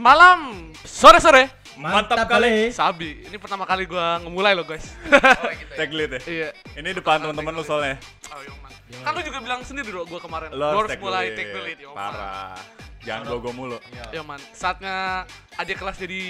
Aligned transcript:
malam, 0.00 0.72
sore-sore. 0.82 1.52
Mantap 1.80 2.28
kali. 2.28 2.72
Sabi, 2.72 3.24
ini 3.24 3.36
pertama 3.40 3.64
kali 3.64 3.88
gua 3.88 4.20
ngemulai 4.20 4.52
lo 4.52 4.64
guys. 4.68 4.92
Tag 5.78 5.92
lead 5.92 6.12
ya. 6.16 6.20
iya. 6.28 6.48
Ini 6.76 6.92
depan 6.92 7.24
teman-teman 7.24 7.56
lu 7.56 7.64
soalnya. 7.64 7.96
Oh, 8.32 8.40
iya, 8.44 8.52
man. 8.60 8.72
Kan 9.00 9.12
lu 9.16 9.20
juga 9.24 9.38
bilang 9.40 9.60
sendiri 9.64 9.88
dong 9.88 10.04
gua 10.04 10.20
kemarin. 10.20 10.52
Gua 10.52 10.84
harus 10.84 10.92
mulai 11.00 11.32
lead. 11.32 11.36
take 11.40 11.52
the 11.56 11.60
lead, 11.64 11.78
yo, 11.80 11.92
man. 11.96 12.12
Parah. 12.12 12.56
Jangan 13.00 13.22
gogo 13.32 13.50
mulu. 13.56 13.78
Ya 14.12 14.20
man, 14.20 14.36
saatnya 14.52 15.24
adik 15.56 15.80
kelas 15.80 15.96
jadi 15.96 16.20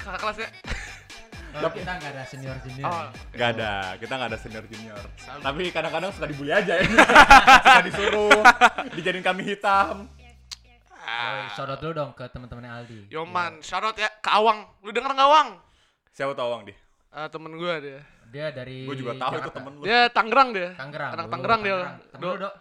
kakak 0.00 0.20
kelas 0.24 0.36
ya. 0.40 0.48
Oh, 1.58 1.72
kita 1.72 1.92
nggak 1.96 2.12
ada 2.12 2.22
senior 2.28 2.56
senior. 2.60 2.84
Oh, 2.88 3.08
Gak 3.32 3.48
ada, 3.56 3.72
kita 3.96 4.12
gak 4.20 4.28
ada 4.28 4.38
senior 4.38 4.64
junior. 4.68 5.00
Sabi. 5.16 5.40
Tapi 5.40 5.62
kadang-kadang 5.72 6.10
suka 6.12 6.26
dibully 6.28 6.52
aja 6.52 6.76
ya. 6.76 6.84
suka 7.64 7.82
disuruh, 7.88 8.40
dijadiin 8.92 9.24
kami 9.24 9.42
hitam. 9.56 10.04
Oh, 11.08 11.46
shout 11.52 11.68
out 11.68 11.80
dulu 11.80 11.92
dong 11.94 12.10
ke 12.12 12.24
teman-temannya 12.28 12.70
Aldi. 12.70 12.98
Yo 13.08 13.24
man, 13.24 13.58
shout 13.60 13.80
out 13.80 13.96
ya 13.96 14.12
ke 14.12 14.28
Awang. 14.28 14.68
Lu 14.80 14.92
denger 14.92 15.10
nggak 15.10 15.28
Awang? 15.28 15.48
Siapa 16.12 16.32
tau 16.32 16.52
Awang 16.52 16.68
di? 16.68 16.74
Eh, 17.08 17.28
temen 17.32 17.56
gua 17.56 17.80
dia. 17.80 18.04
Dia 18.28 18.52
dari 18.52 18.84
Gue 18.84 18.92
juga 18.92 19.16
tahu 19.16 19.40
itu 19.40 19.50
temen 19.50 19.72
lu. 19.72 19.82
Dia 19.82 20.12
Tangerang 20.12 20.52
dia. 20.52 20.76
Tangerang. 20.76 21.10
Anak 21.16 21.24
Oh, 21.24 21.30
Tangerang 21.32 21.60
dia. 21.64 21.76
Temen 22.12 22.20
Do- 22.20 22.34
lu, 22.36 22.44
Dok. 22.44 22.54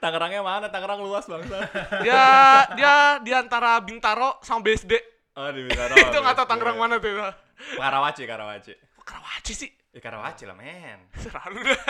Tangerangnya 0.00 0.40
mana? 0.40 0.66
Tangerang 0.72 1.00
luas 1.02 1.26
bangsa. 1.26 1.58
Dia 2.06 2.22
dia 2.72 2.94
di 3.18 3.34
antara 3.34 3.76
Bintaro 3.82 4.38
sama 4.40 4.62
BSD. 4.62 4.94
Oh 5.36 5.50
di 5.50 5.68
Bintaro. 5.68 5.92
itu 6.00 6.16
nggak 6.16 6.36
tahu 6.38 6.46
Tangerang 6.48 6.78
mana 6.78 6.96
tuh. 6.96 7.12
Karawaci, 7.76 8.22
Karawaci. 8.24 8.72
Karawaci 9.02 9.52
sih. 9.52 9.70
Ya 9.92 10.00
Karawaci 10.00 10.48
lah 10.48 10.56
men. 10.56 11.10
Selalu 11.22 11.60
dah. 11.66 11.82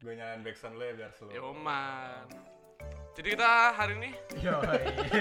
Gue 0.00 0.14
nyalain 0.14 0.40
backsound 0.40 0.78
lu 0.78 0.84
ya 0.86 0.92
biar 0.96 1.10
slow. 1.12 1.28
Yo 1.28 1.52
man. 1.52 2.55
Jadi 3.16 3.28
kita 3.32 3.48
hari 3.72 3.92
ini 3.96 4.10
Yo, 4.36 4.60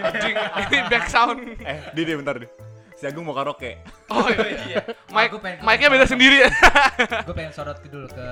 anjing 0.03 0.35
ini 0.35 0.77
back 0.85 1.07
sound. 1.07 1.39
Eh, 1.57 1.79
di 1.91 2.01
di 2.03 2.11
bentar 2.13 2.35
di. 2.35 2.47
Si 2.93 3.03
Agung 3.03 3.23
mau 3.23 3.31
karaoke. 3.31 3.79
Oh 4.07 4.27
iya. 4.27 4.83
Mic 5.09 5.27
Aku 5.27 5.39
pengen- 5.39 5.59
mic-nya 5.61 5.87
beda 5.89 6.05
sendiri 6.05 6.43
ya. 6.43 6.49
gue 7.23 7.31
pengen 7.33 7.51
shout 7.51 7.65
out 7.65 7.79
dulu 7.81 8.07
ke 8.07 8.27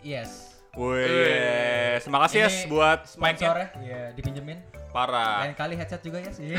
Yes. 0.00 0.54
Wih, 0.72 1.02
Eh. 1.02 1.98
yes. 1.98 2.06
Makasih 2.06 2.38
yes 2.40 2.54
Ini 2.56 2.70
buat 2.70 3.00
mic-nya. 3.16 3.50
Sponsornya, 3.50 3.68
iya 3.80 4.00
dipinjemin. 4.12 4.58
Parah. 4.90 5.42
Lain 5.44 5.54
kali 5.54 5.74
headset 5.74 6.00
juga 6.00 6.18
Yes. 6.18 6.38
Iya. 6.38 6.58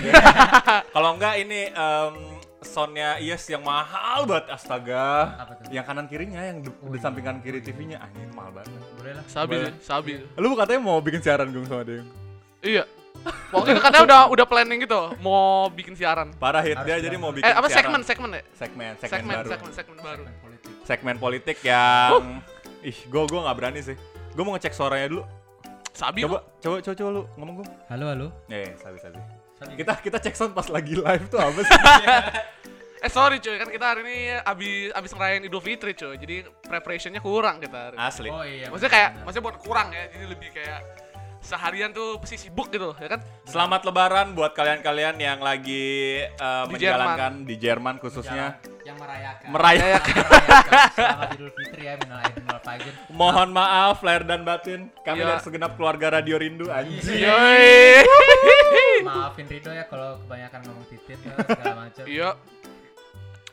Kalau 0.95 1.15
enggak 1.15 1.35
ini 1.37 1.67
em, 1.69 2.13
soundnya 2.61 3.15
Yes 3.17 3.47
yang 3.47 3.59
mahal 3.61 4.23
banget 4.23 4.47
astaga. 4.49 5.35
Yang 5.67 5.85
kanan 5.85 6.05
kirinya 6.05 6.39
yang 6.41 6.59
di, 6.59 6.71
Oh, 6.73 6.87
di 6.87 6.95
iya. 6.95 6.99
samping 7.01 7.23
kanan 7.23 7.39
kiri 7.39 7.59
TV-nya 7.59 7.99
anjing 7.99 8.31
mahal 8.31 8.51
banget. 8.53 8.75
Boleh 8.93 9.13
lah. 9.15 9.23
Sabil, 9.25 9.59
Boleh. 9.61 9.73
sabil. 9.81 10.19
Lu 10.35 10.51
katanya 10.53 10.79
mau 10.81 10.99
bikin 10.99 11.19
siaran 11.19 11.47
Gung 11.49 11.63
sama 11.63 11.83
dia. 11.83 12.03
Iya. 12.61 12.83
Waktu 13.53 13.75
itu 13.75 13.81
katanya 13.83 14.03
udah 14.03 14.21
udah 14.33 14.45
planning 14.45 14.81
gitu, 14.81 15.13
mau 15.21 15.69
bikin 15.69 15.93
siaran. 15.93 16.33
Parah 16.35 16.61
hit 16.61 16.73
dia 16.81 16.97
jadi 16.97 17.13
mau 17.17 17.29
dulu. 17.29 17.37
bikin 17.37 17.45
Eh 17.45 17.53
apa 17.53 17.67
siaran. 17.67 17.93
segmen 17.93 18.01
segmen 18.01 18.29
ya? 18.33 18.41
segmen 18.55 18.91
segmen, 18.97 19.11
Segmen 19.11 19.33
baru. 19.35 19.49
segmen 19.51 19.71
segmen 19.71 19.97
baru. 19.99 20.23
Segmen 20.23 20.39
politik. 20.41 20.71
Segmen 20.81 21.15
politik 21.19 21.57
yang 21.61 22.41
ih 22.81 22.97
gua 23.07 23.23
gua 23.25 23.39
nggak 23.45 23.57
berani 23.57 23.81
sih. 23.83 23.95
Gua 24.33 24.43
mau 24.43 24.53
ngecek 24.55 24.73
suaranya 24.73 25.07
dulu. 25.07 25.23
Sabi 25.91 26.23
Coba 26.25 26.41
coba 26.57 26.75
coba 26.81 26.95
coba 26.95 27.09
lu 27.11 27.21
ngomong 27.35 27.55
Gung. 27.61 27.69
Halo, 27.91 28.05
halo. 28.09 28.27
Eh, 28.47 28.73
sabi 28.79 28.97
sabi. 28.97 29.19
Sabi. 29.59 29.71
Kita 29.75 29.93
kita 30.01 30.17
cek 30.17 30.33
sound 30.33 30.53
pas 30.55 30.65
lagi 30.65 30.97
live 30.97 31.25
tuh 31.27 31.37
apa 31.37 31.59
sih? 31.61 31.77
Eh 33.01 33.09
sorry 33.09 33.41
cuy, 33.41 33.57
kan 33.57 33.65
kita 33.65 33.81
hari 33.81 34.05
ini 34.05 34.17
abis 34.37 34.93
abis 34.93 35.09
ngerayain 35.17 35.41
Idul 35.41 35.57
Fitri 35.57 35.97
cuy. 35.97 36.21
Jadi 36.21 36.45
preparationnya 36.61 37.17
kurang 37.17 37.57
kita 37.57 37.89
hari. 37.89 37.97
ini. 37.97 38.05
Asli. 38.05 38.29
Oh 38.29 38.45
iya. 38.45 38.69
Maksudnya 38.69 38.93
kayak, 38.93 39.09
maksudnya 39.25 39.41
bukan 39.41 39.57
kurang 39.57 39.87
ya. 39.89 40.05
Jadi 40.05 40.25
lebih 40.29 40.49
kayak 40.53 40.79
seharian 41.41 41.89
tuh 41.89 42.21
pasti 42.21 42.37
sibuk 42.37 42.69
gitu, 42.69 42.93
ya 42.95 43.09
kan? 43.09 43.19
Selamat 43.43 43.81
lebaran 43.83 44.31
buat 44.31 44.53
kalian-kalian 44.53 45.17
yang 45.17 45.41
lagi 45.41 46.21
uh, 46.37 46.63
Di 46.65 46.77
menjalankan 46.77 47.43
di 47.43 47.55
Jerman 47.57 47.97
khususnya. 47.97 48.61
yang 48.81 48.97
merayakan. 48.97 49.47
Merayakan. 49.49 50.13
Merayakan. 50.15 50.15
Selamat 50.97 51.29
Idul 51.35 51.51
Fitri 51.53 51.83
ya, 51.83 51.93
minal 51.97 52.17
aidin 52.19 52.43
wal 52.45 52.61
faizin. 52.61 52.93
Mohon 53.09 53.49
maaf 53.51 53.97
lahir 54.01 54.23
dan 54.23 54.41
batin. 54.41 54.89
Kami 55.01 55.17
Iya. 55.17 55.27
dari 55.27 55.41
segenap 55.41 55.71
keluarga 55.75 56.17
Radio 56.17 56.37
Rindu 56.37 56.65
anjing. 56.69 57.21
Yoi. 57.21 58.01
Maafin 59.01 59.45
Rido 59.45 59.69
ya 59.69 59.85
kalau 59.85 60.17
kebanyakan 60.25 60.59
ngomong 60.65 60.85
titit 60.89 61.19
ya, 61.21 61.33
segala 61.41 61.75
macam. 61.77 62.03
Iya. 62.05 62.29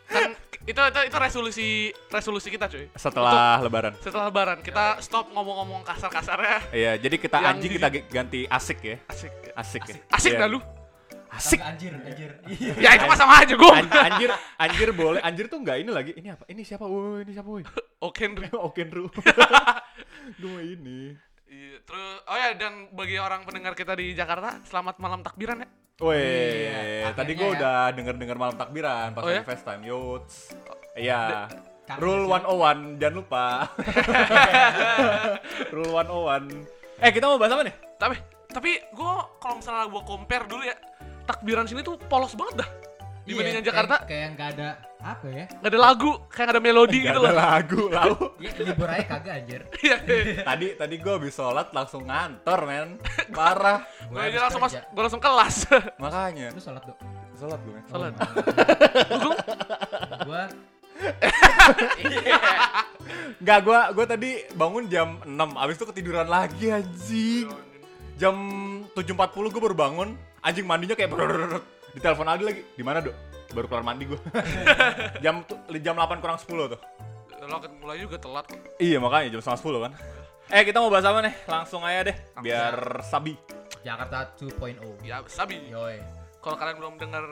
Kan 0.09 0.31
itu 0.69 0.77
itu 0.77 1.01
itu 1.09 1.17
resolusi 1.17 1.69
resolusi 2.07 2.49
kita 2.53 2.69
cuy. 2.69 2.93
Setelah 2.93 3.57
lebaran. 3.59 3.97
Setelah 3.99 4.29
lebaran 4.29 4.61
kita 4.61 5.01
stop 5.01 5.33
ngomong-ngomong 5.33 5.81
kasar-kasarnya. 5.83 6.69
Iya, 6.71 6.93
jadi 7.01 7.17
kita 7.17 7.41
Yang 7.41 7.49
anjing 7.49 7.73
kita 7.75 7.89
ganti 8.13 8.41
asik 8.45 8.79
ya. 8.85 8.97
Asik. 9.09 9.33
Asik, 9.57 9.83
ya. 9.89 9.97
Asik 10.13 10.33
Iya. 10.37 10.41
dah 10.45 10.49
lu. 10.53 10.61
Asik. 11.29 11.61
Anjir, 11.61 11.93
anjir. 11.93 12.31
Iya. 12.49 12.73
Ya 12.85 12.91
itu 12.97 13.05
mah 13.05 13.17
sama 13.17 13.41
aja 13.41 13.53
gue. 13.53 13.73
An- 13.73 13.93
anjir, 14.13 14.31
anjir 14.57 14.89
boleh. 14.93 15.21
Anjir 15.21 15.45
tuh 15.49 15.61
enggak 15.61 15.77
ini 15.81 15.91
lagi. 15.93 16.13
Ini 16.17 16.37
apa? 16.37 16.45
Ini 16.49 16.63
siapa? 16.65 16.85
Woi, 16.89 17.25
ini 17.25 17.33
siapa, 17.37 17.49
woi? 17.49 17.65
Oke, 18.01 18.25
Henry. 18.25 18.49
Oke, 18.69 18.85
Ru. 18.85 19.09
Gue 20.37 20.49
mau 20.49 20.61
ini. 20.61 21.28
Iya, 21.49 21.81
terus 21.81 22.21
oh 22.29 22.37
ya 22.37 22.53
dan 22.61 22.93
bagi 22.93 23.17
orang 23.17 23.41
pendengar 23.49 23.73
kita 23.73 23.97
di 23.97 24.13
Jakarta, 24.13 24.61
selamat 24.69 25.01
malam 25.01 25.25
takbiran 25.25 25.65
ya. 25.65 25.69
Woi, 25.99 26.21
Iya, 26.21 27.11
tadi 27.11 27.33
gue 27.35 27.49
ya. 27.49 27.55
udah 27.59 27.79
denger-denger 27.91 28.37
malam 28.39 28.55
takbiran 28.55 29.17
pas 29.17 29.25
Oh 29.25 29.33
ya? 29.33 29.43
FaceTime. 29.43 29.83
Yuts. 29.83 30.53
Iya. 30.95 31.49
Rule 31.97 32.29
sih. 32.29 32.45
101, 32.45 33.01
jangan 33.01 33.15
lupa. 33.17 33.47
Rule 35.75 35.91
101. 35.91 37.01
Eh, 37.01 37.11
kita 37.11 37.25
mau 37.27 37.41
bahas 37.41 37.57
apa 37.57 37.65
nih? 37.65 37.75
Tapi 37.97 38.15
tapi 38.49 38.71
gue 38.93 39.13
kalau 39.41 39.55
misalnya 39.57 39.89
gue 39.89 40.03
compare 40.05 40.45
dulu 40.45 40.63
ya, 40.63 40.77
takbiran 41.25 41.65
sini 41.65 41.81
tuh 41.81 41.97
polos 41.97 42.37
banget 42.37 42.61
dah. 42.63 42.71
Dibandingkan 43.29 43.61
Iya, 43.61 43.69
Jakarta, 43.69 43.95
kayak, 44.01 44.09
kayak 44.09 44.29
nggak 44.33 44.49
ada 44.57 44.69
apa 44.99 45.27
ya? 45.29 45.45
nggak 45.53 45.71
ada 45.71 45.79
lagu, 45.79 46.11
kayak 46.27 46.45
nggak 46.49 46.57
ada 46.57 46.63
melodi 46.65 46.99
Gak 46.99 47.07
gitu 47.07 47.21
ada 47.21 47.23
loh. 47.23 47.35
lagu, 47.37 47.83
lau. 47.89 48.15
Ya, 48.45 48.51
libur 48.59 48.89
aja 48.89 49.05
kagak 49.07 49.35
anjir. 49.37 49.61
Iya. 49.85 49.97
iya. 50.03 50.43
tadi 50.43 50.67
tadi 50.75 50.95
gue 50.97 51.13
habis 51.13 51.35
sholat 51.35 51.69
langsung 51.71 52.03
ngantor, 52.03 52.61
men. 52.65 52.89
Parah. 53.31 53.85
Gue 54.09 54.17
langsung 54.33 54.59
kerja. 54.59 54.81
masuk, 54.81 54.83
gue 54.89 55.03
langsung 55.05 55.23
kelas. 55.23 55.57
Makanya. 56.03 56.47
Lu 56.51 56.61
sholat 56.61 56.83
dong. 56.83 56.99
Sholat 57.37 57.61
gue, 57.61 57.73
men. 57.73 57.85
Sholat. 57.87 58.13
Gua 60.25 60.43
Enggak, 63.39 63.59
gue 63.63 63.79
gua 63.95 64.05
tadi 64.05 64.31
bangun 64.51 64.85
jam 64.89 65.09
6, 65.23 65.31
abis 65.55 65.75
itu 65.79 65.87
ketiduran 65.87 66.27
lagi 66.27 66.67
anjing. 66.69 67.47
Jam 68.19 68.35
7.40 68.93 69.15
gue 69.55 69.63
baru 69.63 69.77
bangun, 69.79 70.09
anjing 70.43 70.67
mandinya 70.67 70.99
kayak 70.99 71.07
brrrr. 71.07 71.63
Di 71.99 72.07
telepon 72.07 72.31
Aldi 72.31 72.45
lagi, 72.47 72.63
di 72.79 72.87
mana 72.87 73.03
dok? 73.03 73.11
Baru 73.51 73.67
keluar 73.67 73.83
mandi 73.83 74.07
gue. 74.07 74.15
jam 75.25 75.43
jam 75.83 75.99
8 75.99 76.23
kurang 76.23 76.39
10 76.39 76.47
tuh. 76.47 76.79
Lo 77.43 77.59
mulai 77.83 77.99
juga 77.99 78.23
telat 78.23 78.47
kok. 78.47 78.55
Iya 78.79 79.03
makanya 79.03 79.35
jam 79.35 79.43
setengah 79.43 79.83
10 79.83 79.83
kan. 79.83 79.93
Eh 80.55 80.63
kita 80.63 80.79
mau 80.79 80.95
bahas 80.95 81.03
apa 81.11 81.27
nih? 81.27 81.35
Langsung 81.51 81.83
aja 81.83 82.07
deh, 82.07 82.17
biar 82.39 83.03
sabi. 83.03 83.35
Jakarta 83.83 84.31
2.0. 84.39 84.79
Ya, 85.03 85.27
sabi. 85.27 85.59
Yoi. 85.75 85.99
Kalau 86.39 86.55
kalian 86.55 86.79
belum 86.79 86.95
dengar 87.03 87.25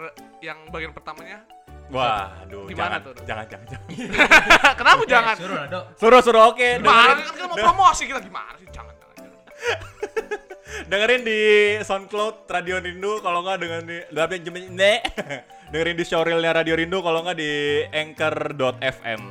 yang 0.43 0.59
bagian 0.75 0.91
pertamanya, 0.91 1.47
Waduh, 1.87 2.67
Gimana 2.67 2.99
jangan, 2.99 3.07
tuh, 3.07 3.13
Dok? 3.15 3.23
jangan, 3.31 3.47
jangan, 3.47 3.67
jangan. 3.71 3.87
kenapa 4.83 4.99
Eh, 4.99 5.07
jangan? 5.07 5.35
Suruh 5.39 5.57
Dok. 5.71 5.85
Suruh, 5.95 6.21
suruh, 6.27 6.43
oke. 6.51 6.69
Gimana 6.83 7.15
Dengerin, 7.15 7.23
kan 7.23 7.35
kita 7.39 7.47
mau 7.47 7.57
promosi 7.71 8.03
kita 8.11 8.19
gimana 8.19 8.51
sih? 8.59 8.67
Jangan, 8.75 8.95
jangan, 8.99 9.15
jangan. 9.15 10.43
dengerin 10.91 11.23
di 11.23 11.41
SoundCloud 11.83 12.51
Radio 12.51 12.77
Rindu, 12.83 13.23
kalau 13.23 13.43
nggak 13.47 13.59
dengan 13.63 13.83
di 13.87 13.97
tapi 14.11 14.43
ne. 14.71 15.03
dengerin 15.73 15.97
di 15.99 16.05
showreelnya 16.07 16.53
Radio 16.63 16.75
Rindu, 16.79 17.03
kalau 17.03 17.23
nggak 17.27 17.39
di 17.39 17.83
anchor.fm. 17.91 19.23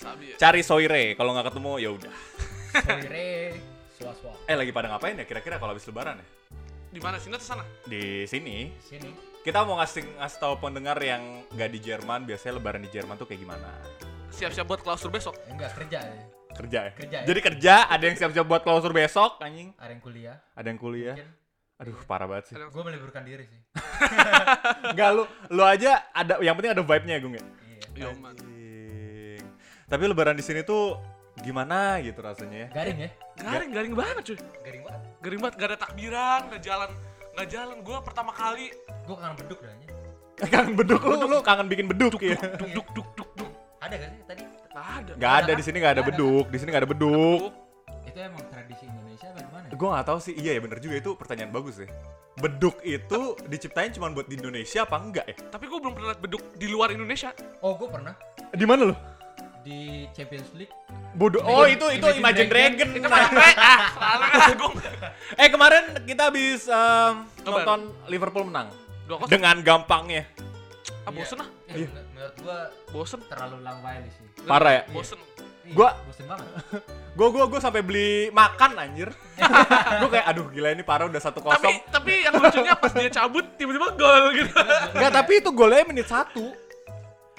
Ya. 0.00 0.36
Cari 0.38 0.62
Soire, 0.62 1.18
kalau 1.18 1.34
nggak 1.34 1.52
ketemu 1.52 1.72
ya 1.78 1.90
udah. 1.90 2.14
Soire. 4.00 4.40
Eh 4.48 4.56
lagi 4.56 4.72
pada 4.72 4.88
ngapain 4.90 5.14
ya 5.18 5.28
kira-kira 5.28 5.60
kalau 5.60 5.76
habis 5.76 5.84
lebaran 5.84 6.18
ya? 6.18 6.26
Di 6.90 6.98
mana 6.98 7.22
sini 7.22 7.38
atau 7.38 7.46
sana? 7.46 7.64
Di 7.86 8.26
sini 8.26 8.74
Sini. 8.82 9.12
kita 9.46 9.62
mau 9.62 9.78
ngasih 9.78 10.18
ngasih 10.18 10.38
tahu 10.42 10.54
pendengar 10.58 10.98
yang 10.98 11.46
nggak 11.54 11.70
di 11.70 11.78
Jerman, 11.78 12.26
biasanya 12.26 12.58
lebaran 12.58 12.82
di 12.82 12.90
Jerman 12.90 13.14
tuh 13.14 13.28
kayak 13.30 13.46
gimana? 13.46 13.70
Siap-siap 14.34 14.66
buat 14.66 14.82
klausur 14.82 15.12
besok. 15.12 15.38
Enggak 15.46 15.76
kerja 15.78 16.02
ya. 16.02 16.39
Kerja 16.60 16.78
ya? 16.86 16.92
Kerja 16.92 17.16
ya? 17.22 17.24
Jadi 17.24 17.40
kerja, 17.40 17.74
ada 17.88 18.04
yang 18.04 18.16
siap-siap 18.20 18.44
buat 18.44 18.60
klausur 18.60 18.92
besok, 18.92 19.40
anjing. 19.40 19.72
Ada 19.80 19.90
yang 19.96 20.02
kuliah. 20.04 20.36
Ada 20.52 20.66
yang 20.68 20.80
kuliah. 20.80 21.16
Mungkin. 21.16 21.30
Aduh, 21.80 21.96
parah 22.04 22.28
banget 22.28 22.52
sih. 22.52 22.54
Gue 22.60 22.82
meliburkan 22.84 23.24
diri 23.24 23.48
sih. 23.48 23.60
Enggak 24.92 25.10
lu, 25.16 25.24
lu 25.48 25.64
aja 25.64 26.04
ada 26.12 26.36
yang 26.44 26.52
penting 26.52 26.76
ada 26.76 26.84
vibe-nya 26.84 27.14
ya, 27.16 27.20
Gung 27.24 27.34
ya. 27.40 27.44
Iya. 27.96 28.08
Man. 28.20 28.36
Anjing. 28.36 29.44
Tapi 29.88 30.02
lebaran 30.04 30.36
di 30.36 30.44
sini 30.44 30.60
tuh 30.60 31.00
gimana 31.40 31.96
gitu 32.04 32.20
rasanya 32.20 32.68
ya? 32.68 32.68
Garing 32.68 32.98
ya? 33.00 33.10
Garing, 33.40 33.70
garing 33.72 33.94
banget 33.96 34.22
cuy. 34.28 34.38
Garing 34.60 34.82
banget. 34.84 35.00
Garing 35.24 35.40
banget, 35.40 35.54
gak 35.56 35.68
ada 35.72 35.78
takbiran, 35.80 36.40
gak 36.52 36.62
jalan. 36.62 36.90
Gak 37.30 37.48
jalan, 37.48 37.76
gue 37.80 37.96
pertama 38.04 38.32
kali 38.36 38.68
Gue 39.08 39.16
kangen 39.16 39.36
beduk 39.40 39.58
dah. 39.64 39.74
kangen 40.52 40.74
beduk 40.76 41.00
lu, 41.00 41.14
lu 41.24 41.38
kangen 41.40 41.66
bikin 41.72 41.86
beduk 41.88 42.20
ya. 42.20 42.36
Duk 42.60 42.70
duk 42.76 42.88
duk 42.92 43.08
duk 43.16 43.30
duk. 43.40 43.50
Ada 43.80 43.94
gak 43.96 44.10
sih 44.12 44.20
tadi? 44.28 44.44
Nggak 44.80 44.96
ada. 44.96 45.12
Gak 45.14 45.32
ada 45.36 45.52
di 45.52 45.62
sini 45.62 45.76
gak 45.78 45.92
ada 45.92 46.02
beduk, 46.02 46.46
di 46.48 46.56
sini 46.56 46.68
gak 46.70 46.82
ada 46.82 46.90
beduk. 46.90 47.40
Duk. 47.40 47.52
Itu 48.02 48.18
emang 48.18 48.42
tradisi 48.48 48.84
Indonesia 48.84 49.26
apa 49.28 49.40
gimana? 49.44 49.64
ya? 49.68 49.76
Gue 49.76 49.88
gak 49.92 50.06
tahu 50.06 50.18
sih, 50.18 50.34
iya 50.34 50.50
ya 50.56 50.60
bener 50.60 50.78
juga 50.80 50.94
itu 50.96 51.10
pertanyaan 51.14 51.50
bagus 51.50 51.76
ya. 51.78 51.88
Beduk 52.34 52.80
itu 52.80 53.20
diciptain 53.44 53.92
cuma 53.92 54.08
buat 54.08 54.24
di 54.24 54.40
Indonesia 54.40 54.82
apa 54.82 54.96
enggak 54.96 55.26
ya? 55.28 55.36
Tapi 55.46 55.64
gue 55.68 55.78
belum 55.78 55.92
pernah 55.92 56.08
liat 56.10 56.20
beduk 56.20 56.42
di 56.56 56.66
luar 56.66 56.88
Indonesia. 56.90 57.36
Oh, 57.60 57.76
gue 57.76 57.86
pernah 57.86 58.16
Di 58.50 58.64
mana 58.64 58.88
lo? 58.88 58.96
di 59.60 60.08
Champions 60.16 60.48
League. 60.56 60.72
Bodoh. 61.12 61.44
Oh 61.44 61.68
itu 61.68 61.84
itu 61.92 62.00
Imagine 62.00 62.48
Imagine 62.48 62.48
Dragon. 62.48 62.88
Itu 62.96 63.06
sampai 63.12 63.52
ah, 63.60 63.78
selalu 63.92 64.24
agung. 64.48 64.74
Eh 65.36 65.48
kemarin 65.52 65.84
kita 66.08 66.22
habis 66.32 66.64
Nobar. 66.64 67.44
nonton 67.44 67.80
Liverpool 68.08 68.48
menang 68.48 68.72
dengan 69.28 69.60
gampangnya. 69.60 70.24
Ah 71.04 71.12
bosen 71.12 71.44
ah, 71.44 71.48
Eh, 71.68 71.84
men- 71.84 72.08
menurut 72.20 72.36
gue 72.36 72.58
bosen. 72.92 73.20
terlalu 73.24 73.56
langway 73.64 74.04
sih. 74.12 74.24
Parah 74.44 74.72
ya? 74.76 74.82
Bosen. 74.92 75.16
Ih, 75.64 75.72
Gua- 75.72 75.96
bosen 76.04 76.24
banget. 76.28 76.48
Gue 77.16 77.28
gue 77.32 77.44
gue 77.48 77.60
sampai 77.60 77.80
beli 77.80 78.28
makan 78.28 78.76
anjir. 78.76 79.08
gue 80.00 80.08
kayak 80.12 80.26
aduh 80.28 80.46
gila 80.52 80.68
ini 80.70 80.84
parah 80.84 81.08
udah 81.08 81.16
satu 81.16 81.40
Tapi 81.40 81.48
kosong. 81.48 81.76
tapi 81.88 82.12
yang 82.20 82.34
lucunya 82.36 82.74
pas 82.76 82.92
dia 82.92 83.08
cabut 83.08 83.44
tiba-tiba 83.56 83.88
gol 83.96 84.24
gitu. 84.36 84.52
Enggak 84.92 85.12
tapi 85.16 85.32
itu 85.40 85.50
golnya 85.50 85.88
menit 85.88 86.04
satu. 86.04 86.52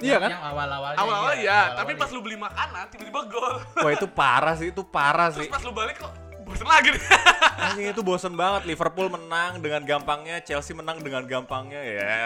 Iya 0.02 0.18
kan? 0.18 0.34
Yang 0.34 0.44
awal-awalnya. 0.50 0.98
Awal-awal 0.98 1.32
iya, 1.38 1.46
ya, 1.46 1.54
awal-awal 1.54 1.78
tapi 1.78 1.90
iya. 1.94 2.00
pas 2.02 2.08
lu 2.10 2.20
beli 2.26 2.36
makanan 2.36 2.84
tiba-tiba 2.90 3.20
gol. 3.30 3.54
Wah 3.86 3.92
itu 3.94 4.06
parah 4.10 4.54
sih 4.58 4.68
itu 4.74 4.82
parah 4.82 5.30
Terus 5.30 5.46
sih. 5.46 5.50
pas 5.54 5.62
lu 5.62 5.70
balik 5.70 6.02
kok 6.02 6.10
bosen 6.42 6.66
lagi 6.68 6.88
nih. 6.92 7.02
Anjing 7.64 7.86
itu 7.94 8.02
bosen 8.02 8.34
banget 8.34 8.62
Liverpool 8.66 9.08
menang 9.08 9.62
dengan 9.62 9.82
gampangnya, 9.86 10.42
Chelsea 10.42 10.74
menang 10.74 10.98
dengan 11.00 11.22
gampangnya 11.24 11.80
ya. 11.80 12.18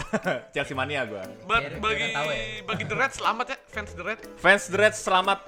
Chelsea 0.54 0.72
mania 0.72 1.04
gue. 1.04 1.22
Ba- 1.44 1.66
bagi 1.82 2.12
ya. 2.12 2.22
bagi 2.64 2.84
The 2.86 2.96
Reds 2.96 3.16
selamat 3.20 3.46
ya 3.52 3.56
fans 3.70 3.90
The 3.92 4.04
Reds. 4.04 4.22
Fans 4.40 4.64
The 4.70 4.78
Reds 4.78 4.98
selamat. 5.02 5.38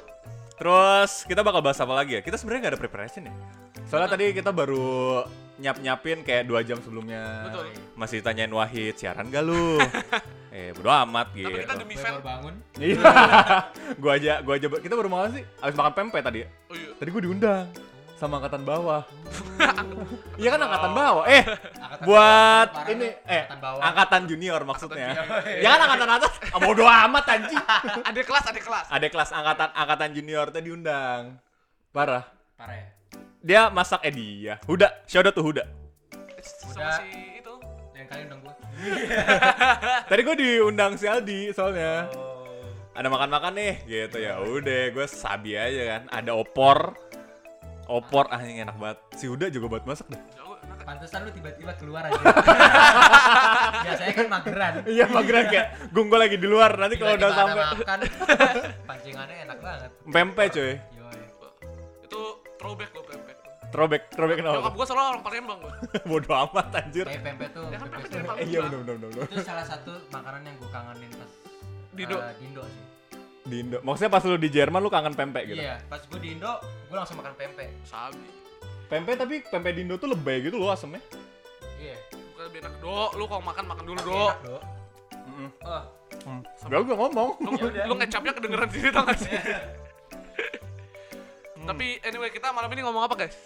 Terus 0.58 1.22
kita 1.22 1.46
bakal 1.46 1.62
bahas 1.62 1.78
apa 1.78 1.94
lagi 1.94 2.18
ya? 2.18 2.20
Kita 2.20 2.34
sebenarnya 2.34 2.60
nggak 2.66 2.74
ada 2.74 2.82
preparation 2.82 3.22
ya. 3.30 3.34
Soalnya 3.86 4.10
tadi 4.10 4.34
kita 4.34 4.50
baru 4.50 5.22
nyap-nyapin 5.58 6.22
kayak 6.26 6.44
dua 6.50 6.66
jam 6.66 6.82
sebelumnya. 6.82 7.46
Betul. 7.50 7.66
Masih 7.94 8.18
tanyain 8.22 8.50
Wahid, 8.50 8.94
siaran 8.98 9.30
gak 9.30 9.42
lu? 9.42 9.78
eh, 10.54 10.70
bodo 10.74 10.90
amat 11.06 11.30
gitu. 11.34 11.50
Tapi 11.50 11.62
kita 11.62 11.74
demi 11.78 11.94
Gue 11.94 12.02
fan. 12.02 12.12
baru 12.18 12.24
bangun. 12.26 12.54
Iya. 12.78 12.98
gua 14.02 14.12
aja, 14.18 14.32
gua 14.42 14.54
aja. 14.58 14.66
Kita 14.66 14.94
baru 14.98 15.08
makan 15.10 15.30
sih? 15.38 15.44
Abis 15.62 15.74
makan 15.78 15.92
pempek 15.94 16.22
tadi 16.26 16.38
ya? 16.42 16.48
Oh 16.70 16.74
iya. 16.74 16.90
Tadi 16.98 17.08
gua 17.10 17.22
diundang 17.22 17.66
sama 18.18 18.42
angkatan 18.42 18.66
bawah. 18.66 19.02
Iya 20.38 20.54
kan 20.54 20.60
angkatan 20.62 20.92
bawah. 20.94 21.24
Eh, 21.26 21.42
Angkatan 21.42 22.06
buat 22.08 22.68
bawah, 22.70 22.92
ini 22.94 23.08
eh 23.26 23.42
angkatan 23.42 23.58
bawah. 23.58 23.80
angkatan 23.82 24.20
junior 24.30 24.60
maksudnya. 24.62 25.08
Angkatan 25.18 25.58
Ya 25.58 25.68
kan 25.74 25.80
angkatan 25.82 26.08
atas. 26.14 26.32
Ah, 26.54 26.60
bodo 26.62 26.84
amat 26.86 27.24
anjing. 27.26 27.58
Ada 28.06 28.20
kelas, 28.22 28.44
ada 28.46 28.60
kelas. 28.62 28.86
Ada 28.86 29.06
kelas 29.10 29.30
angkatan 29.34 29.68
angkatan 29.74 30.10
junior 30.14 30.46
tadi 30.54 30.70
diundang. 30.70 31.42
Parah. 31.90 32.22
Parah 32.54 32.76
ya. 32.78 32.86
Dia 33.42 33.62
masak 33.70 34.06
eh 34.06 34.14
dia. 34.14 34.54
Huda, 34.66 35.02
shout 35.10 35.26
out 35.26 35.34
to 35.34 35.42
Huda. 35.42 35.66
Sama 36.38 36.70
Udah. 36.78 36.94
si 37.02 37.42
itu. 37.42 37.54
Yang 37.94 38.06
kali 38.06 38.20
undang 38.30 38.40
gue. 38.46 38.54
Tadi 40.06 40.20
gua 40.22 40.36
diundang 40.38 40.92
si 40.94 41.06
Aldi 41.10 41.50
soalnya. 41.50 42.06
Oh. 42.14 42.38
Ada 42.94 43.10
makan-makan 43.10 43.52
nih 43.58 43.74
gitu 43.86 44.18
ya. 44.18 44.38
Udah, 44.38 44.82
gue 44.90 45.06
sabi 45.06 45.58
aja 45.58 45.98
kan. 45.98 46.02
Ada 46.14 46.30
opor. 46.34 46.94
Opor 47.88 48.28
ah 48.28 48.38
ini 48.38 48.60
enak 48.60 48.76
banget. 48.76 48.98
Si 49.16 49.24
Huda 49.24 49.48
juga 49.48 49.66
buat 49.66 49.84
masak 49.84 50.06
deh. 50.08 50.20
Pantesan 50.84 51.24
lu 51.24 51.30
tiba-tiba 51.30 51.72
keluar 51.76 52.04
aja. 52.04 52.16
Biasanya 53.84 54.12
kan 54.14 54.26
mageran. 54.30 54.72
Iya 54.84 55.04
mageran 55.06 55.44
kayak 55.46 55.66
gua 55.90 56.18
lagi 56.18 56.36
di 56.36 56.44
luar 56.44 56.70
nanti 56.76 56.96
kalau 56.96 57.12
udah 57.14 57.30
sampai 57.30 57.64
makan, 57.66 57.98
pancingannya 58.88 59.36
enak 59.44 59.58
banget. 59.58 59.90
pempek 60.06 60.46
cuy. 60.50 60.72
Yoi. 60.90 61.20
Itu 62.02 62.20
throwback 62.56 62.90
lo 62.92 63.02
pempek. 63.04 63.36
Throwback, 63.68 64.02
throwback 64.08 64.38
Nyokap 64.40 64.52
kenapa? 64.64 64.68
gua 64.72 64.86
selalu 64.88 65.06
orang 65.10 65.22
Palembang 65.22 65.58
gua. 65.60 65.72
Bodoh 66.08 66.34
amat 66.48 66.66
anjir. 66.72 67.04
Kayak 67.04 67.22
pempek 67.24 67.48
tuh. 67.52 67.64
Ya 67.68 67.76
kan 67.76 67.88
Eh, 68.40 68.46
iya 68.46 68.58
bener 68.64 68.78
bener 68.80 68.96
bener. 69.02 69.24
Itu 69.28 69.40
salah 69.44 69.64
satu 69.64 69.92
makanan 70.08 70.40
yang 70.40 70.56
gue 70.56 70.70
kangenin 70.72 71.10
pas 71.12 71.30
Dindo. 71.92 72.16
eh, 72.16 72.32
di 72.32 72.44
Indo 72.44 72.62
sih. 72.64 72.82
Di 73.48 73.56
Indo. 73.64 73.78
Maksudnya 73.80 74.12
pas 74.12 74.22
lu 74.28 74.36
di 74.36 74.50
Jerman 74.52 74.80
lu 74.84 74.92
kangen 74.92 75.16
pempek 75.16 75.48
gitu. 75.48 75.64
Iya, 75.64 75.80
pas 75.88 76.04
gue 76.04 76.20
di 76.20 76.36
Indo, 76.36 76.52
gue 76.60 76.96
langsung 76.96 77.16
makan 77.16 77.32
pempek. 77.32 77.68
Sabi. 77.88 78.28
Pempek 78.92 79.16
tapi 79.16 79.34
pempek 79.48 79.72
di 79.72 79.80
Indo 79.88 79.96
tuh 79.96 80.12
lebay 80.12 80.44
gitu 80.44 80.60
loh 80.60 80.68
asemnya. 80.68 81.00
Iya. 81.80 81.96
Bukan 82.12 82.44
lebih 82.52 82.58
enak. 82.60 82.74
Do, 82.84 83.16
lu 83.16 83.24
kalau 83.24 83.42
makan 83.42 83.64
makan 83.64 83.84
dulu, 83.88 83.98
Do. 84.04 84.12
enak, 84.12 84.40
Do. 84.44 84.56
Heeh. 85.64 85.84
Hmm. 86.28 86.42
Gak 86.68 86.80
gua 86.84 86.96
ngomong. 87.08 87.30
Lu, 87.40 87.50
lu 87.88 87.94
ngecapnya 87.96 88.32
kedengeran 88.36 88.68
sini 88.68 88.88
tau 88.96 89.04
gak 89.06 89.16
sih? 89.16 89.32
Tapi 91.68 91.86
anyway, 92.04 92.30
kita 92.32 92.52
malam 92.52 92.68
ini 92.72 92.80
ngomong 92.84 93.04
apa, 93.08 93.14
guys? 93.16 93.36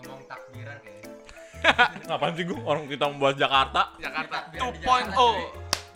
ngomong 0.00 0.24
takbiran 0.24 0.76
kayaknya. 0.80 1.12
Ngapain 2.08 2.32
sih 2.32 2.44
gua 2.48 2.60
orang 2.72 2.84
kita 2.88 3.04
membahas 3.04 3.36
Jakarta? 3.36 3.82
Jakarta 4.00 4.36
Takbiran 4.48 4.72
di 4.72 4.80
2.0. 4.80 4.80
Jakarta, 4.80 5.12
cuy. 5.12 5.44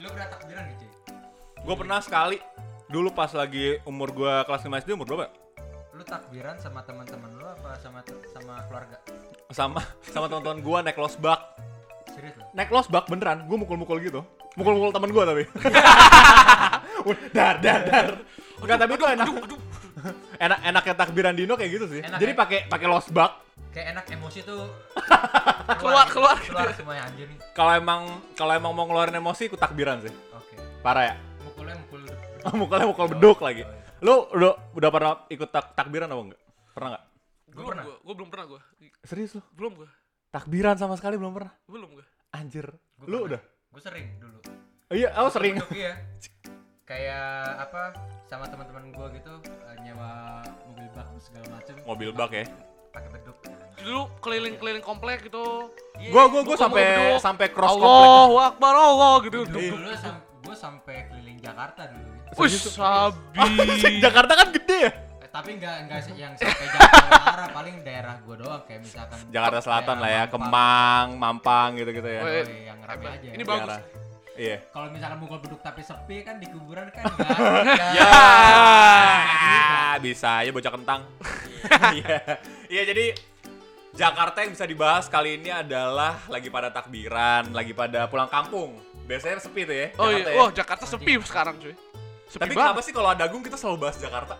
Lu 0.01 0.07
pernah 0.13 0.29
takbiran 0.29 0.63
gak, 0.65 0.77
cuy? 0.77 0.91
Gua 1.65 1.75
pernah 1.81 1.99
sekali 2.05 2.37
dulu 2.95 3.11
pas 3.11 3.35
lagi 3.35 3.83
umur 3.83 4.15
gua 4.15 4.47
kelas 4.47 4.63
5 4.63 4.87
SD 4.87 4.95
umur 4.95 5.11
berapa? 5.11 5.27
Lu 5.99 6.07
takbiran 6.07 6.55
sama 6.63 6.87
teman-teman 6.87 7.27
lu 7.35 7.43
apa 7.43 7.75
sama 7.83 8.07
sama 8.31 8.63
keluarga? 8.71 9.03
Sama 9.51 9.83
sama 10.15 10.31
teman-teman 10.31 10.63
gua 10.63 10.79
naik 10.87 10.95
losbak. 11.03 11.43
Serius 12.15 12.39
lu? 12.39 12.47
naik 12.55 12.71
losbak 12.71 13.11
beneran, 13.11 13.51
gue 13.51 13.57
mukul-mukul 13.59 13.99
gitu. 13.99 14.23
Mukul-mukul 14.55 14.95
temen 14.95 15.11
gue 15.11 15.25
tapi. 15.27 15.43
dar 17.35 17.59
dar 17.59 17.81
dar. 17.83 18.09
Enggak 18.63 18.79
tapi 18.79 18.93
itu 18.95 19.07
enak. 19.11 19.27
Enak 20.39 20.59
enaknya 20.63 20.95
takbiran 20.95 21.35
Dino 21.35 21.59
kayak 21.59 21.71
gitu 21.75 21.87
sih. 21.91 22.01
Enak 22.07 22.23
Jadi 22.23 22.33
ya? 22.33 22.39
pakai 22.39 22.59
pakai 22.71 22.87
losbak. 22.87 23.43
Kayak 23.75 23.99
enak 23.99 24.05
emosi 24.15 24.47
tuh 24.47 24.71
Keluar, 25.83 26.07
keluar. 26.07 26.39
keluar 26.39 26.71
semuanya 26.71 27.11
anjir 27.11 27.27
nih. 27.27 27.39
Kalau 27.59 27.75
emang 27.75 28.23
kalau 28.39 28.55
emang 28.55 28.71
mau 28.71 28.87
ngeluarin 28.87 29.19
emosi 29.19 29.51
ikut 29.51 29.59
takbiran 29.59 29.99
sih. 30.07 30.15
Oke. 30.31 30.55
Parah 30.79 31.11
ya. 31.11 31.34
Mukul 32.53 32.59
Mukulnya 32.61 32.87
mukul 32.87 33.07
beduk 33.17 33.39
lagi. 33.41 33.63
Lu 34.05 34.29
udah 34.31 34.53
udah 34.77 34.91
pernah 34.93 35.13
ikut 35.33 35.49
tak 35.49 35.73
takbiran 35.73 36.13
apa 36.13 36.23
enggak? 36.23 36.43
Pernah 36.77 36.89
enggak? 36.93 37.05
Belum 37.55 37.67
pernah. 37.71 37.85
gua. 37.87 37.97
Gua 38.05 38.15
belum 38.15 38.29
pernah 38.29 38.45
gua. 38.51 38.61
Serius 39.03 39.33
lu? 39.39 39.43
Belum 39.55 39.73
gua. 39.75 39.89
Takbiran 40.29 40.77
sama 40.77 40.95
sekali 40.99 41.15
belum 41.17 41.33
pernah. 41.33 41.53
Belum 41.65 41.89
gua. 41.89 42.05
Anjir. 42.35 42.67
Gua 42.99 43.07
Lu 43.07 43.17
pernah. 43.25 43.29
udah? 43.31 43.41
Gue 43.75 43.83
sering 43.83 44.07
dulu. 44.19 44.39
Oh, 44.87 44.95
iya, 44.95 45.09
oh 45.19 45.31
sering. 45.33 45.59
Beduk, 45.59 45.75
iya. 45.75 45.99
Kayak 46.85 47.27
apa 47.65 47.83
sama 48.29 48.45
teman-teman 48.45 48.93
gue 48.93 49.07
gitu 49.19 49.33
eh, 49.41 49.77
nyewa 49.81 50.45
mobil 50.69 50.87
bak 50.93 51.09
segala 51.17 51.47
macem. 51.49 51.75
Mobil 51.83 52.11
bak 52.13 52.31
ya. 52.31 52.45
Pakai 52.93 53.11
beduk. 53.11 53.37
Dulu 53.81 54.03
keliling-keliling 54.21 54.85
komplek 54.85 55.27
gitu. 55.27 55.73
Iya, 55.99 56.11
Gua 56.13 56.29
gua 56.29 56.45
gua 56.45 56.55
Mukul 56.55 56.59
sampai 56.61 56.85
sampai 57.19 57.47
cross 57.51 57.75
komplek. 57.75 57.89
Allahu 57.89 58.35
Akbar, 58.39 58.75
Allah 58.77 59.15
gitu. 59.27 59.39
Duk. 59.49 59.59
Dulu 59.59 59.91
sam 59.97 60.17
gue 60.45 60.55
sampai 60.55 60.97
keliling 61.09 61.39
Jakarta 61.41 61.89
dulu. 61.89 62.14
Wih, 62.35 62.51
sabi. 62.51 63.99
Jakarta 64.05 64.33
kan 64.35 64.49
gede 64.51 64.77
ya? 64.89 64.93
Eh, 65.23 65.31
tapi 65.31 65.51
enggak 65.57 65.75
enggak 65.87 65.99
yang 66.19 66.33
sampai 66.35 66.67
Jakarta 66.67 67.07
Utara 67.15 67.47
paling 67.59 67.77
daerah 67.87 68.15
gue 68.19 68.37
doang 68.39 68.63
kayak 68.67 68.81
misalkan 68.83 69.19
Jakarta 69.31 69.59
Selatan 69.63 69.97
lah 70.03 70.11
ya, 70.11 70.23
Mampang. 70.27 70.35
Kemang, 70.35 71.07
Mampang 71.19 71.69
gitu-gitu 71.79 72.09
ya. 72.11 72.21
Weh. 72.27 72.33
Yoi, 72.43 72.59
yang 72.67 72.79
rame 72.83 73.07
aja. 73.07 73.29
Ini 73.31 73.43
bagus. 73.47 73.69
Daerah. 73.71 73.81
Iya. 74.35 74.57
Kalau 74.75 74.91
misalkan 74.91 75.19
mukul 75.23 75.39
beduk 75.39 75.63
tapi 75.63 75.81
sepi 75.87 76.27
kan 76.27 76.43
di 76.43 76.51
kuburan 76.51 76.91
kan 76.91 77.07
enggak. 77.07 77.91
Ya, 77.95 78.11
enggak. 79.31 79.95
bisa 80.03 80.43
aja 80.43 80.51
bocah 80.51 80.73
kentang. 80.75 81.01
Iya. 81.95 82.19
Iya, 82.67 82.83
jadi 82.91 83.07
Jakarta 83.95 84.43
yang 84.43 84.51
bisa 84.59 84.67
dibahas 84.67 85.07
kali 85.07 85.39
ini 85.39 85.55
adalah 85.55 86.19
lagi 86.27 86.51
pada 86.51 86.67
takbiran, 86.75 87.55
lagi 87.55 87.71
pada 87.71 88.11
pulang 88.11 88.27
kampung. 88.27 88.75
Biasanya 89.07 89.39
sepi 89.39 89.63
tuh 89.63 89.77
ya. 89.77 89.87
Oh 90.03 90.11
iya, 90.11 90.19
Jakarta 90.19 90.31
ya. 90.35 90.39
wah 90.43 90.51
Jakarta 90.51 90.85
sepi 90.91 91.13
sekarang 91.23 91.55
cuy. 91.63 91.75
Sepi 92.35 92.41
Tapi 92.41 92.51
banget. 92.51 92.67
kenapa 92.67 92.81
sih 92.83 92.93
kalau 92.93 93.09
ada 93.09 93.23
Agung 93.23 93.41
kita 93.41 93.55
selalu 93.55 93.79
bahas 93.81 93.97
Jakarta? 93.97 94.35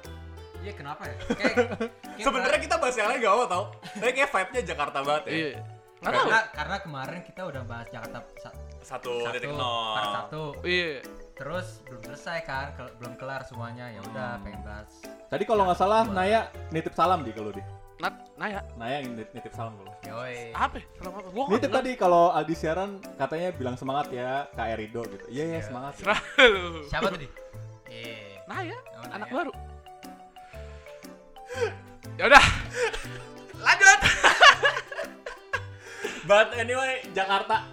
Iya 0.59 0.73
kenapa 0.73 1.03
ya? 1.05 1.15
Kayak, 1.39 1.55
kayak 1.79 2.25
Sebenarnya 2.27 2.59
kita 2.59 2.75
bahas 2.75 2.95
yang 2.97 3.07
lain 3.07 3.19
gak 3.21 3.33
apa 3.33 3.45
tau. 3.47 3.65
Tapi 3.95 4.11
kayak 4.13 4.31
vibe-nya 4.31 4.63
Jakarta 4.67 4.99
banget 4.99 5.23
ya. 5.25 5.33
Iya. 5.33 5.51
Nggak 5.95 6.11
tahu. 6.11 6.27
karena, 6.27 6.41
karena 6.51 6.77
kemarin 6.81 7.21
kita 7.23 7.43
udah 7.45 7.63
bahas 7.65 7.87
Jakarta 7.89 8.19
sa- 8.37 8.57
Satu, 8.85 9.13
satu 9.23 9.33
titik 9.33 9.49
part 9.49 9.57
nol. 9.57 10.13
satu 10.13 10.43
Iya. 10.61 11.01
terus 11.33 11.81
belum 11.83 12.01
selesai 12.05 12.39
kan 12.43 12.67
kel- 12.75 12.93
belum 12.95 13.15
kelar 13.15 13.41
semuanya 13.43 13.89
ya 13.89 14.05
udah 14.05 14.37
pengen 14.39 14.61
bahas 14.61 14.91
Tadi 15.25 15.43
kalau 15.43 15.65
nggak 15.65 15.79
salah 15.79 16.05
Naya 16.05 16.41
nitip 16.69 16.93
salam 16.93 17.23
di 17.23 17.31
kalau 17.31 17.49
di. 17.49 17.65
Nat, 17.97 18.13
Naya. 18.35 18.61
Naya 18.75 19.01
yang 19.01 19.17
nit- 19.17 19.33
nitip 19.33 19.49
salam 19.51 19.73
kalau. 19.75 19.93
yoi 20.05 20.53
Apa? 20.53 20.77
ya? 20.77 20.85
Salam 20.95 21.13
apa? 21.15 21.29
Gua 21.31 21.45
Nitip 21.49 21.71
tadi 21.71 21.91
kalau 21.95 22.25
Aldi 22.31 22.55
siaran 22.55 22.91
katanya 23.15 23.49
bilang 23.51 23.75
semangat 23.75 24.07
ya 24.11 24.45
Kak 24.51 24.67
Erido 24.71 25.01
gitu. 25.07 25.25
Iya 25.31 25.45
iya 25.47 25.53
Iya. 25.55 25.61
semangat. 25.63 25.93
Selalu. 25.97 26.85
siapa 26.85 27.09
tadi 27.11 27.27
eh 27.95 28.43
Naya, 28.45 28.75
Oh, 28.75 29.07
anak 29.09 29.25
Naya. 29.25 29.33
baru. 29.37 29.53
ya 32.19 32.25
udah. 32.27 32.45
Lanjut. 33.57 33.99
But 36.25 36.55
anyway 36.55 37.03
Jakarta 37.11 37.67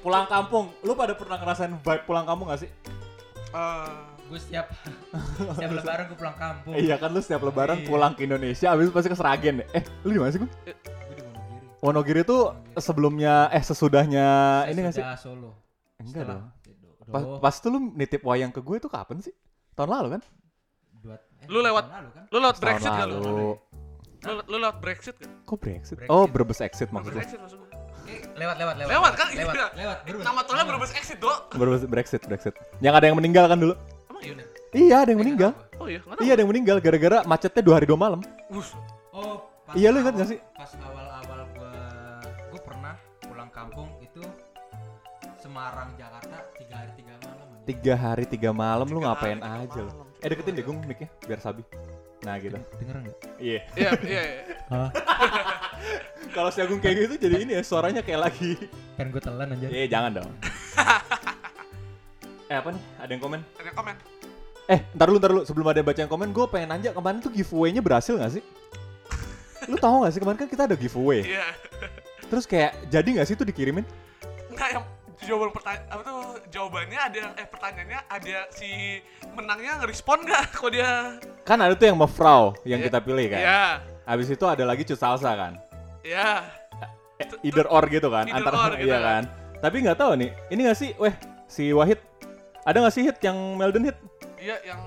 pulang 0.00 0.24
kampung. 0.26 0.72
Lu 0.80 0.92
pada 0.92 1.12
pernah 1.12 1.36
ngerasain 1.36 1.72
vibe 1.72 2.02
pulang 2.04 2.24
kampung 2.24 2.48
gak 2.48 2.60
sih? 2.60 2.70
Eh, 3.48 3.92
Gue 4.26 4.36
setiap 4.36 4.66
setiap 5.54 5.70
lebaran 5.72 6.02
gue 6.06 6.16
pulang 6.16 6.36
kampung. 6.36 6.70
Iya 6.74 6.94
kan 6.96 7.08
lu 7.08 7.20
setiap 7.20 7.40
lebaran 7.42 7.78
Iya. 7.78 7.86
pulang 7.86 8.12
ke 8.12 8.24
Indonesia, 8.24 8.66
abis 8.68 8.90
pasti 8.90 9.06
ke 9.06 9.14
Seragen. 9.14 9.62
Eh, 9.70 9.82
lu 10.02 10.10
di 10.10 10.18
mana 10.18 10.30
sih? 10.30 10.38
Gue 10.38 10.48
di 10.66 10.72
Wonogiri. 11.22 11.66
Wonogiri 11.78 12.20
tuh 12.22 12.52
sebelumnya 12.74 13.46
eh 13.48 13.60
sesudahnya 13.60 14.26
ini 14.66 14.78
gak 14.82 14.92
sih? 14.92 14.98
Sesudah 14.98 15.16
Solo. 15.16 15.50
Enggak 15.96 16.26
Setelah- 16.26 16.42
dong. 16.42 16.44
Pas, 17.06 17.22
pas 17.38 17.54
tuh 17.54 17.70
lu 17.70 17.78
nitip 17.94 18.18
wayang 18.20 18.50
ke 18.50 18.58
gue 18.58 18.76
tuh 18.82 18.90
kapan 18.90 19.22
sih? 19.22 19.30
Tahun 19.76 19.88
lalu 19.88 20.08
kan? 20.16 20.22
dua- 20.98 21.20
eh, 21.38 21.46
Lu 21.46 21.58
lewat- 21.60 21.86
tahun 21.86 21.96
lalu 22.00 22.10
kan? 22.10 22.24
lu 22.26 22.38
lewat 22.40 22.56
Brexit 22.58 22.90
lu? 22.90 22.98
lalu. 22.98 23.16
Lu, 24.26 24.32
lu 24.42 24.56
lewat 24.58 24.76
Brexit 24.80 25.14
gak? 25.14 25.30
Kok 25.44 25.56
Brexit? 25.60 25.94
Brexit. 25.94 26.10
Oh, 26.10 26.24
Brebes 26.26 26.58
exit 26.58 26.88
maksudnya. 26.90 27.20
Brexit 27.22 27.38
maksudnya. 27.38 27.68
Eh, 28.06 28.20
lewat 28.34 28.56
lewat 28.56 28.74
lewat. 28.76 28.90
Lewat 28.90 29.12
kan? 29.14 29.26
Lewat. 29.30 29.54
Iya. 29.54 29.66
Lewat. 29.76 29.98
Berbes. 30.02 30.24
Nama 30.24 30.40
tolnya 30.42 30.64
Brebes 30.64 30.92
Exit, 30.94 31.18
Dok. 31.18 31.38
Brebes 31.52 31.82
Brexit, 31.84 32.22
Brexit. 32.22 32.54
Yang 32.78 32.94
ada 32.96 33.06
yang 33.06 33.16
meninggal 33.16 33.44
kan 33.46 33.58
dulu? 33.58 33.74
Emang 34.08 34.22
iya? 34.22 34.34
Iya, 34.72 34.96
ada 35.02 35.10
yang 35.14 35.20
meninggal. 35.20 35.50
Oh 35.76 35.86
iya. 35.86 36.00
Iya, 36.18 36.32
ada 36.34 36.40
yang 36.40 36.50
meninggal 36.50 36.76
gara-gara 36.80 37.18
macetnya 37.22 37.62
dua 37.62 37.74
hari 37.76 37.86
dua 37.86 37.98
malam. 37.98 38.20
Bus. 38.48 38.72
Oh, 39.12 39.46
Iya, 39.74 39.90
lu 39.90 39.98
ingat 40.00 40.14
gak 40.16 40.28
sih? 40.30 40.38
Pas 40.54 40.70
awal-awal 40.78 41.40
gua 41.52 41.72
gua 42.48 42.60
pernah 42.62 42.94
pulang 43.20 43.50
kampung 43.50 43.90
itu 43.98 44.22
Semarang 45.36 45.90
Jakarta 45.94 46.25
Tiga 47.66 47.98
hari 47.98 48.30
tiga 48.30 48.54
malam 48.54 48.86
lu 48.86 49.02
ngapain 49.02 49.42
hari, 49.42 49.66
aja 49.66 49.82
lu? 49.82 49.90
Eh 50.22 50.30
deketin 50.30 50.54
deh 50.54 50.62
gung 50.62 50.78
mic-nya 50.86 51.10
biar 51.26 51.42
sabi. 51.42 51.66
Nah 52.22 52.38
gitu. 52.38 52.54
Dengeran 52.78 53.02
nggak? 53.02 53.18
Iya. 53.42 53.60
Iya, 53.74 53.90
iya, 54.06 54.22
iya. 54.22 54.42
Kalau 56.36 56.50
si 56.54 56.62
Agung 56.62 56.78
kayak 56.78 57.10
gitu 57.10 57.14
jadi 57.26 57.42
ini 57.42 57.58
ya 57.58 57.62
suaranya 57.66 58.06
kayak 58.06 58.30
lagi. 58.30 58.54
Kan 58.94 59.10
gue 59.10 59.18
telan 59.18 59.50
anjir. 59.50 59.66
Iya 59.66 59.86
jangan 59.90 60.22
dong. 60.22 60.30
eh 62.54 62.54
apa 62.54 62.68
nih? 62.70 62.82
Ada 63.02 63.10
yang 63.18 63.22
komen? 63.26 63.40
Ada 63.58 63.66
yang 63.66 63.78
komen. 63.82 63.96
Eh 64.66 64.80
ntar 64.94 65.06
dulu 65.10 65.18
ntar 65.18 65.30
dulu 65.34 65.42
sebelum 65.42 65.66
ada 65.66 65.78
yang 65.82 65.88
baca 65.90 66.00
yang 66.06 66.12
komen 66.14 66.28
gue 66.30 66.46
pengen 66.46 66.68
nanya 66.70 66.90
kemarin 66.94 67.18
tuh 67.18 67.34
giveaway-nya 67.34 67.82
berhasil 67.82 68.14
gak 68.14 68.30
sih? 68.38 68.42
Lu 69.70 69.74
tahu 69.74 70.06
gak 70.06 70.14
sih 70.14 70.20
kemarin 70.22 70.38
kan 70.38 70.48
kita 70.50 70.62
ada 70.70 70.78
giveaway. 70.78 71.26
Iya. 71.26 71.50
Terus 72.30 72.46
kayak 72.46 72.78
jadi 72.94 73.08
gak 73.18 73.26
sih 73.26 73.34
tuh 73.34 73.46
dikirimin? 73.46 73.82
Enggak 74.54 74.68
yang 74.70 74.86
jawaban 75.18 75.48
pertanyaan 75.48 75.84
apa 75.88 76.02
tuh 76.02 76.20
jawabannya 76.46 77.00
ada 77.00 77.22
eh 77.34 77.46
pertanyaannya 77.46 78.00
ada 78.06 78.38
si 78.50 79.00
menangnya 79.32 79.80
ngerespon 79.80 80.18
nggak 80.22 80.44
kok 80.58 80.68
dia 80.68 81.16
Kan 81.42 81.58
ada 81.58 81.72
tuh 81.72 81.86
yang 81.86 81.96
mefrau 81.96 82.52
yang 82.62 82.78
Iya. 82.78 82.86
kita 82.86 82.98
pilih 83.00 83.26
kan. 83.28 83.40
ya 83.40 83.62
Habis 84.04 84.28
itu 84.28 84.44
ada 84.44 84.62
lagi 84.62 84.82
cut 84.82 84.96
salsa 84.96 85.32
kan. 85.32 85.52
ya 86.00 86.44
Eh, 87.16 87.28
either 87.42 87.64
or 87.66 87.80
gitu 87.86 88.06
kan 88.06 88.28
Either 88.28 88.36
antara 88.36 88.56
or 88.60 88.72
gitu 88.74 88.86
iya 88.88 88.98
kan. 88.98 89.22
kan. 89.24 89.24
Tapi 89.56 89.76
nggak 89.80 89.96
tahu 89.96 90.12
nih. 90.16 90.30
Ini 90.46 90.60
gak 90.64 90.76
sih? 90.76 90.90
Weh 90.96 91.14
si 91.46 91.72
Wahid 91.72 91.96
ada 92.60 92.76
gak 92.78 92.92
sih 92.92 93.02
hit 93.02 93.16
yang 93.20 93.38
Melden 93.56 93.88
hit? 93.88 93.96
iya 94.36 94.60
yang 94.62 94.80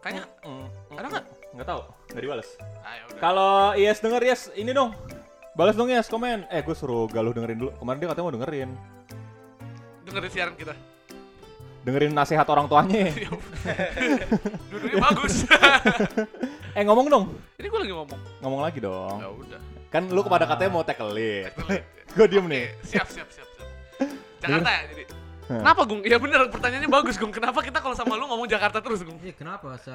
kayaknya 0.00 0.24
Ada 0.90 1.06
nggak? 1.10 1.24
Nggak 1.52 1.66
tahu. 1.66 1.80
Nggak 2.08 2.22
dibales. 2.22 2.48
ah, 2.80 2.92
ya 2.92 3.02
udah. 3.04 3.20
Kalau 3.20 3.52
Yes 3.74 3.98
denger 3.98 4.22
Yes, 4.22 4.42
ini 4.54 4.70
dong. 4.70 4.90
Balas 5.54 5.78
dong 5.78 5.86
Yes, 5.86 6.10
komen. 6.10 6.46
Eh, 6.50 6.60
gue 6.60 6.74
suruh 6.74 7.06
Galuh 7.06 7.30
dengerin 7.30 7.54
dulu. 7.56 7.70
Kemarin 7.78 7.98
dia 7.98 8.08
katanya 8.10 8.24
mau 8.24 8.34
dengerin. 8.34 8.70
dengerin 10.04 10.30
siaran 10.30 10.54
kita 10.54 10.74
Dengerin 11.80 12.12
nasihat 12.12 12.44
orang 12.44 12.66
tuanya. 12.66 13.08
Ya 13.14 13.30
udah. 13.30 13.76
dua-duanya 14.68 14.96
bagus 15.00 15.34
eh, 16.76 16.82
ngomong 16.82 17.06
dong. 17.06 17.24
ini 17.54 17.66
gue 17.68 17.80
lagi 17.80 17.92
ngomong 17.92 18.20
Ngomong 18.40 18.60
lagi 18.60 18.78
dong. 18.80 19.16
ya 19.16 19.28
udah 19.30 19.60
Kan 19.88 20.10
lu 20.10 20.20
kepada 20.20 20.44
katanya 20.44 20.70
mau 20.72 20.82
tackle. 20.82 21.14
Oke, 21.54 21.86
gue 22.10 22.26
diem 22.26 22.46
nih. 22.50 22.64
siap 22.82 23.06
siap 23.06 23.28
siap 23.30 23.46
siap 23.46 23.68
Jakarta 24.42 24.68
ya 24.68 24.82
jadi 24.90 25.04
Kenapa 25.44 25.82
Gung? 25.84 26.00
Iya 26.00 26.16
bener 26.16 26.48
pertanyaannya 26.48 26.88
bagus 26.88 27.14
Gung. 27.14 27.30
Kenapa 27.30 27.60
kita 27.60 27.78
kalau 27.78 27.92
sama 27.92 28.16
lu 28.16 28.24
ngomong 28.24 28.46
Jakarta 28.46 28.78
terus 28.78 29.00
Gung? 29.00 29.20
Iya 29.20 29.32
kenapa? 29.32 29.76
Se 29.76 29.92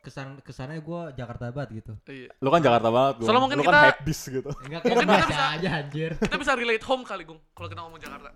kesan 0.00 0.38
kesannya 0.40 0.78
gue 0.78 1.00
Jakarta 1.14 1.50
banget 1.50 1.82
gitu. 1.82 1.92
Iya. 2.06 2.30
Lu 2.38 2.48
kan 2.48 2.60
Jakarta 2.60 2.88
banget. 2.88 3.14
Gua. 3.18 3.26
Soalnya 3.26 3.42
mungkin 3.42 3.56
lu 3.58 3.64
kan 3.64 3.72
kita- 3.72 3.84
hype 3.88 4.00
beast 4.02 4.24
gitu. 4.28 4.50
Enggak 4.62 4.80
Mungkin 4.84 5.06
kita 5.08 5.26
bisa- 5.26 5.50
aja 5.52 5.68
anjir. 5.78 6.10
Kita 6.16 6.36
bisa 6.38 6.52
relate 6.54 6.84
home 6.84 7.02
kali 7.02 7.22
Gung 7.22 7.40
kalau 7.52 7.68
kita 7.68 7.80
ngomong 7.82 8.00
Jakarta. 8.00 8.28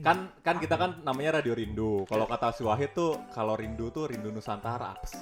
Kan 0.00 0.16
kan 0.40 0.56
kita 0.58 0.74
kan 0.74 0.90
namanya 1.02 1.30
Radio 1.38 1.52
Rindu. 1.52 2.06
Kalau 2.06 2.24
kata 2.24 2.54
si 2.54 2.62
Wahid 2.62 2.90
tuh 2.90 3.18
kalau 3.30 3.54
rindu 3.54 3.90
tuh 3.90 4.06
rindu 4.06 4.30
Nusantara. 4.30 4.94
Apa 4.94 5.06
sih? 5.06 5.18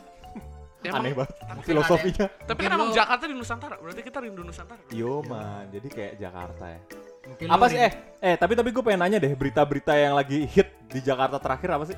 Ya, 0.78 0.94
Aneh 0.94 1.10
emang- 1.10 1.26
banget 1.26 1.34
tapi- 1.42 1.66
filosofinya. 1.66 2.26
Tapi 2.46 2.60
kan 2.62 2.70
emang 2.70 2.90
Jakarta 2.94 3.24
di 3.26 3.34
Nusantara, 3.34 3.74
berarti 3.76 3.98
kita 3.98 4.18
rindu 4.22 4.46
Nusantara. 4.46 4.78
Yo 4.94 5.26
man, 5.26 5.66
jadi 5.68 5.88
kayak 5.90 6.14
Jakarta 6.16 6.64
ya. 6.70 6.80
Mungkin 7.28 7.46
Apa 7.46 7.64
sih 7.68 7.78
eh 7.78 7.92
eh 8.18 8.34
tapi 8.34 8.52
tapi 8.52 8.68
gue 8.68 8.80
pengen 8.80 9.00
nanya 9.00 9.18
deh 9.18 9.32
berita-berita 9.32 9.92
yang 9.92 10.12
lagi 10.12 10.42
hit 10.44 10.68
di 10.86 10.98
Jakarta 10.98 11.36
terakhir 11.36 11.68
apa 11.70 11.84
sih? 11.84 11.96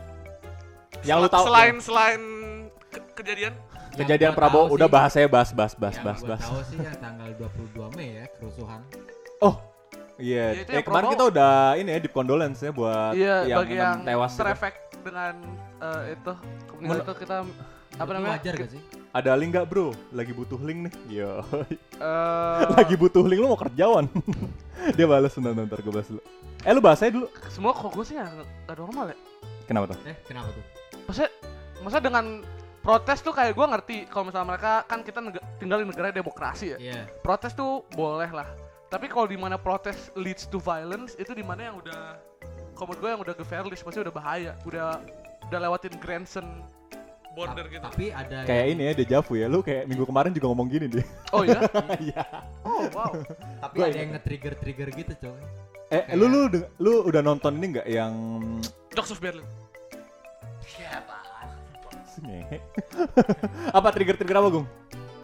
Yang 1.01 1.17
lu 1.17 1.29
tahu 1.29 1.45
Selain 1.47 1.75
selain 1.79 2.23
ke- 2.85 3.07
kejadian 3.17 3.55
yang 3.91 3.99
kejadian 4.01 4.33
Prabowo 4.33 4.71
udah 4.71 4.85
sih- 4.85 4.93
bahas 4.93 5.11
saya 5.13 5.27
bahas 5.27 5.51
bahas 5.51 5.75
bahas 5.75 5.95
yang 5.95 6.05
bahas 6.05 6.23
bahas. 6.25 6.43
tahu 6.43 6.61
sih 6.65 6.79
yang 6.79 6.99
tanggal 6.99 7.29
22 7.33 7.87
Mei 7.95 8.09
ya 8.13 8.27
kerusuhan. 8.33 8.81
Oh. 9.41 9.57
Iya, 10.21 10.53
Ya, 10.53 10.61
itu 10.61 10.69
eh 10.69 10.77
yang 10.77 10.85
kemarin 10.85 11.09
kita 11.11 11.25
udah 11.27 11.53
ini 11.75 11.89
ya 11.89 11.99
deep 11.99 12.13
condolence 12.13 12.61
ya 12.61 12.71
buat 12.71 13.17
Iya, 13.17 13.37
yang 13.47 13.59
bagi 13.59 13.75
yang 13.75 13.97
tewas 14.05 14.31
itu. 14.31 14.39
terefek 14.39 14.75
dengan 15.01 15.35
eh, 15.81 16.03
itu 16.13 16.33
kemudian 16.69 17.01
itu 17.01 17.13
kita 17.17 17.37
apa 17.97 18.11
namanya? 18.11 18.33
Wajar 18.37 18.55
gak 18.55 18.69
sih? 18.69 18.83
Ada 19.11 19.35
link 19.35 19.51
nggak 19.51 19.67
bro? 19.67 19.91
Lagi 20.15 20.31
butuh 20.31 20.61
link 20.63 20.87
nih. 20.87 20.95
Yo. 21.23 21.43
Eh, 21.99 22.63
Lagi 22.79 22.95
butuh 22.95 23.27
link 23.27 23.43
lu 23.43 23.51
mau 23.51 23.59
kerjawan. 23.59 24.07
Dia 24.97 25.07
balas 25.11 25.35
bentar 25.35 25.51
bentar 25.51 25.79
gue 25.83 25.91
balas 25.91 26.07
dulu. 26.07 26.23
Eh 26.63 26.71
lu 26.71 26.81
bahas 26.81 27.03
aja 27.03 27.11
dulu. 27.11 27.27
semua 27.51 27.75
kok 27.75 27.91
gue 27.91 28.05
sih 28.07 28.15
nggak 28.15 28.77
normal 28.79 29.11
ya. 29.11 29.17
Kenapa 29.67 29.85
tuh? 29.91 29.99
Eh 30.07 30.15
kenapa 30.23 30.55
tuh? 30.55 30.65
Maksudnya, 31.11 31.31
maksudnya 31.83 32.05
dengan 32.07 32.25
protes 32.81 33.19
tuh 33.21 33.35
kayak 33.35 33.59
gue 33.59 33.67
ngerti 33.67 33.97
kalau 34.07 34.31
misalnya 34.31 34.49
mereka 34.55 34.73
kan 34.87 35.03
kita 35.03 35.19
neg- 35.19 35.45
tinggal 35.59 35.83
di 35.83 35.87
negara 35.91 36.15
demokrasi 36.15 36.67
ya. 36.75 36.79
Iya. 36.79 37.03
Protes 37.21 37.51
tuh 37.53 37.83
boleh 37.99 38.31
lah. 38.31 38.47
Tapi 38.87 39.11
kalau 39.11 39.27
di 39.27 39.39
mana 39.39 39.59
protes 39.59 40.15
leads 40.15 40.47
to 40.47 40.63
violence 40.63 41.19
itu 41.19 41.35
di 41.35 41.43
mana 41.43 41.75
yang 41.75 41.77
udah 41.83 42.15
kalau 42.79 42.95
menurut 42.95 43.03
gue 43.03 43.11
yang 43.11 43.23
udah 43.27 43.35
gefährlich 43.35 43.83
pasti 43.83 43.99
udah 44.01 44.15
bahaya, 44.15 44.53
udah 44.63 45.03
udah 45.51 45.59
lewatin 45.61 45.99
Grenzen 45.99 46.47
border 47.31 47.65
Ta- 47.65 47.71
gitu. 47.71 47.83
Tapi 47.85 48.05
ada 48.11 48.37
Kayak 48.43 48.65
yang- 48.65 48.73
ini 48.73 48.83
ya 48.83 48.93
deja 48.93 49.17
vu 49.21 49.33
ya. 49.35 49.47
Lu 49.47 49.61
kayak 49.61 49.87
minggu 49.87 50.05
kemarin 50.05 50.31
juga 50.31 50.47
ngomong 50.49 50.69
gini 50.69 50.87
deh. 50.87 51.07
Oh 51.31 51.43
iya? 51.43 51.61
Iya. 52.11 52.25
Oh 52.63 52.83
wow. 52.91 53.13
tapi 53.61 53.75
Gua 53.77 53.87
ada 53.87 53.99
yang 53.99 54.11
nge-trigger-trigger 54.15 54.89
gitu, 54.95 55.13
coy. 55.21 55.43
Eh 55.91 56.03
lu 56.15 56.27
lu 56.27 56.41
lu 56.79 56.93
udah 57.03 57.19
nonton 57.21 57.57
ini 57.57 57.67
nggak 57.75 57.87
yang 57.87 58.15
Dogs 58.91 59.11
of 59.11 59.19
Berlin. 59.19 59.43
Ngehe. 62.21 62.59
apa 63.79 63.89
trigger-trigger 63.91 64.37
apa, 64.37 64.49
Gung? 64.53 64.67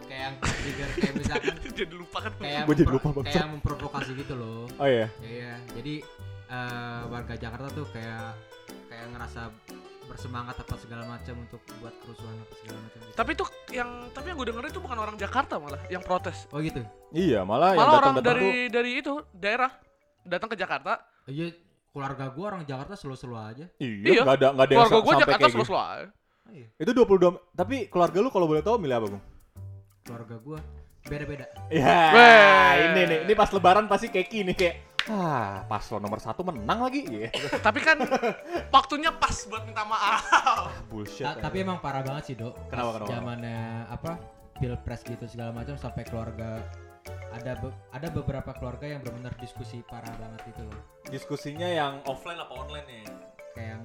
Kayak 0.07 0.21
yang 0.23 0.35
trigger 0.41 0.89
kayak 0.97 1.13
misalkan 1.13 1.53
Jadi 1.77 1.93
lupa 1.93 2.17
kan. 2.25 2.31
kayak 2.41 2.61
Gua 2.65 2.73
jadi 2.73 2.89
lupa, 2.89 3.07
kayak 3.21 3.47
memprovokasi 3.53 4.11
gitu 4.17 4.33
loh. 4.33 4.65
Oh 4.75 4.87
iya. 4.89 5.05
Iya, 5.21 5.53
jadi 5.77 5.93
eh, 6.49 7.01
warga 7.05 7.37
Jakarta 7.37 7.69
tuh 7.69 7.85
kayak 7.93 8.33
kayak 8.89 9.05
ngerasa 9.13 9.41
bersemangat 10.07 10.55
apa 10.57 10.75
segala 10.79 11.03
macam 11.05 11.35
untuk 11.43 11.61
buat 11.77 11.93
kerusuhan 12.01 12.35
apa 12.39 12.53
segala 12.57 12.77
macam 12.79 12.99
gitu. 13.03 13.13
Tapi 13.13 13.29
itu 13.35 13.43
yang 13.75 13.89
tapi 14.15 14.25
yang 14.31 14.37
gue 14.39 14.47
dengerin 14.49 14.71
itu 14.71 14.81
bukan 14.81 14.97
orang 14.97 15.15
Jakarta 15.19 15.53
malah 15.59 15.81
yang 15.91 16.01
protes. 16.01 16.47
Oh 16.49 16.59
gitu. 16.63 16.79
Iya, 17.11 17.43
malah, 17.43 17.75
yang 17.75 17.83
Malah 17.83 17.91
orang 17.99 18.15
datang-datang 18.17 18.35
dari 18.39 18.47
tuh 18.47 18.71
dari 18.71 18.91
itu 18.97 19.13
daerah 19.35 19.71
datang 20.23 20.49
ke 20.51 20.57
Jakarta. 20.57 20.91
Iya, 21.27 21.47
keluarga 21.91 22.25
gua 22.31 22.45
orang 22.55 22.63
Jakarta 22.63 22.93
selo-selo 22.95 23.35
aja. 23.35 23.67
Iya, 23.77 23.95
Iya. 24.01 24.21
nggak 24.23 24.37
ada 24.39 24.47
nggak 24.55 24.65
ada 24.65 24.73
yang 24.73 24.79
Keluarga 24.87 24.97
gue 24.97 25.03
sampai 25.11 25.23
Jakarta 25.23 25.39
kayak 25.43 25.51
gitu. 25.51 25.67
selalu 25.67 25.83
aja. 25.83 26.07
Oh, 26.47 26.51
iya. 26.55 26.67
Itu 26.79 26.91
22 26.95 27.31
tapi 27.51 27.75
keluarga 27.91 28.17
lu 28.23 28.29
kalau 28.31 28.47
boleh 28.47 28.63
tahu 28.63 28.75
milih 28.79 28.95
apa, 28.95 29.07
Gung? 29.11 29.23
Keluarga 30.07 30.35
gua 30.39 30.59
beda-beda. 31.03 31.45
Ya, 31.71 31.95
Weh. 32.15 32.73
ini 32.91 33.01
nih, 33.07 33.19
ini 33.27 33.33
pas 33.35 33.47
lebaran 33.51 33.87
pasti 33.87 34.07
keki 34.07 34.43
nih 34.51 34.55
kayak 34.55 34.75
ah, 35.09 35.63
paslon 35.65 35.99
nomor 35.99 36.17
satu 36.17 36.41
menang 36.41 36.83
lagi. 36.83 37.01
Iya. 37.03 37.29
Tapi 37.65 37.79
kan 37.79 37.97
waktunya 38.67 39.11
pas 39.11 39.35
buat 39.45 39.63
minta 39.63 39.83
maaf. 39.83 40.21
Bullshit. 40.87 41.23
Ta- 41.23 41.39
tapi 41.39 41.61
emang 41.61 41.79
parah 41.79 42.01
banget 42.01 42.23
sih, 42.25 42.35
Dok. 42.35 42.53
Kenapa, 42.67 42.89
kenapa? 42.95 43.09
Zamannya 43.09 43.59
apa? 43.87 44.11
Pilpres 44.57 45.01
gitu 45.01 45.25
segala 45.25 45.53
macam 45.53 45.77
sampai 45.77 46.01
keluarga 46.01 46.65
ada 47.29 47.53
be- 47.55 47.77
ada 47.93 48.07
beberapa 48.09 48.51
keluarga 48.51 48.89
yang 48.89 48.99
benar-benar 48.99 49.37
diskusi 49.37 49.79
parah 49.85 50.11
banget 50.17 50.49
itu 50.49 50.61
loh. 50.61 50.81
diskusinya 51.07 51.63
yang 51.63 52.01
offline 52.03 52.35
apa 52.35 52.51
online 52.51 52.85
nih? 52.85 53.03
Kayak 53.53 53.69
yang 53.69 53.83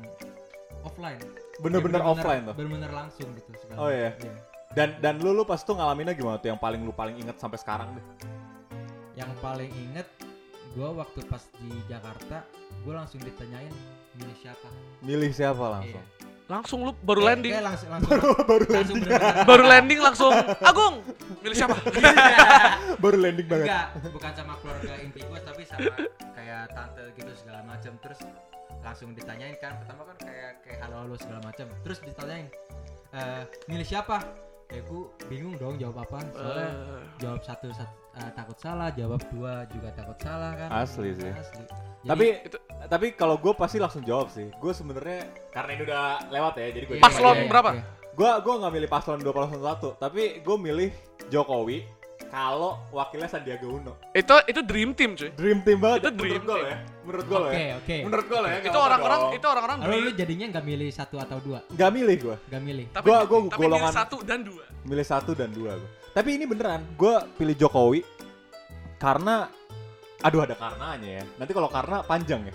offline. 0.80 1.20
Bener-bener 1.60 2.00
offline 2.02 2.42
tuh. 2.44 2.54
Bener-bener 2.56 2.90
langsung 2.90 3.28
gitu 3.30 3.50
segala 3.54 3.78
Oh, 3.78 3.90
iya. 3.90 4.10
macam. 4.10 4.34
Dan 4.72 4.88
dan 4.98 5.14
lu 5.20 5.30
lu 5.30 5.44
pas 5.44 5.60
tuh 5.60 5.76
ngalaminnya 5.76 6.16
gimana 6.16 6.40
tuh 6.40 6.48
yang 6.48 6.58
paling 6.58 6.80
lu 6.80 6.90
paling 6.90 7.14
inget 7.14 7.36
sampai 7.36 7.60
sekarang 7.60 7.92
deh? 7.92 8.04
Yang 9.14 9.30
paling 9.38 9.68
inget 9.70 10.08
gua 10.72 10.88
waktu 11.04 11.20
pas 11.28 11.42
di 11.60 11.70
Jakarta, 11.86 12.44
gua 12.82 13.04
langsung 13.04 13.20
ditanyain 13.20 13.72
milih 14.16 14.36
siapa. 14.40 14.68
Milih 15.04 15.30
siapa 15.32 15.64
langsung? 15.68 16.00
Iya. 16.00 16.30
Langsung 16.50 16.78
lu 16.84 16.92
baru 17.00 17.22
landing. 17.24 17.54
langsung 17.64 17.88
langsung 17.88 18.12
baru 18.50 18.64
langsung 18.68 18.96
bener-bener 19.00 19.46
Baru 19.48 19.64
landing 19.64 20.00
langsung. 20.04 20.32
Agung, 20.60 20.94
milih 21.40 21.56
siapa? 21.56 21.76
Baru 23.02 23.16
landing 23.16 23.46
banget. 23.48 23.66
enggak 23.72 23.86
bukan 24.12 24.32
sama 24.36 24.54
keluarga 24.60 24.92
inti 25.00 25.20
gue 25.24 25.40
tapi 25.40 25.62
sama 25.64 25.88
kayak 26.36 26.62
tante 26.76 27.02
gitu 27.16 27.32
segala 27.34 27.60
macam 27.64 27.92
terus 28.04 28.20
langsung 28.82 29.08
ditanyain 29.14 29.56
kan 29.62 29.78
pertama 29.80 30.02
kan 30.12 30.16
kayak 30.22 30.50
kayak 30.66 30.78
halo 30.84 31.06
halo 31.06 31.14
segala 31.16 31.40
macam 31.40 31.66
terus 31.86 31.98
ditanyain 32.02 32.46
eh 33.14 33.42
milih 33.70 33.86
siapa 33.86 34.22
ya 34.72 34.80
gue 34.82 35.00
bingung 35.26 35.54
dong 35.54 35.76
jawab 35.76 36.02
apa 36.02 36.18
soalnya 36.32 36.68
Eh, 36.72 37.02
jawab 37.18 37.40
satu, 37.40 37.68
sat- 37.70 37.92
eh, 38.14 38.30
takut 38.32 38.56
salah 38.56 38.88
jawab 38.90 39.20
dua 39.28 39.68
juga 39.68 39.92
takut 39.92 40.16
salah 40.18 40.52
kan 40.54 40.68
Asli 40.74 41.12
sih. 41.12 41.28
asli 41.28 41.64
Jadi, 42.02 42.08
Tapi 42.08 42.26
Itu- 42.42 42.62
tapi 42.88 43.06
kalau 43.12 43.36
gue 43.36 43.52
pasti 43.52 43.78
langsung 43.78 44.02
jawab 44.02 44.26
sih. 44.26 44.50
Gue 44.56 44.72
sebenarnya 44.72 45.22
karena 45.48 45.70
ini 45.70 45.82
udah 45.84 46.02
lewat 46.28 46.54
ya, 46.56 46.66
jadi 46.72 46.84
gue 46.84 46.96
Paslon 46.98 47.30
iya, 47.30 47.38
iya, 47.38 47.46
berapa? 47.46 47.70
iya. 47.72 47.84
Gue 48.12 48.30
gue 48.38 48.54
nggak 48.58 48.72
milih 48.72 48.88
paslon 48.90 49.18
dua 49.18 49.32
paslon 49.32 49.62
satu, 49.62 49.94
tapi 49.96 50.40
gue 50.40 50.56
milih 50.58 50.90
Jokowi 51.28 51.86
kalau 52.32 52.80
wakilnya 52.88 53.28
Sandiaga 53.28 53.68
Uno. 53.68 53.92
itu 54.10 54.32
itu 54.46 54.60
dream 54.62 54.90
team 54.90 55.12
cuy. 55.12 55.28
Dream 55.32 55.60
team 55.60 55.76
banget. 55.76 55.98
Itu 56.00 56.10
dream 56.16 56.40
menurut 56.40 56.48
gue 56.48 56.58
ya. 56.64 56.76
Menurut 57.02 57.24
gue 57.26 57.36
oke 57.38 57.52
ya. 57.60 57.74
oke 57.76 57.96
Menurut 58.02 58.26
gue 58.26 58.38
lah 58.40 58.50
ya. 58.50 58.58
Itu 58.64 58.78
orang-orang 58.80 59.20
itu 59.32 59.46
orang-orang 59.46 59.76
Lalu 59.78 59.92
lu 59.92 60.00
dream. 60.02 60.16
jadinya 60.16 60.46
nggak 60.48 60.64
milih 60.64 60.88
satu 60.90 61.16
atau 61.18 61.36
dua 61.38 61.58
Gak 61.70 61.90
milih 61.90 62.16
gue. 62.18 62.36
nggak 62.42 62.62
milih 62.62 62.84
Tapi 62.90 63.04
Gua- 63.04 63.22
gua 63.22 63.38
tapi 63.44 63.60
golongan- 63.60 63.84
milih 63.84 64.00
satu 64.00 64.16
dan 64.22 64.40
dua. 64.40 64.64
Milih 64.82 65.06
satu 65.06 65.30
dan 65.32 65.50
dua 65.50 65.72
gue. 65.76 65.90
Tapi 66.10 66.28
ini 66.30 66.44
beneran, 66.44 66.80
gue 66.94 67.14
pilih 67.34 67.56
Jokowi 67.58 68.00
karena, 68.96 69.48
aduh 70.20 70.40
ada 70.42 70.54
karenanya 70.54 71.10
ya. 71.20 71.24
Nanti 71.36 71.52
kalau 71.52 71.68
karena 71.68 72.00
panjang 72.02 72.42
ya. 72.46 72.54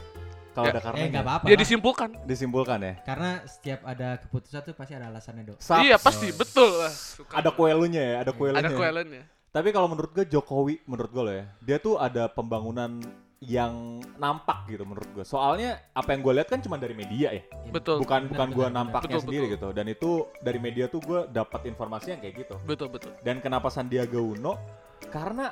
Kalau 0.51 0.65
Ya. 0.65 0.71
ada 0.71 0.79
eh 0.79 0.83
karenanya, 0.83 1.09
nggak 1.11 1.25
apa-apa 1.27 1.43
Dia 1.43 1.53
lah. 1.53 1.61
disimpulkan. 1.61 2.09
disimpulkan 2.23 2.77
ya. 2.81 2.93
karena 3.03 3.29
setiap 3.45 3.79
ada 3.83 4.17
keputusan 4.17 4.61
tuh 4.63 4.73
pasti 4.73 4.93
ada 4.93 5.05
alasannya 5.07 5.43
dong 5.45 5.57
Sa- 5.59 5.77
Iya 5.79 5.97
pasti 5.97 6.33
betul 6.33 6.65
lah. 6.75 6.89
Suka. 6.89 7.29
Ada 7.35 7.49
kuelunya 7.51 8.01
ya, 8.01 8.15
ada 8.19 8.31
kuelunya. 8.31 8.57
Ada 8.57 8.73
kuelennya. 8.73 9.23
Tapi 9.57 9.73
kalau 9.73 9.89
menurut 9.89 10.13
gue 10.13 10.29
Jokowi, 10.29 10.85
menurut 10.85 11.09
gue 11.09 11.23
loh 11.25 11.33
ya, 11.33 11.45
dia 11.65 11.77
tuh 11.81 11.97
ada 11.97 12.29
pembangunan 12.29 13.01
yang 13.41 13.97
nampak 14.21 14.69
gitu 14.69 14.85
menurut 14.85 15.09
gue. 15.17 15.25
Soalnya 15.25 15.81
apa 15.97 16.13
yang 16.13 16.21
gue 16.21 16.33
lihat 16.37 16.45
kan 16.45 16.61
cuma 16.61 16.77
dari 16.77 16.93
media 16.93 17.33
ya, 17.33 17.41
Betul. 17.73 18.05
bukan 18.05 18.29
Benar, 18.29 18.37
bukan 18.37 18.49
gue 18.53 18.67
nampaknya 18.69 19.17
Betul, 19.17 19.25
sendiri 19.25 19.45
betul. 19.49 19.53
gitu. 19.57 19.67
Dan 19.73 19.85
itu 19.89 20.09
dari 20.45 20.59
media 20.61 20.85
tuh 20.85 21.01
gue 21.01 21.19
dapat 21.33 21.65
informasi 21.65 22.13
yang 22.13 22.21
kayak 22.21 22.45
gitu. 22.45 22.53
Betul 22.69 22.93
betul. 22.93 23.17
Dan 23.25 23.41
kenapa 23.41 23.73
Sandiaga 23.73 24.21
Uno? 24.21 24.61
Karena 25.09 25.49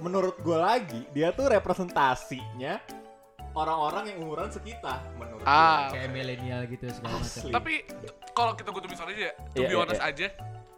menurut 0.00 0.40
gue 0.40 0.56
lagi 0.56 1.04
dia 1.12 1.28
tuh 1.36 1.52
representasinya 1.52 2.80
orang-orang 3.52 4.08
yang 4.08 4.24
umuran 4.24 4.48
sekitar 4.48 5.04
menurut 5.20 5.44
Ah. 5.44 5.92
gue. 5.92 6.00
kayak 6.00 6.08
milenial 6.16 6.64
gitu 6.64 6.88
segala 6.88 7.20
macam. 7.20 7.52
Tapi 7.60 7.72
kalau 8.32 8.56
kita 8.56 8.68
gue 8.72 8.80
tuh 8.88 8.90
aja 9.04 9.20
ya, 9.20 9.32
to 9.52 9.60
Iya, 9.60 9.68
be 9.68 9.68
iya, 9.68 9.80
honest 9.84 10.00
iya. 10.00 10.08
aja. 10.08 10.26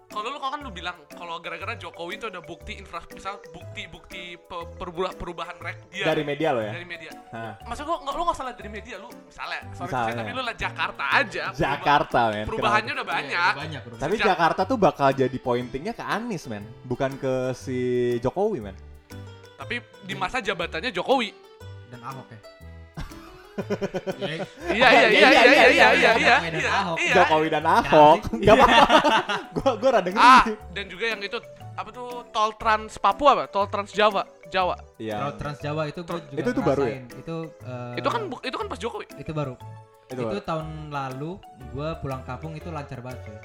Kalau 0.06 0.28
lu 0.28 0.38
kan 0.38 0.56
lu 0.56 0.70
bilang 0.70 0.96
kalau 1.10 1.36
gara-gara 1.38 1.74
Jokowi 1.74 2.16
itu 2.16 2.26
ada 2.26 2.38
bukti 2.38 2.74
infra 2.74 3.02
misal 3.08 3.42
bukti-bukti 3.46 4.38
pe- 4.38 4.68
perubah- 4.74 5.12
perubahan 5.12 5.58
rek 5.58 5.90
dia 5.90 6.04
Dari 6.04 6.22
media 6.22 6.48
lo 6.50 6.60
ya. 6.60 6.72
dari 6.72 6.86
media. 6.86 7.10
Hah. 7.28 7.52
Masa 7.62 7.82
gua 7.82 8.00
nggak 8.00 8.14
lu 8.14 8.22
nggak 8.22 8.36
salah 8.36 8.52
dari 8.52 8.70
media 8.70 8.96
lu 8.96 9.10
misalnya, 9.10 9.60
sorry 9.72 9.90
Misalnya. 9.90 10.14
tapi 10.16 10.30
lu 10.30 10.42
lah 10.42 10.56
Jakarta 10.56 11.04
aja. 11.12 11.42
perubah- 11.46 11.60
Jakarta 11.60 12.20
men. 12.30 12.44
Perubahannya 12.46 12.92
Kenapa? 12.92 13.02
udah 13.02 13.16
banyak. 13.18 13.52
udah 13.52 13.60
banyak 13.60 13.82
Tapi 13.98 14.14
Sejak- 14.14 14.28
Jakarta 14.30 14.60
tuh 14.64 14.78
bakal 14.78 15.08
jadi 15.12 15.38
pointingnya 15.38 15.92
ke 15.92 16.02
Anies 16.02 16.44
men, 16.46 16.64
bukan 16.82 17.10
ke 17.16 17.34
si 17.52 17.78
Jokowi 18.18 18.58
men. 18.62 18.76
Tapi 19.56 19.76
di 20.02 20.14
masa 20.14 20.38
jabatannya 20.38 20.90
Jokowi. 20.90 21.30
dan 21.86 22.02
Ahok 22.02 22.26
ya 22.28 22.38
Iya 23.56 24.88
iya 24.88 25.08
iya 25.08 25.08
iya 25.08 25.28
iya 25.32 25.66
iya 25.72 25.88
iya 25.92 26.10
iya 26.16 26.16
iya. 26.16 26.36
Jokowi 26.36 26.48
dan 26.52 26.60
iya, 26.60 26.70
Ahok. 26.76 26.96
iya. 27.00 27.14
Jokowi 27.16 27.48
dan 27.48 27.64
Ahok. 27.64 28.20
Gak 28.36 28.54
apa-apa. 28.56 28.84
gua 29.56 29.70
gua 29.80 29.90
rada 29.96 30.10
ngeri. 30.12 30.22
Ah, 30.22 30.44
dan 30.76 30.84
juga 30.92 31.04
yang 31.16 31.20
itu 31.24 31.38
apa 31.76 31.88
tuh 31.92 32.08
tol 32.32 32.50
Trans 32.56 32.92
Papua 32.96 33.30
apa? 33.36 33.44
Tol 33.52 33.66
Trans 33.68 33.90
Jawa, 33.92 34.22
Jawa. 34.48 34.76
Iya. 34.96 35.16
Kalau 35.20 35.34
Trans 35.36 35.58
Jawa 35.60 35.82
itu 35.88 36.00
gue 36.04 36.20
juga 36.32 36.40
Itu 36.40 36.50
tuh 36.52 36.62
baru 36.64 36.82
ya? 36.88 36.98
Itu 37.04 37.36
eh, 37.64 37.94
Itu 38.00 38.08
kan 38.08 38.20
itu 38.44 38.56
kan 38.56 38.66
pas 38.68 38.78
Jokowi. 38.80 39.06
itu 39.16 39.32
baru. 39.32 39.54
Itu. 40.06 40.22
Itu, 40.22 40.38
tahun 40.46 40.94
lalu 40.94 41.36
gue 41.74 41.88
pulang 41.98 42.22
kampung 42.22 42.54
itu 42.54 42.70
lancar 42.70 43.02
banget 43.02 43.26
cuy. 43.26 43.38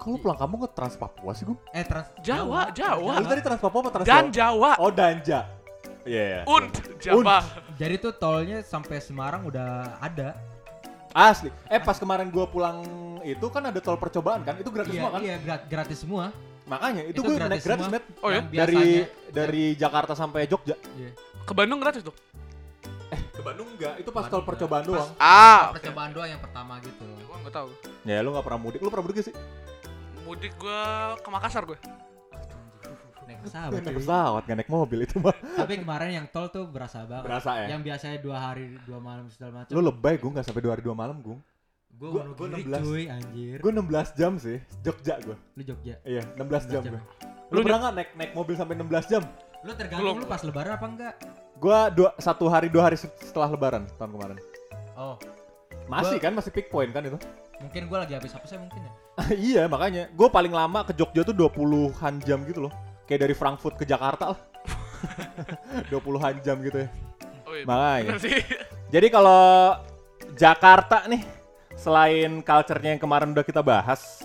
Kalau 0.00 0.16
pulang 0.16 0.38
kamu 0.38 0.54
ke 0.64 0.68
Trans 0.72 0.96
Papua 0.96 1.32
sih 1.36 1.44
gua. 1.44 1.56
Eh 1.76 1.84
Trans 1.84 2.08
Jawa, 2.24 2.72
Jawa. 2.72 3.20
Lu 3.20 3.26
tadi 3.28 3.42
Trans 3.44 3.60
Papua 3.60 3.78
apa 3.84 3.90
Trans 4.00 4.06
Dan 4.08 4.24
Jawa? 4.32 4.76
Jawa. 4.78 4.82
Oh 4.82 4.90
Danja. 4.92 5.59
Iya. 6.02 6.22
iya. 6.22 6.40
Und 6.44 6.70
Jawa. 6.98 7.44
Jadi 7.74 7.94
tuh 7.96 8.12
tolnya 8.12 8.60
sampai 8.60 8.98
Semarang 8.98 9.44
udah 9.44 9.96
ada. 9.98 10.36
Asli. 11.10 11.50
Eh 11.66 11.76
pas 11.76 11.98
kemarin 11.98 12.30
gua 12.30 12.46
pulang 12.46 12.86
itu 13.20 13.42
kan 13.46 13.66
ada 13.66 13.78
tol 13.78 13.98
percobaan 13.98 14.40
kan? 14.40 14.54
Itu 14.56 14.70
gratis 14.70 14.90
Iya, 14.90 15.00
semua 15.00 15.10
kan? 15.10 15.20
iya 15.20 15.36
gra- 15.36 15.66
gratis 15.66 15.98
semua. 15.98 16.24
Makanya 16.64 17.02
itu, 17.02 17.18
Itu 17.18 17.22
gue 17.26 17.34
gratis 17.34 17.50
naik 17.50 17.64
gratis 17.66 17.86
met. 17.90 18.04
Oh 18.20 18.30
ya? 18.30 18.40
Dari 18.40 18.54
biasanya- 18.78 19.06
dari 19.28 19.64
Jakarta 19.74 20.12
sampai 20.14 20.46
Jogja. 20.46 20.78
Iya. 20.94 21.10
Ke 21.42 21.50
Bandung 21.50 21.82
gratis 21.82 22.00
tuh. 22.00 22.14
Ke 23.10 23.42
Bandung 23.42 23.66
enggak, 23.74 23.98
itu 23.98 24.06
pas 24.08 24.22
Bandung 24.22 24.30
tol 24.30 24.38
enggak. 24.38 24.50
percobaan 24.54 24.82
Pas- 24.82 24.90
doang. 24.94 25.10
Ah, 25.18 25.62
Percobaan 25.74 26.10
doang 26.14 26.28
yang 26.28 26.38
pertama 26.38 26.78
gitu. 26.78 27.02
gua 27.26 27.36
enggak 27.42 27.54
tahu. 27.56 27.68
Ya 28.04 28.22
lu 28.22 28.30
gak 28.30 28.44
pernah 28.44 28.60
mudik, 28.60 28.78
lu 28.78 28.88
pernah 28.88 29.04
mudik 29.04 29.16
gak 29.18 29.26
sih? 29.26 29.36
Mudik 30.22 30.52
gua 30.56 30.80
ke 31.16 31.28
Makassar 31.28 31.66
gue. 31.66 31.78
Naik 33.40 33.48
pesawat. 33.48 33.80
Naik 33.80 33.96
pesawat, 33.96 34.42
gak 34.44 34.56
naik 34.56 34.70
mobil 34.70 34.98
itu 35.02 35.16
mah. 35.16 35.32
Tapi 35.32 35.72
kemarin 35.80 36.10
yang 36.14 36.26
tol 36.28 36.46
tuh 36.46 36.64
berasa 36.66 37.02
banget. 37.02 37.24
Berasa 37.24 37.50
ya? 37.56 37.66
Yang 37.72 37.80
biasanya 37.82 38.18
dua 38.20 38.36
hari 38.38 38.76
dua 38.84 38.98
malam 38.98 39.24
segala 39.28 39.50
macam. 39.58 39.72
Lu 39.72 39.80
lebay 39.80 40.14
gue 40.14 40.30
gak 40.30 40.44
sampai 40.44 40.60
2 40.60 40.70
hari 40.70 40.82
2 40.82 40.92
malam 40.92 41.16
gue. 41.18 41.36
Gue 41.90 42.08
gua- 42.08 42.24
gua, 42.32 42.46
gua 42.46 42.48
16. 42.54 42.80
cuy 42.82 43.04
anjir. 43.06 43.56
Gue 43.58 43.72
16 43.72 44.08
jam 44.14 44.32
sih, 44.36 44.58
Jogja 44.80 45.14
gue. 45.20 45.36
Lu 45.56 45.62
Jogja. 45.62 45.94
Iya, 46.02 46.22
16 46.36 46.64
jam 46.66 46.80
16 46.80 46.84
jam. 46.84 46.92
gue. 46.92 47.02
Lu 47.50 47.56
Lu 47.56 47.60
pernah 47.60 47.80
gak 47.82 47.94
naik 47.94 48.10
naik 48.14 48.32
mobil 48.32 48.54
sampai 48.54 48.74
16 48.76 49.04
jam? 49.06 49.22
Lu 49.60 49.72
tergantung 49.72 50.04
Belum. 50.06 50.20
lu 50.20 50.26
pas 50.26 50.40
lebaran 50.40 50.72
apa 50.74 50.86
enggak? 50.86 51.14
Gua 51.56 51.88
dua 51.88 52.10
satu 52.16 52.44
hari 52.46 52.68
dua 52.68 52.88
hari 52.88 52.96
setelah 52.96 53.48
lebaran 53.48 53.84
tahun 53.96 54.10
kemarin. 54.10 54.38
Oh, 54.94 55.16
Masih 55.84 56.16
Gua- 56.16 56.22
kan 56.22 56.32
masih 56.32 56.50
peak 56.50 56.68
point 56.68 56.88
kan 56.88 57.02
itu? 57.02 57.16
mungkin 57.60 57.92
gua 57.92 58.00
lagi 58.00 58.16
habis 58.16 58.32
apa 58.32 58.46
sih 58.46 58.56
mungkin 58.56 58.80
ya? 58.80 58.92
iya, 59.52 59.62
makanya 59.66 60.08
gue 60.08 60.28
paling 60.30 60.48
lama 60.48 60.80
ke 60.80 60.96
Jogja 60.96 61.20
tuh 61.20 61.36
20-an 61.36 62.16
jam 62.22 62.40
gitu 62.46 62.64
loh. 62.64 62.72
Kayak 63.10 63.26
dari 63.26 63.34
Frankfurt 63.34 63.74
ke 63.74 63.82
Jakarta 63.82 64.30
lah. 64.30 64.40
20-an 65.90 66.38
jam 66.46 66.62
gitu 66.62 66.86
ya. 66.86 66.88
Oh 67.42 67.54
iya. 67.58 67.66
Makanya. 67.66 68.10
Jadi 68.94 69.06
kalau 69.10 69.74
Jakarta 70.38 71.10
nih 71.10 71.26
selain 71.74 72.38
culture-nya 72.38 72.94
yang 72.94 73.02
kemarin 73.02 73.34
udah 73.34 73.42
kita 73.42 73.66
bahas. 73.66 74.22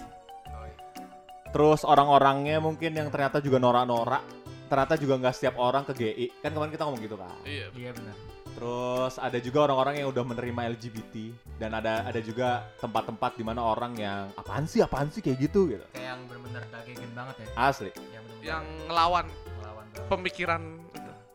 Terus 1.50 1.82
orang-orangnya 1.82 2.62
mungkin 2.62 2.93
yang 2.93 3.10
ternyata 3.10 3.41
juga 3.41 3.58
norak-norak. 3.58 4.21
Ternyata 4.69 4.93
juga 5.02 5.17
nggak 5.17 5.34
setiap 5.34 5.56
orang 5.58 5.82
ke 5.89 5.98
GI. 5.98 6.45
Kan 6.45 6.54
kemarin 6.54 6.69
kita 6.69 6.86
ngomong 6.86 7.02
gitu 7.02 7.17
kan. 7.17 7.34
Iya. 7.41 7.74
Iya 7.74 7.89
benar. 7.89 8.35
Terus 8.56 9.20
ada 9.20 9.36
juga 9.44 9.68
orang-orang 9.68 10.00
yang 10.00 10.08
udah 10.15 10.24
menerima 10.24 10.62
LGBT 10.80 11.15
dan 11.60 11.76
ada 11.76 12.08
ada 12.08 12.20
juga 12.24 12.63
tempat-tempat 12.80 13.36
di 13.36 13.44
mana 13.44 13.60
orang 13.60 14.00
yang 14.00 14.32
apaan 14.39 14.63
sih 14.63 14.80
apaan 14.80 15.12
sih 15.12 15.20
kayak 15.20 15.52
gitu 15.52 15.68
gitu. 15.68 15.84
Kayak 15.91 16.15
yang 16.15 16.20
bener-bener 16.32 16.63
dagingin 16.72 17.12
banget 17.12 17.36
ya. 17.44 17.48
Asli. 17.60 17.91
Yang 17.91 18.24
bener-bener 18.24 18.48
Yang 18.48 18.63
ngelawan 18.88 19.26
melawan 19.60 19.86
banget. 19.91 20.08
pemikiran 20.08 20.62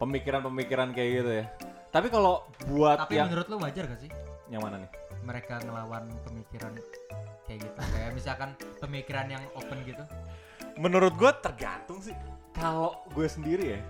Pemikiran-pemikiran 0.00 0.88
kayak 0.96 1.10
gitu 1.20 1.32
ya. 1.44 1.46
Tapi 1.92 2.08
kalau 2.08 2.48
buat 2.64 3.04
Tapi 3.04 3.20
yang 3.20 3.28
menurut 3.28 3.46
lu 3.52 3.56
wajar 3.60 3.84
gak 3.84 4.00
sih 4.00 4.10
yang 4.48 4.64
mana 4.64 4.80
nih? 4.80 4.90
mereka 5.20 5.60
ngelawan 5.60 6.08
pemikiran 6.24 6.72
kayak 7.44 7.60
gitu? 7.60 7.78
kayak 7.92 8.10
misalkan 8.16 8.50
pemikiran 8.80 9.26
yang 9.28 9.44
open 9.52 9.84
gitu. 9.84 10.00
Menurut 10.80 11.12
gue 11.20 11.30
tergantung 11.44 12.00
sih. 12.00 12.16
Kalau 12.56 13.04
gue 13.12 13.28
sendiri 13.28 13.76
ya, 13.76 13.80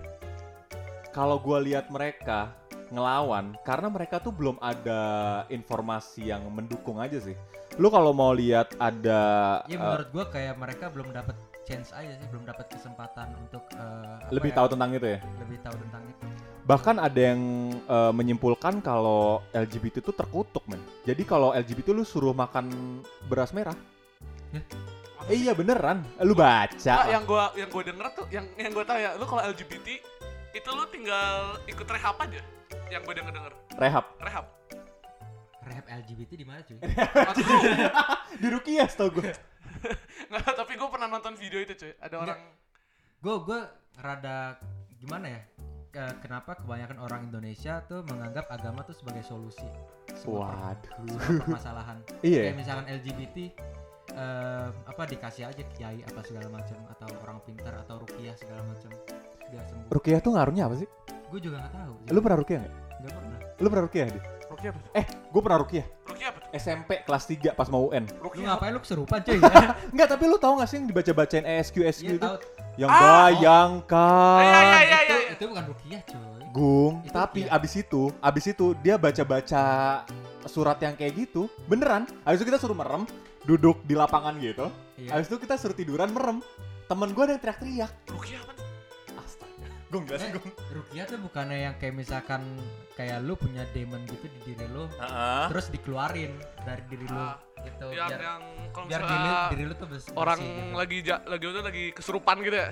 kalau 1.15 1.39
gue 1.39 1.57
lihat 1.71 1.87
mereka 1.87 2.51
ngelawan, 2.91 3.55
karena 3.63 3.87
mereka 3.87 4.19
tuh 4.19 4.35
belum 4.35 4.59
ada 4.59 5.01
informasi 5.47 6.29
yang 6.29 6.43
mendukung 6.51 6.99
aja 6.99 7.17
sih. 7.23 7.33
Lu 7.79 7.87
kalau 7.87 8.11
mau 8.11 8.35
lihat 8.35 8.75
ada 8.75 9.19
Iya 9.65 9.79
eh, 9.79 9.81
menurut 9.81 10.09
gua 10.11 10.25
kayak 10.27 10.59
mereka 10.59 10.91
belum 10.91 11.15
dapat 11.15 11.39
chance 11.63 11.95
aja 11.95 12.11
sih, 12.19 12.27
belum 12.27 12.43
dapat 12.43 12.67
kesempatan 12.67 13.31
untuk 13.39 13.63
apa 13.71 14.27
lebih 14.27 14.51
ya, 14.51 14.55
tahu 14.59 14.67
tentang 14.75 14.89
itu 14.91 15.07
ya. 15.07 15.19
lebih 15.39 15.57
tahu 15.63 15.75
tentang 15.79 16.03
itu. 16.03 16.25
Bahkan 16.67 16.95
ada 16.99 17.21
yang 17.31 17.41
eh, 17.71 18.11
menyimpulkan 18.11 18.83
kalau 18.83 19.39
LGBT 19.55 20.03
itu 20.03 20.11
terkutuk, 20.11 20.67
men. 20.67 20.83
Jadi 21.07 21.23
kalau 21.23 21.55
LGBT 21.55 21.95
lu 21.95 22.03
suruh 22.03 22.35
makan 22.35 22.99
beras 23.31 23.55
merah. 23.55 23.75
Ya? 24.51 24.61
Eh, 25.31 25.47
iya 25.47 25.55
beneran. 25.55 26.03
Lu 26.19 26.35
baca. 26.35 26.75
Nah, 26.75 27.07
yang 27.07 27.23
gua 27.23 27.55
yang 27.55 27.71
gua 27.71 27.83
denger 27.87 28.07
tuh 28.19 28.25
yang 28.35 28.45
yang 28.59 28.75
gua 28.75 28.83
tahu 28.83 28.99
ya, 28.99 29.15
lu 29.15 29.23
kalau 29.23 29.41
LGBT 29.47 29.87
itu 30.51 30.69
lu 30.75 30.83
tinggal 30.91 31.55
ikut 31.71 31.87
rehab 31.87 32.19
aja. 32.19 32.41
Yang 32.91 33.01
gua 33.07 33.15
denger 33.15 33.33
denger 33.33 33.53
Rehab. 33.79 34.05
rehab. 34.19 34.45
Rehab 35.61 35.85
LGBT 35.87 36.31
di 36.35 36.43
mana 36.43 36.59
cuy? 36.61 36.75
Di 38.41 38.47
Rukiah 38.49 38.89
tau 38.91 39.07
gue. 39.07 39.31
nggak, 40.29 40.43
tapi 40.51 40.75
gua 40.75 40.89
pernah 40.91 41.07
nonton 41.07 41.33
video 41.33 41.63
itu 41.63 41.73
cuy. 41.73 41.91
Ada 41.97 42.15
orang 42.19 42.39
Gue 43.21 43.35
gue 43.45 43.59
rada 43.95 44.57
gimana 44.97 45.29
ya? 45.29 45.41
eh, 45.91 46.13
kenapa 46.19 46.55
kebanyakan 46.55 46.97
orang 46.97 47.21
Indonesia 47.27 47.83
tuh 47.85 48.01
menganggap 48.07 48.47
agama 48.49 48.81
tuh 48.81 48.95
sebagai 48.95 49.21
solusi 49.21 49.67
semua 50.15 50.73
Waduh. 50.73 50.89
semua 51.19 51.19
permasalahan. 51.45 51.97
Iya. 52.25 52.49
Kayak 52.49 52.57
misalkan 52.57 52.85
LGBT 52.89 53.37
eh, 54.11 54.69
apa 54.87 55.03
dikasih 55.05 55.43
aja 55.45 55.63
kiai 55.71 56.01
apa 56.01 56.19
segala 56.25 56.49
macam 56.49 56.79
atau 56.89 57.07
orang 57.21 57.37
pintar 57.45 57.75
atau 57.77 58.01
rukiah 58.01 58.33
segala 58.33 58.65
macam 58.65 58.89
biar 59.51 59.63
sembuh. 59.65 59.87
Rukiah 59.89 60.19
tuh 60.19 60.31
ngaruhnya 60.33 60.63
apa 60.65 60.75
sih? 60.77 60.87
Gue 61.27 61.39
juga 61.39 61.55
nggak 61.59 61.73
tahu. 61.73 61.93
Lu 62.07 62.19
pernah 62.19 62.37
rukiah 62.39 62.59
nggak? 62.59 62.73
Nggak 62.97 63.13
pernah. 63.13 63.37
Lu 63.55 63.67
pernah 63.67 63.83
rukiah 63.85 64.05
di? 64.07 64.19
Ruki 64.51 64.65
apa? 64.67 64.77
tuh? 64.77 64.91
Eh, 64.93 65.05
gue 65.07 65.41
pernah 65.41 65.59
rukiah. 65.59 65.85
Ruki 66.03 66.23
apa 66.23 66.37
tuh? 66.37 66.49
SMP 66.51 66.89
kelas 67.01 67.23
3 67.25 67.55
pas 67.55 67.67
mau 67.67 67.87
UN. 67.87 68.03
Lu 68.03 68.19
Ruki 68.21 68.39
ngapain 68.41 68.71
lu 68.71 68.79
kesurupan 68.79 69.19
cuy? 69.21 69.39
Enggak, 69.95 70.07
tapi 70.09 70.23
lu 70.25 70.35
tahu 70.35 70.53
gak 70.59 70.67
sih 70.67 70.75
yang 70.75 70.87
dibaca-bacain 70.87 71.45
ESQ 71.45 71.75
ESQ 71.81 72.03
Iya 72.03 72.15
itu? 72.15 72.27
tahu. 72.27 72.37
Yang 72.71 72.89
Ah, 72.89 72.99
bayangkan. 72.99 74.39
Iya, 74.41 74.59
iya, 74.59 74.79
iya, 74.81 74.97
itu, 75.01 75.15
iya. 75.17 75.31
itu 75.35 75.43
bukan 75.47 75.63
rukiah 75.67 76.01
cuy. 76.03 76.41
Gung, 76.51 76.93
Itu 77.01 77.15
tapi 77.15 77.47
iya. 77.47 77.55
abis 77.55 77.73
itu, 77.79 78.01
abis 78.19 78.45
itu 78.45 78.65
dia 78.77 78.99
baca-baca 78.99 79.63
surat 80.45 80.75
yang 80.77 80.93
kayak 80.93 81.15
gitu, 81.17 81.47
beneran. 81.63 82.03
Abis 82.21 82.43
itu 82.43 82.47
kita 82.47 82.59
suruh 82.59 82.75
merem, 82.75 83.07
duduk 83.43 83.79
di 83.83 83.95
lapangan 83.95 84.35
gitu. 84.35 84.67
Iya. 84.99 85.15
Abis 85.15 85.31
itu 85.31 85.39
kita 85.39 85.55
suruh 85.55 85.71
tiduran 85.71 86.11
merem. 86.11 86.43
Temen 86.85 87.15
gue 87.15 87.23
ada 87.23 87.31
yang 87.31 87.41
teriak-teriak. 87.41 87.91
Ruki 88.11 88.35
apa. 88.35 88.51
Gung, 89.91 90.07
Eh, 90.07 90.31
Gung. 90.31 90.47
Rukiah 90.71 91.03
tuh 91.03 91.19
bukannya 91.19 91.57
yang 91.61 91.75
kayak 91.75 91.91
misalkan 91.93 92.41
kayak 92.93 93.19
lu 93.19 93.35
punya 93.35 93.67
demon 93.69 93.99
gitu 94.05 94.23
di 94.25 94.39
diri 94.47 94.63
lu, 94.65 94.87
Heeh. 94.89 95.45
terus 95.51 95.67
dikeluarin 95.67 96.31
dari 96.63 96.79
diri 96.87 97.05
lu 97.05 97.19
Ah, 97.19 97.35
gitu 97.59 97.91
Yang 97.91 98.07
biar 98.07 98.21
yang 98.21 98.41
kalau 98.71 98.85
biar 98.87 99.01
diri, 99.01 99.11
misalnya 99.19 99.49
diri 99.51 99.63
lu 99.65 99.73
tuh 99.75 99.87
bes- 99.87 100.11
orang 100.13 100.39
bersih 100.39 100.55
gitu. 100.55 100.71
lagi 100.73 100.97
ja- 101.03 101.23
lagi 101.25 101.43
itu 101.45 101.59
lagi 101.61 101.83
kesurupan 101.91 102.35
gitu 102.39 102.55
ya. 102.57 102.69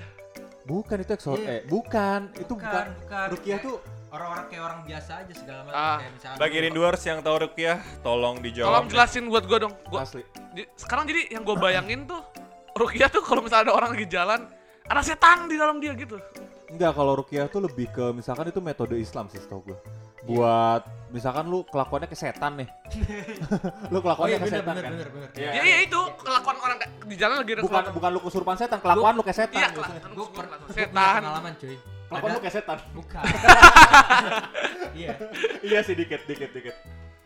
Bukan 0.64 0.98
itu 0.98 1.12
exor 1.12 1.38
Iya. 1.38 1.50
eh 1.50 1.62
bukan, 1.66 2.20
itu 2.36 2.54
bukan. 2.54 2.86
bukan 2.96 3.28
Kayak 3.36 3.60
tuh 3.60 3.76
orang-orang 4.10 4.46
kayak 4.48 4.64
orang 4.64 4.80
biasa 4.82 5.12
aja 5.20 5.34
segala 5.36 5.60
macam 5.62 5.76
Ah, 5.78 5.98
kayak 5.98 6.14
misalkan 6.16 6.40
bagi 6.40 6.58
rinduers 6.62 7.04
yang 7.04 7.20
tahu 7.20 7.36
Rukiah, 7.42 7.78
tolong 8.00 8.36
dijawab. 8.40 8.70
Tolong 8.70 8.88
jelasin 8.88 9.24
buat 9.28 9.44
gua 9.44 9.60
dong. 9.60 9.74
Gua 9.86 10.02
Asli. 10.02 10.24
Sekarang 10.74 11.04
jadi 11.04 11.30
yang 11.30 11.44
gue 11.44 11.56
bayangin 11.58 12.06
tuh 12.06 12.22
Rukia 12.72 13.06
tuh 13.08 13.20
kalau 13.22 13.42
misalnya 13.42 13.70
ada 13.70 13.76
orang 13.76 13.92
lagi 13.92 14.08
jalan 14.08 14.48
ada 14.86 15.02
setan 15.02 15.46
di 15.46 15.56
dalam 15.56 15.78
dia 15.78 15.92
gitu 15.94 16.16
Enggak, 16.70 16.92
kalau 16.94 17.14
rukiah 17.16 17.46
tuh 17.46 17.62
lebih 17.62 17.90
ke 17.90 18.06
misalkan 18.12 18.46
itu 18.46 18.60
metode 18.60 18.94
Islam 18.96 19.26
sih 19.26 19.38
setahu 19.38 19.66
gue. 19.66 19.78
Buat 20.22 20.86
misalkan 21.10 21.48
lu 21.48 21.66
kelakuannya 21.66 22.06
ke 22.06 22.14
setan 22.14 22.56
nih. 22.56 22.70
lu 23.92 23.98
Oh 23.98 24.02
kelakuannya 24.04 24.30
iya 24.30 24.38
ke 24.38 24.46
bener 24.46 24.54
setan 24.56 24.70
bener 24.70 24.84
kan. 24.84 24.92
bener 24.94 25.10
bener. 25.10 25.30
Iya. 25.34 25.50
ya 25.52 25.62
iya 25.66 25.78
itu 25.82 26.00
kelakuan 26.20 26.58
orang 26.60 26.78
di 27.04 27.16
jalan 27.16 27.36
lagi 27.40 27.52
Bukan 27.56 27.66
kelakuan- 27.66 27.94
bukan 27.94 28.10
lu 28.12 28.20
kesurupan 28.22 28.56
setan, 28.56 28.80
kelakuan 28.80 29.14
lu 29.14 29.24
kayak 29.24 29.40
setan. 29.40 29.58
iya 29.58 29.68
kelakuan 29.72 29.98
Gue 30.12 30.26
kesurupan, 30.28 30.58
setan 30.70 31.20
pengalaman 31.20 31.54
cuy. 31.56 31.76
Kelakuan 32.06 32.30
lu 32.30 32.40
kayak 32.40 32.56
setan. 32.56 32.78
bukan. 32.92 33.24
Iya. 34.92 35.16
iya 35.64 35.80
sih 35.80 35.96
dikit 35.96 36.22
dikit 36.26 36.52
dikit. 36.52 36.76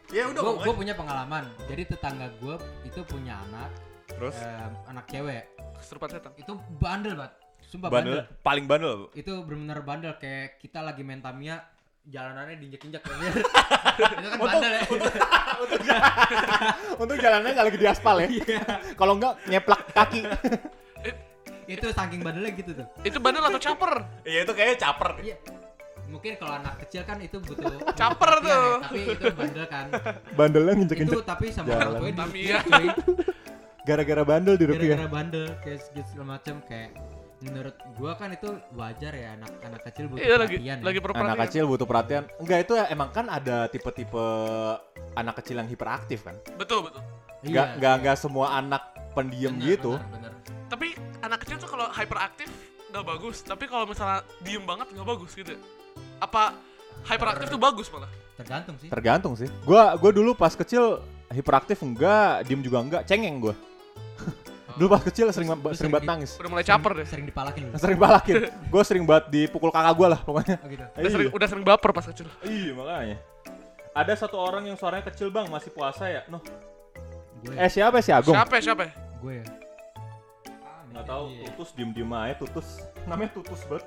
Ya 0.09 0.29
udah 0.29 0.41
Gue 0.61 0.73
punya 0.73 0.93
pengalaman. 0.93 1.49
Jadi 1.65 1.89
tetangga 1.89 2.29
gue 2.37 2.55
itu 2.83 3.01
punya 3.03 3.39
anak 3.43 3.71
Terus 4.05 4.37
anak 4.85 5.09
cewek. 5.09 5.49
kesurupan 5.75 6.07
setan 6.07 6.31
Itu 6.37 6.53
bandel 6.77 7.17
banget. 7.17 7.33
Sumpah 7.73 7.89
bandel, 7.89 8.21
bandel. 8.21 8.45
paling 8.45 8.65
bandel. 8.69 9.09
Itu 9.17 9.33
benar-benar 9.49 9.81
bandel 9.81 10.13
kayak 10.21 10.61
kita 10.61 10.85
lagi 10.85 11.01
main 11.01 11.25
Tamiya 11.25 11.57
jalanannya 12.05 12.61
diinjek-injek 12.61 13.01
itu 14.21 14.29
kan 14.29 14.37
bandel 14.37 14.71
ya. 14.77 14.83
Untuk 17.01 17.17
jalannya 17.17 17.49
nggak 17.49 17.65
lagi 17.65 17.79
di 17.81 17.87
aspal 17.89 18.21
ya. 18.21 18.29
Kalau 18.93 19.17
enggak 19.17 19.41
nyeplak 19.49 19.89
kaki. 19.89 20.21
itu 21.73 21.85
saking 21.89 22.21
bandelnya 22.21 22.53
gitu 22.53 22.77
tuh. 22.77 22.85
itu 23.07 23.17
bandel 23.23 23.47
atau 23.47 23.55
caper 23.57 24.05
Iya 24.21 24.45
itu 24.45 24.53
kayaknya 24.53 24.77
caper. 24.77 25.09
Iya. 25.25 25.35
Mungkin 26.13 26.31
kalau 26.37 26.53
anak 26.61 26.77
kecil 26.85 27.01
kan 27.09 27.17
itu 27.25 27.41
butuh 27.41 27.73
Caper 27.97 28.31
ya, 28.37 28.45
tuh. 28.45 28.73
tapi 28.85 28.99
itu 29.17 29.25
bandel 29.33 29.65
kan. 29.65 29.85
Bandelnya 30.37 30.73
itu 30.77 30.79
nginjek-injek. 30.85 31.25
tapi 31.25 31.49
sama 31.49 31.73
orang 31.73 32.13
diusir, 32.13 32.61
cuy. 32.69 32.85
Gara-gara 33.81 34.21
bandel 34.21 34.61
di 34.61 34.65
rukiah. 34.69 34.93
gara-gara 34.93 35.09
bandel 35.09 35.49
kayak 35.65 35.81
segala 35.89 36.37
macam 36.37 36.61
kayak 36.69 36.93
menurut 37.43 37.75
gua 37.99 38.15
kan 38.15 38.31
itu 38.31 38.47
wajar 38.73 39.11
ya 39.11 39.35
anak 39.35 39.51
anak 39.61 39.81
kecil 39.85 40.05
butuh 40.07 40.23
iya 40.23 40.35
lagi 40.39 40.55
perhatian 40.55 40.77
ya. 40.79 40.85
lagi 40.85 40.99
Anak 41.03 41.37
kecil 41.47 41.63
butuh 41.67 41.87
perhatian. 41.87 42.23
Enggak 42.39 42.59
itu 42.63 42.73
ya 42.79 42.85
emang 42.87 43.09
kan 43.11 43.25
ada 43.27 43.57
tipe-tipe 43.67 44.25
anak 45.13 45.35
kecil 45.43 45.59
yang 45.59 45.67
hiperaktif 45.67 46.23
kan. 46.23 46.35
betul 46.55 46.87
betul 46.87 47.01
Enggak 47.43 47.65
Iya, 47.67 47.75
enggak 47.75 47.93
iya. 47.93 47.99
enggak 47.99 48.17
semua 48.17 48.47
anak 48.55 48.83
pendiam 49.11 49.53
Bener, 49.53 49.67
gitu. 49.75 49.91
bener, 49.99 50.09
bener. 50.09 50.31
tapi 50.71 50.87
anak 51.21 51.37
kecil 51.45 51.55
tuh 51.59 51.69
kalau 51.69 51.85
hyperaktif 51.91 52.49
nggak 52.89 53.05
bagus 53.05 53.37
tapi 53.41 53.65
kalau 53.65 53.85
misalnya 53.85 54.21
diem 54.41 54.63
banget 54.63 54.87
nggak 54.89 55.05
bagus 55.05 55.31
gitu 55.33 55.53
apa 56.17 56.53
hyperaktif 57.05 57.45
tuh 57.49 57.61
bagus 57.61 57.87
malah 57.93 58.09
tergantung 58.33 58.75
sih 58.81 58.89
Tergantung 58.89 59.33
sih. 59.37 59.49
Gua 59.65 59.93
gua 59.99 60.09
dulu 60.09 60.33
pas 60.33 60.53
kecil 60.53 60.97
hiperaktif 61.29 61.81
enggak, 61.81 62.45
diem 62.45 62.61
juga 62.61 62.77
enggak, 62.81 63.01
cengeng 63.05 63.37
gua. 63.41 63.53
Dulu 64.73 64.87
pas 64.89 65.01
kecil 65.01 65.29
sering 65.29 65.49
Lu 65.49 65.55
sering 65.61 65.75
sering 65.77 65.91
banget 65.93 66.07
nangis. 66.09 66.31
udah 66.35 66.49
mulai 66.49 66.65
caper 66.65 66.91
deh 66.97 67.05
sering 67.05 67.25
dipalakin 67.25 67.61
lu 67.69 67.77
Sering 67.77 67.97
balakin. 67.97 68.33
Gua 68.73 68.83
sering 68.83 69.03
banget 69.05 69.25
dipukul 69.29 69.69
kakak 69.69 69.93
gua 69.93 70.07
lah 70.17 70.19
pokoknya. 70.19 70.57
oh 70.57 70.67
gitu 70.67 70.83
udah 70.97 71.09
sering 71.11 71.29
udah 71.29 71.47
sering 71.47 71.65
baper 71.65 71.89
pas 71.91 72.05
kecil 72.05 72.27
Iya 72.41 72.71
makanya. 72.73 73.17
Ada 73.93 74.13
satu 74.25 74.41
orang 74.41 74.65
yang 74.65 74.73
suaranya 74.73 75.05
kecil 75.05 75.29
bang, 75.29 75.45
masih 75.47 75.69
puasa 75.69 76.09
ya? 76.09 76.25
Noh. 76.25 76.41
gue 77.43 77.53
Eh 77.53 77.69
siapa 77.69 78.01
si 78.01 78.09
Agung? 78.09 78.33
siapa 78.33 78.57
ya 78.57 78.61
siapa 78.63 78.81
ya 78.89 78.91
gue 79.21 79.33
ya 79.37 79.45
Nggak 80.89 81.05
tahu, 81.05 81.23
Iya. 81.29 81.41
tutus 81.49 81.69
diem 81.73 81.89
diem 81.89 82.11
aja 82.13 82.33
tutus. 82.37 82.67
Namanya 83.05 83.33
tutus 83.33 83.61
banget. 83.65 83.85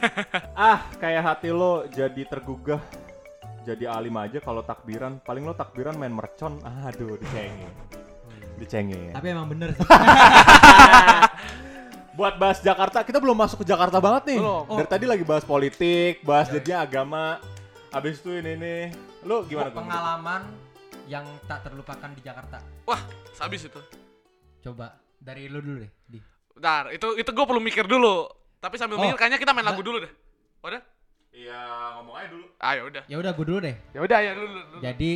ah, 0.56 0.88
kayak 0.96 1.20
hati 1.22 1.52
lo 1.52 1.84
jadi 1.86 2.24
tergugah. 2.24 2.80
Jadi 3.60 3.84
alim 3.84 4.16
aja 4.16 4.40
kalau 4.40 4.64
takbiran. 4.64 5.20
Paling 5.20 5.44
lo 5.44 5.52
takbiran 5.52 6.00
main 6.00 6.08
mercon. 6.08 6.56
Aduh, 6.64 7.20
dicengin. 7.20 7.68
Dicengin. 8.60 9.10
tapi 9.10 9.26
emang 9.28 9.48
bener 9.48 9.72
sih 9.72 9.80
Buat 12.10 12.36
bahas 12.36 12.60
Jakarta, 12.60 13.00
kita 13.00 13.16
belum 13.16 13.32
masuk 13.32 13.64
ke 13.64 13.66
Jakarta 13.66 13.96
banget 13.96 14.36
nih. 14.36 14.38
Belum. 14.38 14.76
Dari 14.76 14.88
tadi 14.90 15.04
lagi 15.08 15.24
bahas 15.24 15.40
politik, 15.40 16.20
bahas 16.20 16.52
jadinya 16.52 16.84
agama. 16.84 17.40
Abis 17.88 18.20
itu 18.20 18.36
ini 18.36 18.60
nih. 18.60 18.82
Lu 19.24 19.40
gimana 19.46 19.72
pengalaman 19.72 20.42
yang 21.06 21.26
tak 21.44 21.66
terlupakan 21.66 22.06
di 22.14 22.22
Jakarta 22.22 22.62
wah 22.86 23.02
habis 23.36 23.66
itu 23.66 23.80
coba 24.62 24.94
dari 25.18 25.50
lu 25.50 25.58
dulu 25.58 25.82
deh 25.82 25.90
di 26.06 26.22
Bentar, 26.50 26.94
itu 26.94 27.18
itu 27.18 27.26
gue 27.26 27.44
perlu 27.44 27.58
mikir 27.58 27.82
dulu 27.84 28.30
tapi 28.56 28.78
sambil 28.78 28.94
Oh, 28.94 29.02
mikir 29.02 29.18
kayaknya 29.18 29.42
kita 29.42 29.50
main 29.50 29.66
lagu 29.66 29.82
dulu 29.82 29.98
deh 29.98 30.12
udah 30.62 30.78
Iya, 31.30 31.58
ngomong 31.98 32.14
aja 32.14 32.28
dulu. 32.30 32.46
ayo 32.54 32.80
udah 32.86 33.02
ya 33.06 33.16
udah 33.18 33.30
gue 33.32 33.44
dulu 33.44 33.58
deh 33.60 33.76
ya 33.90 34.00
udah 34.00 34.18
ya 34.20 34.32
dulu, 34.34 34.46
dulu. 34.54 34.78
jadi 34.78 35.10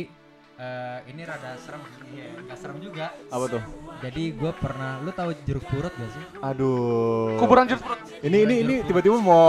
eh, 0.55 0.99
ini 1.07 1.21
rada 1.21 1.55
serem 1.57 1.81
iya 2.09 2.31
nggak 2.37 2.57
serem 2.57 2.77
juga 2.79 3.11
Apa 3.27 3.45
tuh? 3.49 3.61
jadi 3.99 4.23
gue 4.31 4.51
pernah 4.53 4.99
lu 4.99 5.11
tahu 5.11 5.31
jeruk 5.43 5.65
purut 5.65 5.91
gak 5.91 6.09
sih 6.09 6.23
Aduh. 6.41 7.35
kuburan 7.35 7.65
jeruk 7.65 7.81
purut 7.81 7.99
Ini 8.21 8.37
ini 8.41 8.55
ini 8.61 8.75
tiba-tiba 8.81 9.15
mau 9.17 9.43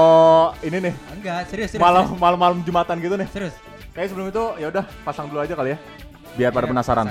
ini 0.61 0.79
nih. 0.83 0.95
enggak 1.13 1.47
serius 1.47 1.71
serius 1.71 1.83
Malam 1.83 2.05
malam 2.17 2.39
malam 2.39 2.59
Jumatan 2.61 2.99
gitu 2.99 3.15
nih. 3.15 3.29
serius 3.29 3.55
Kayak 3.91 4.13
sebelum 4.13 4.29
itu 4.29 4.45
ya 4.59 4.69
udah 4.69 4.85
pasang 5.03 5.25
dulu 5.27 5.41
aja 5.41 5.57
kali 5.57 5.73
ya. 5.73 5.79
Biar 6.37 6.53
pada 6.53 6.69
Iya, 6.69 6.73
penasaran. 6.75 7.07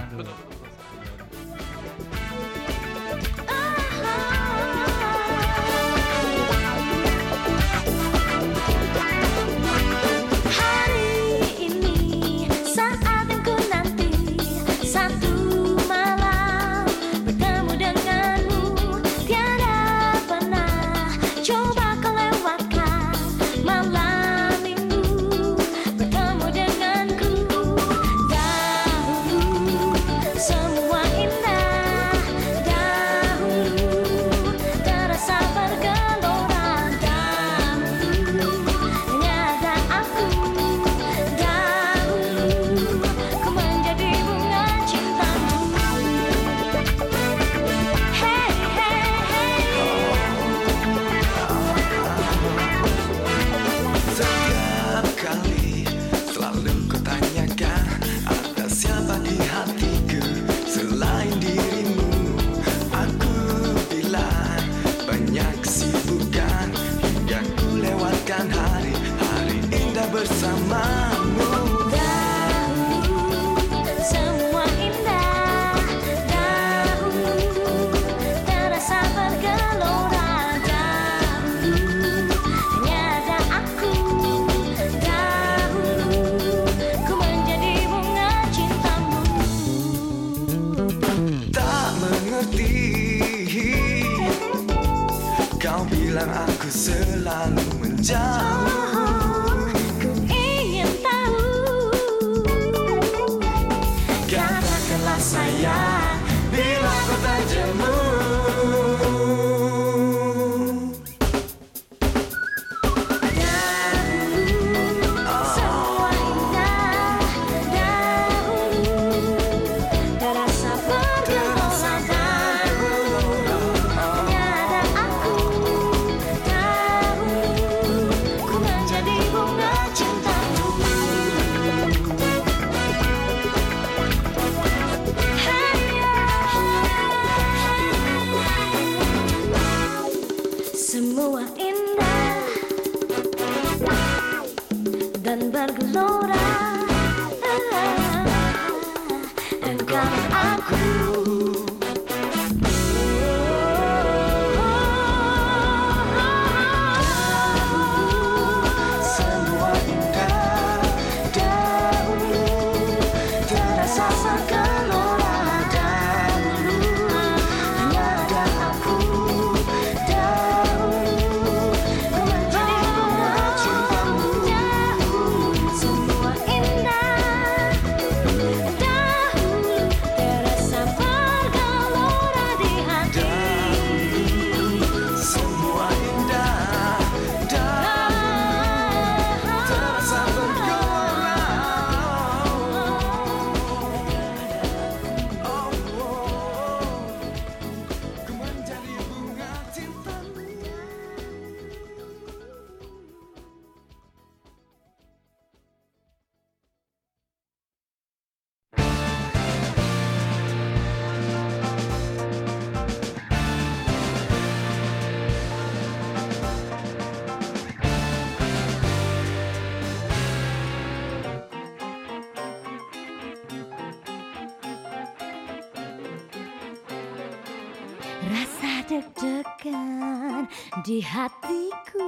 di 230.86 231.01
hatiku. 231.01 232.05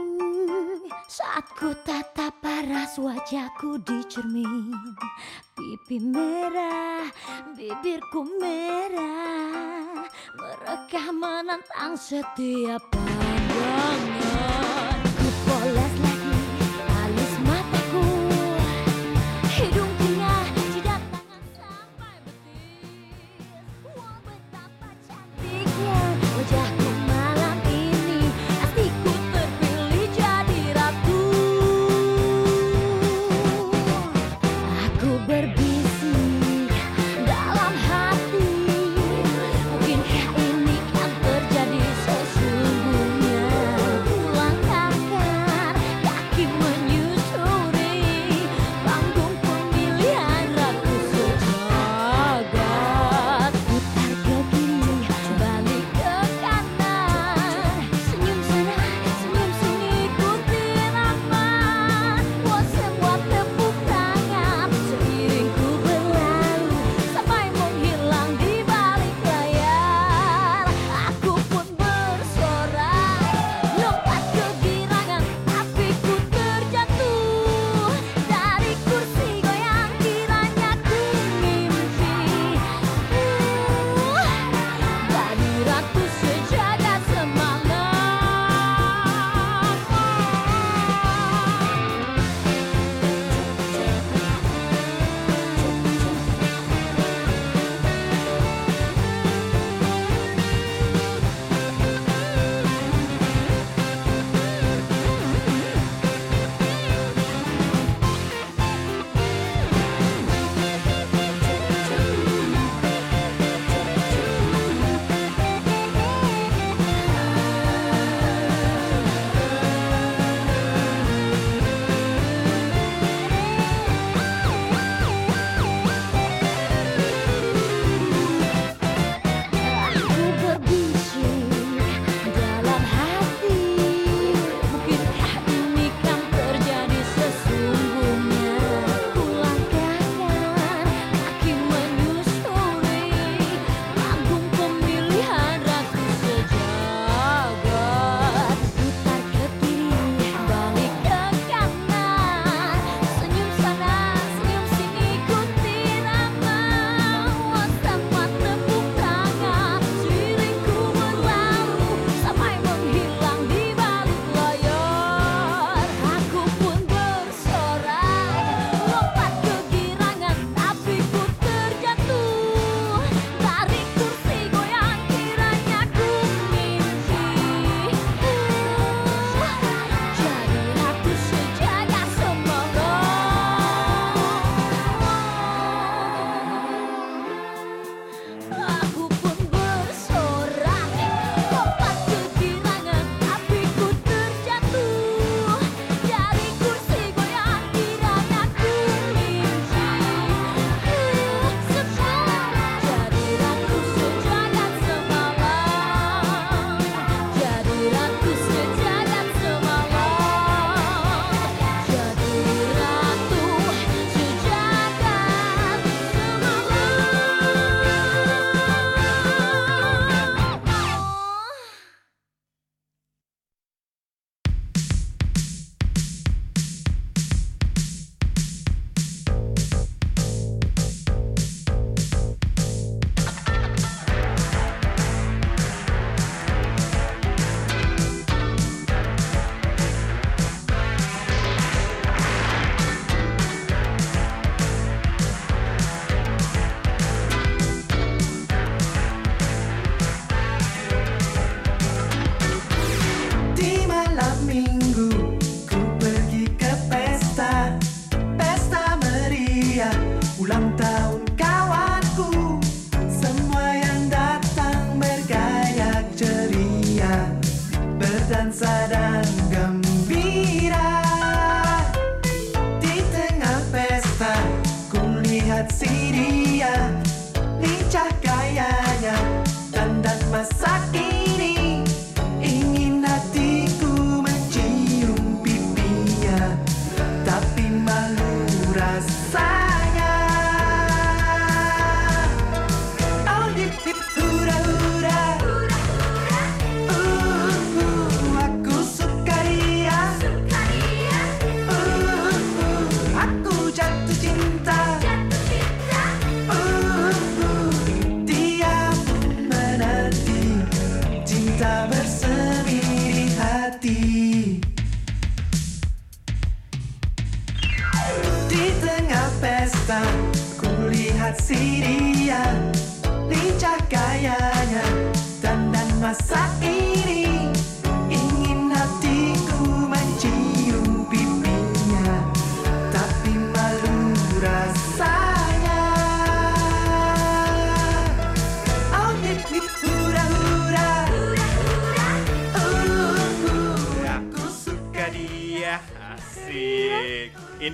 Saat 1.09 1.49
ku 1.57 1.73
tatap 1.81 2.37
paras 2.45 3.01
wajahku 3.01 3.81
di 3.81 4.05
cermin 4.05 4.69
Pipi 5.57 5.97
merah, 5.97 7.09
bibirku 7.57 8.21
merah. 8.37 10.05
Mereka 10.37 11.09
menantang 11.09 11.97
setiap 11.97 12.85
hari 12.93 13.16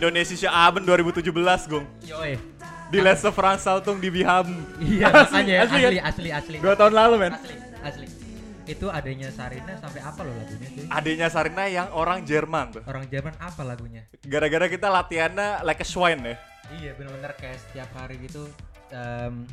Indonesia 0.03 0.51
Aben 0.51 0.83
2017, 0.85 1.69
Gung. 1.69 1.85
Yoi. 2.03 2.35
Di 2.91 2.99
Lesse 3.01 3.31
France 3.31 3.63
Saltung 3.63 3.97
di 4.03 4.11
Biham. 4.11 4.45
Iya, 4.77 5.09
Asli, 5.25 5.33
makanya 5.33 5.55
asli 5.63 5.79
asli, 5.79 5.95
kan? 5.97 6.07
asli, 6.09 6.29
asli, 6.29 6.55
Dua 6.59 6.75
tahun 6.75 6.93
lalu, 6.93 7.15
men. 7.17 7.31
asli, 7.33 7.55
asli. 7.81 8.12
Itu 8.63 8.87
adanya 8.87 9.27
Sarina 9.27 9.75
sampai 9.75 9.99
apa 9.99 10.23
loh 10.23 10.31
lagunya 10.39 10.67
cuy? 10.71 10.85
Adanya 10.87 11.27
Sarina 11.27 11.63
yang 11.67 11.91
orang 11.91 12.23
Jerman 12.23 12.79
tuh. 12.79 12.83
Orang 12.87 13.03
Jerman 13.11 13.35
apa 13.35 13.61
lagunya? 13.67 14.07
Gara-gara 14.23 14.71
kita 14.71 14.87
latihannya 14.87 15.67
like 15.67 15.83
a 15.83 15.87
swine 15.87 16.23
ya. 16.23 16.35
Iya 16.79 16.91
bener-bener 16.95 17.35
kayak 17.35 17.59
setiap 17.59 17.91
hari 17.91 18.15
gitu 18.23 18.47
em, 18.95 19.43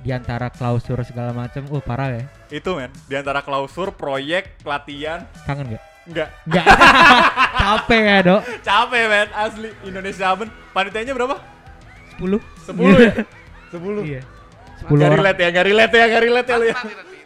di 0.00 0.10
antara 0.14 0.48
klausur 0.48 0.96
segala 1.04 1.36
macam, 1.36 1.60
uh 1.68 1.82
parah 1.84 2.08
ya. 2.16 2.24
Itu 2.48 2.78
men, 2.78 2.88
di 3.04 3.14
antara 3.18 3.44
klausur, 3.44 3.92
proyek, 3.92 4.62
latihan, 4.64 5.26
Kangen 5.44 5.76
gak? 5.76 5.82
enggak. 6.08 6.28
Enggak. 6.48 6.64
Capek 7.68 8.02
ya 8.06 8.18
dok. 8.24 8.42
Capek 8.64 9.04
men, 9.10 9.28
asli 9.34 9.68
Indonesia 9.84 10.24
Aben. 10.32 10.48
Panitianya 10.72 11.12
berapa? 11.12 11.36
10 12.16 12.40
10 12.64 13.04
ya? 13.04 13.12
10. 13.76 14.08
Iya. 14.08 14.22
10 14.86 14.94
Gak 14.96 15.10
relate 15.18 15.40
ya, 15.42 15.48
gak 15.52 15.66
relate 15.66 15.94
ya, 15.98 16.04
gak 16.08 16.22
relate 16.24 16.48
ya 16.48 16.56
lu 16.56 16.66
ya. 16.70 16.76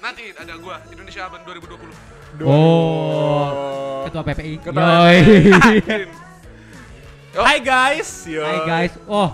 Nanti 0.02 0.34
ada 0.34 0.58
gua 0.58 0.82
Indonesia 0.90 1.30
Aben 1.30 1.46
2020. 1.46 2.42
Oh. 2.42 4.02
Ketua 4.10 4.22
PPI. 4.26 4.54
Ketua 4.58 4.82
Yoi. 4.82 5.18
Hai 7.38 7.58
guys. 7.62 8.26
Yo. 8.26 8.42
Hai 8.42 8.58
guys. 8.66 8.92
Oh. 9.06 9.30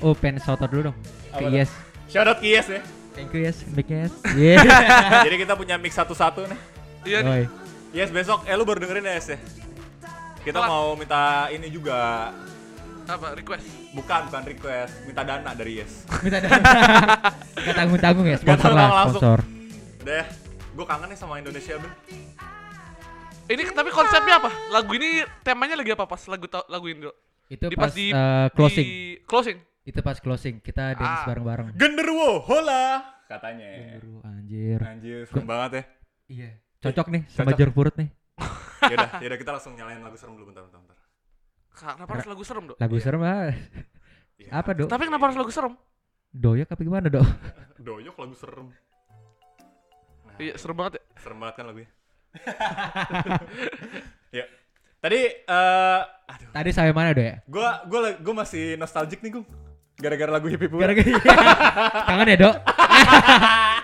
Oh, 0.00 0.16
pengen 0.16 0.40
shout 0.40 0.56
out 0.56 0.72
dulu 0.72 0.88
dong. 0.88 0.96
Ke 1.36 1.44
Apa 1.44 1.52
Yes. 1.52 1.68
Shout 2.08 2.24
out 2.24 2.40
Kies 2.40 2.64
ya. 2.64 2.80
Thank 3.12 3.36
you 3.36 3.44
Yes. 3.44 3.60
Big 3.76 3.92
Yes. 3.92 4.12
Yeah. 4.40 4.64
Jadi 5.28 5.36
kita 5.44 5.52
punya 5.52 5.76
mix 5.76 6.00
satu-satu 6.00 6.48
nih. 6.48 6.60
Iya 7.04 7.18
nih. 7.20 7.44
Yes 7.92 8.08
besok, 8.08 8.48
eh 8.48 8.56
lu 8.56 8.64
baru 8.64 8.88
dengerin 8.88 9.04
ya 9.04 9.20
Yes 9.20 9.36
ya? 9.36 9.38
Kita 10.42 10.64
Telat. 10.64 10.70
mau 10.72 10.96
minta 10.96 11.52
ini 11.52 11.68
juga 11.68 12.32
Apa 13.04 13.34
request? 13.34 13.66
Bukan, 13.92 14.20
bukan 14.26 14.42
request, 14.46 14.92
minta 15.04 15.22
dana 15.22 15.50
dari 15.52 15.72
Yes 15.76 16.06
Minta 16.20 16.38
dana. 16.38 16.58
Gak 17.56 17.74
tanggung-tanggung 17.74 18.24
ya, 18.24 18.36
sponsor 18.36 18.70
tanggung, 18.70 18.78
lah, 18.78 18.88
langsung. 18.96 19.20
sponsor. 19.20 19.38
Ya, 20.02 20.24
gue 20.68 20.84
kangen 20.84 21.08
nih 21.08 21.18
sama 21.18 21.34
Indonesia 21.36 21.74
Ben 21.76 21.92
Ini 23.48 23.62
tapi 23.70 23.90
konsepnya 23.90 24.38
apa? 24.38 24.50
Lagu 24.68 24.90
ini 24.92 25.10
temanya 25.42 25.74
lagi 25.74 25.90
apa 25.90 26.04
pas 26.04 26.22
lagu 26.24 26.46
lagu 26.66 26.86
Indo? 26.86 27.10
Itu 27.46 27.68
Di- 27.68 27.76
pas 27.76 27.92
di- 27.92 28.10
eh, 28.10 28.48
closing. 28.50 28.86
Di 28.86 28.98
closing. 29.22 29.58
Itu 29.82 30.00
pas 30.00 30.16
closing 30.16 30.54
kita 30.58 30.94
dance 30.94 31.20
Ah. 31.20 31.26
bareng-bareng. 31.26 31.74
Genderuwo, 31.74 32.38
hola 32.40 33.02
Katanya 33.24 33.96
Aduh, 33.96 34.20
Anjir. 34.22 34.78
Anjir, 34.78 35.24
serem 35.24 35.44
banget 35.44 35.70
ya 35.72 35.82
Iya. 36.30 36.50
Cocok 36.80 37.06
nih 37.10 37.22
sama 37.28 37.50
jeruk 37.52 37.72
purut 37.72 37.94
nih. 37.94 38.08
Yaudah, 38.82 39.20
yaudah 39.20 39.38
kita 39.38 39.50
langsung 39.52 39.72
nyalain 39.72 40.00
lagu 40.00 40.16
serem 40.16 40.32
dulu 40.32 40.48
bentar, 40.48 40.64
bentar, 40.64 40.80
bentar 40.80 40.91
Kenapa 41.72 42.10
harus 42.10 42.26
lagu 42.26 42.42
serem, 42.42 42.62
Dok? 42.68 42.76
Lagu 42.76 42.94
Iya. 42.94 43.02
serem 43.02 43.20
ah. 43.22 43.50
Iya. 44.36 44.48
Apa, 44.52 44.70
Dok? 44.72 44.86
Tapi 44.86 45.02
kenapa 45.06 45.22
harus 45.26 45.36
lagu 45.36 45.50
serem? 45.50 45.72
Doyak 46.30 46.68
apa 46.68 46.80
gimana, 46.80 47.06
Dok? 47.08 47.26
Doyok 47.82 48.16
lagu 48.18 48.34
serem 48.34 48.66
Nah, 50.22 50.34
Iya, 50.38 50.54
serem 50.56 50.74
banget 50.74 50.92
ya. 50.96 51.00
serem 51.18 51.36
banget 51.36 51.54
kan 51.54 51.64
lagunya 51.66 51.90
Ya, 54.32 54.44
tadi, 54.98 55.20
eh 55.28 56.00
aduh 56.24 56.48
Tadi 56.50 56.68
sampai 56.70 56.90
mana, 56.90 57.12
Dok 57.12 57.22
ya? 57.22 57.34
Gue 57.44 57.68
gua, 57.86 57.98
gua 58.16 58.34
masih 58.38 58.74
nostalgic 58.76 59.20
nih, 59.20 59.30
Gung 59.30 59.46
Gara-gara 59.94 60.30
lagu 60.30 60.46
Hippie 60.48 60.66
Pura 60.66 60.88
Gara-gara 60.88 61.10
Kangen 62.08 62.26
ya, 62.26 62.36
Dok? 62.40 62.54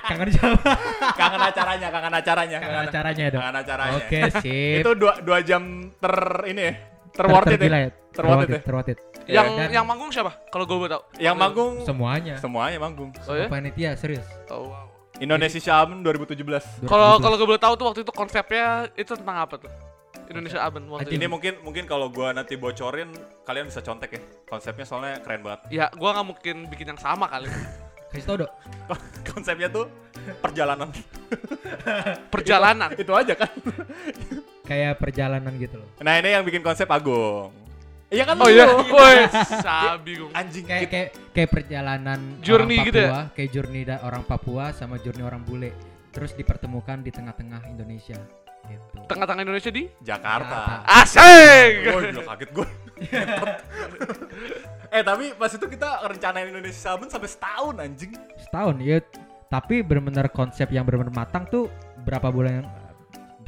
Kangen 0.09 0.29
siapa? 0.33 0.71
Kangen 1.15 1.41
acaranya, 1.43 1.87
kangen 1.91 2.13
acaranya 2.15 2.57
Kangen 2.59 2.81
acaranya 2.87 3.23
ya, 3.23 3.31
Dok? 3.31 3.41
Kangen 3.43 3.57
acaranya 3.61 3.97
Oke, 4.01 4.21
sip. 4.41 4.79
Itu 4.81 4.91
dua, 4.97 5.13
dua 5.21 5.39
jam 5.43 5.63
ter 5.95 6.15
ini 6.49 6.63
ya 6.65 6.73
Terworth 7.19 7.51
it 7.51 7.59
Tergila 7.59 7.79
ya 7.79 7.83
ya. 7.83 7.91
Terworth 8.15 8.43
it 8.47 8.51
ya 8.51 8.61
Terworth 8.63 8.91
it. 8.95 8.99
Yang 9.27 9.47
Dan- 9.59 9.73
yang 9.75 9.85
manggung 9.85 10.11
siapa? 10.15 10.33
Kalau 10.49 10.65
gue 10.65 10.89
tahu. 10.89 11.03
Yang 11.19 11.37
manggung 11.37 11.73
Semuanya. 11.83 12.35
semuanya 12.39 12.79
manggung 12.79 13.11
Oh 13.27 13.35
ya? 13.35 13.51
Panitia 13.51 13.99
serius. 13.99 14.25
Oh, 14.49 14.71
wow. 14.71 14.87
Indonesia 15.19 15.75
Album 15.75 16.07
2017 16.07 16.87
Kalau 16.87 17.19
kalau 17.19 17.35
gue 17.35 17.47
boleh 17.51 17.59
tahu 17.59 17.75
tuh 17.75 17.87
waktu 17.91 18.01
itu 18.07 18.13
konsepnya 18.15 18.87
itu 18.95 19.19
tentang 19.19 19.43
apa 19.43 19.59
tuh? 19.59 19.73
Indonesia 20.29 20.61
Aben 20.61 20.85
waktu 20.93 21.09
Ini 21.11 21.25
itu. 21.25 21.33
mungkin 21.33 21.53
mungkin 21.65 21.85
kalau 21.89 22.13
gua 22.13 22.37
nanti 22.37 22.55
bocorin 22.55 23.09
kalian 23.49 23.73
bisa 23.73 23.81
contek 23.81 24.13
ya. 24.13 24.23
Konsepnya 24.45 24.85
soalnya 24.85 25.25
keren 25.25 25.41
banget. 25.41 25.73
Ya, 25.73 25.89
gua 25.97 26.13
nggak 26.15 26.27
mungkin 26.29 26.57
bikin 26.69 26.93
yang 26.95 27.01
sama 27.01 27.25
kali. 27.33 27.49
Kasih 28.13 28.25
tau, 28.25 28.37
Dok. 28.45 28.51
Konsepnya 29.33 29.69
tuh 29.69 29.89
perjalanan. 30.41 30.89
Perjalanan. 32.29 32.93
Itu 33.03 33.13
aja 33.17 33.33
kan. 33.37 33.49
Kayak 34.69 35.01
perjalanan 35.01 35.53
gitu 35.57 35.81
loh. 35.81 35.89
Nah, 36.05 36.21
ini 36.21 36.37
yang 36.37 36.45
bikin 36.45 36.61
konsep 36.61 36.85
Agung. 36.87 37.49
Iya 38.09 38.25
kan? 38.25 38.37
Oh 38.41 38.49
lu? 38.49 38.53
iya. 38.53 38.65
Woi, 38.93 39.17
sabi 39.61 40.17
gung. 40.17 40.33
Anjing 40.33 40.65
Kayak 40.65 40.83
kita- 40.85 40.93
kayak 40.93 41.09
kayak 41.33 41.51
perjalanan 41.51 42.21
Journey 42.41 42.77
orang 42.77 42.89
gitu 42.89 42.99
ya? 42.99 43.09
Papua, 43.09 43.23
kayak 43.33 43.51
journey 43.53 43.83
da- 43.85 44.03
orang 44.05 44.23
Papua 44.25 44.65
sama 44.73 44.97
journey 44.97 45.25
orang 45.25 45.41
bule. 45.45 45.71
Terus 46.09 46.33
dipertemukan 46.33 47.01
di 47.01 47.13
tengah-tengah 47.13 47.69
Indonesia 47.69 48.17
gitu. 48.65 48.97
Tengah-tengah 49.09 49.43
Indonesia 49.45 49.69
di 49.69 49.89
Jakarta. 50.01 50.85
Asik. 50.85 51.73
Oh, 51.89 52.01
gila 52.01 52.23
kaget 52.33 52.51
gue. 52.51 52.69
eh, 54.97 55.03
tapi 55.05 55.25
pas 55.33 55.53
itu 55.53 55.67
kita 55.69 55.89
rencanain 56.05 56.49
Indonesia 56.49 56.81
Sabun 56.81 57.09
sampai 57.09 57.29
setahun 57.29 57.75
anjing. 57.77 58.13
Setahun 58.41 58.77
ya. 58.81 58.99
Tapi 59.49 59.81
benar-benar 59.81 60.29
konsep 60.29 60.69
yang 60.69 60.85
benar-benar 60.85 61.13
matang 61.15 61.45
tuh 61.45 61.69
berapa 62.05 62.29
bulan 62.29 62.65
yang 62.65 62.69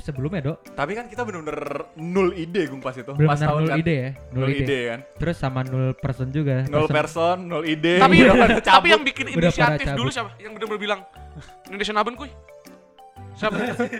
sebelumnya, 0.00 0.40
Dok? 0.42 0.58
Tapi 0.72 0.92
kan 0.92 1.06
kita 1.06 1.22
bener-bener 1.22 1.60
nul 1.94 2.32
ide 2.32 2.66
gung 2.66 2.78
pas 2.78 2.92
itu. 2.92 3.04
pas 3.04 3.14
Benar-benar 3.14 3.46
tahun 3.46 3.60
nul 3.60 3.68
kan. 3.68 3.78
ide 3.78 3.94
ya, 3.94 4.10
Nul, 4.30 4.48
ide. 4.50 4.78
kan. 4.86 5.00
Terus 5.16 5.36
sama 5.36 5.60
nul 5.62 5.92
person 5.94 6.28
juga. 6.28 6.64
Nol 6.64 6.84
Person- 6.84 6.94
person, 6.94 7.36
nol 7.42 7.62
ide. 7.62 7.96
Tapi 7.96 8.16
tapi 8.66 8.86
yang 8.88 9.02
bikin 9.02 9.26
inisiatif 9.30 9.86
dulu 9.92 10.08
siapa? 10.08 10.34
Yang 10.36 10.52
benar-benar 10.56 10.80
bilang 10.80 11.00
Indonesia 11.66 11.94
Aben 11.94 12.14
kuy. 12.14 12.30
Siapa? 13.30 13.56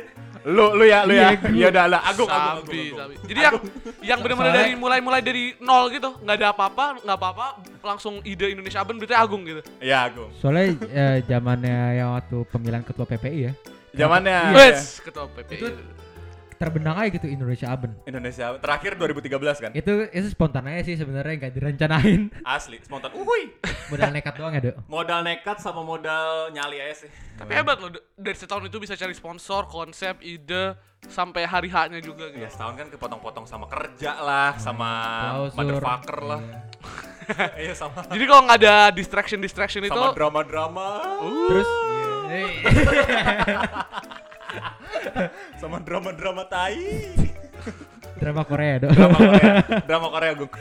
lu 0.57 0.73
lu 0.73 0.85
ya, 0.85 1.05
lu 1.05 1.13
ya. 1.13 1.33
Iya. 1.33 1.49
Iya 1.49 1.67
udah 1.71 1.85
lah, 1.87 2.01
Agung, 2.03 2.29
Agung, 2.29 2.45
Agung, 2.51 2.67
Sabi, 2.67 2.81
Agung. 2.83 2.99
sabi. 2.99 3.15
Jadi 3.29 3.41
yang 3.41 3.55
yang 4.03 4.19
benar-benar 4.21 4.53
dari 4.55 4.73
mulai-mulai 4.75 5.21
dari 5.21 5.45
nol 5.59 5.89
gitu, 5.89 6.17
nggak 6.19 6.37
ada 6.37 6.49
apa-apa, 6.51 6.85
nggak 7.01 7.19
apa-apa, 7.19 7.47
langsung 7.81 8.21
ide 8.23 8.49
Indonesia 8.51 8.81
Aben 8.81 8.97
berarti 8.97 9.13
Agung 9.15 9.45
gitu. 9.45 9.61
Iya, 9.79 10.09
Agung. 10.09 10.29
Soalnya 10.35 10.65
eh, 10.87 11.17
zamannya 11.25 11.79
yang 11.95 12.09
waktu 12.15 12.37
pemilihan 12.47 12.81
ketua 12.83 13.05
PPI 13.07 13.39
ya, 13.43 13.53
Zamannya 13.93 14.31
Iya. 14.31 14.51
iya. 14.51 14.71
Wes, 14.71 15.01
ketua 15.01 15.27
PPI. 15.29 15.57
Itu- 15.57 15.99
terbenang 16.61 16.93
aja 16.93 17.09
gitu 17.09 17.25
Indonesia 17.25 17.73
Aben. 17.73 17.97
Indonesia 18.05 18.53
terakhir 18.61 18.93
2013 18.95 19.57
kan? 19.59 19.73
Itu 19.73 20.05
itu 20.07 20.29
spontan 20.29 20.69
aja 20.69 20.85
sih 20.85 20.93
sebenarnya 20.93 21.41
nggak 21.41 21.53
direncanain. 21.57 22.29
Asli, 22.45 22.77
spontan. 22.85 23.17
Uhuy. 23.17 23.57
Modal 23.89 24.13
nekat 24.13 24.37
doang 24.37 24.53
ya, 24.53 24.61
Dok. 24.61 24.77
Modal 24.93 25.25
nekat 25.25 25.57
sama 25.57 25.81
modal 25.81 26.53
nyali 26.53 26.77
aja 26.77 27.01
sih. 27.01 27.11
Tapi 27.41 27.57
hebat 27.57 27.81
loh, 27.81 27.89
dari 28.13 28.37
setahun 28.37 28.69
itu 28.69 28.77
bisa 28.77 28.93
cari 28.93 29.17
sponsor, 29.17 29.65
konsep, 29.67 30.21
ide, 30.21 30.77
sampai 31.09 31.49
hari 31.49 31.73
H-nya 31.73 31.97
juga 31.99 32.29
gitu. 32.29 32.45
Ya 32.45 32.53
setahun 32.53 32.77
kan 32.77 32.87
kepotong-potong 32.93 33.49
sama 33.49 33.65
kerja 33.65 34.21
lah, 34.21 34.53
sama 34.61 34.91
Klausur. 35.49 35.57
motherfucker 35.57 36.19
lah. 36.21 36.41
Iya. 36.45 36.59
Iya 37.63 37.73
sama 37.73 38.03
Jadi 38.05 38.25
kalau 38.27 38.43
nggak 38.43 38.59
ada 38.59 38.75
distraction-distraction 38.91 39.87
itu, 39.87 39.95
sama 39.95 40.13
drama-drama. 40.13 40.89
Terus 41.49 41.69
Sama 45.57 45.79
drama-drama 45.79 46.43
tai. 46.45 47.13
drama 48.17 48.43
Korea, 48.43 48.75
Dok. 48.79 48.91
Drama 48.91 49.17
Korea. 49.17 49.53
Drama 49.89 50.09
Korea, 50.11 50.33
Gung. 50.35 50.53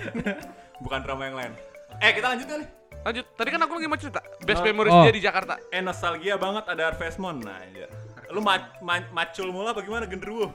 Bukan 0.80 1.00
drama 1.02 1.24
yang 1.24 1.36
lain. 1.36 1.52
Eh, 1.98 2.12
kita 2.14 2.28
lanjut 2.30 2.48
kali. 2.48 2.66
lanjut. 3.00 3.26
Tadi 3.34 3.50
kan 3.50 3.62
aku 3.62 3.74
lagi 3.74 3.88
mau 3.88 3.96
cerita, 3.96 4.20
best 4.42 4.60
Oh. 4.60 4.66
memories 4.66 4.92
Oh. 4.92 5.04
dia 5.04 5.14
di 5.14 5.20
Jakarta. 5.20 5.56
Eh, 5.70 5.80
nostalgia 5.80 6.36
banget 6.36 6.68
ada 6.68 6.84
Harvestmon. 6.86 7.40
Nah, 7.40 7.58
anjir. 7.58 7.88
Lu 8.30 8.40
ma 8.40 8.56
ma- 8.80 9.10
macul 9.14 9.50
mula 9.50 9.72
bagaimana 9.72 10.06
genderuwo? 10.06 10.52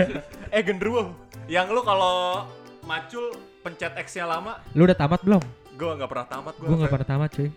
eh, 0.54 0.60
genderuwo. 0.60 1.14
Yang 1.46 1.66
lu 1.70 1.80
kalau 1.82 2.46
macul 2.82 3.30
pencet 3.60 3.92
X-nya 4.00 4.24
lama, 4.24 4.58
Lu 4.72 4.82
udah 4.82 4.96
tamat 4.96 5.20
belum? 5.20 5.42
gua 5.74 5.96
nggak 5.96 6.08
pernah 6.08 6.26
tamat 6.28 6.54
gua. 6.56 6.66
Gue 6.66 6.76
nggak 6.76 6.92
pernah 6.92 7.08
tamat, 7.08 7.30
cuy. 7.32 7.48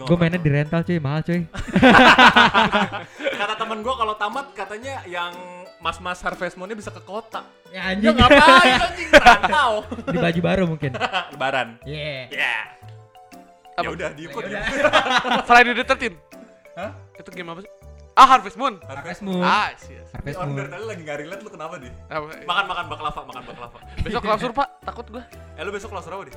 Gue 0.00 0.16
mainnya 0.16 0.40
di 0.40 0.48
rental, 0.48 0.80
cuy. 0.80 0.96
Mahal, 0.96 1.20
cuy. 1.20 1.44
Kata 3.40 3.54
temen 3.56 3.78
gua 3.80 3.94
kalau 3.96 4.14
tamat 4.16 4.46
katanya 4.52 5.04
yang 5.04 5.32
mas-mas 5.78 6.20
Harvestmonnya 6.20 6.72
bisa 6.72 6.88
ke 6.88 7.00
kota. 7.00 7.44
Ya 7.68 7.92
Ya 7.92 7.96
anjing. 7.96 8.16
ngapain 8.16 8.80
anjing 8.80 9.08
rantau. 9.12 9.72
di 10.08 10.18
baju 10.18 10.40
baru 10.40 10.62
mungkin. 10.66 10.90
Lebaran. 11.32 11.76
Yeah. 11.84 12.28
Ya. 12.32 12.56
Ya 13.80 13.88
udah, 13.88 14.08
diem 14.12 14.28
kok. 14.28 14.44
diem. 14.44 14.60
Friday 15.48 15.72
the 15.72 15.84
13 15.84 16.12
Hah? 16.76 16.92
Itu 17.16 17.32
game 17.32 17.48
apa 17.48 17.64
sih? 17.64 17.72
Ah 18.12 18.26
Harvest 18.28 18.60
Moon 18.60 18.76
Harvest 18.84 19.24
Moon. 19.24 19.40
Ah 19.40 19.72
yes, 19.72 19.88
yes. 19.88 20.08
Harvest 20.12 20.36
Moon. 20.36 20.52
dari 20.52 20.68
tadi 20.68 20.84
lagi 20.84 21.00
nggak 21.00 21.18
relate 21.24 21.40
lu 21.40 21.48
kenapa 21.48 21.74
di? 21.80 21.88
Apa, 22.12 22.44
Makan 22.44 22.64
makan 22.68 22.84
baklava, 22.92 23.20
makan 23.24 23.42
baklava. 23.48 23.78
Besok 24.04 24.20
klausur 24.20 24.50
pak, 24.52 24.68
takut 24.84 25.06
gua 25.08 25.24
Eh 25.56 25.62
lu 25.64 25.72
besok 25.72 25.88
kelas 25.92 26.04
berapa 26.04 26.24
di? 26.28 26.32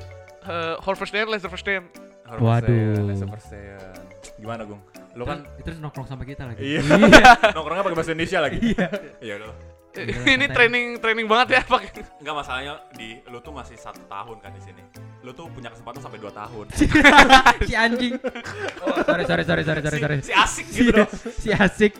uh, 0.47 0.95
first 0.95 1.11
day, 1.11 1.23
Leicester 1.27 1.51
first 1.51 1.67
day 1.67 1.83
Waduh. 2.27 3.13
Sepersen. 3.13 3.93
Gimana, 4.39 4.63
Gung? 4.63 4.81
Lu 5.13 5.23
kan 5.29 5.45
Terus- 5.45 5.63
terus 5.63 5.77
nongkrong 5.77 6.07
sama 6.09 6.23
kita 6.25 6.49
lagi. 6.49 6.61
Iya. 6.63 6.81
nongkrongnya 7.55 7.83
pakai 7.85 7.97
bahasa 7.97 8.11
Indonesia 8.15 8.39
lagi. 8.41 8.57
Iya. 8.61 8.87
Iya 9.21 9.33
udah. 9.39 9.55
Ini 9.93 10.49
training 10.49 10.97
training 10.97 11.29
banget 11.29 11.47
ya 11.53 11.61
pakai 11.69 12.01
Enggak 12.17 12.33
masalahnya 12.33 12.81
di 12.97 13.21
lu 13.29 13.37
tuh 13.45 13.53
masih 13.53 13.77
satu 13.77 14.01
tahun 14.09 14.41
kan 14.41 14.49
di 14.57 14.61
sini. 14.65 14.81
Lu 15.21 15.37
tuh 15.37 15.45
punya 15.53 15.69
kesempatan 15.69 16.01
sampai 16.01 16.17
dua 16.17 16.33
tahun. 16.33 16.65
si 17.69 17.73
anjing. 17.77 18.17
Oh, 18.81 18.97
sorry 19.05 19.23
sorry 19.29 19.43
sorry 19.45 19.61
sorry 19.61 19.81
sorry 19.85 19.97
sorry. 20.01 20.17
Si, 20.25 20.25
si 20.25 20.33
asik 20.33 20.65
gitu 20.73 20.89
dong. 20.97 21.09
si 21.45 21.49
asik. 21.53 21.93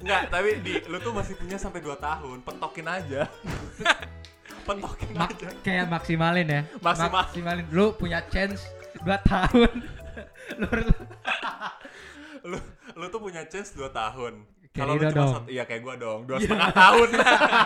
Enggak, 0.00 0.32
tapi 0.32 0.56
di 0.64 0.72
lu 0.88 0.96
tuh 1.04 1.12
masih 1.12 1.34
punya 1.36 1.58
sampai 1.60 1.82
2 1.82 1.98
tahun. 1.98 2.40
Pentokin 2.46 2.86
aja. 2.86 3.26
Pentokin 4.68 5.08
Mak- 5.16 5.32
aja. 5.32 5.48
kayak 5.64 5.86
maksimalin 5.88 6.46
ya. 6.46 6.62
Maksimal. 6.78 7.24
Maksimalin. 7.24 7.64
Lu 7.72 7.96
punya 7.96 8.20
chance 8.28 8.68
2 9.00 9.08
tahun. 9.24 9.72
lu 10.60 10.68
Lu 12.44 12.58
lu 12.94 13.04
tuh 13.08 13.20
punya 13.20 13.42
chance 13.48 13.72
2 13.72 13.88
tahun. 13.90 14.44
Kalau 14.68 14.94
lu 14.94 15.02
cuma 15.02 15.16
dong. 15.16 15.32
satu, 15.42 15.48
iya 15.50 15.64
kayak 15.66 15.82
gua 15.82 15.94
dong, 15.98 16.20
dua 16.22 16.38
setengah 16.38 16.70
tahun. 16.70 17.08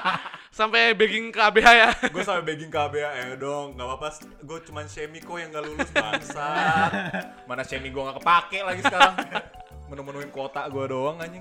Sampai 0.59 0.93
begging 0.93 1.29
ke 1.29 1.41
ABH 1.41 1.65
ya 1.65 1.89
gue 2.13 2.21
sampai 2.21 2.45
begging 2.45 2.69
KBA 2.69 3.09
ya 3.09 3.25
dong, 3.41 3.73
nggak 3.73 3.89
apa-apa. 3.89 4.21
Gue 4.45 4.61
cuman 4.69 4.85
Shemi 4.85 5.17
kok 5.17 5.41
yang 5.41 5.49
nggak 5.49 5.65
lulus 5.65 5.89
bangsa. 5.89 6.45
Mana 7.49 7.65
Shemi 7.65 7.89
gue 7.89 7.97
nggak 7.97 8.21
kepake 8.21 8.61
lagi 8.61 8.85
sekarang. 8.85 9.17
Menu-menuin 9.89 10.29
kuota 10.29 10.69
gue 10.69 10.85
doang 10.85 11.17
anjing. 11.25 11.41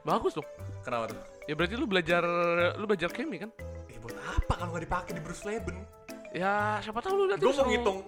Bagus 0.00 0.32
dong 0.32 0.48
Kenapa 0.80 1.12
tuh? 1.12 1.20
Ya 1.44 1.52
berarti 1.52 1.76
lu 1.76 1.84
belajar 1.84 2.24
lu 2.80 2.84
belajar 2.88 3.12
chemi 3.12 3.44
kan? 3.44 3.52
Apa 4.20 4.52
kalau 4.56 4.70
nggak 4.76 4.84
dipakai 4.84 5.12
di 5.16 5.22
Bruce 5.22 5.44
Leben? 5.48 5.76
Ya 6.30 6.78
siapa 6.78 7.02
tahu 7.02 7.14
lu 7.14 7.24
nanti 7.26 7.42
Gue 7.42 7.54
mau 7.58 7.66
ngitung 7.66 7.98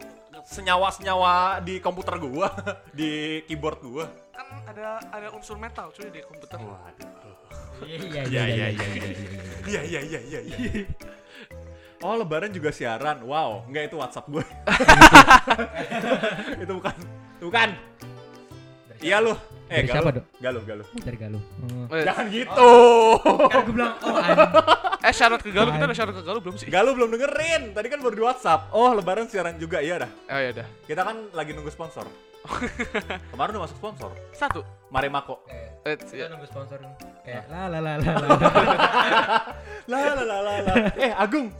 senyawa-senyawa 0.42 1.62
di 1.62 1.78
komputer 1.78 2.18
gue, 2.18 2.48
di 2.98 3.10
keyboard 3.46 3.78
gue. 3.82 4.04
Kan 4.34 4.46
ada 4.66 4.98
ada 5.10 5.28
unsur 5.34 5.58
metal 5.58 5.90
cuy 5.94 6.10
di 6.10 6.20
komputer 6.22 6.58
Waduh. 6.58 7.10
Iya 7.82 8.22
Iya, 8.30 8.42
iya, 8.46 8.66
iya, 8.70 8.86
Iya 9.66 9.80
iya 9.82 10.00
iya 10.06 10.20
iya 10.22 10.40
iya. 10.46 10.86
Oh 12.02 12.18
lebaran 12.18 12.50
juga 12.50 12.74
siaran, 12.74 13.22
wow, 13.22 13.62
nggak 13.70 13.90
itu 13.90 13.96
WhatsApp 13.98 14.26
gue. 14.26 14.42
itu 16.66 16.72
bukan, 16.74 16.94
itu 17.38 17.44
bukan. 17.46 17.68
Iya 19.02 19.16
lu. 19.22 19.34
Eh, 19.70 19.82
Dari 19.82 19.88
siapa, 19.88 20.10
Galuh. 20.10 20.14
Dok? 20.18 20.24
Galuh, 20.42 20.62
Galuh. 20.66 20.86
Dari 20.98 21.16
Galuh. 21.18 21.42
Oh. 21.42 21.94
Eh, 21.94 22.04
Jangan 22.06 22.26
gitu. 22.30 22.70
Kan 23.50 23.58
gue 23.66 23.74
bilang, 23.74 23.94
oh 24.02 24.16
anjing. 24.18 24.50
Eh 25.02 25.10
syarat 25.10 25.42
ke 25.42 25.50
Galuh, 25.50 25.74
kita 25.74 25.84
ada 25.84 25.96
syarat 25.96 26.14
ke 26.14 26.22
Galuh 26.22 26.38
belum 26.38 26.54
sih? 26.54 26.66
Galuh 26.70 26.94
belum 26.94 27.10
dengerin. 27.10 27.74
Tadi 27.74 27.86
kan 27.90 27.98
baru 27.98 28.14
di 28.14 28.22
WhatsApp. 28.22 28.70
Oh, 28.70 28.94
lebaran 28.94 29.26
siaran 29.26 29.58
juga. 29.58 29.82
Iya 29.82 30.06
dah. 30.06 30.10
Oh 30.30 30.38
ya 30.38 30.50
udah. 30.54 30.66
Kita 30.86 31.02
kan 31.02 31.16
lagi 31.34 31.50
nunggu 31.50 31.74
sponsor. 31.74 32.06
Kemarin 33.30 33.50
udah 33.54 33.62
masuk 33.66 33.78
sponsor. 33.78 34.10
Satu. 34.30 34.62
Maremako. 34.90 35.42
Eh, 35.82 35.94
Kita 35.98 36.14
ya. 36.14 36.26
nunggu 36.30 36.46
sponsor 36.46 36.78
kayak 37.22 37.46
la 37.50 37.70
la 37.70 37.78
la 37.78 37.92
la 37.98 38.12
la. 38.18 38.28
La 39.90 39.98
la 40.14 40.22
la 40.22 40.38
la 40.42 40.54
la. 40.62 40.74
Eh, 40.94 41.10
Agung. 41.14 41.50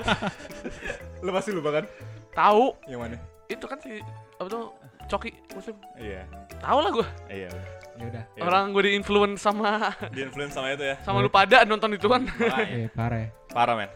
Lu 1.24 1.30
pasti 1.32 1.52
lupa 1.52 1.72
kan? 1.72 1.84
Tahu 2.32 2.64
Yang 2.88 3.00
mana? 3.00 3.16
itu 3.48 3.64
kan 3.68 3.76
si 3.84 4.00
apa 4.40 4.48
tuh 4.48 4.72
Coki 5.08 5.28
muslim. 5.52 5.76
Iya. 5.96 6.24
Tahu 6.56 6.78
lah 6.80 6.90
gua. 6.90 7.06
Iya. 7.28 7.52
Ya 8.02 8.06
udah. 8.10 8.24
Iya. 8.34 8.42
Orang 8.42 8.62
gue 8.74 8.82
di 8.82 8.92
influence 8.98 9.38
sama 9.38 9.70
di 10.14 10.20
influence 10.26 10.54
sama 10.58 10.74
itu 10.74 10.82
ya. 10.82 10.98
sama 11.06 11.22
lu 11.22 11.30
pada 11.30 11.62
nonton 11.62 11.94
ituan. 11.94 12.26
Makanya. 12.26 12.66
Eh, 12.66 12.88
parah 12.90 13.18
ya. 13.22 13.28
Parah 13.54 13.74
men. 13.78 13.90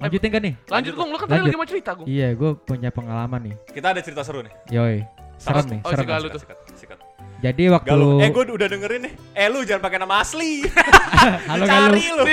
Lanjutin 0.00 0.30
kan 0.32 0.40
nih? 0.40 0.54
Lanjut 0.64 0.92
Gung, 0.96 1.12
lu 1.12 1.18
kan 1.20 1.28
tadi 1.28 1.44
lagi 1.44 1.56
mau 1.60 1.68
cerita 1.68 1.92
Gung. 1.92 2.08
Iya, 2.08 2.32
gue 2.32 2.50
punya 2.56 2.88
pengalaman 2.88 3.52
nih. 3.52 3.54
Kita 3.68 3.92
ada 3.92 4.00
cerita 4.00 4.24
seru 4.24 4.40
nih. 4.40 4.52
Yoi. 4.72 5.04
Serem 5.36 5.64
nih, 5.68 5.80
Oh, 5.84 5.92
serem. 5.92 6.04
si 6.04 6.08
Galuh 6.08 6.28
tuh. 6.32 6.40
Sikat, 6.40 6.58
sikat. 6.72 6.98
Jadi 7.44 7.68
waktu 7.68 7.88
Galuh. 7.92 8.16
Eh, 8.24 8.32
gue 8.32 8.44
udah 8.48 8.68
dengerin 8.68 9.00
nih. 9.04 9.12
Eh, 9.36 9.46
lu 9.52 9.60
jangan 9.68 9.84
pakai 9.84 10.00
nama 10.00 10.24
asli. 10.24 10.64
Halo 11.52 11.64
Galuh. 11.68 12.00
lu. 12.00 12.24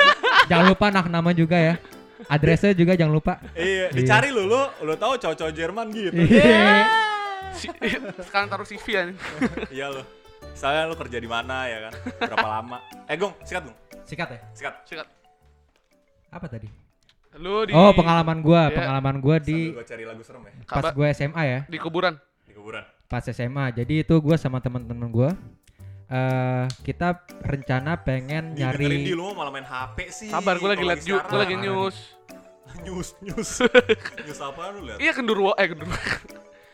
Jangan 0.52 0.64
lupa 0.68 0.86
nak 0.92 1.08
nama 1.08 1.32
juga 1.32 1.56
ya. 1.56 1.74
Adresnya 2.28 2.76
juga 2.76 2.92
jangan 2.96 3.16
lupa. 3.16 3.40
Iya, 3.56 3.88
dicari 3.92 4.28
lu, 4.28 4.44
lu, 4.44 4.60
lu 4.84 4.92
tahu 4.96 5.16
cowok-cowok 5.16 5.52
Jerman 5.52 5.86
gitu. 5.92 6.12
Iya. 6.12 6.88
Si, 7.56 7.68
sekarang 8.28 8.48
taruh 8.48 8.64
CV 8.68 8.84
ya. 8.88 9.02
iya 9.72 9.86
lu. 9.88 10.04
Misalnya 10.54 10.86
lu 10.86 10.94
kerja 10.94 11.18
di 11.18 11.26
mana 11.26 11.66
ya 11.66 11.78
kan? 11.84 11.92
Berapa 12.22 12.46
lama? 12.48 12.78
Eh, 13.04 13.18
Gong, 13.18 13.34
sikat, 13.42 13.62
Gong. 13.66 13.76
Sikat 14.06 14.28
ya. 14.30 14.40
Sikat. 14.54 14.74
Sikat. 14.86 15.06
Apa 16.30 16.46
tadi? 16.46 16.70
Lu 17.34 17.66
di 17.66 17.74
Oh, 17.74 17.90
pengalaman 17.90 18.38
gua, 18.38 18.70
Iya. 18.70 18.76
pengalaman 18.76 19.16
gua 19.18 19.36
di 19.36 19.74
Sambil 19.74 19.74
gua 19.74 19.84
cari 19.84 20.04
lagu 20.04 20.22
serem 20.22 20.42
ya 20.44 20.52
pas 20.64 20.86
gua 20.94 21.06
SMA 21.10 21.42
ya. 21.42 21.60
di 21.66 21.78
kuburan. 21.78 22.14
di 22.46 22.54
kuburan. 22.54 22.86
Pas 23.04 23.26
SMA. 23.26 23.74
Jadi 23.74 23.94
itu 24.00 24.14
gua 24.16 24.38
sama 24.38 24.58
teman-teman 24.58 25.10
gua 25.10 25.30
eh 26.04 26.64
kita 26.84 27.16
rencana 27.40 27.96
pengen 27.96 28.54
Di 28.54 28.60
dengerin 28.60 28.90
di 28.92 29.10
nyari 29.10 29.14
lu 29.14 29.34
malah 29.34 29.50
main 29.50 29.64
HP 29.64 29.96
sih. 30.08 30.28
Sabar, 30.28 30.54
gue 30.56 30.68
lagi 30.68 30.84
liat 30.84 31.00
ju, 31.00 31.16
gue 31.16 31.38
lagi 31.40 31.56
news. 31.56 31.96
news, 32.84 33.08
news. 33.18 33.50
news 34.28 34.38
apa 34.38 34.62
lu 34.70 34.84
lihat? 34.84 34.98
Iya 35.00 35.12
kendurwo, 35.12 35.56
eh 35.56 35.66
kendurwo. 35.66 35.96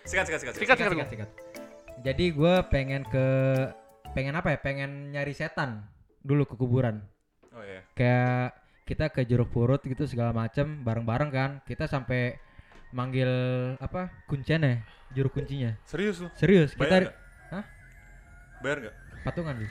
Sikat, 0.02 0.26
sikat, 0.26 0.40
sikat. 0.42 0.54
Sikat, 0.58 0.76
sikat, 0.76 0.90
Gung. 0.90 1.06
sikat, 1.06 1.08
sikat. 1.08 1.28
Jadi 2.00 2.32
gua 2.32 2.64
pengen 2.64 3.04
ke 3.04 3.26
pengen 4.16 4.34
apa 4.34 4.56
ya? 4.56 4.58
Pengen 4.60 5.12
nyari 5.12 5.36
setan 5.36 5.84
dulu 6.20 6.48
ke 6.48 6.54
kuburan. 6.56 7.04
Oh 7.52 7.60
iya. 7.60 7.84
Kayak 7.92 8.56
kita 8.88 9.06
ke 9.12 9.22
jeruk 9.22 9.52
purut 9.52 9.84
gitu 9.84 10.08
segala 10.08 10.32
macem 10.32 10.80
bareng-bareng 10.80 11.30
kan. 11.30 11.50
Kita 11.68 11.84
sampai 11.84 12.40
manggil 12.90 13.28
apa? 13.78 14.08
Kuncian 14.24 14.64
ya? 14.64 14.80
Juru 15.10 15.28
kuncinya. 15.28 15.74
Serius 15.84 16.22
lu? 16.22 16.28
Serius, 16.38 16.70
Bayar 16.78 16.86
kita 16.86 16.96
nggak? 17.02 17.16
Hah? 17.50 17.64
Bayar 18.62 18.76
nggak? 18.80 18.94
patungan 19.20 19.54
Bi. 19.60 19.66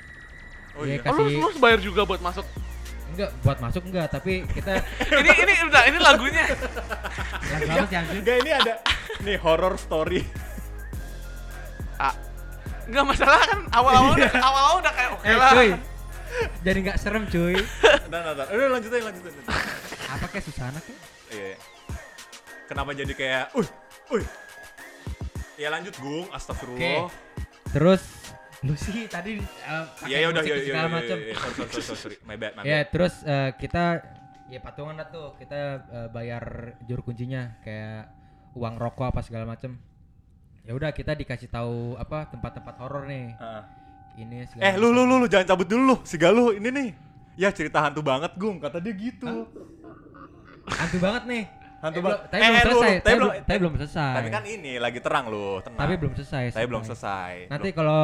Oh 0.78 0.84
Iya, 0.86 1.02
iya. 1.02 1.10
Oh, 1.10 1.18
lu, 1.18 1.24
Kasih- 1.26 1.42
lu 1.42 1.50
bayar 1.58 1.80
juga 1.82 2.02
buat 2.06 2.22
masuk. 2.22 2.46
Enggak, 3.10 3.30
buat 3.42 3.58
masuk 3.58 3.84
enggak, 3.90 4.08
tapi 4.14 4.46
kita 4.46 4.86
ini 5.26 5.32
ini 5.34 5.54
udah 5.66 5.84
ini 5.90 5.98
lagunya. 5.98 6.46
lagu 6.46 7.70
apa 7.74 7.86
sih? 7.90 7.98
Enggak, 8.22 8.36
ini 8.46 8.52
ada 8.54 8.74
nih 9.26 9.38
horror 9.42 9.76
story. 9.82 10.22
Ah. 12.00 12.16
Enggak 12.88 13.06
masalah 13.06 13.40
kan 13.44 13.60
awal-awal 13.70 14.12
udah 14.16 14.32
awal-awal 14.34 14.76
udah 14.82 14.94
kayak 14.96 15.10
oke 15.14 15.24
Eh, 15.24 15.36
lah. 15.36 15.52
cuy. 15.54 15.70
Jadi 16.64 16.78
nggak 16.82 16.98
serem, 16.98 17.24
cuy. 17.28 17.56
Nah, 18.10 18.20
nah, 18.24 18.34
nah. 18.34 18.46
Udah 18.50 18.68
lanjutin, 18.72 19.02
lanjutin. 19.04 19.34
lanjutin. 19.36 19.46
Apa 20.08 20.26
kayak 20.26 20.44
Susana 20.44 20.80
kayak? 20.80 21.00
Iya. 21.30 21.56
Kenapa 22.66 22.90
jadi 22.94 23.14
kayak, 23.14 23.44
uh, 23.54 23.68
uh. 24.10 24.24
Ya 25.56 25.70
lanjut, 25.70 25.94
Gung. 26.00 26.26
Astagfirullah. 26.32 27.10
Terus 27.70 28.02
lu 28.60 28.76
sih 28.76 29.06
tadi 29.06 29.40
uh, 29.40 29.86
Iya, 30.04 30.26
ya 30.26 30.28
udah, 30.32 30.44
iya, 30.44 30.56
iya, 30.56 30.66
segala 30.66 30.88
iya, 30.88 30.96
macem. 30.96 31.18
iya, 31.18 31.28
iya. 31.30 31.36
Sorry, 31.38 31.82
sorry, 31.82 32.00
sorry. 32.00 32.18
My 32.24 32.36
bad, 32.36 32.52
my 32.58 32.62
Ya, 32.66 32.80
terus 32.86 33.14
eh, 33.24 33.50
kita 33.56 33.84
ya 34.48 34.60
patungan 34.60 34.96
lah 34.98 35.08
tuh. 35.08 35.38
Kita 35.38 35.60
eh, 35.86 36.08
bayar 36.10 36.44
juru 36.84 37.02
kuncinya 37.04 37.58
kayak 37.62 38.10
uang 38.54 38.76
rokok 38.78 39.14
apa 39.14 39.22
segala 39.22 39.46
macem. 39.46 39.78
Ya 40.70 40.78
udah 40.78 40.94
kita 40.94 41.18
dikasih 41.18 41.50
tahu 41.50 41.98
apa 41.98 42.30
tempat-tempat 42.30 42.78
horor 42.78 43.10
nih. 43.10 43.34
Heeh. 43.34 43.62
Ini 44.20 44.38
segala 44.46 44.64
Eh, 44.64 44.74
lu, 44.78 44.94
lu, 44.94 45.02
lu, 45.02 45.18
lu, 45.18 45.26
jangan 45.26 45.50
cabut 45.50 45.66
dulu 45.66 45.82
lu. 45.84 45.96
Si 46.04 46.14
Galuh, 46.14 46.54
ini 46.54 46.70
nih. 46.70 46.90
Ya 47.34 47.50
cerita 47.50 47.82
hantu 47.82 48.06
banget, 48.06 48.38
Gung. 48.38 48.62
Kata 48.62 48.78
dia 48.78 48.94
gitu. 48.94 49.50
hantu 50.70 50.98
banget 51.02 51.24
nih. 51.26 51.44
Hantu 51.82 51.98
Eh, 51.98 52.04
banget. 52.06 52.20
Tapi 52.22 52.38
Eh, 52.38 52.46
belum 52.46 52.62
selesai. 52.62 52.94
tapi 53.02 53.10
belum- 53.10 53.32
belum 53.32 53.48
tapi 53.48 53.58
belum 53.58 53.76
selesai. 53.82 54.14
Tapi 54.14 54.30
kan 54.30 54.44
ini 54.46 54.74
lagi 54.78 55.00
terang 55.02 55.26
lu, 55.26 55.58
tenang. 55.60 55.80
Tapi 55.80 55.94
belum 55.98 56.14
selesai. 56.14 56.44
Tapi 56.54 56.66
belum 56.70 56.84
selesai. 56.86 57.34
Nanti 57.50 57.70
kalau 57.72 58.04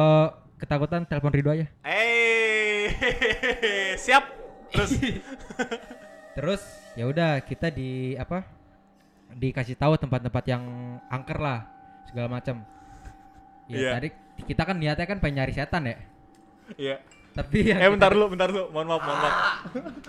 ketakutan 0.58 1.06
telepon 1.06 1.30
Rido 1.30 1.50
aja. 1.52 1.66
Eh, 1.86 2.90
siap. 4.02 4.26
Terus 4.74 4.90
Terus 6.36 6.62
ya 6.98 7.06
udah 7.06 7.38
kita 7.40 7.70
di 7.70 8.18
apa? 8.18 8.42
Dikasih 9.30 9.78
tahu 9.78 9.94
tempat-tempat 9.94 10.42
yang 10.44 10.64
angker 11.06 11.38
lah 11.38 11.75
segala 12.06 12.28
macam. 12.30 12.62
Ya 13.66 13.76
Iya. 13.76 13.90
tadi 13.98 14.08
kita 14.44 14.62
kan 14.62 14.76
niatnya 14.76 15.06
kan 15.06 15.18
pengen 15.18 15.42
nyari 15.42 15.52
setan 15.52 15.82
ya. 15.84 15.96
Iya. 16.76 16.96
Tapi 17.32 17.68
yang 17.68 17.78
Eh 17.78 17.88
bentar 17.90 18.08
kita- 18.08 18.16
dulu, 18.16 18.26
bentar 18.32 18.48
dulu. 18.48 18.64
Mohon 18.70 18.86
maaf, 18.88 19.02
mohon 19.02 19.18
maaf. 19.18 19.34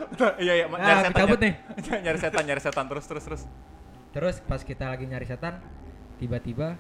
Bentar, 0.08 0.32
Iya, 0.40 0.54
iya, 0.54 0.66
Ah, 0.66 0.78
nyari 0.78 1.00
setan. 1.04 1.20
cabut 1.20 1.40
nih. 1.40 1.54
nyari 2.06 2.18
setan, 2.18 2.44
nyari 2.46 2.62
setan 2.62 2.86
terus 2.88 3.06
terus 3.06 3.24
terus. 3.26 3.42
Terus 4.10 4.36
pas 4.42 4.62
kita 4.62 4.86
lagi 4.88 5.06
nyari 5.06 5.26
setan, 5.26 5.60
tiba-tiba 6.18 6.80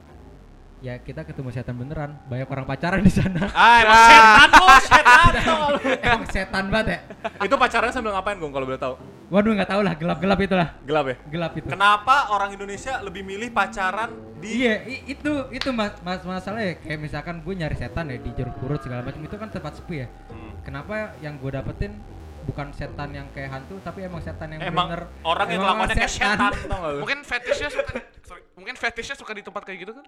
ya 0.77 0.93
kita 0.97 1.25
ketemu 1.25 1.49
setan 1.49 1.73
beneran 1.73 2.13
banyak 2.25 2.45
orang 2.45 2.61
pacaran 2.63 3.01
di 3.01 3.09
sana 3.09 3.49
Ah, 3.57 3.81
emang 3.81 3.97
setan 4.05 4.49
lu, 4.51 4.65
setan 4.77 5.31
tau 5.33 5.67
emang 5.97 6.23
setan 6.29 6.65
banget 6.69 6.87
ya 6.87 6.99
Itu 7.41 7.55
pacarannya 7.55 7.89
sambil 7.91 8.11
ngapain, 8.13 8.37
Gong, 8.37 8.51
kalau 8.51 8.65
boleh 8.65 8.77
tahu? 8.77 8.95
waduh 9.27 9.51
nggak 9.51 9.67
tahu 9.67 9.81
lah 9.83 9.93
gelap 9.97 10.17
gelap 10.21 10.39
itulah 10.39 10.69
Gelap 10.85 11.05
ya? 11.05 11.15
gelap 11.27 11.51
itu 11.57 11.67
Kenapa 11.67 12.29
orang 12.29 12.53
Indonesia 12.53 13.01
lebih 13.01 13.25
milih 13.25 13.49
pacaran 13.49 14.09
di 14.37 14.63
Iya, 14.63 14.85
itu 15.09 15.31
itu 15.49 15.69
mas, 15.73 15.97
mas 15.99 16.21
masalahnya 16.21 16.77
kayak 16.77 16.99
misalkan 17.01 17.41
gue 17.41 17.53
nyari 17.57 17.73
setan 17.73 18.07
ya 18.07 18.21
di 18.21 18.29
jeruk 18.31 18.53
purut 18.55 18.77
segala 18.77 19.01
macam 19.01 19.19
itu 19.19 19.33
kan 19.33 19.49
tempat 19.49 19.73
sepi 19.75 20.05
ya. 20.05 20.07
Hmm. 20.29 20.53
Kenapa 20.61 21.17
yang 21.19 21.35
gue 21.35 21.49
dapetin 21.49 21.97
bukan 22.45 22.69
setan 22.71 23.11
yang 23.11 23.27
kayak 23.33 23.49
hantu 23.51 23.81
tapi 23.81 24.05
emang 24.05 24.21
setan 24.21 24.53
yang 24.53 24.61
Emang 24.61 24.87
bener 24.87 25.09
orang 25.25 25.47
yang 25.49 25.59
emang 25.59 25.67
kelakuannya 25.83 25.95
kayak 25.97 26.13
setan, 26.13 26.51
tau 26.63 26.77
gak 26.77 26.91
lu? 26.93 26.99
Mungkin 27.01 27.19
fetishnya 27.25 27.69
suka 27.73 27.91
sorry, 28.23 28.41
mungkin 28.53 28.75
fetishnya 28.77 29.15
suka 29.17 29.31
di 29.33 29.41
tempat 29.41 29.61
kayak 29.65 29.79
gitu 29.83 29.91
kan? 29.97 30.05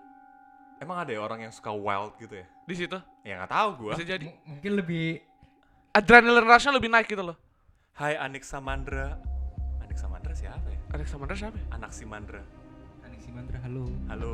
Emang 0.80 1.03
ada 1.03 1.11
ya 1.11 1.19
orang 1.19 1.43
yang 1.43 1.51
suka 1.51 1.75
wild 1.75 2.15
gitu 2.17 2.39
ya? 2.39 2.47
Di 2.63 2.75
situ. 2.75 2.97
Ya 3.27 3.43
nggak 3.43 3.51
tahu 3.51 3.69
gua. 3.84 3.91
Bisa 3.99 4.07
jadi. 4.07 4.32
M- 4.32 4.39
mungkin 4.55 4.71
lebih 4.80 5.19
Adrenaline 5.91 6.47
rush-nya 6.47 6.71
lebih 6.71 6.88
naik 6.88 7.11
gitu 7.11 7.19
loh. 7.19 7.36
Hai 7.91 8.15
Anik 8.15 8.47
Samandra. 8.47 9.19
Anik 9.84 9.99
Samandra 9.99 10.32
siapa 10.32 10.63
ya? 10.71 10.80
Alex 10.95 11.11
Samandra 11.11 11.36
siapa? 11.36 11.57
ya? 11.59 11.65
Anak 11.75 11.91
Simandra. 11.91 12.41
Anik 13.30 13.45
Simandra 13.45 13.59
halo. 13.61 13.86
Halo. 14.09 14.32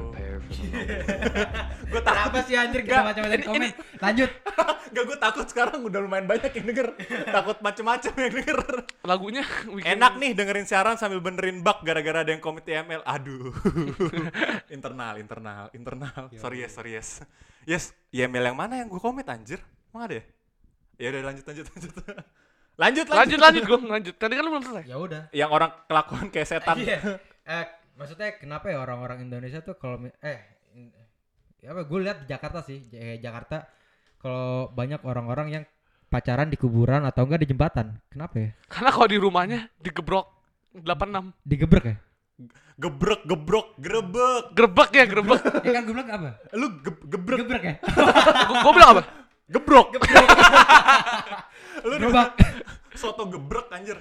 gue 1.92 2.00
takut 2.00 2.32
Apa 2.32 2.40
sih 2.48 2.56
anjir 2.56 2.80
kita 2.88 2.96
Nggak, 2.96 3.06
macam-macam 3.12 3.36
ini- 3.36 3.48
komen. 3.52 3.72
Lanjut. 4.00 4.32
Gak 4.96 5.04
gue 5.04 5.18
takut 5.20 5.46
sekarang 5.52 5.80
udah 5.84 6.00
lumayan 6.00 6.24
banyak 6.24 6.48
yang 6.56 6.66
denger. 6.72 6.88
takut 7.28 7.60
macem-macem 7.60 8.14
yang 8.16 8.34
denger. 8.40 8.60
Lagunya 9.04 9.44
bikin- 9.68 10.00
Enak 10.00 10.16
nih 10.16 10.32
dengerin 10.32 10.64
siaran 10.64 10.96
sambil 10.96 11.20
benerin 11.20 11.60
bug 11.60 11.84
gara-gara 11.84 12.24
ada 12.24 12.32
yang 12.32 12.40
komit 12.40 12.64
TML. 12.64 13.04
Aduh. 13.04 13.52
internal, 14.76 15.20
internal, 15.20 15.68
internal. 15.76 16.32
Sorry 16.40 16.64
yes, 16.64 16.72
sorry 16.80 16.96
yes. 16.96 17.20
Yes, 17.68 17.92
YML 18.16 18.56
yang 18.56 18.58
mana 18.58 18.80
yang 18.80 18.88
gue 18.88 19.02
komit 19.04 19.28
anjir? 19.28 19.60
Emang 19.92 20.08
ada 20.08 20.24
ya? 20.24 20.26
Ya 21.04 21.08
udah 21.12 21.36
lanjut 21.36 21.44
lanjut 21.44 21.66
lanjut. 21.68 21.94
lanjut 22.80 23.06
Lanjut 23.12 23.40
lanjut 23.44 23.64
gue 23.68 23.80
lanjut. 23.92 24.16
Tadi 24.16 24.34
kan 24.40 24.44
lu 24.48 24.52
belum 24.56 24.64
selesai. 24.64 24.88
Ya 24.88 24.96
udah. 24.96 25.22
Yang 25.36 25.50
orang 25.52 25.72
kelakuan 25.84 26.26
kayak 26.32 26.48
setan. 26.48 26.80
Iya. 26.80 27.20
Eh, 27.46 27.66
maksudnya 27.96 28.36
kenapa 28.36 28.72
ya 28.72 28.80
orang-orang 28.80 29.24
Indonesia 29.24 29.60
tuh 29.60 29.76
kalau 29.76 30.00
eh 30.22 30.40
ya 31.60 31.74
apa 31.74 31.82
gue 31.84 32.00
lihat 32.00 32.18
di 32.24 32.28
Jakarta 32.30 32.60
sih, 32.62 32.86
J- 32.86 33.00
eh, 33.00 33.18
Jakarta 33.18 33.66
kalau 34.20 34.70
banyak 34.70 35.02
orang-orang 35.02 35.48
yang 35.50 35.64
pacaran 36.06 36.48
di 36.48 36.56
kuburan 36.56 37.04
atau 37.04 37.26
enggak 37.26 37.42
di 37.42 37.50
jembatan. 37.50 37.98
Kenapa 38.08 38.36
ya? 38.38 38.50
Karena 38.70 38.90
kalau 38.94 39.08
di 39.10 39.18
rumahnya 39.18 39.60
digebrok 39.82 40.26
86. 40.78 41.34
Digebrek 41.42 41.86
ya? 41.86 41.96
Gebrek, 42.76 43.22
gebrok, 43.24 43.68
grebek. 43.80 44.44
Gerbek 44.52 44.90
ya, 44.92 45.06
gerbek. 45.08 45.42
Ya 45.66 45.72
kan 45.72 45.82
gue 45.88 45.94
bilang 45.96 46.10
apa? 46.12 46.30
Lu 46.52 46.68
ge- 46.84 47.04
gebrek, 47.08 47.38
Gebrek 47.48 47.64
ya? 47.64 47.76
Gue 48.64 48.74
bilang 48.76 48.92
apa? 49.00 49.04
gebrok. 49.46 49.88
Lu 51.86 51.96
Gerobak. 52.02 52.34
soto 52.98 53.24
gebrek 53.30 53.68
anjir. 53.72 53.98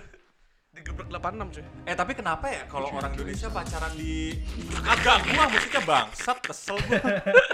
Digebrek 0.74 1.06
86 1.06 1.54
cuy. 1.54 1.64
Eh 1.86 1.94
tapi 1.94 2.12
kenapa 2.18 2.50
ya 2.50 2.66
kalau 2.66 2.90
orang 2.90 3.14
Indonesia 3.14 3.46
pacaran 3.46 3.94
di 3.94 4.34
agak 4.82 5.22
gua 5.30 5.46
musiknya 5.46 5.82
bangsat 5.86 6.38
kesel 6.42 6.76
gua. 6.82 6.98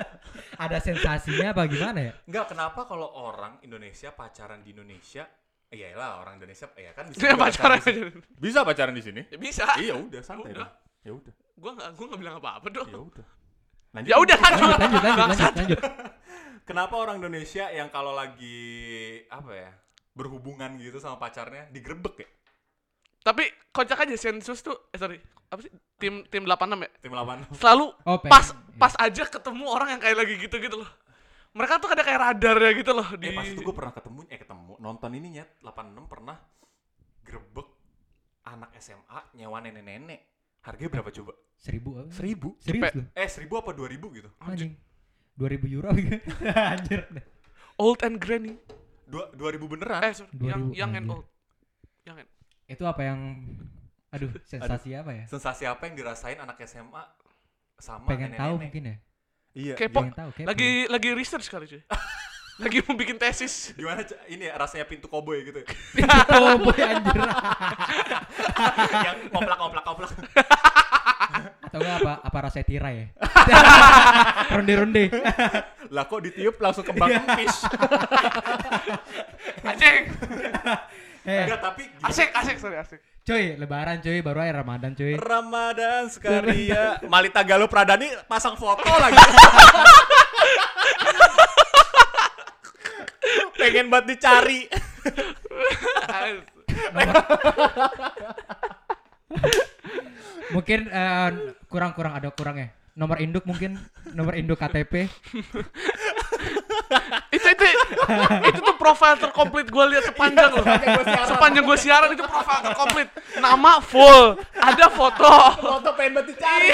Ada 0.64 0.80
sensasinya 0.80 1.52
apa 1.52 1.68
gimana 1.68 2.00
ya? 2.00 2.12
Enggak 2.24 2.56
kenapa 2.56 2.88
kalau 2.88 3.12
orang 3.12 3.60
Indonesia 3.60 4.08
pacaran 4.16 4.64
di 4.64 4.72
Indonesia 4.72 5.28
Iya 5.70 5.94
lah 5.94 6.18
orang 6.18 6.42
Indonesia 6.42 6.66
ya 6.74 6.90
kan 6.90 7.06
bisa 7.14 7.38
pacaran 7.38 7.78
di 7.78 7.92
sini. 7.94 8.10
Bisa 8.42 8.58
pacaran 8.66 8.94
di 8.96 9.02
sini? 9.06 9.20
Ya 9.30 9.38
bisa. 9.38 9.64
Iya 9.78 9.94
udah 9.94 10.20
santai 10.24 10.50
Udah. 10.50 10.66
dong. 10.66 10.70
Ya 11.06 11.12
udah. 11.14 11.34
Gue 11.60 11.70
gak, 11.76 11.88
gua 11.94 12.06
gak 12.10 12.20
bilang 12.24 12.36
apa-apa 12.42 12.66
dong. 12.74 12.88
Ya 12.90 12.98
udah. 12.98 13.26
Lanjut. 13.94 14.10
Ya 14.10 14.16
udah 14.18 14.36
lanjut. 14.42 14.66
Lanjut, 14.66 14.80
lanjut, 14.80 15.02
lanjut, 15.02 15.18
lanjut, 15.30 15.54
lanjut. 15.60 15.80
Kenapa 16.68 16.94
orang 16.98 17.16
Indonesia 17.22 17.64
yang 17.70 17.88
kalau 17.90 18.14
lagi 18.14 18.58
apa 19.30 19.52
ya 19.54 19.70
berhubungan 20.14 20.74
gitu 20.82 20.98
sama 20.98 21.22
pacarnya 21.22 21.70
digerebek 21.70 22.16
ya? 22.18 22.28
Tapi 23.20 23.44
kocak 23.68 24.08
aja 24.08 24.16
sensus 24.16 24.64
tuh, 24.64 24.88
eh 24.90 24.98
sorry, 24.98 25.20
apa 25.52 25.60
sih? 25.60 25.72
Tim 26.00 26.24
tim 26.32 26.48
86 26.48 26.80
ya? 26.80 26.90
Tim 27.04 27.12
lawan. 27.12 27.44
Selalu 27.52 27.86
Oh, 28.08 28.16
pas 28.24 28.56
pas 28.80 28.96
aja 28.96 29.28
ketemu 29.28 29.64
orang 29.68 29.92
yang 29.92 30.00
kayak 30.00 30.16
lagi 30.16 30.34
gitu-gitu 30.40 30.80
loh. 30.80 30.90
Mereka 31.52 31.82
tuh 31.82 31.90
ada 31.92 32.00
kayak 32.06 32.20
radar 32.20 32.56
ya 32.62 32.70
gitu 32.78 32.92
loh 32.94 33.08
di 33.18 33.28
Eh 33.28 33.36
pas 33.36 33.44
itu 33.44 33.60
gue 33.60 33.74
pernah 33.74 33.92
ketemu, 33.92 34.20
eh 34.30 34.38
ketemu 34.38 34.72
nonton 34.80 35.10
ini 35.12 35.28
nyet 35.36 35.50
86 35.60 36.06
pernah 36.08 36.36
grebek 37.26 37.68
anak 38.48 38.70
SMA 38.80 39.20
nyewa 39.36 39.58
nenek-nenek. 39.60 40.20
Harganya 40.64 40.90
berapa 40.96 41.10
coba? 41.12 41.32
Seribu 41.60 42.00
apa? 42.00 42.08
Seribu. 42.14 42.48
Serius 42.64 42.92
loh? 42.96 43.06
Eh 43.12 43.28
seribu 43.28 43.54
apa 43.60 43.70
dua 43.76 43.88
ribu 43.90 44.08
gitu? 44.16 44.32
Anjing. 44.40 44.72
2000 45.36 45.72
euro 45.76 45.88
gitu. 45.96 46.16
Anjir. 46.72 47.00
old 47.80 48.00
and 48.04 48.16
granny. 48.20 48.56
Dua 49.08 49.28
dua 49.32 49.50
ribu 49.52 49.68
beneran? 49.68 50.04
Eh, 50.04 50.12
sorry, 50.12 50.32
young, 50.36 50.72
2000, 50.72 50.80
young 50.80 50.92
and 50.92 51.04
anjir. 51.04 51.16
old. 51.16 51.26
Young 52.04 52.18
and 52.20 52.30
Itu 52.70 52.86
apa 52.86 53.02
yang 53.02 53.18
aduh, 54.14 54.30
sensasi 54.50 54.94
apa 54.94 55.10
ya? 55.10 55.24
Sensasi 55.26 55.66
apa 55.66 55.82
yang 55.90 55.94
dirasain 55.98 56.38
anak 56.38 56.62
SMA 56.70 57.02
sama 57.82 58.06
Pengen 58.06 58.38
tahu 58.38 58.54
nenek-nenek? 58.54 58.62
mungkin 58.62 58.82
ya? 58.86 58.96
Iya. 59.50 59.74
Kepo. 59.74 60.00
Pengen 60.06 60.14
tahu 60.14 60.30
kepo. 60.38 60.46
lagi 60.46 60.70
lagi 60.86 61.08
research 61.18 61.50
kali 61.50 61.66
cuy. 61.66 61.82
lagi 62.62 62.78
mau 62.86 62.94
bikin 62.94 63.16
tesis. 63.18 63.74
Gimana 63.74 64.06
ini 64.30 64.46
ya, 64.46 64.54
rasanya 64.54 64.86
pintu 64.86 65.10
koboi 65.10 65.42
gitu 65.42 65.64
ya? 65.64 65.66
oh 66.38 66.60
boy 66.62 66.78
anjir. 66.78 67.20
yang 69.02 69.18
koplak 69.34 69.58
koplak 69.58 69.84
koplak. 69.84 70.10
Atau 71.66 71.80
enggak 71.80 71.96
apa 72.04 72.12
apa 72.22 72.38
rasanya 72.46 72.66
tirai 72.68 72.94
ya? 72.94 73.06
Ronde-ronde. 74.54 75.04
lah 75.90 76.04
kok 76.06 76.20
ditiup 76.22 76.54
langsung 76.62 76.84
kembang 76.86 77.10
kempis. 77.18 77.66
Anjing. 79.66 80.04
Eh, 81.20 81.44
Enggak 81.44 81.60
tapi 81.60 81.84
gini, 81.84 82.00
Asik, 82.00 82.32
asik, 82.32 82.56
sorry, 82.56 82.80
asik. 82.80 82.96
cuy, 83.20 83.52
lebaran 83.60 84.00
cuy, 84.00 84.24
baru 84.24 84.40
aja 84.40 84.64
Ramadan 84.64 84.96
cuy. 84.96 85.20
Ramadan 85.20 86.08
sekali 86.08 86.72
ya. 86.72 86.96
Malita 87.04 87.44
Galuh 87.44 87.68
Pradani 87.68 88.08
pasang 88.24 88.56
foto 88.56 88.88
lagi. 88.88 89.20
Pengen 93.60 93.92
buat 93.92 94.08
dicari. 94.08 94.64
Mungkin 100.50 100.80
eh, 100.90 101.30
kurang-kurang 101.68 102.16
ada 102.16 102.32
kurangnya. 102.32 102.72
Nomor 102.98 103.22
induk 103.22 103.46
mungkin, 103.46 103.78
nomor 104.12 104.34
induk 104.34 104.58
KTP. 104.58 105.06
itu 107.52 107.64
itu 107.66 107.86
itu 108.50 108.60
tuh 108.62 108.76
profil 108.78 109.14
terkomplit 109.18 109.66
gue 109.68 109.84
lihat 109.90 110.04
sepanjang 110.08 110.50
loh. 110.54 110.64
Sepanjang 111.26 111.64
gue 111.66 111.78
siaran 111.78 112.10
itu 112.14 112.22
profil 112.24 112.58
terkomplit. 112.70 113.08
Nama 113.38 113.72
full, 113.82 114.38
ada 114.56 114.86
foto. 114.88 115.32
Foto 115.58 115.88
pengen 115.98 116.20
buat 116.20 116.26
dicari. 116.26 116.72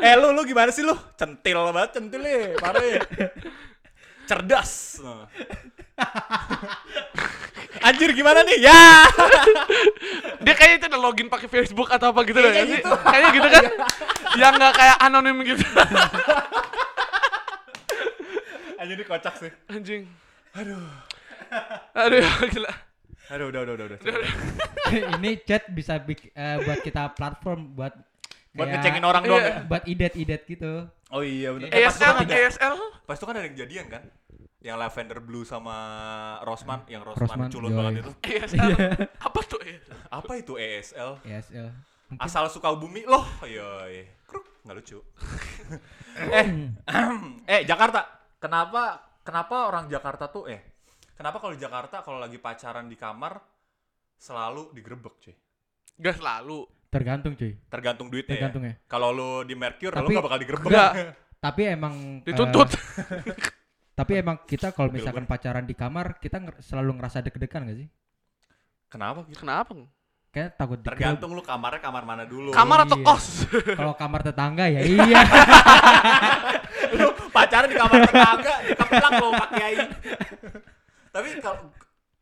eh 0.00 0.14
lu 0.18 0.34
lu 0.34 0.42
gimana 0.42 0.74
sih 0.74 0.82
lu? 0.82 0.94
Centil 1.14 1.70
banget 1.70 1.90
centil 1.98 2.20
nih, 2.20 2.58
parah 2.58 2.82
ya. 2.82 3.00
Cerdas. 4.26 5.02
Anjir 7.86 8.12
gimana 8.12 8.44
nih? 8.44 8.60
Ya. 8.60 9.08
Dia 10.44 10.54
kayaknya 10.56 10.76
itu 10.84 10.86
udah 10.92 11.00
login 11.00 11.28
pakai 11.32 11.48
Facebook 11.48 11.88
atau 11.88 12.12
apa 12.12 12.20
gitu 12.28 12.38
deh. 12.40 12.52
Kayaknya 12.52 12.60
nggak 12.60 12.68
sih? 12.68 12.76
gitu. 12.76 12.92
Kayaknya 13.00 13.30
gitu 13.32 13.48
kan. 13.48 13.64
Yang 14.36 14.52
nggak 14.60 14.74
kayak 14.76 14.96
anonim 15.00 15.36
gitu. 15.44 15.64
Anjir 18.80 18.96
ini 18.96 19.04
kocak 19.04 19.34
sih. 19.36 19.50
Anjing. 19.68 20.08
Aduh. 20.52 20.80
Aduh, 21.92 22.24
gila. 22.52 22.72
Aduh 23.28 23.46
udah 23.48 23.60
udah 23.62 23.74
udah 23.76 23.86
udah. 23.92 23.98
Ini 25.14 25.30
chat 25.44 25.68
bisa 25.68 26.00
bik- 26.00 26.32
eh, 26.32 26.56
buat 26.58 26.80
kita 26.80 27.12
platform 27.12 27.76
buat 27.76 27.92
Buat 28.50 28.66
kayak- 28.66 28.82
ngecengin 28.82 29.04
orang 29.04 29.22
doang 29.22 29.38
Iya. 29.38 29.52
ya. 29.52 29.62
buat 29.62 29.82
idet-idet 29.84 30.42
gitu. 30.44 30.72
Oh 31.08 31.22
iya 31.22 31.52
benar. 31.52 31.68
Eh, 31.68 31.78
pas 31.78 31.92
itu 31.92 32.02
ASL, 32.02 32.10
kan 32.10 32.24
ada, 32.24 32.34
ASL. 32.36 32.76
pas 33.04 33.14
itu 33.14 33.24
kan 33.24 33.34
ada 33.36 33.46
yang 33.46 33.56
jadian 33.56 33.86
kan? 33.86 34.02
Yang 34.60 34.76
Lavender 34.76 35.18
Blue 35.20 35.44
sama 35.44 35.76
Rosman, 36.42 36.80
yang 36.86 37.00
Rosman, 37.00 37.30
Rosman, 37.30 37.48
culun 37.48 37.70
banget 37.70 37.92
itu. 38.00 38.12
ASL. 38.34 38.70
Apa 39.16 39.40
tuh? 39.44 39.60
ASL? 39.60 39.98
Apa 40.08 40.32
itu 40.34 40.52
ESL? 40.54 41.10
ESL. 41.22 41.68
Mungkin 42.10 42.26
Asal 42.26 42.44
suka 42.48 42.74
bumi 42.74 43.06
loh. 43.06 43.22
Yoi. 43.40 44.02
Kruk, 44.26 44.42
nggak 44.64 44.74
lucu. 44.74 44.98
eh, 46.18 46.46
eh 47.54 47.60
Jakarta. 47.62 48.19
Kenapa 48.40 48.82
kenapa 49.20 49.68
orang 49.68 49.84
Jakarta 49.86 50.32
tuh 50.32 50.48
eh 50.48 50.60
kenapa 51.12 51.36
kalau 51.38 51.52
di 51.52 51.60
Jakarta 51.60 52.00
kalau 52.00 52.16
lagi 52.16 52.40
pacaran 52.40 52.88
di 52.88 52.96
kamar 52.96 53.36
selalu 54.16 54.72
digerebek, 54.72 55.14
cuy? 55.20 55.34
Gak 56.00 56.16
selalu. 56.16 56.64
tergantung 56.90 57.38
cuy. 57.38 57.54
Tergantung 57.70 58.10
duitnya 58.10 58.34
Tergantung 58.34 58.62
ya. 58.66 58.74
ya. 58.74 58.74
Kalau 58.90 59.14
lu 59.14 59.30
di 59.44 59.54
Mercure 59.54 59.94
lu 59.94 60.00
Tapi- 60.02 60.10
nggak 60.10 60.26
bakal 60.26 60.40
digerebek. 60.40 60.68
Enggak. 60.72 60.92
Tapi 61.44 61.62
emang 61.68 61.94
Dituntut. 62.20 62.68
tapi 63.90 64.16
emang 64.16 64.40
kita 64.48 64.72
kalau 64.72 64.88
misalkan 64.88 65.28
pacaran 65.28 65.68
di 65.68 65.76
kamar 65.76 66.16
kita 66.16 66.40
nger- 66.40 66.64
selalu 66.64 66.96
ngerasa 66.96 67.20
deg-degan 67.20 67.68
gak 67.68 67.78
sih? 67.84 67.88
Kenapa 68.88 69.28
gitu? 69.28 69.44
Kenapa? 69.44 69.76
kayak 70.30 70.54
takut 70.56 70.78
Tergantung 70.80 71.34
lu 71.34 71.42
kamarnya 71.42 71.82
kamar 71.82 72.06
mana 72.06 72.24
dulu. 72.24 72.54
Kamar 72.54 72.88
atau 72.88 72.96
Iya. 72.96 73.04
kos? 73.04 73.26
Kalau 73.76 73.92
kamar 73.92 74.20
tetangga 74.24 74.72
ya 74.72 74.80
iya. 74.88 75.20
Lu 76.92 77.08
pacaran 77.28 77.66
di 77.66 77.76
kamar 77.76 77.98
tetangga, 78.04 78.54
dikeplak 78.64 79.12
lo 79.16 79.28
Pak 79.32 79.48
Kiai. 79.52 79.76
Tapi 81.10 81.28
kalau 81.38 81.60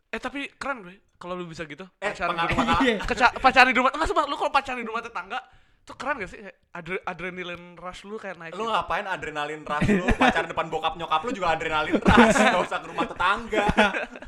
eh 0.09 0.17
tapi 0.19 0.41
keren 0.55 0.81
gue 0.81 0.97
kalau 1.15 1.35
lu 1.35 1.45
bisa 1.45 1.65
gitu. 1.65 1.85
eh 1.99 2.11
Pacaran 2.11 2.35
di 2.35 2.47
rumah 2.51 2.79
Iya. 2.81 2.97
Pacaran 3.37 3.69
di 3.69 3.77
rumah 3.77 3.93
enggak 3.93 4.09
sumpah 4.09 4.25
lu 4.25 4.35
kalau 4.35 4.49
pacaran 4.51 4.79
di 4.79 4.87
rumah 4.87 5.01
tetangga 5.01 5.39
tuh 5.83 5.93
keren 5.95 6.17
gak 6.17 6.29
sih 6.29 6.37
Kayak 6.39 6.57
adre 6.71 6.97
adrenalin 7.03 7.73
rush 7.75 8.05
lu 8.05 8.17
kayak 8.17 8.37
naik 8.37 8.53
lu 8.53 8.61
gitu. 8.61 8.69
ngapain 8.71 9.05
adrenalin 9.05 9.61
rush 9.63 9.89
lu 9.91 10.05
pacaran 10.15 10.45
depan 10.47 10.67
bokap 10.67 10.95
nyokap 10.95 11.21
lu 11.23 11.33
juga 11.33 11.49
adrenalin 11.51 11.97
rush 11.97 12.37
gak 12.37 12.61
usah 12.61 12.79
ke 12.79 12.87
rumah 12.87 13.07
tetangga 13.07 13.65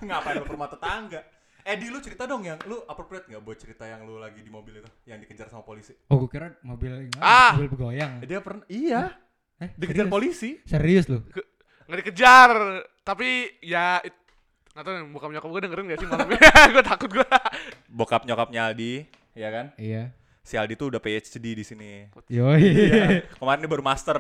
ngapain 0.00 0.34
lu 0.36 0.44
ke 0.44 0.52
rumah 0.52 0.68
tetangga 0.68 1.20
eh 1.60 1.76
di 1.76 1.86
lu 1.86 1.98
cerita 1.98 2.24
dong 2.24 2.40
yang 2.42 2.56
lu 2.64 2.80
appropriate 2.82 3.28
nggak 3.28 3.40
buat 3.40 3.54
cerita 3.54 3.84
yang 3.84 4.02
lu 4.02 4.16
lagi 4.16 4.40
di 4.40 4.48
mobil 4.48 4.72
itu 4.74 4.88
yang 5.04 5.16
dikejar 5.16 5.46
sama 5.46 5.60
polisi 5.60 5.92
Oh, 6.08 6.16
gue 6.18 6.28
kira 6.28 6.56
mobil 6.60 6.96
gimana? 7.06 7.20
Ah. 7.20 7.52
Mobil 7.52 7.68
bergoyang. 7.68 8.24
Dia 8.24 8.40
pernah 8.40 8.64
iya 8.66 9.12
Eh, 9.60 9.70
dikejar 9.76 10.08
serius? 10.08 10.12
polisi? 10.12 10.50
Serius 10.64 11.04
lu? 11.06 11.20
nggak 11.84 11.98
dikejar 12.00 12.50
tapi 13.02 13.50
ya 13.60 13.98
it, 14.00 14.14
nggak 14.72 14.84
tahu 14.84 14.94
bokap 15.10 15.30
nyokap 15.30 15.48
gue 15.50 15.60
dengerin 15.66 15.84
gak 15.86 15.98
sih 15.98 16.06
malam 16.06 16.28
ini? 16.28 16.38
Gue 16.74 16.84
takut 16.86 17.10
gue 17.10 17.26
bokap 17.90 18.22
nyokapnya 18.24 18.70
Aldi 18.70 19.04
ya 19.34 19.48
kan? 19.50 19.66
Iya. 19.74 20.14
si 20.40 20.54
Aldi 20.54 20.74
tuh 20.74 20.88
udah 20.88 20.98
PhD 20.98 21.42
di 21.52 21.62
sini. 21.62 22.06
Yoi. 22.26 22.62
kemarin 23.38 23.60
dia 23.60 23.68
baru 23.68 23.82
master. 23.82 24.18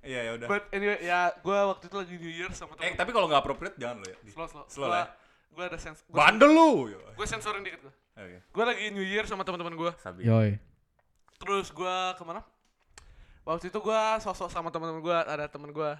Iya 0.00 0.20
ya 0.24 0.30
udah. 0.34 0.48
But 0.48 0.64
anyway 0.70 0.98
ya 1.00 1.30
gue 1.34 1.58
waktu 1.68 1.84
itu 1.86 1.96
lagi 1.96 2.14
New 2.16 2.32
Year 2.32 2.50
sama 2.50 2.74
eh 2.74 2.90
temen. 2.90 2.96
tapi 2.96 3.10
kalau 3.10 3.26
nggak 3.26 3.42
appropriate 3.42 3.76
jangan 3.76 4.00
lo 4.00 4.06
ya. 4.06 4.16
Slow 4.26 4.46
slow. 4.48 4.64
Slow 4.66 4.88
Gua- 4.88 4.96
ya. 4.96 5.06
gue 5.48 5.64
ada 5.66 5.78
sens 5.78 5.98
gue 6.00 6.14
bandel 6.14 6.50
lu 6.50 6.86
gue 6.94 7.26
sensorin 7.26 7.60
dikit 7.60 7.82
gue 7.82 7.94
Oke. 8.14 8.38
gue 8.46 8.64
lagi 8.64 8.84
New 8.90 9.02
Year 9.02 9.26
sama 9.26 9.42
teman-teman 9.42 9.74
gue 9.74 9.90
sabi. 9.98 10.22
Yoi. 10.22 10.54
terus 11.36 11.70
gue 11.70 11.94
ke 12.14 12.22
mana 12.22 12.46
waktu 13.48 13.64
itu 13.66 13.78
gue 13.78 14.00
sosok 14.20 14.46
sama 14.46 14.68
teman-teman 14.68 15.00
gue 15.00 15.16
ada 15.16 15.48
teman 15.48 15.72
gue 15.72 15.90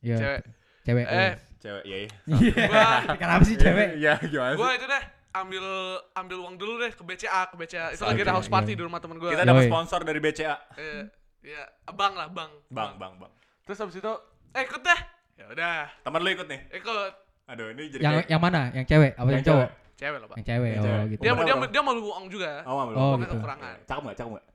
Iya. 0.00 0.16
cewek. 0.16 0.42
Cewek. 0.82 1.04
eh. 1.04 1.32
Cewek 1.58 1.82
iya 1.84 1.96
iya. 2.00 2.10
Gue 2.26 2.86
Kenapa 3.20 3.42
sih 3.42 3.54
cewek? 3.56 3.88
iya 3.96 4.14
gimana 4.20 4.54
gue 4.54 4.70
itu 4.72 4.86
deh 4.86 5.04
ambil 5.32 5.64
ambil 6.12 6.36
uang 6.40 6.54
dulu 6.56 6.72
deh 6.78 6.90
ke 6.90 7.00
BCA 7.00 7.48
ke 7.48 7.54
BCA 7.56 7.86
itu 7.90 8.02
lagi 8.02 8.20
ada 8.20 8.34
house 8.34 8.46
party 8.46 8.72
iya. 8.72 8.78
di 8.78 8.84
rumah 8.84 8.98
temen 8.98 9.16
gue 9.16 9.26
kita 9.26 9.42
dapat 9.42 9.66
sponsor 9.66 10.00
dari 10.02 10.18
BCA 10.18 10.54
eh, 10.76 11.02
ya 11.42 11.62
bang 11.88 12.12
lah 12.12 12.28
bang. 12.28 12.50
Bang 12.68 12.94
bang 12.96 13.12
bang. 13.16 13.32
Terus 13.62 13.78
habis 13.78 13.96
itu 13.96 14.12
eh 14.52 14.62
ikut 14.62 14.78
deh. 14.78 15.00
Ya 15.32 15.44
udah. 15.48 15.86
Teman 16.02 16.20
lu 16.20 16.30
ikut 16.30 16.46
nih? 16.46 16.60
Ikut. 16.72 17.12
Aduh 17.48 17.66
ini 17.70 17.82
jadi 17.88 18.02
Yang 18.04 18.14
kayak- 18.14 18.28
yang 18.28 18.40
mana? 18.40 18.60
Yang 18.70 18.86
cewek? 18.86 19.10
Apa 19.12 19.22
yang, 19.22 19.32
Yang 19.32 19.46
cowok? 19.48 19.68
cewek. 19.96 20.18
Lah 20.18 20.28
pak. 20.28 20.36
Yang 20.36 20.46
cewek. 20.46 20.70
Yang 20.70 20.82
Oh, 20.82 21.04
gitu. 21.08 21.20
dia 21.22 21.32
mau 21.32 21.42
dia 21.42 21.54
dia 21.66 21.82
mau 21.82 21.92
lu 21.92 22.02
uang 22.04 22.24
juga. 22.28 22.50
Oh, 22.62 22.74
mau 22.74 22.84
Oh, 22.84 22.90
Pokoknya 22.92 23.22
gitu. 23.22 23.34
kekurangan. 23.38 23.74
Cakep 23.82 24.02
nggak? 24.02 24.16
Cakep 24.16 24.30
nggak? 24.30 24.44
cakep 24.44 24.51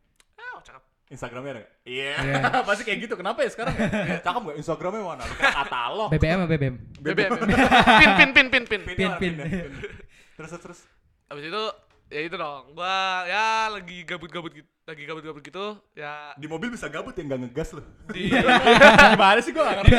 Instagramnya 1.08 1.52
ada 1.56 1.62
nggak? 1.64 1.74
Iya. 1.88 2.14
Iya. 2.20 2.36
Pasti 2.68 2.84
kayak 2.84 3.00
gitu. 3.08 3.14
Kenapa 3.16 3.40
ya 3.40 3.50
sekarang? 3.50 3.74
ya? 3.80 4.20
Cakep 4.28 4.42
nggak? 4.44 4.58
Instagramnya 4.60 5.04
mana? 5.04 5.24
Lu 5.24 5.36
kayak 5.40 5.56
katalog. 5.56 6.10
BBM 6.12 6.40
apa 6.44 6.48
BBM? 6.52 6.76
BBM 7.00 7.32
pin 8.02 8.12
pin 8.20 8.30
pin 8.36 8.46
pin 8.52 8.64
pin 8.68 8.82
Pin, 8.96 9.12
pin. 9.16 9.34
Terus 10.36 10.50
terus 10.52 10.62
terus. 10.64 10.80
habis 11.28 11.44
itu 11.44 11.64
ya 12.08 12.22
itu 12.24 12.36
dong 12.36 12.72
gua 12.72 13.28
ya 13.28 13.68
lagi 13.68 14.08
gabut-gabut 14.08 14.56
gitu 14.56 14.70
lagi 14.88 15.04
gabut-gabut 15.04 15.44
gitu 15.44 15.76
ya 15.92 16.32
Di 16.40 16.48
mobil 16.48 16.72
bisa 16.72 16.88
gabut 16.88 17.12
ya 17.12 17.28
nggak 17.28 17.40
ngegas 17.44 17.76
lu. 17.76 17.84
di 18.08 18.32
Gimana 19.12 19.40
sih 19.44 19.52
gua 19.52 19.64
nggak 19.68 19.78
ngerti. 19.84 19.98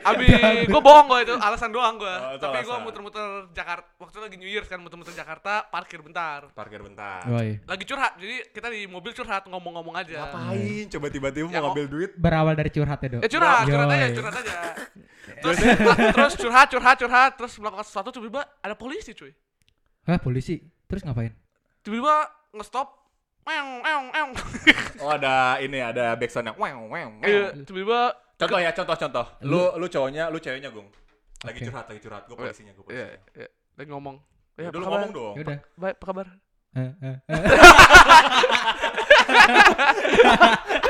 Abi, 0.00 0.24
gue 0.64 0.80
bohong 0.80 1.12
gue 1.12 1.28
itu, 1.28 1.34
alasan 1.36 1.68
doang 1.68 2.00
gue. 2.00 2.08
Oh, 2.08 2.40
Tapi 2.40 2.64
gue 2.64 2.76
muter-muter 2.80 3.52
Jakarta, 3.52 3.84
waktu 4.00 4.16
itu 4.16 4.22
lagi 4.24 4.36
New 4.40 4.48
Year 4.48 4.64
kan 4.64 4.80
muter-muter 4.80 5.12
Jakarta, 5.12 5.68
parkir 5.68 6.00
bentar. 6.00 6.48
Parkir 6.56 6.80
bentar. 6.80 7.20
Yoi. 7.28 7.60
Lagi 7.68 7.84
curhat, 7.84 8.16
jadi 8.16 8.48
kita 8.48 8.72
di 8.72 8.88
mobil 8.88 9.12
curhat 9.12 9.44
ngomong-ngomong 9.44 10.00
aja. 10.00 10.24
Ngapain? 10.24 10.88
Coba 10.88 11.06
tiba-tiba 11.12 11.52
Ya, 11.52 11.60
mau 11.60 11.76
ngambil 11.76 11.86
duit. 11.92 12.10
Berawal 12.16 12.56
dari 12.56 12.72
curhat 12.72 12.96
ya, 13.04 13.08
Dok. 13.12 13.20
Ya 13.20 13.28
curhat, 13.28 13.62
curhat 13.68 13.88
aja, 13.92 14.06
curhat 14.16 14.34
aja. 14.40 14.56
Terus, 15.40 15.56
terus 16.16 16.34
curhat, 16.36 16.66
curhat, 16.68 16.96
curhat, 16.96 17.30
terus 17.36 17.52
melakukan 17.60 17.84
sesuatu 17.84 18.08
tiba-tiba 18.08 18.44
ada 18.60 18.72
polisi 18.72 19.12
cuy. 19.12 19.32
Hah, 20.08 20.16
polisi. 20.16 20.64
Terus 20.88 21.04
ngapain? 21.04 21.32
Tiba-tiba 21.84 22.24
nge-stop. 22.56 22.99
Oh 25.02 25.10
ada 25.10 25.58
ini 25.58 25.78
ada 25.78 26.14
backsound 26.14 26.46
yang 26.46 26.56
wow 26.56 26.78
wow. 26.86 27.08
Iya, 27.20 27.50
tiba-tiba 27.60 28.14
Contoh 28.36 28.56
ya, 28.56 28.70
contoh 28.72 28.96
contoh. 28.96 29.26
Lu 29.42 29.60
lu 29.76 29.86
cowoknya, 29.86 30.28
lu 30.28 30.36
ceweknya, 30.36 30.68
Gung. 30.70 30.86
Lagi 31.40 31.56
Oke. 31.56 31.64
curhat, 31.68 31.84
lagi 31.86 32.00
curhat. 32.00 32.22
Gue 32.24 32.34
polisinya, 32.34 32.72
gue 32.72 32.82
Iya, 32.86 33.06
polisinya. 33.06 33.36
iya, 33.36 33.46
lagi 33.76 33.88
ngomong. 33.90 34.16
Ya, 34.56 34.56
Ya, 34.56 34.66
udah 34.66 34.70
apa 34.70 34.72
lu 34.72 34.80
kabar? 34.80 34.96
ngomong 34.96 35.12
dong. 35.12 35.34
Ya 35.36 35.42
udah. 35.44 35.58
Baik, 35.76 35.94
apa 35.96 36.04
kabar? 36.06 36.26
Eh, 36.70 36.80
eh, 36.80 37.16
eh. 37.20 37.22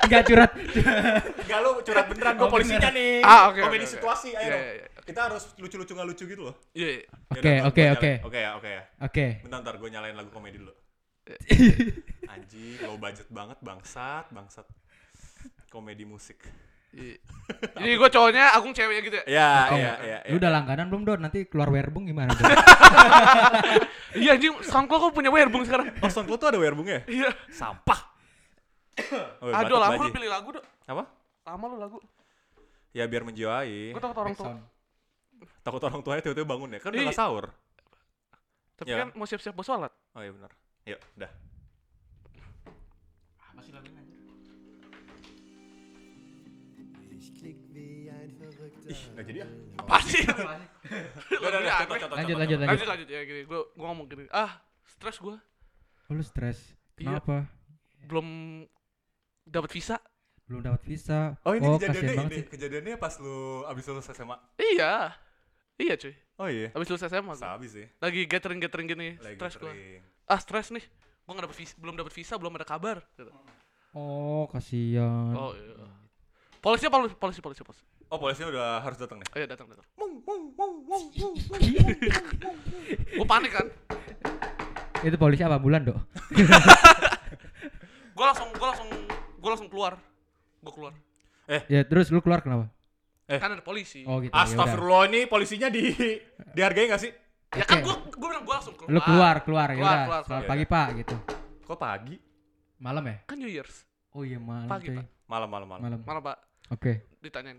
Enggak 0.00 0.22
curhat. 0.26 0.50
Enggak 0.56 1.58
lu 1.60 1.70
curhat 1.82 2.06
beneran, 2.10 2.34
gue 2.34 2.42
Oh, 2.42 2.50
polisinya 2.50 2.90
nih. 2.90 3.22
Ah, 3.22 3.40
oke, 3.50 3.60
Komedi 3.60 3.78
oke, 3.78 3.86
oke. 3.86 3.92
situasi, 3.94 4.28
ayo 4.32 4.40
Iya, 4.40 4.50
dong. 4.50 4.60
iya, 4.60 4.72
iya. 4.74 4.86
Kita 5.00 5.20
harus 5.26 5.42
lucu-lucu 5.56 5.92
nggak 5.94 6.08
lucu 6.08 6.24
gitu 6.26 6.42
loh. 6.42 6.54
Iya, 6.72 6.88
iya. 6.88 6.98
Ya 6.98 7.04
Oke, 7.30 7.52
oke, 7.62 7.82
oke. 7.94 8.12
Oke 8.26 8.38
ya, 8.38 8.50
oke 8.56 8.68
ya. 8.68 8.82
Oke. 9.00 9.24
Bentar, 9.42 9.58
bentar 9.62 9.74
gue 9.76 9.88
nyalain 9.88 10.14
lagu 10.14 10.30
komedi 10.30 10.58
dulu. 10.58 10.72
Anjing, 12.32 12.78
low 12.84 12.96
budget 12.96 13.28
banget, 13.30 13.58
bangsat, 13.60 14.26
bangsat. 14.30 14.66
Komedi 15.68 16.02
musik. 16.02 16.42
Iya. 16.90 17.22
Jadi 17.78 17.92
gue 17.94 18.08
cowoknya, 18.10 18.50
Agung 18.50 18.74
ceweknya 18.74 19.02
gitu 19.06 19.16
ya? 19.22 19.24
Ya, 19.30 19.50
Oke. 19.70 19.78
ya, 19.78 19.92
ya. 20.02 20.18
Lu 20.34 20.42
udah 20.42 20.50
langganan 20.50 20.90
belum, 20.90 21.02
Dok? 21.06 21.18
Nanti 21.22 21.38
keluar 21.46 21.70
werbung 21.70 22.06
gimana? 22.06 22.34
Iya 24.10 24.34
anjing, 24.34 24.58
SoundCloud 24.66 25.00
kok 25.06 25.14
punya 25.14 25.30
werbung 25.30 25.62
sekarang? 25.62 25.94
Oh, 26.02 26.10
SoundCloud 26.10 26.42
tuh 26.42 26.48
ada 26.50 26.58
werbungnya? 26.58 27.06
Iya. 27.06 27.30
Sampah. 27.50 28.10
Oh, 29.40 29.48
Aduh, 29.54 29.80
lama 29.80 29.96
lu 29.96 30.12
pilih 30.12 30.28
lagu, 30.28 30.50
Dok. 30.52 30.64
Apa? 30.84 31.06
Lama 31.46 31.64
lu 31.70 31.76
lagu. 31.78 31.98
Ya 32.90 33.06
biar 33.06 33.22
menjiwai. 33.22 33.94
Gue 33.94 34.02
takut 34.02 34.18
orang 34.18 34.34
tua. 34.34 34.58
Takut 35.62 35.82
orang 35.86 36.00
tuanya 36.02 36.20
tiba-tiba 36.20 36.44
bangun 36.44 36.74
ya. 36.74 36.78
Kan 36.82 36.90
udah 36.92 37.00
Iya. 37.00 37.06
nggak 37.08 37.16
sahur. 37.16 37.46
Tapi 38.76 38.90
Iya. 38.92 38.98
kan 39.00 39.08
mau 39.14 39.24
siap-siap 39.24 39.54
mau 39.54 39.64
sholat. 39.64 39.92
Oh 40.12 40.20
iya 40.20 40.34
benar. 40.34 40.50
Yuk, 40.88 41.00
udah. 41.20 41.30
Masih 43.56 43.72
lagunya. 43.76 44.00
Ih, 48.90 49.00
nggak 49.14 49.24
jadi 49.28 49.38
ya. 49.44 49.48
Apa 49.78 49.96
sih? 50.02 50.24
Udah, 50.24 51.48
udah, 51.48 51.60
udah, 51.62 51.76
Lanjut, 52.16 52.36
lanjut, 52.36 52.58
contoh. 52.58 52.68
Lanjut 52.68 52.88
lanjut 52.88 53.08
ya 53.08 53.20
gini. 53.22 53.40
Gue 53.46 53.60
gue 53.70 53.86
ngomong 53.86 54.06
gini. 54.08 54.24
Ah, 54.34 54.60
stres 54.88 55.16
gue. 55.22 55.36
Oh, 56.10 56.12
lu 56.12 56.24
stres. 56.26 56.74
Iya. 56.98 57.22
Kenapa? 57.22 57.46
Belum 58.04 58.28
dapat 59.46 59.70
visa. 59.70 60.02
Belum 60.50 60.66
dapat 60.66 60.82
visa. 60.82 61.38
Oh 61.46 61.54
ini 61.54 61.62
kasihan 61.78 61.94
kejadiannya 61.94 62.26
ini, 62.26 62.38
sih. 62.42 62.44
kejadiannya 62.50 62.94
pas 62.98 63.14
lu 63.22 63.62
abis 63.70 63.84
lulus 63.86 64.10
SMA. 64.10 64.36
Iya. 64.58 65.14
Iya 65.78 65.94
cuy. 65.94 66.14
Oh 66.42 66.48
iya. 66.50 66.68
Habis 66.74 66.88
lulus 66.90 67.04
SMA. 67.06 67.34
Sabi 67.38 67.66
sih. 67.70 67.86
Lagi 68.02 68.26
gathering 68.26 68.58
gathering 68.58 68.88
gini. 68.90 69.08
Lagi 69.22 69.38
Stres 69.38 69.54
gue. 69.62 70.02
Ah 70.30 70.38
stres 70.38 70.70
nih. 70.70 70.86
Gue 71.26 71.32
nggak 71.34 71.50
dapet 71.50 71.58
visa, 71.58 71.74
belum 71.74 71.94
dapat 71.98 72.14
visa, 72.14 72.34
belum 72.38 72.54
ada 72.54 72.62
kabar. 72.62 73.02
Gitu. 73.18 73.34
Oh, 73.98 74.46
kasihan. 74.46 75.34
Oh 75.34 75.50
iya. 75.58 75.90
Polisinya 76.62 76.94
polisi 76.94 77.14
polisi 77.18 77.40
polisi 77.42 77.62
polisi. 77.66 77.82
Oh 78.14 78.18
polisinya 78.22 78.54
udah 78.54 78.66
harus 78.78 78.98
datang 79.02 79.18
nih. 79.18 79.28
Oh 79.34 79.38
iya 79.42 79.46
datang 79.50 79.66
datang. 79.66 79.82
Mung, 79.98 80.22
mung, 80.22 80.54
mung, 80.54 80.74
mung, 80.86 81.04
mung, 81.10 81.34
mung. 81.34 81.58
Gue 83.10 83.26
panik 83.26 83.50
kan. 83.50 83.66
Itu 85.02 85.18
polisi 85.18 85.42
apa 85.42 85.58
bulan, 85.58 85.82
Dok? 85.82 85.98
Gue 88.14 88.24
langsung 88.30 88.54
gue 88.54 88.66
langsung 88.70 88.88
gue 89.34 89.50
langsung 89.50 89.66
keluar. 89.66 89.98
Gue 90.62 90.72
keluar. 90.78 90.92
Ya, 91.66 91.82
terus 91.82 92.14
lu 92.14 92.22
keluar 92.22 92.38
kenapa? 92.46 92.70
Eh. 93.26 93.38
Kan 93.42 93.58
ada 93.58 93.62
polisi. 93.66 94.06
Oh, 94.06 94.22
gitu. 94.22 94.30
ya. 94.30 94.46
Astagfirullah 94.46 95.10
ini 95.10 95.26
polisinya 95.26 95.66
di 95.66 95.90
dihargai 96.54 96.86
gak 96.86 97.02
sih? 97.02 97.10
Ya 97.50 97.66
kan 97.66 97.82
gue 97.82 97.94
gue 98.14 98.28
bilang 98.30 98.46
gue 98.46 98.54
langsung 98.54 98.74
keluar. 98.78 98.90
Lu 98.94 99.00
keluar, 99.02 99.36
keluar, 99.42 99.68
ya 99.68 99.74
Keluar, 99.74 99.90
udah. 99.90 100.04
keluar, 100.06 100.22
Selamat 100.22 100.38
keluar. 100.38 100.50
pagi, 100.54 100.64
Pak, 100.70 100.86
gitu. 101.02 101.16
Kok 101.66 101.76
pagi? 101.76 102.14
Malam 102.78 103.04
ya? 103.04 103.16
Kan 103.26 103.36
New 103.42 103.50
Year's. 103.50 103.76
Oh 104.14 104.22
iya, 104.22 104.38
malam, 104.38 104.70
Pagi. 104.70 104.94
Pak. 104.94 105.04
Malam, 105.26 105.48
malam, 105.50 105.66
malam. 105.66 105.82
Malam. 105.82 106.00
Mana 106.02 106.20
pak? 106.20 106.36
Oke. 106.70 106.92
Ditanyain. 107.18 107.58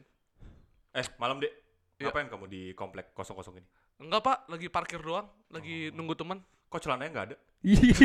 Eh, 0.91 1.05
malam 1.17 1.39
dek. 1.39 1.51
Iya. 1.99 2.07
Ngapain 2.07 2.27
kamu 2.27 2.45
di 2.47 2.61
komplek 2.71 3.11
kosong-kosong 3.11 3.59
ini? 3.59 3.67
Enggak 3.99 4.21
pak, 4.23 4.37
lagi 4.47 4.67
parkir 4.71 4.97
doang, 4.97 5.27
lagi 5.51 5.91
nunggu 5.91 6.15
teman. 6.15 6.39
Kok 6.71 6.79
celananya 6.79 7.11
nggak 7.11 7.25
ada? 7.27 7.35
Iya. 7.61 7.91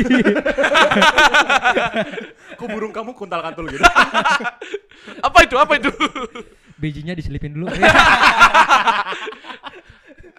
Kok 2.59 2.67
burung 2.67 2.91
kamu 2.91 3.15
kuntal 3.15 3.39
kantul 3.39 3.71
gitu? 3.71 3.79
Apa 5.27 5.39
itu? 5.41 5.55
Apa 5.55 5.79
itu? 5.79 5.89
Bijinya 6.75 7.15
diselipin 7.15 7.55
dulu. 7.55 7.71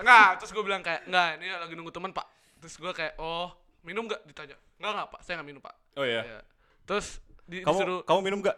enggak, 0.01 0.29
terus 0.39 0.51
gue 0.51 0.63
bilang 0.63 0.83
kayak, 0.83 1.07
enggak, 1.07 1.29
ini 1.39 1.47
lagi 1.51 1.75
nunggu 1.75 1.93
teman 1.93 2.11
pak. 2.11 2.27
Terus 2.59 2.75
gue 2.75 2.93
kayak, 2.93 3.15
oh, 3.19 3.51
minum 3.83 4.07
nggak? 4.07 4.21
Ditanya. 4.27 4.57
Enggak, 4.79 4.91
enggak 4.95 5.09
pak, 5.13 5.21
saya 5.23 5.35
nggak 5.39 5.49
minum 5.49 5.63
pak. 5.63 5.75
Oh 5.95 6.05
iya. 6.05 6.23
Iya. 6.25 6.41
Terus 6.85 7.07
di, 7.45 7.63
Kamu 7.63 7.79
disuruh, 7.79 8.01
kamu 8.05 8.21
minum 8.23 8.39
gak? 8.41 8.57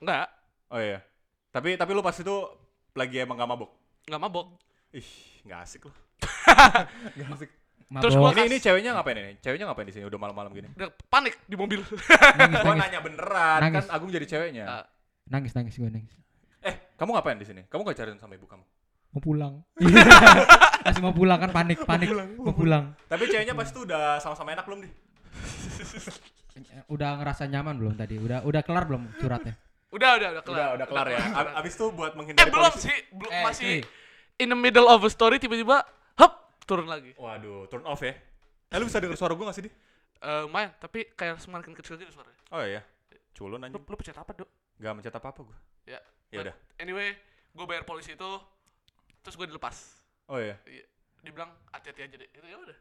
enggak, 0.00 0.28
Oh 0.68 0.80
iya. 0.80 0.98
Tapi 1.50 1.78
tapi 1.78 1.90
lu 1.94 2.02
pas 2.02 2.14
itu 2.14 2.36
lagi 2.92 3.16
emang 3.22 3.38
gak 3.38 3.46
mabuk. 3.46 3.70
enggak 4.06 4.20
mabok. 4.20 4.46
Ih, 4.90 5.08
nggak 5.42 5.60
asik 5.62 5.86
lu. 5.86 5.92
Nggak 7.18 7.28
asik. 7.34 7.50
Terus 7.84 8.14
mabok. 8.14 8.30
gua 8.34 8.42
Ini 8.42 8.42
ini 8.46 8.56
ceweknya 8.58 8.90
ngapain 8.94 9.18
ini? 9.18 9.32
Ceweknya 9.38 9.66
ngapain 9.70 9.86
di 9.86 9.94
sini 9.94 10.04
udah 10.06 10.18
malam-malam 10.18 10.50
gini? 10.50 10.68
Udah 10.74 10.90
panik 11.10 11.34
di 11.46 11.54
mobil. 11.54 11.82
nangis, 12.38 12.62
Gua 12.62 12.74
nanya 12.74 13.00
beneran, 13.02 13.58
Nangis. 13.60 13.86
kan 13.86 13.94
Agung 13.94 14.10
jadi 14.10 14.26
ceweknya. 14.26 14.64
Ah. 14.66 14.84
nangis, 15.24 15.54
nangis 15.54 15.74
gue 15.74 15.88
nangis. 15.88 16.14
Eh, 16.62 16.74
kamu 16.96 17.10
ngapain 17.12 17.38
di 17.38 17.46
sini? 17.46 17.62
Kamu 17.66 17.80
gak 17.84 17.96
cariin 17.96 18.18
sama 18.18 18.34
ibu 18.34 18.44
kamu? 18.46 18.64
Mau 19.14 19.22
pulang. 19.22 19.62
Masih 20.84 21.00
mau 21.00 21.14
pulang 21.14 21.38
kan 21.38 21.48
panik, 21.48 21.78
panik. 21.80 22.10
Mau 22.36 22.52
pulang. 22.52 22.92
Tapi 23.06 23.24
ceweknya 23.24 23.54
pasti 23.54 23.72
tuh 23.72 23.86
udah 23.86 24.18
sama-sama 24.18 24.52
enak 24.52 24.66
belum 24.66 24.84
nih? 24.84 24.92
Udah 26.86 27.18
ngerasa 27.18 27.46
nyaman 27.46 27.74
belum 27.76 27.94
tadi? 27.94 28.14
Udah 28.16 28.42
udah 28.42 28.62
kelar 28.62 28.84
belum 28.84 29.10
suratnya? 29.16 29.54
udah, 29.88 30.10
udah, 30.18 30.28
udah 30.32 30.42
kelar. 30.42 30.58
Udah, 30.58 30.68
udah 30.74 30.86
kelar 30.86 31.06
ya. 31.08 31.18
Abis 31.54 31.72
itu 31.72 31.86
buat 31.88 32.10
Eh 32.10 32.16
menghindari 32.16 32.50
belum 32.50 32.66
polisi. 32.68 32.82
sih, 32.84 32.96
belum 33.14 33.30
Eh, 33.30 33.42
masih 33.42 33.64
cuy. 33.64 33.80
in 34.36 34.48
the 34.50 34.58
middle 34.58 34.86
of 34.86 35.00
a 35.00 35.08
story 35.08 35.38
tiba-tiba 35.38 35.86
hop 36.16 36.32
turun 36.64 36.86
lagi. 36.86 37.14
Waduh, 37.14 37.70
turn 37.70 37.86
off 37.86 38.02
ya. 38.02 38.10
Eh, 38.66 38.76
lu 38.76 38.84
bisa 38.84 38.98
denger 38.98 39.14
suara 39.14 39.32
gue 39.32 39.44
gak 39.44 39.54
sih, 39.54 39.64
Di? 39.64 39.70
Eh 40.18 40.42
lumayan, 40.42 40.74
tapi 40.76 41.06
kayak 41.08 41.38
semakin 41.38 41.72
kecil 41.72 41.94
gitu 41.94 42.10
suaranya. 42.10 42.42
Oh 42.50 42.58
iya. 42.60 42.82
Culun 43.30 43.56
Lu, 43.56 43.64
anjing. 43.64 43.78
lu 43.80 43.94
pencet 43.94 44.14
apa, 44.14 44.34
Dok? 44.34 44.50
Gak 44.76 44.92
mencet 44.92 45.14
apa-apa 45.14 45.40
gue. 45.44 45.58
Ya. 45.86 46.00
Ya 46.28 46.38
udah. 46.42 46.54
Anyway, 46.76 47.14
gue 47.50 47.64
bayar 47.64 47.86
polisi 47.86 48.12
itu 48.12 48.30
terus 49.24 49.40
gue 49.40 49.48
dilepas. 49.48 49.74
Oh 50.28 50.36
iya. 50.36 50.60
Iya. 50.68 50.84
Dibilang 51.24 51.50
hati-hati 51.72 52.00
aja 52.04 52.16
deh. 52.20 52.28
Itu 52.28 52.44
ya 52.44 52.58
udah. 52.60 52.78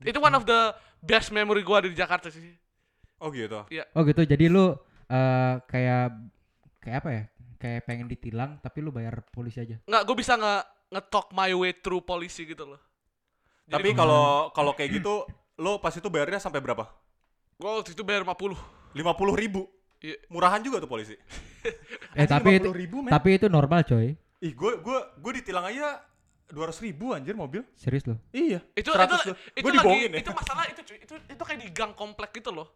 Itu 0.00 0.18
one 0.18 0.34
of 0.34 0.48
the 0.48 0.72
best 1.04 1.28
memory 1.28 1.60
gue 1.60 1.76
ada 1.76 1.88
di 1.88 1.96
Jakarta 1.96 2.32
sih. 2.32 2.56
Oh 3.20 3.28
gitu. 3.28 3.68
Oh 3.92 4.02
gitu. 4.08 4.22
Jadi 4.24 4.48
lu 4.48 4.72
eh, 5.12 5.54
kayak 5.68 6.16
kayak 6.80 6.96
apa 7.04 7.10
ya? 7.12 7.24
Kayak 7.60 7.80
pengen 7.84 8.08
ditilang 8.08 8.56
tapi 8.64 8.80
lu 8.80 8.88
bayar 8.88 9.20
polisi 9.28 9.60
aja. 9.60 9.76
Nggak, 9.84 10.02
gue 10.08 10.16
bisa 10.16 10.40
nge 10.40 10.54
nge-talk 10.96 11.32
my 11.36 11.52
way 11.52 11.76
through 11.76 12.00
polisi 12.04 12.48
gitu 12.48 12.64
loh. 12.64 12.80
Tapi 13.68 13.92
kalau 13.96 14.52
kalau 14.52 14.72
kayak 14.76 15.00
gitu, 15.00 15.24
lo 15.60 15.80
pas 15.80 15.92
itu 15.92 16.08
bayarnya 16.08 16.40
sampai 16.40 16.60
berapa? 16.60 16.84
gue 17.54 17.70
waktu 17.70 17.94
itu 17.94 18.02
bayar 18.02 18.26
50. 18.26 18.58
50 18.98 19.40
ribu. 19.40 19.62
Iya. 20.02 20.16
Murahan 20.28 20.60
juga 20.60 20.82
tuh 20.82 20.90
polisi. 20.90 21.16
Eh 22.14 22.28
tapi 22.28 22.60
itu 22.60 22.70
ribu, 22.70 23.08
tapi 23.08 23.40
itu 23.40 23.48
normal 23.48 23.82
coy. 23.88 24.12
Ih, 24.44 24.52
gue 24.52 24.72
gue 24.76 24.98
gue 25.16 25.32
ditilang 25.40 25.64
aja 25.64 26.04
200 26.52 26.84
ribu 26.84 27.16
anjir 27.16 27.32
mobil. 27.32 27.64
Serius 27.72 28.04
lu. 28.04 28.20
Iya. 28.30 28.60
Itu 28.76 28.92
100 28.92 29.08
itu 29.08 29.32
loh. 29.32 29.36
itu 29.50 29.64
Gua 29.64 29.70
lagi 29.70 29.78
dibohongin 29.80 30.10
ya. 30.12 30.18
itu 30.20 30.30
masalah 30.30 30.64
itu 30.68 30.80
cuy. 30.84 30.98
Itu 31.00 31.14
itu 31.16 31.42
kayak 31.42 31.58
di 31.58 31.68
gang 31.72 31.92
komplek 31.94 32.30
gitu 32.36 32.50
loh. 32.52 32.68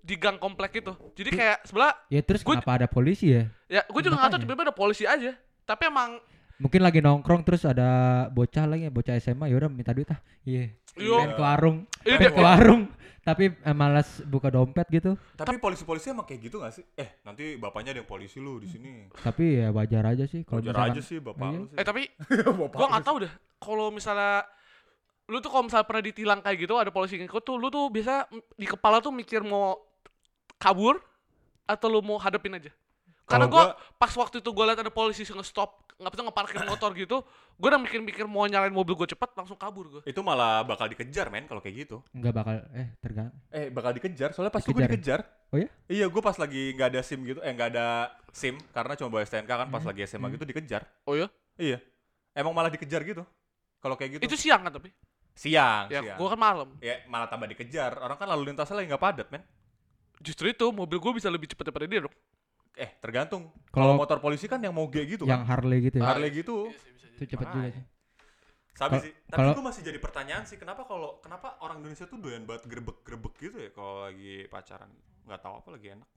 Di 0.00 0.16
gang 0.16 0.40
komplek 0.40 0.80
itu. 0.80 0.92
Jadi 1.12 1.30
kayak 1.30 1.58
sebelah 1.64 1.92
Ya 2.08 2.20
terus 2.24 2.40
Gua- 2.40 2.56
kenapa 2.56 2.80
ada 2.80 2.88
polisi 2.88 3.28
ya? 3.30 3.44
ya 3.68 3.84
gue 3.84 4.00
juga 4.00 4.16
nggak 4.16 4.30
tahu 4.30 4.40
tiba-tiba 4.40 4.64
ada 4.64 4.74
polisi 4.74 5.04
aja. 5.04 5.36
Tapi 5.62 5.82
emang 5.84 6.16
Mungkin 6.54 6.80
lagi 6.80 7.02
nongkrong 7.02 7.42
terus 7.42 7.66
ada 7.66 7.88
bocah 8.30 8.64
lagi 8.64 8.86
bocah 8.86 9.18
SMA 9.18 9.50
ya 9.50 9.58
udah 9.58 9.68
minta 9.68 9.92
duit 9.92 10.08
ah. 10.08 10.20
Iya. 10.42 10.72
Pengen 10.96 11.34
ke 11.34 11.42
warung. 11.42 11.76
Iya, 12.06 12.30
ke 12.30 12.40
warung 12.40 12.82
tapi 13.24 13.50
eh, 13.50 13.72
malas 13.72 14.20
buka 14.22 14.52
dompet 14.52 14.84
gitu. 14.92 15.16
Tapi 15.34 15.56
polisi-polisi 15.56 16.12
emang 16.12 16.22
kayak 16.22 16.40
gitu 16.44 16.60
gak 16.60 16.72
sih? 16.72 16.84
Eh, 16.94 17.18
nanti 17.24 17.56
bapaknya 17.56 17.96
ada 17.96 18.00
yang 18.04 18.08
polisi 18.08 18.36
lu 18.38 18.60
di 18.60 18.68
sini. 18.68 19.08
Tapi 19.10 19.64
ya 19.64 19.72
wajar 19.72 20.04
aja 20.06 20.24
sih 20.28 20.44
kalau 20.44 20.60
Wajar 20.60 20.76
misalkan 20.76 20.92
aja 20.92 21.02
sih 21.02 21.18
bapak 21.18 21.46
Iya. 21.48 21.56
lu 21.56 21.64
sih. 21.66 21.76
eh 21.80 21.84
tapi 21.84 22.02
Bapak 22.60 22.86
nggak 22.86 23.00
sih. 23.00 23.08
tahu 23.08 23.16
deh. 23.24 23.32
Kalau 23.58 23.86
misalnya 23.88 24.32
lu 25.24 25.40
tuh 25.40 25.48
kalau 25.48 25.64
misalnya 25.64 25.88
pernah 25.88 26.04
ditilang 26.04 26.40
kayak 26.44 26.58
gitu 26.60 26.74
ada 26.76 26.92
polisi 26.92 27.16
ngikut 27.16 27.42
tuh 27.42 27.56
lu 27.56 27.72
tuh 27.72 27.88
biasa 27.88 28.28
m- 28.28 28.44
di 28.54 28.66
kepala 28.68 29.00
tuh 29.00 29.08
mikir 29.08 29.40
mau 29.40 29.72
kabur 30.60 31.00
atau 31.64 31.88
lu 31.88 32.04
mau 32.04 32.20
hadapin 32.20 32.52
aja. 32.54 32.68
Karena 33.24 33.46
gue 33.46 33.64
pas 33.96 34.12
waktu 34.12 34.38
itu 34.38 34.50
gue 34.50 34.64
liat 34.64 34.78
ada 34.78 34.88
polisi 34.88 35.24
nge-stop 35.24 35.80
nggak 35.94 36.10
bisa 36.10 36.22
ngeparkir 36.22 36.58
motor 36.66 36.90
gitu, 36.92 37.22
gue 37.54 37.68
udah 37.70 37.78
mikir-mikir 37.78 38.26
mau 38.26 38.44
nyalain 38.44 38.68
mobil 38.68 38.92
gue 38.94 39.08
cepet 39.08 39.30
langsung 39.32 39.54
kabur 39.54 39.86
gue. 39.88 40.02
Itu 40.04 40.20
malah 40.20 40.60
bakal 40.60 40.86
dikejar 40.86 41.30
men 41.30 41.46
kalau 41.46 41.58
kayak 41.58 41.86
gitu. 41.86 42.02
nggak 42.10 42.34
bakal 42.34 42.54
eh 42.74 42.88
tergantung. 42.98 43.40
Eh, 43.48 43.70
bakal 43.70 43.90
dikejar 43.92 44.30
soalnya 44.30 44.50
pas 44.50 44.60
itu 44.60 44.70
gue 44.70 44.82
Dikejar 44.82 44.90
dikejar. 44.90 45.20
ya? 45.22 45.48
Oh 45.48 45.56
ya? 45.56 45.68
Iya, 45.86 46.06
gue 46.10 46.18
pas 46.20 46.34
lagi 46.34 46.62
nggak 46.74 46.88
ada 46.90 47.00
SIM 47.00 47.20
gitu, 47.22 47.38
eh 47.40 47.48
nggak 47.48 47.68
ada 47.70 47.86
SIM 48.28 48.58
karena 48.68 48.92
cuma 48.94 49.08
bawa 49.08 49.22
STNK 49.22 49.46
kan 49.48 49.68
pas 49.68 49.78
Hmm. 49.78 49.88
lagi 49.88 50.00
SMA 50.04 50.20
Hmm. 50.20 50.34
gitu 50.34 50.44
dikejar. 50.44 50.82
Oh 51.04 51.14
ya? 51.14 51.30
Iya. 51.54 51.78
Emang 52.34 52.52
malah 52.52 52.68
dikejar 52.68 53.00
gitu. 53.02 53.22
Kalau 53.78 53.94
kayak 53.94 54.18
gitu. 54.18 54.22
Itu 54.26 54.36
siang 54.36 54.60
kan 54.60 54.74
tapi? 54.74 54.90
siang, 55.32 55.86
Ya, 55.88 55.98
siang. 55.98 56.14
gue 56.14 56.28
kan 56.28 56.38
malam. 56.38 56.68
Ya 56.78 57.02
malah 57.06 57.26
tambah 57.26 57.46
dikejar. 57.46 57.98
Orang 57.98 58.14
kan 58.14 58.26
lalu 58.28 58.50
lintasnya 58.50 58.76
lagi 58.76 58.86
nggak 58.86 59.00
padat, 59.00 59.26
men. 59.30 59.42
Justru 60.18 60.46
itu 60.46 60.66
mobil 60.70 60.98
gue 60.98 61.12
bisa 61.12 61.26
lebih 61.26 61.46
cepet 61.46 61.64
daripada 61.64 61.86
dia 61.86 62.02
dong. 62.02 62.14
Eh, 62.74 62.90
tergantung. 62.98 63.54
Kalau- 63.70 63.94
motor 63.94 64.18
polisi 64.18 64.50
kan 64.50 64.58
yang 64.58 64.74
moge 64.74 64.98
gitu 65.06 65.24
Yang 65.24 65.46
kan. 65.46 65.50
Harley 65.54 65.78
gitu 65.86 65.96
ya. 66.02 66.04
Harley 66.10 66.30
gitu. 66.34 66.56
Itu 67.14 67.22
cepet 67.30 67.46
juga 67.46 67.68
sih. 67.70 67.84
Sabi 68.74 68.94
sih. 68.98 69.12
Tapi 69.30 69.54
gue 69.54 69.62
masih 69.62 69.82
jadi 69.86 69.98
pertanyaan 70.02 70.42
sih, 70.50 70.58
kenapa 70.58 70.82
kalau 70.82 71.22
kenapa 71.22 71.62
orang 71.62 71.78
Indonesia 71.78 72.10
tuh 72.10 72.18
doyan 72.18 72.42
banget 72.42 72.66
grebek-grebek 72.66 73.34
gitu 73.38 73.56
ya 73.62 73.70
kalau 73.70 74.10
lagi 74.10 74.50
pacaran. 74.50 74.90
Nggak 75.22 75.40
tahu 75.46 75.54
apa 75.62 75.68
lagi 75.70 75.86
enak. 75.94 76.08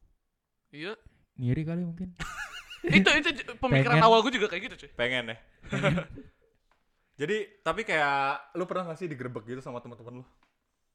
Iya. 0.74 0.94
Ngiri 1.38 1.64
kali 1.64 1.82
mungkin. 1.86 2.18
itu 2.98 3.10
itu 3.14 3.54
pemikiran 3.62 4.02
Pengen. 4.02 4.08
awal 4.10 4.26
gue 4.26 4.34
juga 4.34 4.50
kayak 4.50 4.74
gitu 4.74 4.76
cuy. 4.86 4.90
Pengen 4.98 5.24
ya. 5.30 5.38
jadi, 7.22 7.38
tapi 7.62 7.82
kayak 7.86 8.54
lu 8.58 8.66
pernah 8.66 8.90
gak 8.94 9.00
sih 9.02 9.10
digrebek 9.10 9.46
gitu 9.46 9.62
sama 9.62 9.78
teman-teman 9.82 10.22
lu? 10.22 10.26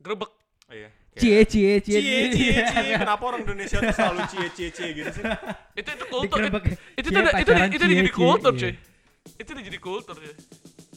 Grebek. 0.03 0.31
Iya. 0.71 0.89
Cie 1.13 1.45
cie 1.45 1.73
cie. 1.85 1.99
Cie, 2.01 2.23
cie, 2.33 2.53
cie. 2.65 2.95
Kenapa 2.97 3.23
orang 3.29 3.45
Indonesia 3.45 3.77
tuh 3.83 3.93
selalu 3.93 4.21
cie, 4.33 4.47
cie, 4.57 4.69
cie 4.73 4.89
gitu 4.97 5.11
sih? 5.13 5.25
Itu 5.81 5.89
itu 5.93 6.05
kultur. 6.09 6.39
Itu, 6.41 6.59
itu, 6.97 7.09
itu, 7.21 7.53
itu, 7.53 7.85
jadi 7.85 8.09
cie, 8.09 8.17
kultur 8.17 8.53
cie. 8.57 8.73
cuy. 8.73 8.73
Itu 9.37 9.49
udah 9.53 9.65
jadi 9.65 9.79
kultur. 9.83 10.17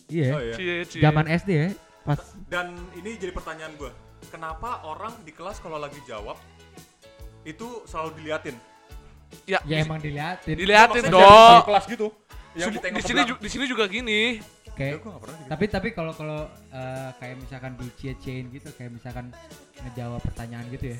Iya. 0.07 0.29
Oh 0.31 0.41
iya. 0.41 0.55
Cie 0.55 0.75
cie. 0.87 1.01
Zaman 1.03 1.25
SD 1.27 1.49
ya. 1.51 1.67
Pas 2.05 2.21
Dan 2.47 2.77
ini 2.95 3.17
jadi 3.17 3.33
pertanyaan 3.33 3.73
gue. 3.75 3.91
Kenapa 4.31 4.85
orang 4.87 5.11
di 5.27 5.33
kelas 5.35 5.59
kalau 5.59 5.81
lagi 5.81 5.99
jawab 6.07 6.37
itu 7.43 7.83
selalu 7.89 8.21
diliatin? 8.21 8.55
Ya, 9.43 9.59
ya 9.67 9.83
emang 9.83 9.99
diliatin. 9.99 10.55
diliatin 10.55 11.03
dong. 11.11 11.59
di 11.59 11.67
kelas 11.67 11.85
gitu. 11.91 12.07
Yang 12.55 12.71
Subu- 12.71 12.75
ditengok 12.79 12.97
di 12.97 13.03
sini 13.03 13.21
di 13.35 13.49
sini 13.51 13.65
juga 13.67 13.83
gini. 13.91 14.21
Ya, 14.75 14.77
Kayak 14.91 14.93
gitu. 14.99 15.09
tapi 15.47 15.65
tapi 15.67 15.87
kalau 15.89 16.11
kalau 16.11 16.39
eh, 16.69 17.09
kayak 17.15 17.35
misalkan 17.39 17.71
di 17.75 17.87
cie-ciein 17.95 18.51
gitu 18.51 18.67
kayak 18.71 18.91
misalkan 18.91 19.31
ngejawab 19.81 20.19
pertanyaan 20.21 20.67
gitu 20.67 20.85
ya 20.91 20.99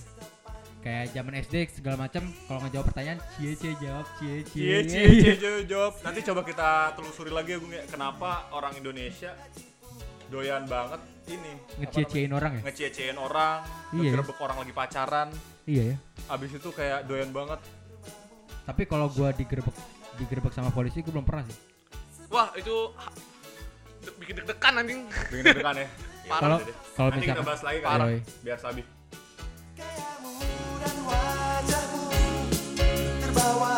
kayak 0.80 1.12
zaman 1.12 1.34
SD 1.36 1.56
segala 1.74 1.98
macam 2.00 2.24
kalau 2.46 2.62
ngejawab 2.62 2.86
pertanyaan 2.88 3.20
cie 3.34 3.52
cie 3.54 3.76
jawab 3.76 4.06
cie 4.16 4.46
Cie, 4.46 4.80
cie 4.86 5.06
cie, 5.12 5.34
cie, 5.36 5.66
jawab. 5.66 5.92
Nanti 6.00 6.20
coba 6.22 6.42
kita 6.42 6.70
telusuri 6.94 7.30
lagi 7.30 7.52
ya, 7.52 7.60
Gung. 7.60 7.74
ya. 7.74 7.84
Kenapa 7.86 8.30
orang 8.50 8.72
Indonesia 8.76 9.34
doyan 10.26 10.64
banget 10.66 11.02
ini 11.28 11.52
ngecie-ciein 11.78 12.32
orang 12.32 12.52
ya 12.56 12.62
ngecie-ciein 12.64 13.18
orang, 13.18 13.60
Iya. 13.92 14.14
ngegerebek 14.14 14.38
orang 14.40 14.58
lagi 14.58 14.74
pacaran. 14.74 15.28
iya 15.66 15.84
ya 15.92 15.98
Abis 16.28 16.54
itu 16.54 16.70
kayak 16.70 17.06
doyan 17.06 17.30
banget. 17.30 17.60
tapi 18.64 18.86
kalau 18.86 19.06
gua 19.08 19.30
digerebek 19.30 19.74
digerebek 20.16 20.50
sama 20.50 20.70
polisi 20.70 21.02
gua 21.02 21.12
belum 21.12 21.26
pernah 21.26 21.44
sih 21.44 21.58
Wah, 22.26 22.50
itu 22.56 22.90
bikin 24.16 24.34
deg-degan 24.38 24.74
anjing. 24.78 25.02
Bikin 25.30 25.44
deg-degan 25.46 25.78
ya. 25.78 25.88
Ya, 26.26 26.42
Kalau- 26.42 26.58
udah 26.58 26.66
deh. 26.66 26.78
kalau 26.98 27.10
Nanti 27.14 27.26
kita 27.30 27.42
bahas 27.46 27.62
lagi 27.62 27.80
Parah. 27.80 28.08
kan. 28.10 28.42
Biar 28.42 28.58
sabi. 28.58 28.82
dan 30.76 30.98
wajahmu 31.06 32.02
terbawa 33.22 33.74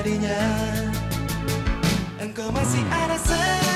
jadinya. 0.00 0.40
Engkau 2.16 2.48
masih 2.48 2.80
ada 2.88 3.20
sekolah 3.20 3.69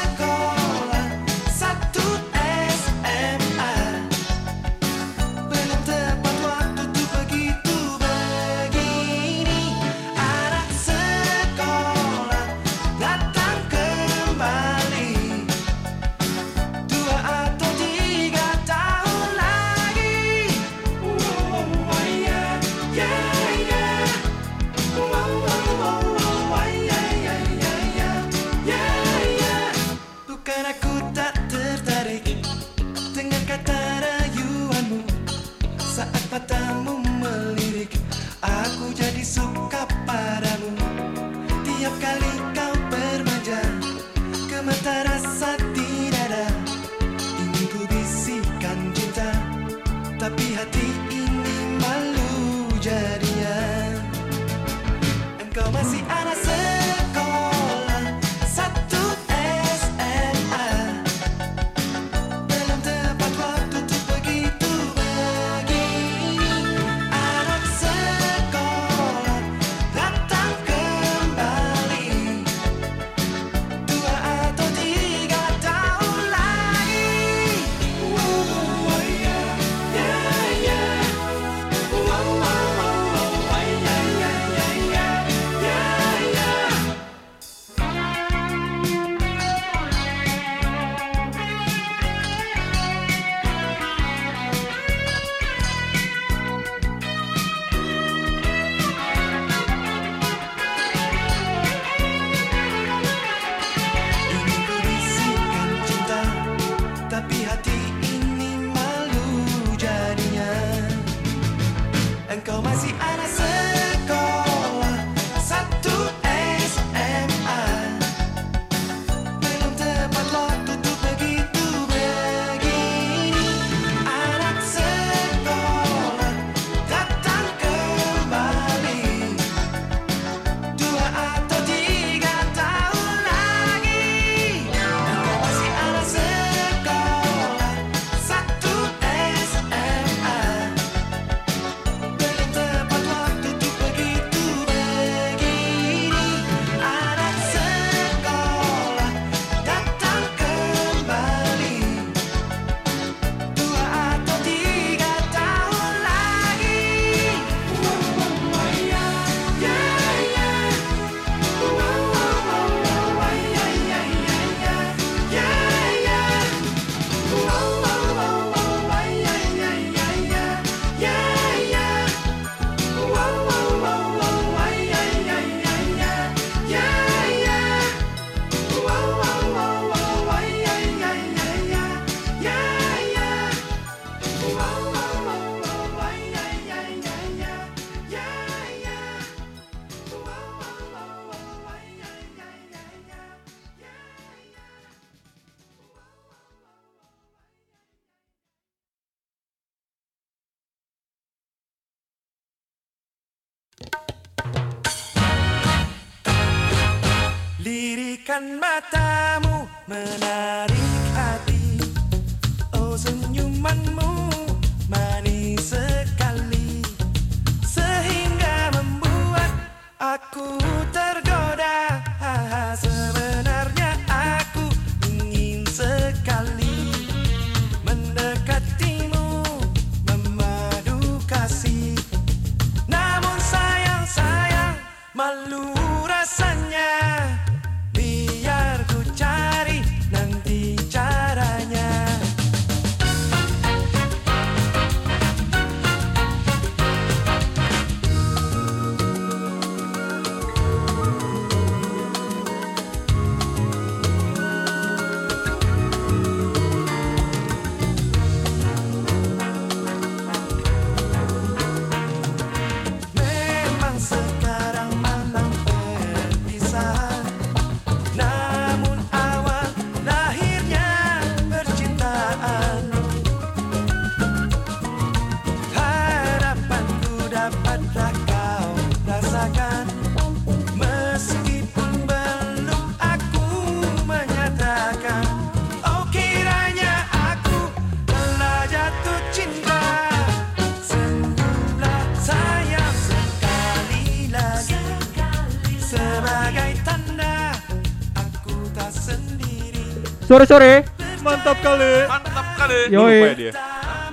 Sore-sore. 300.35 300.83
Mantap 301.23 301.63
kali. 301.63 302.11
Mantap 302.11 302.47
kali. 302.59 302.91
Lu 302.91 303.07
lupa 303.07 303.23
ya 303.23 303.35
dia. 303.39 303.53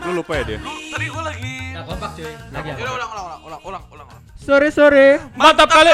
Lu 0.05 0.11
lupa 0.13 0.33
ya 0.37 0.43
dia. 0.45 0.59
Lu 0.61 0.69
tadi 0.93 1.05
gua 1.09 1.23
lagi. 1.25 1.53
Nah, 1.73 1.81
kompak 1.81 2.09
cuy. 2.13 2.29
Lagi 2.53 2.67
Yaudah 2.77 2.93
ulang 2.93 3.09
ulang 3.09 3.09
ulang 3.09 3.41
ulang 3.41 3.61
ulang 3.65 3.83
ulang. 3.89 4.05
ulang. 4.05 4.21
Sore-sore. 4.37 5.17
Mantap 5.33 5.65
kali. 5.73 5.89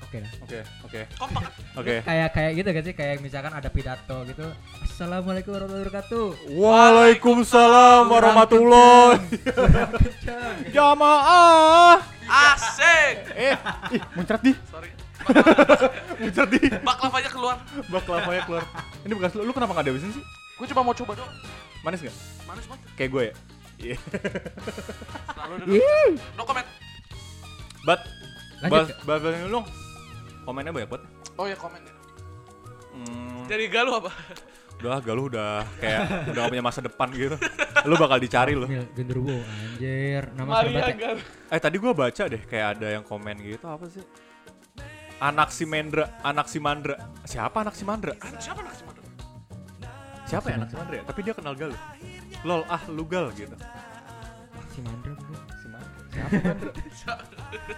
Oke. 0.00 0.20
Oke, 0.48 0.58
oke. 0.80 1.00
Kompak. 1.20 1.42
Oke. 1.76 1.94
Kayak 2.08 2.28
kayak 2.32 2.50
gitu 2.56 2.68
kan 2.72 2.82
sih 2.88 2.94
kayak 2.96 3.16
misalkan 3.20 3.52
ada 3.52 3.68
pidato 3.68 4.16
gitu. 4.32 4.46
Assalamualaikum 4.80 5.50
warahmatullahi 5.52 5.84
wabarakatuh. 5.84 6.26
Waalaikumsalam 6.56 8.02
warahmatullahi 8.08 9.18
Jamaah. 10.74 12.00
Asik. 12.24 13.28
Eh, 13.36 13.60
muncrat 14.16 14.40
di. 14.40 14.56
Sorry. 14.72 14.93
Muncrat 16.20 16.48
di. 16.48 16.58
Baklavanya 16.70 17.30
keluar. 17.30 17.56
Bak 17.88 18.04
lavanya 18.06 18.42
keluar. 18.44 18.64
Ini 19.02 19.12
bekas 19.12 19.32
lu. 19.34 19.42
Lu 19.42 19.52
kenapa 19.52 19.72
nggak 19.74 19.86
habisin 19.90 20.10
sih? 20.12 20.24
Gue 20.54 20.66
cuma 20.70 20.82
mau 20.82 20.94
coba 20.94 21.12
doang. 21.16 21.32
Manis 21.82 22.00
nggak? 22.00 22.16
Manis 22.46 22.64
banget. 22.68 22.86
Kayak 22.94 23.10
gue 23.10 23.22
ya. 23.22 23.34
Iya. 23.74 23.96
Lu 25.48 25.54
udah. 25.58 25.66
No 26.38 26.42
comment. 26.44 26.68
Bat. 27.84 28.00
Lanjut. 28.62 28.70
Bahas 28.72 28.88
bahas 29.04 29.20
bahas 29.20 29.34
ini 29.36 29.48
dong. 29.50 29.66
Komennya 30.44 30.72
banyak 30.72 30.88
banget. 30.88 31.04
Oh 31.34 31.46
ya 31.48 31.56
komen 31.58 31.80
ya. 31.82 31.94
Hmm, 32.94 33.42
Dari 33.50 33.66
Galuh 33.66 33.98
apa? 33.98 34.12
udah 34.74 35.00
Galuh 35.00 35.32
udah 35.32 35.64
kayak 35.80 36.28
udah 36.28 36.40
gak 36.44 36.50
punya 36.52 36.64
masa 36.64 36.80
depan 36.84 37.08
gitu. 37.10 37.36
Lu 37.88 37.96
bakal 37.96 38.20
dicari 38.20 38.52
lu. 38.52 38.68
Mil 38.68 38.84
Genderuwo 38.92 39.32
anjir. 39.40 40.28
Nama 40.36 40.48
Maria 40.50 40.92
serbatnya. 40.92 41.08
Eh 41.48 41.60
tadi 41.62 41.76
gua 41.80 41.92
baca 41.96 42.22
deh 42.28 42.42
kayak 42.44 42.66
ada 42.78 42.86
yang 42.92 43.04
komen 43.06 43.34
gitu 43.40 43.64
apa 43.64 43.88
sih? 43.88 44.04
Anak 45.22 45.54
si 45.54 45.64
Mendra, 45.64 46.10
anak 46.26 46.46
si 46.50 46.58
Mandra. 46.58 46.98
Siapa 47.22 47.62
anak 47.62 47.74
si 47.78 47.86
Mandra? 47.86 48.12
Siapa 48.42 48.60
nak 48.66 48.74
sih 48.74 48.84
Mandra? 48.84 49.04
Siapa 50.26 50.46
ya 50.50 50.54
anak 50.58 50.68
si 50.70 50.76
Mandra 50.76 50.94
ya? 50.98 51.04
Tapi 51.06 51.20
dia 51.22 51.34
kenal 51.36 51.54
Galuh. 51.54 51.80
Lol, 52.44 52.62
ah 52.66 52.82
lu 52.90 53.04
gal 53.06 53.30
gitu. 53.32 53.54
Si 54.74 54.82
Mandra 54.82 55.12
bukan? 55.14 55.38
Si 55.62 55.66
Mandra. 55.70 55.98
Siapa 56.10 56.34
Mandra? 56.34 56.70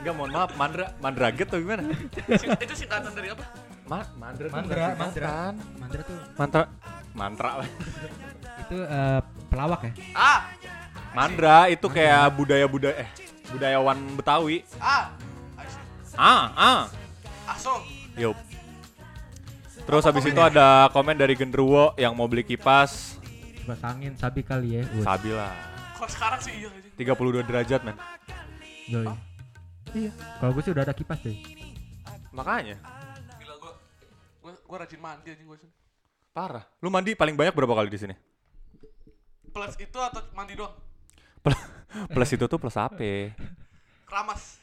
Enggak, 0.01 0.15
mohon 0.17 0.31
maaf, 0.33 0.51
Mandra, 0.57 0.87
Mandraget 0.99 1.47
atau 1.53 1.61
gimana? 1.61 1.83
Itu 2.65 2.75
singkatan 2.75 3.13
dari 3.13 3.29
apa? 3.31 3.45
Ma 3.87 4.01
Mandra, 4.19 4.47
tuh 4.51 4.55
Mandra, 4.57 4.85
Mandra. 4.99 5.31
Mandra 5.79 6.01
tuh 6.03 6.17
Mantra. 6.35 6.63
Mantra. 7.15 7.51
itu 8.67 8.77
eh, 8.83 9.21
pelawak 9.47 9.81
ya? 9.87 9.93
Ah, 10.17 10.41
Mandra 11.15 11.71
itu 11.71 11.87
kayak 11.87 12.35
budaya-budaya 12.35 13.07
eh 13.07 13.09
budayawan 13.55 13.99
Betawi. 14.19 14.67
ah. 14.83 15.15
Ah, 16.17 16.45
ah. 16.57 16.83
Aso. 17.47 17.75
Yup. 18.19 18.37
Terus 19.87 20.03
habis 20.03 20.27
itu 20.27 20.41
ada 20.43 20.91
komen 20.91 21.15
dari 21.15 21.39
Genderuwo 21.39 21.95
yang 21.95 22.11
mau 22.19 22.27
beli 22.27 22.43
kipas. 22.43 23.23
Kipas 23.63 23.81
angin 23.87 24.19
sabi 24.19 24.43
kali 24.43 24.79
ya. 24.79 24.83
Wih, 24.91 25.07
Sabi 25.07 25.31
lah. 25.31 25.55
Kalau 25.95 26.11
sekarang 26.11 26.41
sih 26.43 26.53
iya 26.59 26.69
aja. 26.69 27.15
32 27.15 27.47
derajat, 27.47 27.81
men. 27.87 27.97
yoi. 28.91 29.07
Iya. 29.95 30.11
Kalau 30.43 30.51
gue 30.53 30.63
sih 30.67 30.73
udah 30.75 30.83
ada 30.83 30.95
kipas 30.97 31.23
deh. 31.23 31.39
Makanya. 32.35 32.77
Gila 33.39 33.55
gua 33.63 33.73
gua 34.43 34.53
gua 34.67 34.77
rajin 34.83 35.01
mandi 35.01 35.29
anjing 35.31 35.47
gua 35.47 35.57
sini. 35.57 35.73
Parah. 36.35 36.65
Lu 36.83 36.91
mandi 36.91 37.15
paling 37.15 37.39
banyak 37.39 37.55
berapa 37.55 37.73
kali 37.73 37.89
di 37.89 38.01
sini? 38.03 38.15
Plus 39.55 39.73
itu 39.81 39.99
atau 40.03 40.21
mandi 40.35 40.53
doang? 40.59 40.75
Plus 42.13 42.31
itu 42.35 42.45
tuh 42.45 42.59
plus 42.61 42.77
apa? 42.77 43.33
Keramas. 44.05 44.61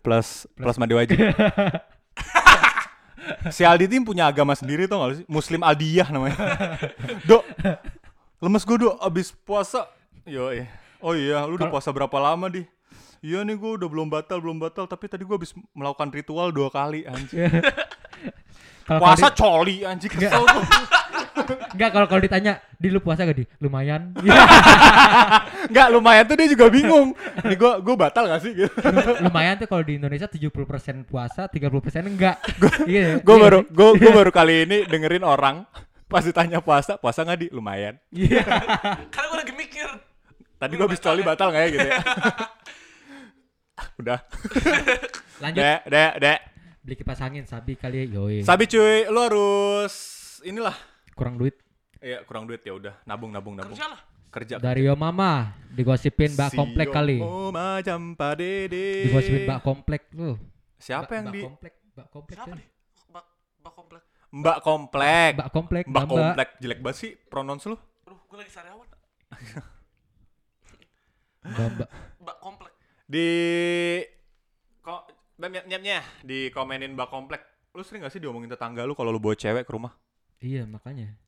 Plus 0.00 0.48
plus 0.56 0.76
mandi 0.80 0.96
wajib. 0.96 1.20
si 3.56 3.62
Aldi 3.64 3.86
tim 3.88 4.02
punya 4.04 4.28
agama 4.28 4.56
sendiri 4.56 4.88
tau 4.88 5.04
gak 5.04 5.22
sih? 5.22 5.26
Muslim 5.28 5.60
Aldiyah 5.64 6.08
namanya. 6.10 6.38
Dok, 7.28 7.44
lemes 8.40 8.64
gue 8.64 8.76
dok 8.86 8.96
abis 9.02 9.34
puasa. 9.44 9.88
Yo, 10.28 10.52
oh 11.00 11.14
iya, 11.16 11.44
lu 11.48 11.56
udah 11.56 11.72
puasa 11.72 11.88
berapa 11.90 12.16
lama 12.20 12.52
di? 12.52 12.64
Iya 13.18 13.42
nih 13.42 13.58
gue 13.58 13.70
udah 13.82 13.88
belum 13.90 14.06
batal, 14.06 14.38
belum 14.38 14.62
batal. 14.62 14.86
Tapi 14.86 15.10
tadi 15.10 15.26
gue 15.26 15.34
abis 15.34 15.50
melakukan 15.74 16.08
ritual 16.14 16.54
dua 16.54 16.70
kali 16.70 17.02
anjing. 17.02 17.50
Puasa 18.88 19.28
coli 19.36 19.84
anjing 19.84 20.08
kesel 20.08 20.48
tuh. 20.48 20.64
Enggak 21.70 21.90
kalau 21.90 22.06
kalau 22.06 22.20
ditanya, 22.20 22.52
"Di 22.74 22.88
lu 22.88 22.98
puasa 22.98 23.22
gak 23.22 23.34
di?" 23.34 23.44
Lumayan. 23.58 24.12
Enggak 25.70 25.88
lumayan 25.90 26.24
tuh 26.24 26.36
dia 26.36 26.48
juga 26.48 26.66
bingung. 26.68 27.12
Ini 27.40 27.54
gue 27.54 27.72
gue 27.80 27.94
batal 27.94 28.26
gak 28.26 28.40
sih? 28.40 28.52
Gitu. 28.54 28.72
Lumayan 29.24 29.56
tuh 29.56 29.66
kalau 29.66 29.82
di 29.82 29.96
Indonesia 29.96 30.26
70% 30.26 30.50
puasa, 31.04 31.46
30% 31.46 31.64
enggak. 32.06 32.36
Iya. 32.88 33.20
gue 33.20 33.36
iya 33.36 33.42
baru 33.42 33.58
sih? 33.62 33.70
gue 33.70 33.88
gue 33.98 34.10
baru 34.10 34.30
kali 34.30 34.54
ini 34.64 34.78
dengerin 34.84 35.22
orang 35.22 35.64
pas 36.08 36.24
ditanya 36.24 36.58
puasa 36.58 36.96
puasa 36.96 37.20
nggak 37.20 37.38
di 37.38 37.48
lumayan 37.50 38.00
Iya. 38.08 38.40
Karena 39.12 39.26
gua 39.28 39.38
lagi 39.38 39.52
mikir. 39.52 39.88
tadi 40.56 40.72
gue 40.74 40.82
habis 40.82 40.98
coli 40.98 41.20
batal 41.20 41.52
nggak 41.52 41.62
ya 41.62 41.68
gitu 41.70 41.86
ya 41.86 41.98
udah 43.98 44.18
Lanjut 45.38 45.60
dek 45.60 45.80
dek 45.86 46.12
dek 46.18 46.38
beli 46.80 46.94
kipas 46.96 47.20
angin 47.20 47.44
sabi 47.44 47.76
kali 47.76 48.08
ya. 48.08 48.16
Yoi. 48.16 48.36
sabi 48.42 48.64
cuy 48.66 49.04
lu 49.06 49.20
harus 49.20 49.94
inilah 50.42 50.74
Kurang 51.18 51.34
duit. 51.34 51.58
iya 51.98 52.22
kurang 52.22 52.46
duit 52.46 52.62
ya 52.62 52.72
udah 52.72 52.94
nabung 53.02 53.34
nabung 53.34 53.52
nabung 53.52 53.74
Kerja 53.74 53.90
lah. 53.90 54.00
kerja 54.30 54.54
Dari 54.56 54.86
Yo 54.86 54.94
Mama 54.94 55.50
digosipin 55.68 56.30
Mbak 56.30 56.50
Komplek 56.54 56.88
kali. 56.88 57.18
oh 57.18 57.50
macam 57.50 58.14
padede 58.14 59.10
Digosipin 59.10 59.42
Mbak 59.44 59.60
Komplek 59.60 60.02
tuh. 60.08 60.38
siapa 60.78 61.10
yang 61.12 61.26
Mbak 61.26 61.34
di 61.34 61.42
Komplek, 61.42 61.74
Mbak 61.90 62.06
Komplek. 62.08 62.36
Siapa 62.38 62.46
coy. 62.46 62.54
nih? 62.54 62.66
Bak 63.08 63.24
bak 63.58 63.72
komplek. 63.74 64.02
mbak 64.30 64.58
komplek 64.60 65.32
Mbak 65.34 65.48
Komplek, 65.50 65.84
mbak 65.84 66.04
Mbak. 66.04 66.12
komplek 66.14 66.48
jelek 66.58 66.78
banget 66.78 66.96
sih 66.96 67.10
pronounce 67.26 67.66
lu 67.66 67.74
Aduh, 68.06 68.18
gua 68.24 68.36
lagi 68.38 68.52
sariawan. 68.54 68.86
Mbak, 71.42 71.68
Mbak. 71.74 71.88
Mbak 72.22 72.36
komplek. 72.38 72.72
di 73.08 73.26
kok 74.80 75.02
nyap 75.38 75.64
nyapnya 75.64 75.98
di 76.20 76.38
komenin 76.48 76.92
mbak 76.92 77.08
komplek 77.08 77.42
lu 77.72 77.80
sering 77.80 78.02
gak 78.02 78.10
sih 78.10 78.18
diomongin 78.18 78.48
tetangga 78.48 78.82
lu 78.82 78.92
kalau 78.92 79.08
lu 79.08 79.16
bawa 79.16 79.32
cewek 79.32 79.64
ke 79.64 79.72
rumah 79.72 79.96
Iya, 80.38 80.62
makanya. 80.64 81.18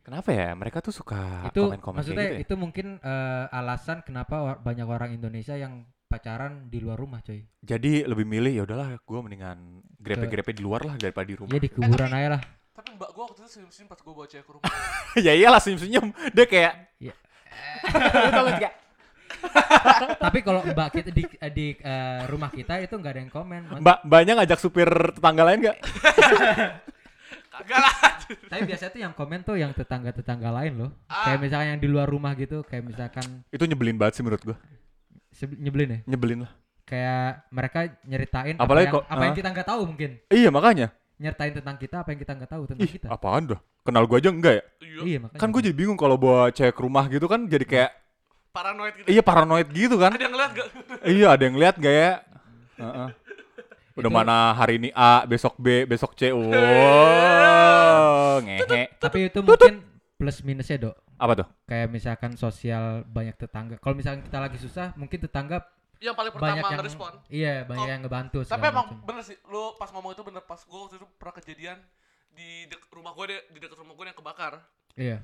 Kenapa 0.00 0.32
ya? 0.32 0.56
Mereka 0.56 0.80
tuh 0.80 0.94
suka 0.96 1.44
itu 1.52 1.60
komen-komen 1.60 2.00
maksudnya 2.00 2.24
gitu 2.24 2.34
ya? 2.34 2.40
itu 2.40 2.54
mungkin 2.56 2.86
eh, 2.98 3.44
alasan 3.52 4.00
kenapa 4.00 4.36
wa- 4.40 4.58
banyak 4.58 4.88
orang 4.88 5.10
Indonesia 5.12 5.52
yang 5.54 5.84
pacaran 6.08 6.66
di 6.72 6.80
luar 6.82 6.98
rumah, 6.98 7.20
coy. 7.22 7.44
Jadi 7.62 8.02
lebih 8.08 8.26
milih 8.26 8.50
ya 8.50 8.62
udahlah 8.66 8.96
gue 8.98 9.18
mendingan 9.20 9.84
grepe-grepe 10.00 10.56
di 10.56 10.62
luar 10.64 10.82
lah 10.82 10.94
daripada 10.96 11.26
di 11.28 11.36
rumah. 11.38 11.52
Iya 11.54 11.60
di 11.62 11.70
kuburan 11.70 12.10
aja 12.10 12.28
lah. 12.38 12.42
Tapi 12.74 12.96
mbak 12.96 13.10
gua 13.12 13.24
waktu 13.28 13.44
itu 13.44 13.50
senyum-senyum 13.60 13.88
pas 13.92 14.00
gua 14.00 14.12
bawa 14.16 14.26
cewek 14.26 14.44
ke 14.48 14.52
rumah. 14.56 14.72
ya 15.26 15.32
iyalah 15.36 15.60
senyum-senyum. 15.60 16.06
Dia 16.32 16.46
kayak 16.48 16.72
Iya. 16.96 17.14
Kak? 18.64 18.74
Tapi 20.24 20.38
kalau 20.40 20.60
mbak 20.64 20.88
kita 20.96 21.10
di 21.12 21.24
eh, 21.28 21.52
di 21.52 21.66
eh, 21.76 22.20
rumah 22.24 22.48
kita 22.48 22.80
itu 22.80 22.96
nggak 22.96 23.12
ada 23.12 23.20
yang 23.20 23.32
komen. 23.32 23.60
Mbak 23.84 23.98
banyak 24.08 24.34
ngajak 24.40 24.58
supir 24.58 24.88
tetangga 24.88 25.44
lain 25.44 25.60
gak? 27.66 27.78
Lah. 27.80 27.94
Tapi 28.30 28.62
biasanya 28.62 28.90
tuh 28.94 29.02
yang 29.02 29.14
komen 29.16 29.40
tuh 29.42 29.56
yang 29.58 29.72
tetangga-tetangga 29.74 30.50
lain 30.54 30.72
loh. 30.78 30.90
Ah. 31.10 31.30
Kayak 31.30 31.38
misalkan 31.42 31.68
yang 31.74 31.80
di 31.82 31.88
luar 31.90 32.06
rumah 32.06 32.32
gitu, 32.38 32.62
kayak 32.62 32.84
misalkan 32.86 33.42
Itu 33.50 33.64
nyebelin 33.66 33.98
banget 33.98 34.20
sih 34.20 34.22
menurut 34.22 34.42
sebe- 35.34 35.58
nyebelin 35.58 35.88
ya. 35.90 35.98
Nyebelin 36.06 36.38
lah. 36.46 36.52
Kayak 36.86 37.46
mereka 37.54 37.78
nyeritain 38.02 38.56
Apalagi 38.58 38.90
apa 38.90 38.90
yang, 38.90 38.94
kok- 38.94 39.06
apa 39.06 39.22
yang 39.22 39.34
ah. 39.34 39.38
kita 39.38 39.48
nggak 39.54 39.68
tahu 39.68 39.80
mungkin. 39.86 40.10
Iya 40.30 40.48
makanya. 40.50 40.86
Nyeritain 41.20 41.52
tentang 41.52 41.76
kita 41.76 41.96
apa 42.02 42.08
yang 42.14 42.20
kita 42.20 42.32
nggak 42.38 42.50
tahu 42.50 42.62
tentang 42.66 42.86
Ih 42.88 42.92
kita. 42.96 43.06
apaan 43.12 43.42
dah? 43.54 43.60
Kenal 43.80 44.04
gue 44.04 44.16
aja 44.18 44.30
enggak 44.32 44.54
ya? 44.58 44.64
Iya. 44.82 45.00
Iya 45.06 45.18
makanya. 45.24 45.40
Kan 45.40 45.48
gue 45.52 45.62
jadi 45.64 45.76
bingung 45.76 45.98
kalau 45.98 46.16
bawa 46.20 46.50
cewek 46.52 46.74
ke 46.74 46.80
rumah 46.82 47.04
gitu 47.08 47.26
kan 47.28 47.40
jadi 47.46 47.64
kayak 47.64 47.90
Paranoid 48.50 48.94
gitu. 48.98 49.06
Iya 49.14 49.22
paranoid 49.22 49.68
gitu 49.70 49.94
kan? 49.94 50.10
Ada 50.10 50.24
yang 50.26 50.34
ngeliat 50.34 50.52
gak? 50.58 50.68
iya 51.06 51.26
ada 51.30 51.42
yang 51.46 51.54
lihat 51.54 51.74
gak 51.78 51.94
ya? 51.94 52.12
Heeh. 52.82 53.08
Udah 54.00 54.08
Itu- 54.08 54.18
mana 54.18 54.36
hari 54.52 54.76
ini 54.76 54.88
A, 54.90 55.22
besok 55.24 55.54
B, 55.56 55.84
besok 55.84 56.12
C. 56.14 56.32
Wow, 57.30 58.40
ngehe. 58.40 58.88
Tapi 58.96 59.18
itu 59.28 59.38
mungkin 59.40 59.84
plus 60.16 60.40
minusnya 60.40 60.76
dok. 60.80 60.96
Apa 61.16 61.32
tuh? 61.36 61.46
Kayak 61.66 61.88
misalkan 61.90 62.32
sosial 62.34 63.04
banyak 63.04 63.36
tetangga. 63.36 63.76
Kalau 63.76 63.92
misalkan 63.92 64.24
kita 64.24 64.38
lagi 64.38 64.56
susah, 64.56 64.92
mungkin 64.94 65.18
tetangga 65.18 65.60
Yang 66.00 66.16
paling 66.16 66.32
pertama 66.32 66.48
banyak 66.50 66.64
yang 66.64 66.80
ngerespon. 66.80 67.12
Iya, 67.28 67.54
banyak 67.62 67.84
Kok- 67.84 67.92
yang 67.92 68.00
ngebantu. 68.00 68.38
Tapi 68.42 68.64
emang 68.66 68.86
macam. 68.88 69.04
bener 69.04 69.20
sih, 69.22 69.36
lu 69.44 69.76
pas 69.76 69.88
ngomong 69.90 70.10
itu 70.10 70.22
bener 70.22 70.40
pas 70.40 70.60
gua 70.64 70.80
waktu 70.82 70.96
itu 70.96 71.06
pernah 71.14 71.34
kejadian 71.36 71.76
di 72.30 72.64
dek, 72.64 72.88
rumah 72.88 73.12
gue 73.12 73.24
di 73.46 73.58
dekat 73.58 73.76
rumah 73.76 73.92
gue 73.92 74.04
yang 74.06 74.16
kebakar. 74.16 74.52
Iya, 74.96 75.20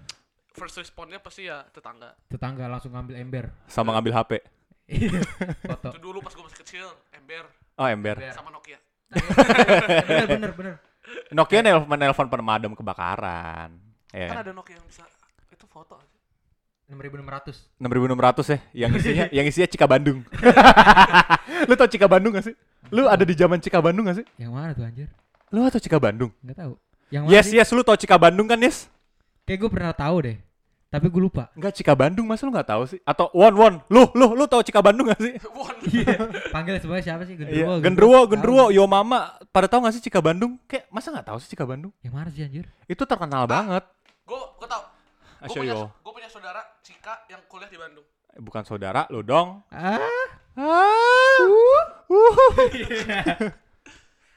First 0.53 0.77
responnya 0.77 1.16
pasti 1.16 1.44
ya 1.44 1.65
tetangga. 1.66 2.12
tetangga 2.28 2.65
langsung 2.66 2.93
ngambil 2.93 3.16
ember. 3.16 3.44
Sama 3.66 3.93
ngambil 3.93 4.12
HP. 4.15 4.32
Iya, 4.86 5.19
Foto. 5.66 5.89
Itu 5.90 6.01
dulu 6.03 6.20
pas 6.20 6.31
gue 6.31 6.44
masih 6.44 6.61
kecil, 6.61 6.86
ember 7.11 7.48
Oh 7.77 7.86
ember. 7.86 8.16
Ember. 8.16 8.32
sama 8.32 8.48
Nokia. 8.51 8.78
bener 10.09 10.27
bener 10.27 10.51
bener. 10.53 10.74
Nokia 11.31 11.61
nelpon 11.62 11.86
menelpon 11.86 12.27
pemadam 12.27 12.73
kebakaran. 12.73 13.70
Kan 14.09 14.16
Ya. 14.16 14.32
ada 14.32 14.51
Nokia 14.51 14.81
yang 14.81 14.86
bisa 14.89 15.05
itu 15.53 15.66
foto. 15.69 16.01
Enam 16.86 17.03
ribu 17.03 17.19
enam 17.19 17.27
ratus. 17.27 17.66
6600 17.82 18.47
ya, 18.47 18.59
yang 18.86 18.90
isinya 18.98 19.24
yang 19.28 19.47
isinya 19.47 19.69
Cika 19.69 19.86
Bandung. 19.86 20.23
lu 21.69 21.74
tau 21.74 21.90
Cika 21.90 22.07
Bandung 22.07 22.32
gak 22.32 22.47
sih? 22.47 22.55
Lu 22.94 23.11
ada 23.11 23.27
di 23.27 23.35
zaman 23.35 23.59
Cika 23.59 23.82
Bandung 23.82 24.07
gak 24.07 24.23
sih? 24.23 24.27
Yang 24.39 24.51
mana 24.55 24.70
tuh 24.70 24.86
anjir? 24.86 25.09
Lu 25.51 25.66
tau 25.66 25.82
Cika 25.82 25.98
Bandung? 25.98 26.31
Nggak 26.43 26.57
tahu. 26.59 26.73
Yang 27.11 27.23
mana 27.27 27.32
Yes, 27.35 27.47
sih? 27.51 27.59
yes, 27.59 27.69
lu 27.74 27.82
tau 27.82 27.98
Cika 27.98 28.16
Bandung 28.16 28.47
kan, 28.47 28.59
Yes? 28.59 28.86
Kayak 29.43 29.59
gue 29.62 29.70
pernah 29.70 29.94
tahu 29.94 30.16
deh. 30.27 30.36
Tapi 30.97 31.12
gue 31.12 31.20
lupa. 31.20 31.52
Enggak 31.52 31.77
Cika 31.77 31.93
Bandung, 31.93 32.24
masa 32.24 32.48
lu 32.48 32.52
nggak 32.56 32.73
tahu 32.73 32.82
sih? 32.89 32.97
Atau 33.05 33.28
Won 33.36 33.52
Won, 33.52 33.74
lu 33.93 34.09
lu 34.16 34.32
lu 34.32 34.48
tau 34.48 34.64
Cika 34.64 34.81
Bandung 34.81 35.12
gak 35.12 35.20
sih? 35.20 35.36
Won. 35.52 35.77
Panggil 36.48 36.81
semuanya 36.81 37.05
siapa 37.05 37.28
sih? 37.28 37.36
Iya, 37.36 37.77
Gendruwo. 37.77 37.85
Gendruwo, 37.85 38.18
Tahu. 38.24 38.31
Gendruwo, 38.32 38.64
Yo 38.73 38.89
Mama, 38.89 39.36
pada 39.52 39.68
tahu 39.68 39.85
gak 39.85 39.93
sih 39.93 40.01
Cika 40.01 40.24
Bandung? 40.24 40.56
Kayak 40.64 40.89
masa 40.89 41.12
nggak 41.12 41.28
tahu 41.28 41.36
sih 41.36 41.52
Cika 41.52 41.68
Bandung? 41.68 41.93
Yang 42.01 42.14
mana 42.16 42.28
sih 42.32 42.40
anjir? 42.40 42.64
Itu 42.89 43.05
terkenal 43.05 43.44
banget. 43.44 43.85
Gue 44.24 44.40
gue 44.56 44.64
tau. 44.64 44.89
Gue 45.44 45.52
punya, 45.52 45.77
yo. 45.77 45.93
gue 45.93 46.12
punya 46.16 46.32
saudara 46.32 46.64
Cika 46.81 47.28
yang 47.28 47.44
kuliah 47.44 47.68
di 47.68 47.77
Bandung. 47.77 48.06
Eh, 48.32 48.40
Bukan 48.40 48.64
saudara 48.64 49.05
lu 49.12 49.20
dong. 49.20 49.60
Ah, 49.68 50.01
Ah. 50.56 51.44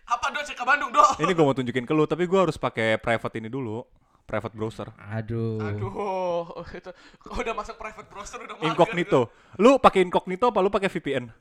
Apa 0.10 0.26
do 0.34 0.42
Cika 0.42 0.66
Bandung 0.66 0.90
do? 0.90 1.00
Ini 1.22 1.32
gue 1.32 1.46
mau 1.46 1.54
tunjukin 1.54 1.86
ke 1.86 1.94
lu, 1.94 2.04
tapi 2.04 2.26
gue 2.26 2.36
harus 2.36 2.58
pakai 2.58 2.98
private 2.98 3.38
ini 3.38 3.48
dulu, 3.48 3.86
private 4.30 4.54
browser. 4.54 4.88
aduh. 5.10 5.58
Aduh, 5.60 6.46
itu 6.80 6.90
kalau 7.18 7.42
udah 7.42 7.56
masuk 7.56 7.76
private 7.76 8.08
browser 8.08 8.38
udah 8.40 8.56
mager 8.56 8.70
Incognito. 8.70 9.22
Lu 9.58 9.76
pakai 9.76 10.02
incognito 10.02 10.46
apa 10.46 10.60
lu 10.60 10.70
pakai 10.70 10.86
VPN? 10.88 11.26
gitu. 11.26 11.34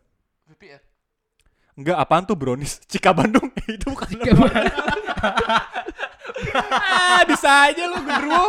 VPN. 0.51 0.81
Enggak, 1.77 1.97
apaan 1.97 2.25
tuh 2.25 2.35
brownies? 2.35 2.81
Cika 2.91 3.13
Bandung 3.13 3.53
itu 3.69 3.87
bukan 3.87 4.09
Cika 4.09 4.33
Bandung. 4.33 4.77
ah, 6.75 7.21
bisa 7.25 7.51
aja 7.69 7.83
lu 7.85 7.99
gendruwo. 8.01 8.49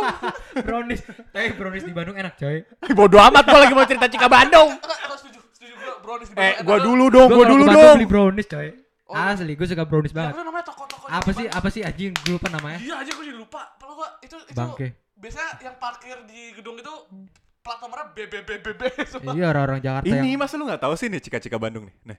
brownies. 0.58 1.00
Tapi 1.30 1.48
brownies 1.54 1.84
di 1.84 1.92
Bandung 1.92 2.16
enak, 2.16 2.34
coy. 2.34 2.64
Bodoh 2.90 3.20
amat 3.20 3.44
gua 3.44 3.60
lagi 3.60 3.74
mau 3.74 3.84
cerita 3.84 4.08
Cika 4.08 4.26
Bandung. 4.26 4.72
Enggak, 4.72 4.98
enggak 4.98 5.18
setuju, 5.18 5.38
setuju 5.52 5.74
gue 5.74 5.92
brownies 6.00 6.28
di 6.28 6.34
Eh, 6.34 6.54
gua 6.62 6.78
dulu 6.80 7.04
dong, 7.06 7.28
Gua 7.28 7.44
dulu 7.44 7.64
dong. 7.66 7.96
beli 7.96 8.06
brownies, 8.08 8.48
coy. 8.48 8.68
Oh. 9.10 9.18
Asli, 9.18 9.58
gue 9.58 9.66
suka 9.66 9.82
brownies 9.82 10.14
banget. 10.14 10.38
namanya 10.38 10.70
toko-toko 10.70 11.10
Apa 11.10 11.30
sih? 11.34 11.50
Apa 11.50 11.66
sih 11.66 11.82
anjing? 11.82 12.14
Gue 12.16 12.38
lupa 12.38 12.46
namanya. 12.46 12.78
Iya 12.78 13.02
aja 13.02 13.10
gue 13.10 13.24
jadi 13.26 13.34
lupa. 13.36 13.66
Kalau 13.90 14.06
gua 14.06 14.22
itu 14.22 14.38
itu 14.46 14.54
Bangke. 14.54 14.94
biasanya 15.18 15.50
yang 15.66 15.74
parkir 15.82 16.14
di 16.30 16.54
gedung 16.54 16.78
itu 16.78 16.94
plat 17.58 17.82
nomornya 17.82 18.06
BBBBB 18.14 18.82
semua. 19.18 19.34
Iya 19.34 19.50
orang-orang 19.50 19.82
Jakarta 19.82 20.06
Ini 20.06 20.30
yang 20.30 20.38
masa 20.38 20.54
lu 20.54 20.70
nggak 20.70 20.78
tahu 20.78 20.94
sih 20.94 21.10
nih 21.10 21.18
Cika-Cika 21.18 21.58
Bandung 21.58 21.90
nih. 21.90 21.96
Nih, 22.06 22.18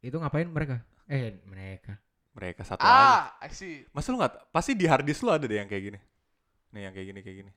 itu 0.00 0.16
ngapain 0.16 0.48
mereka? 0.48 0.80
Eh, 1.04 1.36
mereka. 1.44 2.00
mereka 2.32 2.64
satu 2.64 2.80
aja. 2.80 3.36
Ah, 3.36 3.44
I 3.44 3.52
see. 3.52 3.84
Masa 3.92 4.08
lu 4.08 4.16
nggak 4.16 4.48
pasti 4.48 4.72
di 4.72 4.88
harddisk 4.88 5.20
lu 5.20 5.36
ada 5.36 5.44
deh 5.44 5.60
yang 5.60 5.68
kayak 5.68 5.84
gini. 5.92 5.98
Nih 6.72 6.80
yang 6.88 6.92
kayak 6.96 7.06
gini 7.12 7.20
kayak 7.20 7.36
gini. 7.44 7.52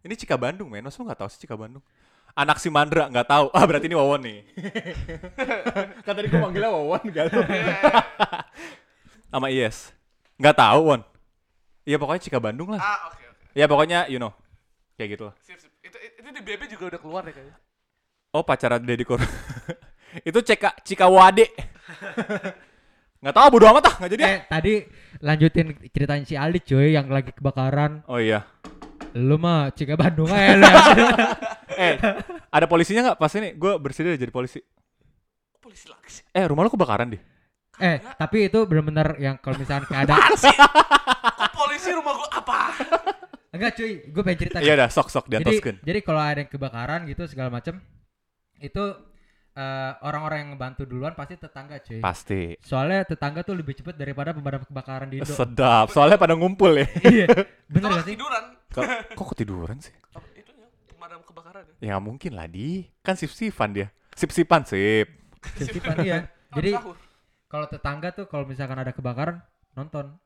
Ini 0.00 0.14
Cika 0.16 0.40
Bandung, 0.40 0.72
men. 0.72 0.80
Masa 0.80 0.96
lu 0.96 1.12
nggak 1.12 1.20
tahu 1.20 1.28
sih 1.28 1.44
Cika 1.44 1.60
Bandung? 1.60 1.84
Anak 2.32 2.56
si 2.56 2.72
Mandra 2.72 3.12
nggak 3.12 3.28
tahu. 3.28 3.52
Ah, 3.52 3.68
berarti 3.68 3.92
ini 3.92 4.00
Wawon 4.00 4.24
nih. 4.24 4.40
kan 6.08 6.16
tadi 6.16 6.32
gua 6.32 6.48
manggilnya 6.48 6.72
Wawon 6.72 7.04
galau. 7.12 7.44
Sama 9.34 9.52
Yes. 9.52 9.92
Nggak 10.42 10.58
tahu, 10.58 10.80
Won. 10.90 11.00
Iya 11.86 11.96
pokoknya 12.02 12.22
Cika 12.26 12.42
Bandung 12.42 12.74
lah. 12.74 12.82
Ah, 12.82 12.98
oke 13.14 13.22
oke. 13.30 13.44
Ya 13.54 13.70
pokoknya 13.70 14.10
you 14.10 14.18
know. 14.18 14.34
Kayak 14.98 15.08
gitu 15.14 15.24
lah. 15.30 15.34
Sip 15.38 15.58
sip. 15.62 15.70
Itu 15.86 15.94
itu 16.02 16.28
di 16.34 16.42
BB 16.42 16.66
juga 16.66 16.94
udah 16.94 17.00
keluar 17.02 17.22
deh 17.22 17.30
kayaknya. 17.30 17.54
Oh 18.34 18.42
pacaran 18.42 18.82
Deddy 18.82 19.06
Kor. 19.06 19.22
itu 20.28 20.38
Cika 20.42 20.74
Cika 20.82 21.06
Wade. 21.06 21.46
nggak 23.22 23.34
tahu 23.38 23.46
bodo 23.54 23.70
amat 23.70 23.86
ah, 23.86 23.94
nggak 24.02 24.10
jadi. 24.18 24.22
Eh, 24.26 24.38
tadi 24.50 24.72
lanjutin 25.22 25.66
ceritanya 25.94 26.26
si 26.26 26.34
Aldi 26.34 26.58
cuy 26.66 26.90
yang 26.90 27.06
lagi 27.06 27.30
kebakaran. 27.30 28.02
Oh 28.10 28.18
iya. 28.18 28.42
Lu 29.14 29.38
mah 29.38 29.70
Cika 29.70 29.94
Bandung 29.94 30.26
aja 30.26 30.58
lu. 30.58 30.66
Eh, 31.72 31.96
ada 32.52 32.68
polisinya 32.68 33.00
nggak 33.00 33.18
pas 33.18 33.32
ini? 33.32 33.56
Gue 33.56 33.72
bersedia 33.80 34.12
jadi 34.12 34.28
polisi. 34.28 34.60
Polisi 35.56 35.88
lagi 35.88 36.20
sih? 36.20 36.24
Eh, 36.36 36.44
rumah 36.44 36.68
lu 36.68 36.70
kebakaran 36.70 37.16
deh. 37.16 37.22
Eh, 37.80 37.96
tapi 38.18 38.52
itu 38.52 38.58
benar-benar 38.68 39.16
yang 39.16 39.40
kalau 39.40 39.56
misalkan 39.56 39.88
kayak 39.88 40.10
ada 40.10 40.14
Apaan 40.18 40.32
sih? 40.36 40.56
Kok 41.22 41.50
polisi 41.56 41.90
rumah 41.96 42.12
gua 42.18 42.28
apa? 42.32 42.60
enggak 43.52 43.72
cuy, 43.76 43.92
gue 44.08 44.22
pengen 44.24 44.38
cerita. 44.40 44.58
Iya 44.64 44.74
dah, 44.80 44.88
sok-sok 44.88 45.24
jadi 45.28 45.44
diataskan. 45.44 45.74
jadi 45.84 45.98
kalau 46.00 46.20
ada 46.24 46.40
yang 46.40 46.50
kebakaran 46.50 47.00
gitu 47.04 47.22
segala 47.28 47.52
macem 47.52 47.84
itu 48.64 48.84
eh, 49.52 49.92
orang-orang 50.00 50.38
yang 50.40 50.50
ngebantu 50.56 50.82
duluan 50.88 51.12
pasti 51.12 51.36
tetangga 51.36 51.76
cuy. 51.84 52.00
Pasti. 52.00 52.56
Soalnya 52.64 53.04
tetangga 53.04 53.44
tuh 53.44 53.54
lebih 53.56 53.76
cepat 53.76 53.94
daripada 54.00 54.32
pemadam 54.32 54.64
kebakaran 54.64 55.08
di 55.12 55.20
Indo. 55.20 55.28
Sedap. 55.28 55.92
Soalnya 55.92 56.16
pada 56.16 56.32
ngumpul 56.32 56.72
ya. 56.80 56.86
iya. 57.12 57.28
Bener 57.68 57.88
gak 58.00 58.04
sih? 58.08 58.16
tiduran. 58.16 58.44
kok, 58.72 58.84
kok 59.12 59.26
ketiduran 59.36 59.76
sih? 59.84 59.92
Apa 60.16 60.26
itu 60.32 60.52
ya? 60.56 60.66
Pemadam 60.88 61.20
kebakaran 61.28 61.62
ya? 61.68 61.74
Ya 61.84 61.88
nggak 61.92 62.04
mungkin 62.08 62.32
lah 62.32 62.48
di. 62.48 62.88
Kan 63.04 63.20
sip-sipan 63.20 63.70
dia. 63.76 63.88
Sip-sipan 64.16 64.64
sip. 64.64 65.08
Sip-sipan 65.60 65.96
iya. 66.00 66.24
Jadi. 66.56 66.72
Kalau 67.52 67.66
tetangga 67.68 68.08
tuh 68.10 68.24
kalau 68.24 68.44
misalkan 68.44 68.74
ada 68.74 68.90
kebakaran 68.90 69.44
nonton. 69.74 70.16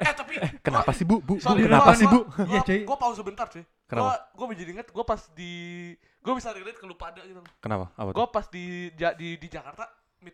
eh 0.00 0.14
tapi 0.14 0.34
Kenapa 0.60 0.90
sih 0.90 1.04
bu? 1.04 1.20
Bu, 1.20 1.36
kenapa 1.36 1.92
sih 1.92 2.06
bu? 2.06 2.24
gua- 2.24 2.46
Iya, 2.46 2.60
cuy. 2.62 2.80
Gua 2.82 2.96
pause 2.96 3.20
sebentar 3.20 3.46
cuy. 3.46 3.60
Kenapa? 3.84 4.32
Gua 4.32 4.48
gua 4.48 4.54
jadi 4.54 4.70
inget 4.72 4.88
gua 4.88 5.04
pas 5.04 5.20
di 5.30 5.52
gua 6.18 6.34
bisa 6.34 6.48
relate 6.50 6.74
ke 6.74 6.84
lu 6.84 6.96
pada 6.96 7.20
gitu. 7.20 7.44
Kenapa? 7.58 7.92
Apa 7.92 8.08
tuh? 8.08 8.16
Gua 8.16 8.26
pas 8.26 8.46
di 8.48 8.64
Ja- 8.94 9.12
di 9.12 9.36
di 9.36 9.46
Jakarta 9.46 9.84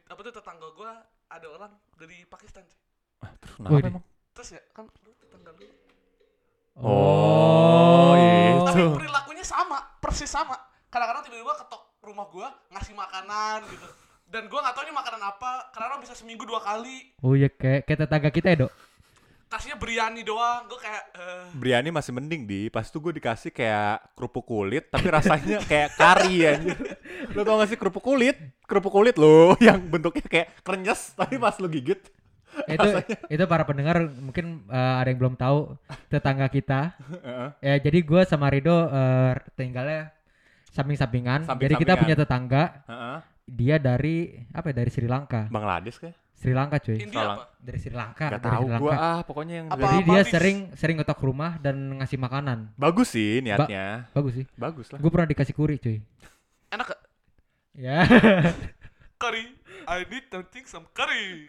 apa 0.07 0.21
tuh 0.21 0.31
tetangga 0.33 0.71
gua 0.71 0.95
ada 1.27 1.47
orang 1.49 1.71
dari 1.93 2.23
Pakistan 2.25 2.63
cuy. 2.63 2.79
Terus 3.37 3.55
kenapa 3.57 3.75
Wih, 3.75 3.83
emang? 3.85 4.05
Terus 4.33 4.49
ya 4.53 4.63
kan 4.71 4.87
lu 4.87 5.11
tetangga 5.17 5.51
lu. 5.53 5.67
Oh, 6.81 8.15
Tapi 8.65 8.79
itu. 8.79 8.87
perilakunya 8.95 9.43
sama, 9.43 9.77
persis 9.99 10.27
sama. 10.27 10.55
Kadang-kadang 10.89 11.23
tiba-tiba 11.23 11.53
ketok 11.57 11.83
rumah 12.01 12.27
gua 12.27 12.49
ngasih 12.71 12.95
makanan 12.95 13.67
gitu. 13.69 13.89
Dan 14.31 14.47
gua 14.47 14.63
nggak 14.63 14.75
tahu 14.79 14.85
ini 14.87 14.95
makanan 14.95 15.23
apa, 15.27 15.53
karena 15.75 15.99
bisa 15.99 16.15
seminggu 16.15 16.47
dua 16.47 16.63
kali. 16.63 17.11
Oh 17.19 17.35
iya 17.35 17.51
kayak 17.51 17.83
kayak 17.83 17.99
tetangga 18.07 18.31
kita 18.31 18.49
ya, 18.55 18.59
Dok. 18.63 18.73
Kasihnya 19.51 19.75
biryani 19.75 20.23
doang, 20.23 20.71
gua 20.71 20.79
kayak 20.79 21.05
eh 21.19 21.47
Biryani 21.59 21.91
masih 21.91 22.15
mending 22.15 22.47
di. 22.47 22.71
Pas 22.71 22.87
itu 22.87 23.03
gue 23.03 23.19
dikasih 23.19 23.51
kayak 23.51 24.15
kerupuk 24.15 24.47
kulit, 24.47 24.87
tapi 24.87 25.11
rasanya 25.11 25.59
kayak 25.71 25.99
kari 25.99 26.47
anjir. 26.47 26.79
Lo 27.35 27.43
tau 27.43 27.59
gak 27.59 27.75
sih 27.75 27.79
kerupuk 27.83 28.07
kulit? 28.07 28.39
Kerupuk 28.71 28.95
kulit 28.95 29.19
lo 29.19 29.55
yang 29.67 29.83
bentuknya 29.83 30.23
kayak 30.23 30.63
krenyes, 30.63 31.11
tapi 31.19 31.35
pas 31.35 31.59
lo 31.59 31.67
gigit. 31.67 31.99
itu 32.67 32.89
itu 33.31 33.45
para 33.47 33.63
pendengar 33.63 34.11
mungkin 34.11 34.67
eh, 34.71 34.95
ada 35.03 35.07
yang 35.11 35.19
belum 35.19 35.35
tahu 35.35 35.75
tetangga 36.07 36.47
kita. 36.47 36.95
Heeh. 36.99 37.49
Ya 37.67 37.75
jadi 37.83 37.99
gua 38.07 38.23
sama 38.23 38.47
Rido 38.47 38.87
eh, 38.87 39.35
tinggalnya 39.59 40.15
samping-sampingan. 40.71 41.51
Jadi 41.59 41.75
kita 41.75 41.99
punya 41.99 42.15
tetangga 42.15 42.87
Heeh. 42.87 43.19
Dia 43.45 43.77
dari 43.77 44.31
apa 44.49 44.71
ya 44.71 44.75
dari 44.77 44.91
Sri 44.91 45.05
Lanka. 45.05 45.49
Bangladesh 45.49 45.99
kayak? 45.99 46.17
Sri 46.33 46.53
Lanka 46.53 46.77
cuy. 46.79 46.97
India 46.97 47.21
apa? 47.23 47.45
Dari 47.57 47.79
Sri 47.79 47.93
Lanka. 47.93 48.27
Gak 48.27 48.39
dari 48.39 48.47
tahu 48.51 48.65
Sri 48.65 48.73
Lanka. 48.75 48.97
ah, 48.97 49.21
pokoknya 49.23 49.55
yang 49.55 49.67
Apa- 49.69 49.81
Jadi 49.83 49.93
dia 49.93 50.01
Bangladesh? 50.07 50.33
sering 50.33 50.59
sering 50.75 50.97
ngetok 50.97 51.21
rumah 51.21 51.53
dan 51.57 51.77
ngasih 51.97 52.19
makanan. 52.19 52.59
bagus 52.75 53.09
sih 53.11 53.41
niatnya. 53.41 54.09
Bagus 54.11 54.33
sih. 54.35 54.45
Bagus 54.55 54.87
lah. 54.89 54.99
Gue 54.99 55.11
pernah 55.11 55.27
dikasih 55.27 55.53
kuri 55.53 55.77
cuy. 55.77 55.99
Enak 56.69 56.87
gak? 56.89 57.01
Ya. 57.73 57.99
Curry. 59.23 59.45
I 59.85 60.05
need 60.07 60.25
something 60.27 60.65
some 60.65 60.87
curry. 60.91 61.49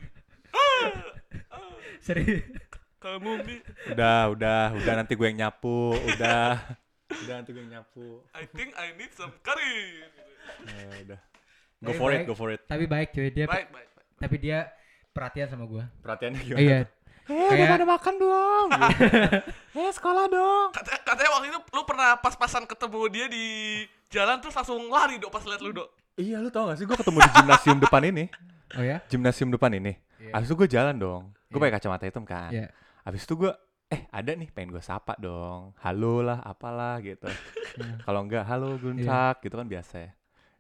Serius. 2.00 2.44
Kamu 2.98 3.42
nih, 3.42 3.60
Udah, 3.90 4.30
udah, 4.30 4.62
udah 4.74 4.94
nanti 4.94 5.14
gue 5.14 5.26
yang 5.26 5.42
nyapu, 5.42 5.90
udah. 5.98 6.54
Udah 7.22 7.34
nanti 7.36 7.52
gue 7.52 7.60
yang 7.60 7.82
nyapu. 7.82 8.24
I 8.32 8.46
think 8.48 8.72
I 8.74 8.94
need 8.94 9.12
some 9.12 9.34
curry. 9.42 10.06
Eh, 10.64 11.04
udah. 11.04 11.20
Go 11.82 11.92
for 11.92 12.10
it, 12.10 12.22
baik. 12.22 12.28
go 12.28 12.36
for 12.36 12.50
it. 12.50 12.62
Tapi 12.64 12.86
baik 12.86 13.10
cuy 13.10 13.28
dia. 13.28 13.46
Baik, 13.46 13.68
baik, 13.68 13.90
baik. 13.90 14.06
Tapi 14.18 14.36
dia 14.38 14.70
perhatian 15.10 15.48
sama 15.50 15.66
gua. 15.66 15.90
Perhatiannya 16.00 16.40
gimana? 16.40 16.62
Iya. 16.62 16.80
Eh, 17.24 17.48
Kayak- 17.48 17.72
pada 17.72 17.86
makan 17.88 18.14
dong. 18.18 18.68
eh, 19.80 19.92
sekolah 19.92 20.26
dong. 20.28 20.68
Katanya, 20.72 21.00
katanya 21.04 21.30
waktu 21.32 21.48
itu 21.48 21.60
lu 21.72 21.82
pernah 21.84 22.10
pas-pasan 22.18 22.64
ketemu 22.66 23.02
dia 23.08 23.26
di 23.26 23.46
jalan 24.10 24.38
terus 24.38 24.54
langsung 24.54 24.78
lari 24.88 25.18
dok 25.18 25.30
pas 25.30 25.42
liat 25.42 25.58
lu 25.60 25.72
dok. 25.72 25.90
Iya, 26.16 26.38
lu 26.38 26.50
tau 26.50 26.68
gak 26.68 26.78
sih 26.78 26.86
gue 26.86 26.94
ketemu 26.94 27.18
di 27.18 27.32
gimnasium 27.32 27.78
depan 27.88 28.02
ini. 28.04 28.26
Oh 28.72 28.84
ya? 28.84 28.98
Gimnasium 29.08 29.50
depan 29.50 29.72
ini. 29.74 29.94
Iya. 30.20 30.32
Abis 30.34 30.48
itu 30.48 30.56
gue 30.56 30.70
jalan 30.70 30.96
dong. 30.96 31.22
Gue 31.48 31.56
Iya. 31.56 31.64
pakai 31.64 31.76
kacamata 31.80 32.04
hitam 32.06 32.26
kan. 32.26 32.52
Iya. 32.52 32.68
Abis 33.02 33.24
itu 33.24 33.34
gue 33.38 33.52
eh 33.88 34.02
ada 34.08 34.32
nih 34.32 34.50
pengen 34.50 34.72
gue 34.72 34.84
sapa 34.84 35.16
dong. 35.16 35.74
Halo 35.80 36.22
lah, 36.22 36.40
apalah 36.42 37.00
gitu. 37.00 37.26
Kalau 38.02 38.22
enggak 38.22 38.44
halo 38.44 38.76
Gunsak 38.76 39.42
gitu 39.42 39.56
kan 39.56 39.66
biasa 39.66 39.96
ya. 40.00 40.12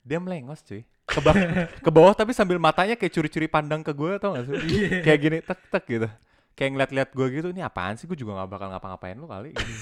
Dia 0.02 0.18
melengos 0.18 0.64
cuy. 0.64 0.82
Ke, 1.12 1.20
ba- 1.20 1.36
ke 1.68 1.90
bawah 1.90 2.14
tapi 2.14 2.32
sambil 2.32 2.56
matanya 2.56 2.96
kayak 2.96 3.12
curi-curi 3.12 3.46
pandang 3.46 3.82
ke 3.82 3.92
gue 3.92 4.12
tau 4.16 4.32
gak 4.32 4.48
sih? 4.48 4.56
kayak 5.02 5.20
gini 5.20 5.38
tek 5.40 5.60
tek 5.68 5.84
gitu. 5.86 6.08
Kayak 6.52 6.70
ngeliat-liat 6.72 7.10
gue 7.12 7.28
gitu, 7.32 7.48
ini 7.50 7.62
apaan 7.62 7.96
sih? 7.96 8.06
Gue 8.06 8.16
juga 8.16 8.38
gak 8.38 8.50
bakal 8.50 8.68
ngapa-ngapain 8.70 9.16
lu 9.16 9.26
kali. 9.26 9.52
Gitu. 9.52 9.74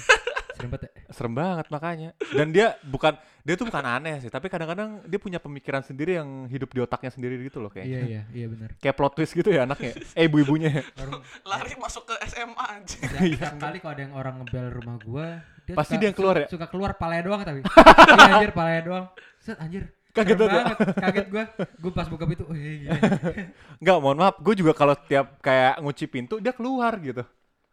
Sering 0.56 0.70
banget. 0.70 0.82
ya. 0.86 0.92
Serem 1.10 1.34
banget 1.34 1.66
makanya. 1.68 2.10
Dan 2.30 2.48
dia 2.50 2.68
bukan 2.84 3.14
dia 3.40 3.56
tuh 3.56 3.64
bukan 3.64 3.80
aneh 3.82 4.20
sih, 4.20 4.28
tapi 4.28 4.46
kadang-kadang 4.46 5.02
dia 5.04 5.16
punya 5.16 5.38
pemikiran 5.38 5.80
sendiri 5.80 6.16
yang 6.16 6.28
hidup 6.46 6.70
di 6.70 6.80
otaknya 6.80 7.10
sendiri 7.10 7.40
gitu 7.42 7.58
loh 7.58 7.72
Iya 7.72 7.80
kayaknya. 7.80 8.00
iya 8.04 8.22
iya 8.30 8.46
benar. 8.48 8.70
Kayak 8.76 8.96
plot 8.96 9.14
twist 9.16 9.34
gitu 9.34 9.50
ya 9.50 9.64
anaknya. 9.64 9.96
Eh 10.14 10.26
ibu-ibunya. 10.26 10.84
Orang 10.96 11.24
Lari 11.44 11.74
masuk 11.76 12.04
ke 12.06 12.16
SMA 12.28 12.60
anjing. 12.60 13.02
setiap 13.02 13.56
kali 13.56 13.78
kalau 13.80 13.94
ada 13.94 14.02
yang 14.04 14.14
orang 14.14 14.34
ngebel 14.38 14.68
rumah 14.74 14.98
gua, 15.00 15.28
dia 15.64 15.74
Pasti 15.74 15.94
suka- 15.94 16.00
dia 16.00 16.08
yang 16.08 16.18
keluar 16.18 16.36
su- 16.36 16.42
ya? 16.42 16.48
Suka 16.52 16.66
keluar 16.68 16.92
palanya 16.94 17.24
doang 17.24 17.42
tapi. 17.42 17.60
Iya 17.64 18.24
anjir 18.30 18.52
palanya 18.52 18.82
doang. 18.84 19.06
Set 19.40 19.58
anjir. 19.58 19.84
Kaget 20.20 20.38
banget. 20.38 20.78
kaget 21.00 21.28
gua. 21.32 21.44
Gua 21.80 21.92
pas 21.96 22.08
buka 22.08 22.24
pintu, 22.28 22.44
oh 22.46 22.56
iya, 22.56 22.72
iya. 22.76 22.92
Enggak, 23.82 23.98
mohon 24.04 24.18
maaf. 24.20 24.36
Gue 24.40 24.54
juga 24.54 24.76
kalau 24.76 24.96
tiap 24.96 25.40
kayak 25.40 25.80
ngunci 25.80 26.06
pintu 26.06 26.38
dia 26.38 26.52
keluar 26.52 26.96
gitu. 27.00 27.24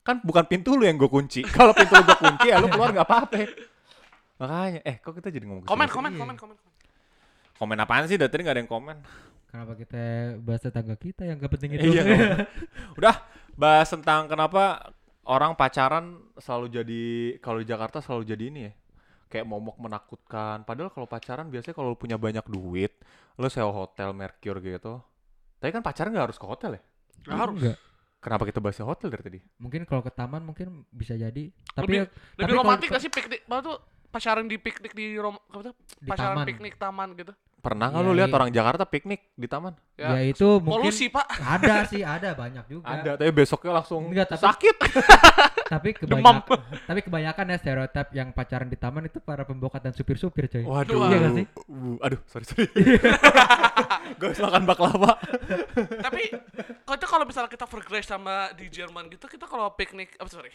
Kan 0.01 0.23
bukan 0.23 0.47
pintu 0.47 0.79
lu 0.79 0.87
yang 0.87 0.95
gue 0.95 1.11
kunci. 1.11 1.43
Kalau 1.57 1.75
pintu 1.75 1.99
lu 1.99 2.07
gue 2.07 2.19
kunci 2.23 2.47
ya 2.47 2.63
lu 2.63 2.71
keluar 2.71 2.95
nggak 2.95 3.07
apa-apa. 3.07 3.43
Makanya, 4.37 4.81
eh 4.85 4.97
kok 5.01 5.17
kita 5.17 5.33
jadi 5.33 5.49
ngomong 5.49 5.65
Komen, 5.67 5.89
komen, 5.89 6.11
Iya. 6.15 6.21
komen, 6.23 6.37
komen. 6.37 6.57
Komen 7.57 7.77
apaan 7.81 8.05
sih? 8.07 8.15
Dari 8.15 8.29
tadi 8.31 8.45
nggak 8.45 8.55
ada 8.55 8.63
yang 8.63 8.71
komen. 8.71 8.97
Kenapa 9.49 9.73
kita 9.75 10.03
bahas 10.45 10.61
tetangga 10.61 10.95
kita 10.95 11.25
yang 11.25 11.41
gak 11.41 11.49
penting 11.57 11.71
itu? 11.75 11.89
Iya. 11.97 12.05
Udah 13.01 13.17
bahas 13.57 13.89
tentang 13.89 14.29
kenapa 14.29 14.93
orang 15.25 15.57
pacaran 15.57 16.21
selalu 16.37 16.67
jadi 16.69 17.03
kalau 17.41 17.59
di 17.59 17.67
Jakarta 17.67 17.99
selalu 17.99 18.23
jadi 18.29 18.45
ini 18.47 18.61
ya. 18.69 18.73
Kayak 19.27 19.45
momok 19.45 19.77
menakutkan. 19.77 20.63
Padahal 20.63 20.89
kalau 20.89 21.05
pacaran 21.05 21.47
biasanya 21.47 21.75
kalau 21.75 21.93
lu 21.93 21.99
punya 21.99 22.15
banyak 22.15 22.47
duit, 22.47 22.95
lu 23.35 23.47
sewa 23.47 23.71
hotel 23.71 24.11
Mercure 24.11 24.61
gitu. 24.61 25.03
Tapi 25.57 25.71
kan 25.71 25.83
pacaran 25.83 26.11
nggak 26.11 26.27
harus 26.31 26.39
ke 26.39 26.47
hotel 26.47 26.79
ya. 26.79 26.83
Nggak 27.25 27.39
harus. 27.39 27.61
Enggak. 27.61 27.79
Kenapa 28.17 28.43
kita 28.43 28.59
bahas 28.59 28.79
hotel 28.81 29.09
dari 29.09 29.23
tadi? 29.23 29.41
Mungkin 29.57 29.83
kalau 29.85 30.01
ke 30.01 30.11
taman 30.11 30.43
mungkin 30.43 30.83
bisa 30.89 31.15
jadi. 31.15 31.51
Tapi 31.71 31.85
Lebih- 31.85 31.99
ya, 31.99 32.05
tapi 32.07 32.19
Lebih 32.37 32.47
kalau- 32.49 32.65
romantis 32.65 32.89
gak 32.89 33.03
sih 33.03 33.13
piknik? 33.13 33.41
Apa 33.45 33.61
tuh 33.63 33.77
pacaran 34.09 34.47
di 34.47 34.57
piknik 34.57 34.93
di 34.93 35.15
rom 35.15 35.37
apa 35.37 35.63
tuh? 35.63 35.75
di 35.97 36.09
Pacaran 36.09 36.35
taman. 36.35 36.47
piknik 36.47 36.75
taman 36.75 37.09
gitu. 37.15 37.33
Pernah 37.67 37.91
nggak 37.91 37.99
Iya, 37.99 38.07
lu 38.07 38.15
lihat 38.15 38.31
iya. 38.31 38.37
orang 38.39 38.51
Jakarta 38.55 38.85
piknik 38.87 39.21
di 39.35 39.51
taman? 39.51 39.75
Ya, 39.99 40.23
itu 40.23 40.63
mungkin 40.63 40.87
Polusi, 40.87 41.11
Pak. 41.11 41.27
ada 41.35 41.83
sih, 41.91 42.07
ada 42.07 42.31
banyak 42.31 42.63
juga. 42.71 42.87
Ada, 42.87 43.19
tapi 43.19 43.33
besoknya 43.35 43.75
langsung 43.75 44.07
Enggak, 44.07 44.31
tapi- 44.31 44.47
sakit. 44.47 44.77
Tapi 45.67 45.99
Demam. 45.99 46.47
kebanyakan 46.47 46.59
tapi 46.87 47.01
kebanyakan 47.03 47.45
ya 47.51 47.57
stereotip 47.59 48.07
yang 48.15 48.31
pacaran 48.31 48.71
di 48.71 48.79
taman 48.79 49.11
itu 49.11 49.19
para 49.19 49.43
pembokat 49.43 49.83
dan 49.83 49.91
supir-supir, 49.91 50.47
coy. 50.47 50.63
Waduh. 50.63 51.11
Iya 51.11 51.17
nggak 51.19 51.33
sih? 51.35 51.47
Uh, 51.67 51.99
aduh, 52.07 52.23
sorry 52.31 52.47
sorry. 52.47 52.71
Gue 54.23 54.31
makan 54.31 54.63
baklava. 54.63 55.19
Tapi 56.07 56.23
kalau 56.87 56.95
itu 56.95 57.07
kalau 57.11 57.25
misalnya 57.27 57.51
kita 57.51 57.67
vergleich 57.67 58.07
sama 58.07 58.55
di 58.55 58.71
Jerman 58.71 59.11
gitu, 59.11 59.27
kita 59.27 59.51
kalau 59.51 59.75
piknik, 59.75 60.15
apa 60.15 60.31
sorry, 60.31 60.55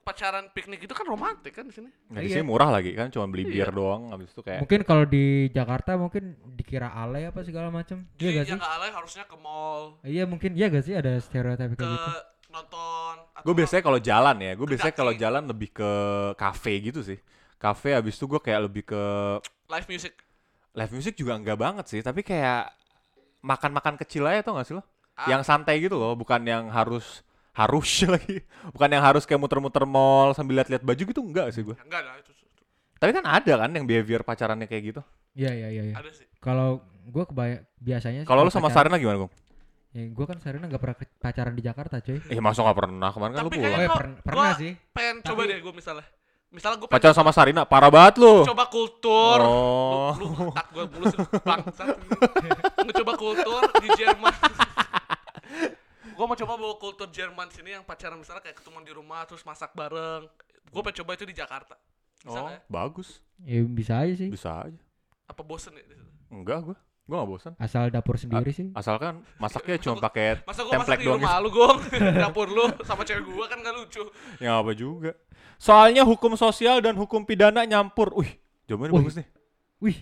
pacaran 0.00 0.48
piknik 0.50 0.80
itu 0.80 0.90
kan 0.90 1.04
romantis 1.04 1.52
kan 1.52 1.62
di 1.62 1.72
sini. 1.72 1.90
Nggak 2.08 2.22
di 2.22 2.28
Iya. 2.28 2.36
sini 2.36 2.44
murah 2.44 2.70
lagi 2.72 2.90
kan, 2.96 3.08
cuma 3.08 3.28
beli 3.28 3.44
bir 3.44 3.68
Iya. 3.68 3.70
doang. 3.70 4.02
Habis 4.10 4.32
itu 4.32 4.40
kayak 4.40 4.60
Mungkin 4.64 4.80
kalau 4.82 5.04
di 5.04 5.24
Jakarta 5.48 5.94
mungkin 5.94 6.24
dikira 6.56 6.88
alay 6.90 7.28
apa 7.28 7.40
segala 7.42 7.68
macam. 7.68 8.08
Iya 8.16 8.18
Jadi 8.18 8.32
gak 8.32 8.44
sih? 8.44 8.50
yang 8.50 8.60
nggak 8.60 8.74
alay 8.76 8.90
harusnya 8.90 9.24
ke 9.24 9.36
mall, 9.36 9.82
Iya 10.00 10.24
mungkin 10.24 10.50
iya 10.56 10.66
gak 10.66 10.84
sih 10.84 10.94
ada 10.94 11.12
stereotip 11.16 11.76
kayak 11.76 11.90
gitu. 11.90 12.10
nonton. 12.50 13.14
atau 13.30 13.46
gue 13.46 13.54
biasanya 13.54 13.78
kalau 13.80 14.00
jalan 14.02 14.36
ya, 14.36 14.52
gue 14.58 14.66
biasanya 14.66 14.90
kalau 14.92 15.12
jalan 15.14 15.42
lebih 15.46 15.70
ke 15.70 15.90
kafe 16.34 16.82
gitu 16.82 16.98
sih. 17.00 17.22
Kafe 17.56 17.94
habis 17.94 18.18
itu 18.18 18.26
gue 18.26 18.40
kayak 18.42 18.66
lebih 18.66 18.82
ke 18.82 19.02
live 19.70 19.86
music. 19.86 20.18
live 20.74 20.90
music 20.90 21.14
juga 21.14 21.38
enggak 21.38 21.54
banget 21.54 21.86
sih, 21.86 22.00
tapi 22.02 22.26
kayak 22.26 22.74
makan-makan 23.40 23.94
kecil 23.96 24.26
aja 24.26 24.42
tau 24.42 24.58
gak 24.58 24.66
sih 24.66 24.74
lo? 24.74 24.82
Ah. 25.14 25.30
Yang 25.30 25.42
santai 25.46 25.78
gitu 25.78 25.94
loh, 25.94 26.18
bukan 26.18 26.42
yang 26.42 26.66
harus 26.68 27.22
harus 27.52 27.88
lagi, 28.14 28.42
bukan 28.68 28.88
yang 28.88 29.02
harus 29.02 29.22
kayak 29.22 29.38
muter-muter 29.38 29.82
mall 29.82 30.32
sambil 30.32 30.58
lihat-lihat 30.58 30.80
baju 30.80 31.02
gitu 31.02 31.20
enggak 31.20 31.50
sih 31.50 31.62
gue. 31.62 31.74
Enggak 31.80 32.02
lah 32.02 32.14
itu, 32.16 32.30
itu 32.30 32.62
Tapi 32.96 33.10
kan 33.10 33.24
ada 33.24 33.52
kan 33.58 33.70
yang 33.70 33.84
behavior 33.84 34.20
pacarannya 34.20 34.64
kayak 34.64 34.82
gitu. 34.88 35.00
Iya 35.32 35.50
iya 35.52 35.68
iya. 35.70 35.82
iya. 35.88 35.94
ada 35.94 36.10
sih. 36.10 36.26
Kalau 36.38 36.80
gua 37.06 37.24
kebaya 37.24 37.62
biasanya 37.76 38.22
sih 38.22 38.28
Kalau 38.28 38.42
lu 38.42 38.50
sama 38.50 38.66
pacaran- 38.66 38.92
Sarina 38.92 38.98
gimana, 38.98 39.18
Gong? 39.20 39.32
Ya, 39.90 40.02
gua 40.08 40.26
kan 40.26 40.38
Sarina 40.38 40.64
gak 40.66 40.78
pernah 40.78 40.96
pacaran 41.18 41.54
di 41.54 41.62
Jakarta, 41.62 41.98
coy. 41.98 42.18
Eh, 42.24 42.38
masa 42.38 42.62
gak 42.62 42.78
pernah? 42.78 43.10
Kemarin 43.10 43.32
kan 43.32 43.40
lu 43.40 43.46
Tapi 43.46 43.56
pulang. 43.56 43.66
Oh, 43.66 43.74
kayaknya 43.74 43.86
ya, 43.86 43.98
pern- 43.98 44.18
pernah 44.20 44.42
gua 44.44 44.50
sih. 44.56 44.72
Pengen 44.90 45.16
coba 45.20 45.40
Tapi- 45.40 45.50
deh 45.50 45.58
gue 45.60 45.74
misalnya. 45.74 46.06
Misalnya 46.50 46.76
gue 46.82 46.88
Pacaran 46.90 47.14
sama 47.14 47.30
Sarina, 47.30 47.62
parah 47.62 47.90
banget 47.90 48.18
lu. 48.18 48.42
coba 48.42 48.66
kultur. 48.66 49.38
Oh. 49.38 50.10
Lu, 50.14 50.26
lu 50.28 50.50
tak 50.50 50.66
gue 50.70 50.82
mulu 50.84 51.04
sih 51.06 51.18
bangsat. 51.40 51.86
Ngecoba 52.86 53.12
kultur 53.14 53.62
di 53.78 53.88
Jerman. 53.94 54.34
gue 56.20 56.26
mau 56.28 56.36
coba 56.36 56.52
bawa 56.54 56.76
kultur 56.76 57.08
Jerman 57.08 57.48
sini 57.48 57.72
yang 57.72 57.80
pacaran 57.80 58.20
misalnya 58.20 58.44
kayak 58.44 58.60
ketemu 58.60 58.84
di 58.84 58.92
rumah 58.92 59.24
terus 59.24 59.40
masak 59.40 59.72
bareng. 59.72 60.28
Gue 60.68 60.80
pengen 60.84 61.00
coba 61.00 61.16
itu 61.16 61.24
di 61.24 61.32
Jakarta. 61.32 61.80
Bisa 62.20 62.36
Oh, 62.36 62.46
ya? 62.46 62.60
bagus. 62.68 63.24
Ya 63.40 63.64
bisa 63.64 63.96
aja 63.96 64.12
sih. 64.14 64.28
Bisa 64.28 64.68
aja. 64.68 64.76
Apa 65.24 65.40
bosen 65.40 65.72
ya? 65.72 65.84
Enggak 66.28 66.60
gua. 66.60 66.76
Gua 67.08 67.24
gak 67.24 67.30
bosan. 67.32 67.52
Asal 67.56 67.88
dapur 67.90 68.14
sendiri 68.14 68.52
sih. 68.52 68.70
Asalkan 68.70 69.24
masaknya 69.34 69.80
cuma 69.80 69.96
pakai 70.06 70.44
Masa 70.44 70.62
gue 70.62 70.70
masak 70.70 70.78
template 70.84 71.00
di 71.00 71.06
doang 71.08 71.18
rumah 71.18 71.32
gitu. 71.32 71.42
lu 71.42 71.50
gong 71.50 71.78
dapur 72.22 72.46
lu 72.46 72.64
sama 72.84 73.02
cewek 73.02 73.24
gue 73.24 73.46
kan 73.48 73.58
gak 73.58 73.74
lucu. 73.74 74.02
Ya 74.38 74.60
apa 74.60 74.70
juga. 74.76 75.16
Soalnya 75.56 76.04
hukum 76.04 76.36
sosial 76.36 76.78
dan 76.78 76.94
hukum 76.94 77.24
pidana 77.24 77.64
nyampur. 77.64 78.12
Wih, 78.14 78.30
jawabannya 78.68 78.92
Wih. 78.92 79.00
bagus 79.02 79.14
nih. 79.18 79.26
Wih, 79.80 79.98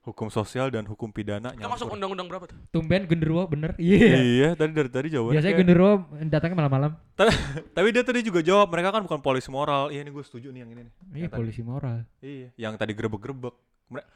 Hukum 0.00 0.32
sosial 0.32 0.72
dan 0.72 0.88
hukum 0.88 1.12
pidana 1.12 1.52
Kita 1.52 1.68
masuk 1.68 1.92
undang-undang 1.92 2.24
berapa 2.24 2.48
tuh? 2.48 2.56
tumben 2.72 3.04
genderuwo 3.04 3.44
bener. 3.44 3.76
Iya. 3.76 4.16
Iya, 4.16 4.48
tadi 4.54 4.72
dari 4.72 4.88
tadi 4.88 5.06
jawabannya. 5.12 5.36
Biasanya 5.36 5.52
kayak- 5.52 5.60
genderuwo 5.60 5.92
datangnya 6.26 6.56
malam-malam. 6.56 6.92
Tapi 7.76 7.88
dia 7.92 8.00
tadi 8.00 8.24
juga 8.24 8.40
jawab, 8.40 8.72
mereka 8.72 8.96
kan 8.96 9.04
bukan 9.04 9.20
polisi 9.20 9.52
moral. 9.52 9.92
Iya, 9.92 10.00
ini 10.00 10.10
gue 10.10 10.24
setuju 10.24 10.48
nih 10.48 10.64
yang 10.64 10.70
ini 10.72 10.82
nih. 10.82 10.92
Iya, 10.94 11.16
Yang 11.18 11.28
tadi. 11.28 11.40
polisi 11.44 11.60
moral. 11.60 11.98
Iya, 12.18 12.48
yang 12.56 12.74
tadi 12.74 12.92
grebek-grebek. 12.96 13.54
Mere- 13.88 14.08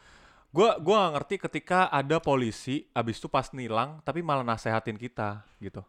Gua 0.48 0.78
gua 0.78 0.96
gak 1.02 1.12
ngerti 1.18 1.34
ketika 1.42 1.90
ada 1.90 2.16
polisi 2.16 2.86
abis 2.94 3.18
itu 3.18 3.26
pas 3.26 3.50
nilang 3.50 3.98
tapi 4.00 4.22
malah 4.22 4.46
nasehatin 4.46 4.94
kita 4.94 5.42
gitu. 5.58 5.82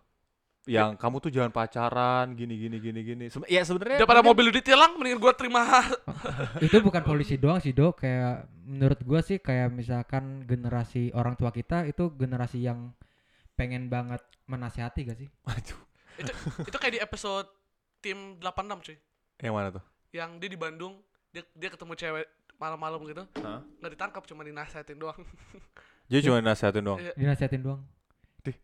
Yang 0.66 0.98
kamu 0.98 1.16
tuh 1.20 1.30
jangan 1.30 1.52
pacaran 1.52 2.34
gini 2.34 2.58
gini 2.58 2.78
gini 2.80 3.00
gini. 3.02 3.26
Sebe- 3.28 3.46
ya 3.46 3.62
sebenarnya 3.62 4.02
Daripada 4.02 4.20
mungkin- 4.20 4.34
mobil 4.42 4.48
ditilang 4.52 4.92
mendingan 4.96 5.20
gue 5.20 5.34
terima 5.36 5.62
itu 6.66 6.78
bukan 6.80 7.02
polisi 7.02 7.36
doang 7.36 7.60
sih 7.60 7.70
dok 7.70 8.00
kayak 8.00 8.36
menurut 8.66 8.98
gua 9.00 9.22
sih 9.22 9.38
kayak 9.38 9.70
misalkan 9.70 10.42
generasi 10.44 11.10
orang 11.12 11.34
tua 11.34 11.50
kita 11.50 11.86
itu 11.86 12.10
generasi 12.12 12.62
yang 12.62 12.90
pengen 13.54 13.88
banget 13.88 14.20
menasehati 14.46 15.06
gak 15.06 15.18
sih 15.18 15.30
Aduh, 15.46 15.80
itu 16.18 16.34
itu 16.66 16.76
kayak 16.76 16.94
di 16.94 17.00
episode 17.00 17.46
tim 18.00 18.38
86 18.38 18.50
cuy 18.84 18.98
yang 19.40 19.54
mana 19.54 19.70
tuh? 19.70 19.84
yang 20.12 20.36
dia 20.36 20.48
di 20.48 20.56
Bandung 20.56 20.98
dia 21.30 21.46
dia 21.52 21.70
ketemu 21.70 21.94
cewek 21.94 22.26
malam-malam 22.56 23.06
gitu 23.06 23.22
Hah? 23.38 23.62
nggak 23.80 23.92
ditangkap 23.94 24.24
cuma 24.24 24.42
dinasehatin 24.42 24.96
doang 24.96 25.20
Jadi 26.06 26.22
cuma 26.24 26.38
nasehatin 26.40 26.82
doang. 26.82 27.00
Iya. 27.00 27.14
dinasehatin 27.16 27.62
doang 27.62 27.82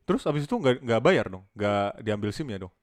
terus 0.04 0.22
abis 0.24 0.44
itu 0.44 0.54
nggak 0.54 0.82
nggak 0.82 1.02
bayar 1.02 1.26
dong, 1.28 1.44
nggak 1.52 2.02
diambil 2.02 2.30
SIM-nya 2.30 2.60
dong. 2.62 2.74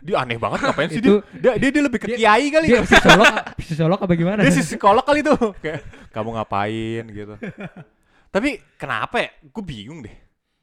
Dia 0.00 0.24
aneh 0.24 0.40
banget 0.40 0.58
ngapain 0.64 0.88
sih 0.88 0.98
Itu- 0.98 1.20
dia? 1.36 1.52
Dia, 1.52 1.60
dia, 1.60 1.70
dia 1.70 1.82
lebih 1.84 1.98
ke 2.00 2.06
dia- 2.08 2.18
kiai 2.18 2.46
kali. 2.48 2.66
dia 2.66 2.80
psikolog 2.82 3.26
psikolog 3.60 3.98
apa 4.00 4.12
gimana 4.14 4.40
dia 4.40 4.50
si 4.50 4.62
psikolog 4.62 5.02
kali 5.02 5.20
tuh. 5.20 5.36
Kayak 5.62 5.84
kamu 6.10 6.28
ngapain 6.34 7.04
gitu. 7.06 7.34
Tapi 8.28 8.50
kenapa 8.74 9.20
ya? 9.20 9.30
Gue 9.44 9.60
bingung 9.60 10.00
deh. 10.00 10.16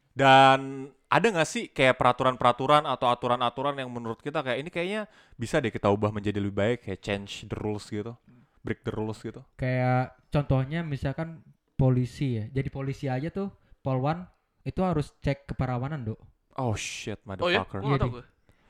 Dan 0.09 0.89
ada 1.07 1.25
nggak 1.25 1.47
sih 1.47 1.69
kayak 1.69 1.95
peraturan-peraturan 1.95 2.83
atau 2.83 3.07
aturan-aturan 3.07 3.77
yang 3.77 3.89
menurut 3.89 4.19
kita 4.19 4.41
kayak 4.41 4.59
ini 4.59 4.69
kayaknya 4.69 5.01
bisa 5.33 5.57
deh 5.57 5.69
kita 5.69 5.87
ubah 5.87 6.09
menjadi 6.09 6.37
lebih 6.37 6.53
baik 6.53 6.77
kayak 6.85 6.99
change 6.99 7.45
the 7.45 7.57
rules 7.57 7.87
gitu, 7.87 8.13
break 8.61 8.83
the 8.83 8.93
rules 8.93 9.17
gitu. 9.17 9.41
kayak 9.55 10.13
contohnya 10.29 10.83
misalkan 10.83 11.41
polisi 11.73 12.37
ya 12.37 12.45
jadi 12.51 12.69
polisi 12.69 13.09
aja 13.09 13.31
tuh 13.31 13.49
polwan 13.81 14.27
itu 14.63 14.81
harus 14.81 15.11
cek 15.19 15.47
keperawanan 15.47 16.03
dok 16.03 16.19
Oh 16.59 16.75
shit, 16.75 17.15
oh 17.23 17.47
ya 17.47 17.63
motherfucker. 17.63 17.79
Iya, 17.79 17.95
tahu 17.95 18.09
di- 18.09 18.13
gue 18.19 18.23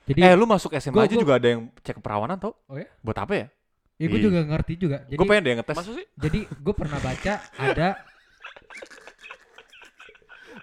jadi 0.09 0.19
Eh 0.21 0.33
lu 0.33 0.45
masuk 0.45 0.71
SMA 0.73 0.93
Gua- 0.93 1.05
aja 1.05 1.13
gua- 1.13 1.21
juga 1.21 1.33
ada 1.37 1.47
yang 1.49 1.61
cek 1.81 1.95
keperawanan 2.01 2.37
tau? 2.37 2.53
Oh 2.65 2.77
ya? 2.77 2.85
Buat 3.01 3.17
apa 3.21 3.33
ya? 3.33 3.45
ya 3.99 4.05
gue 4.07 4.19
juga 4.21 4.39
ngerti 4.41 4.73
juga 4.79 4.97
jadi 5.05 5.17
Gue 5.17 5.25
pengen 5.27 5.43
deh 5.43 5.53
ngetes. 5.59 5.75
sih 5.83 6.07
jadi 6.15 6.39
gue 6.47 6.73
pernah 6.73 6.99
baca 6.99 7.33
ada 7.57 7.89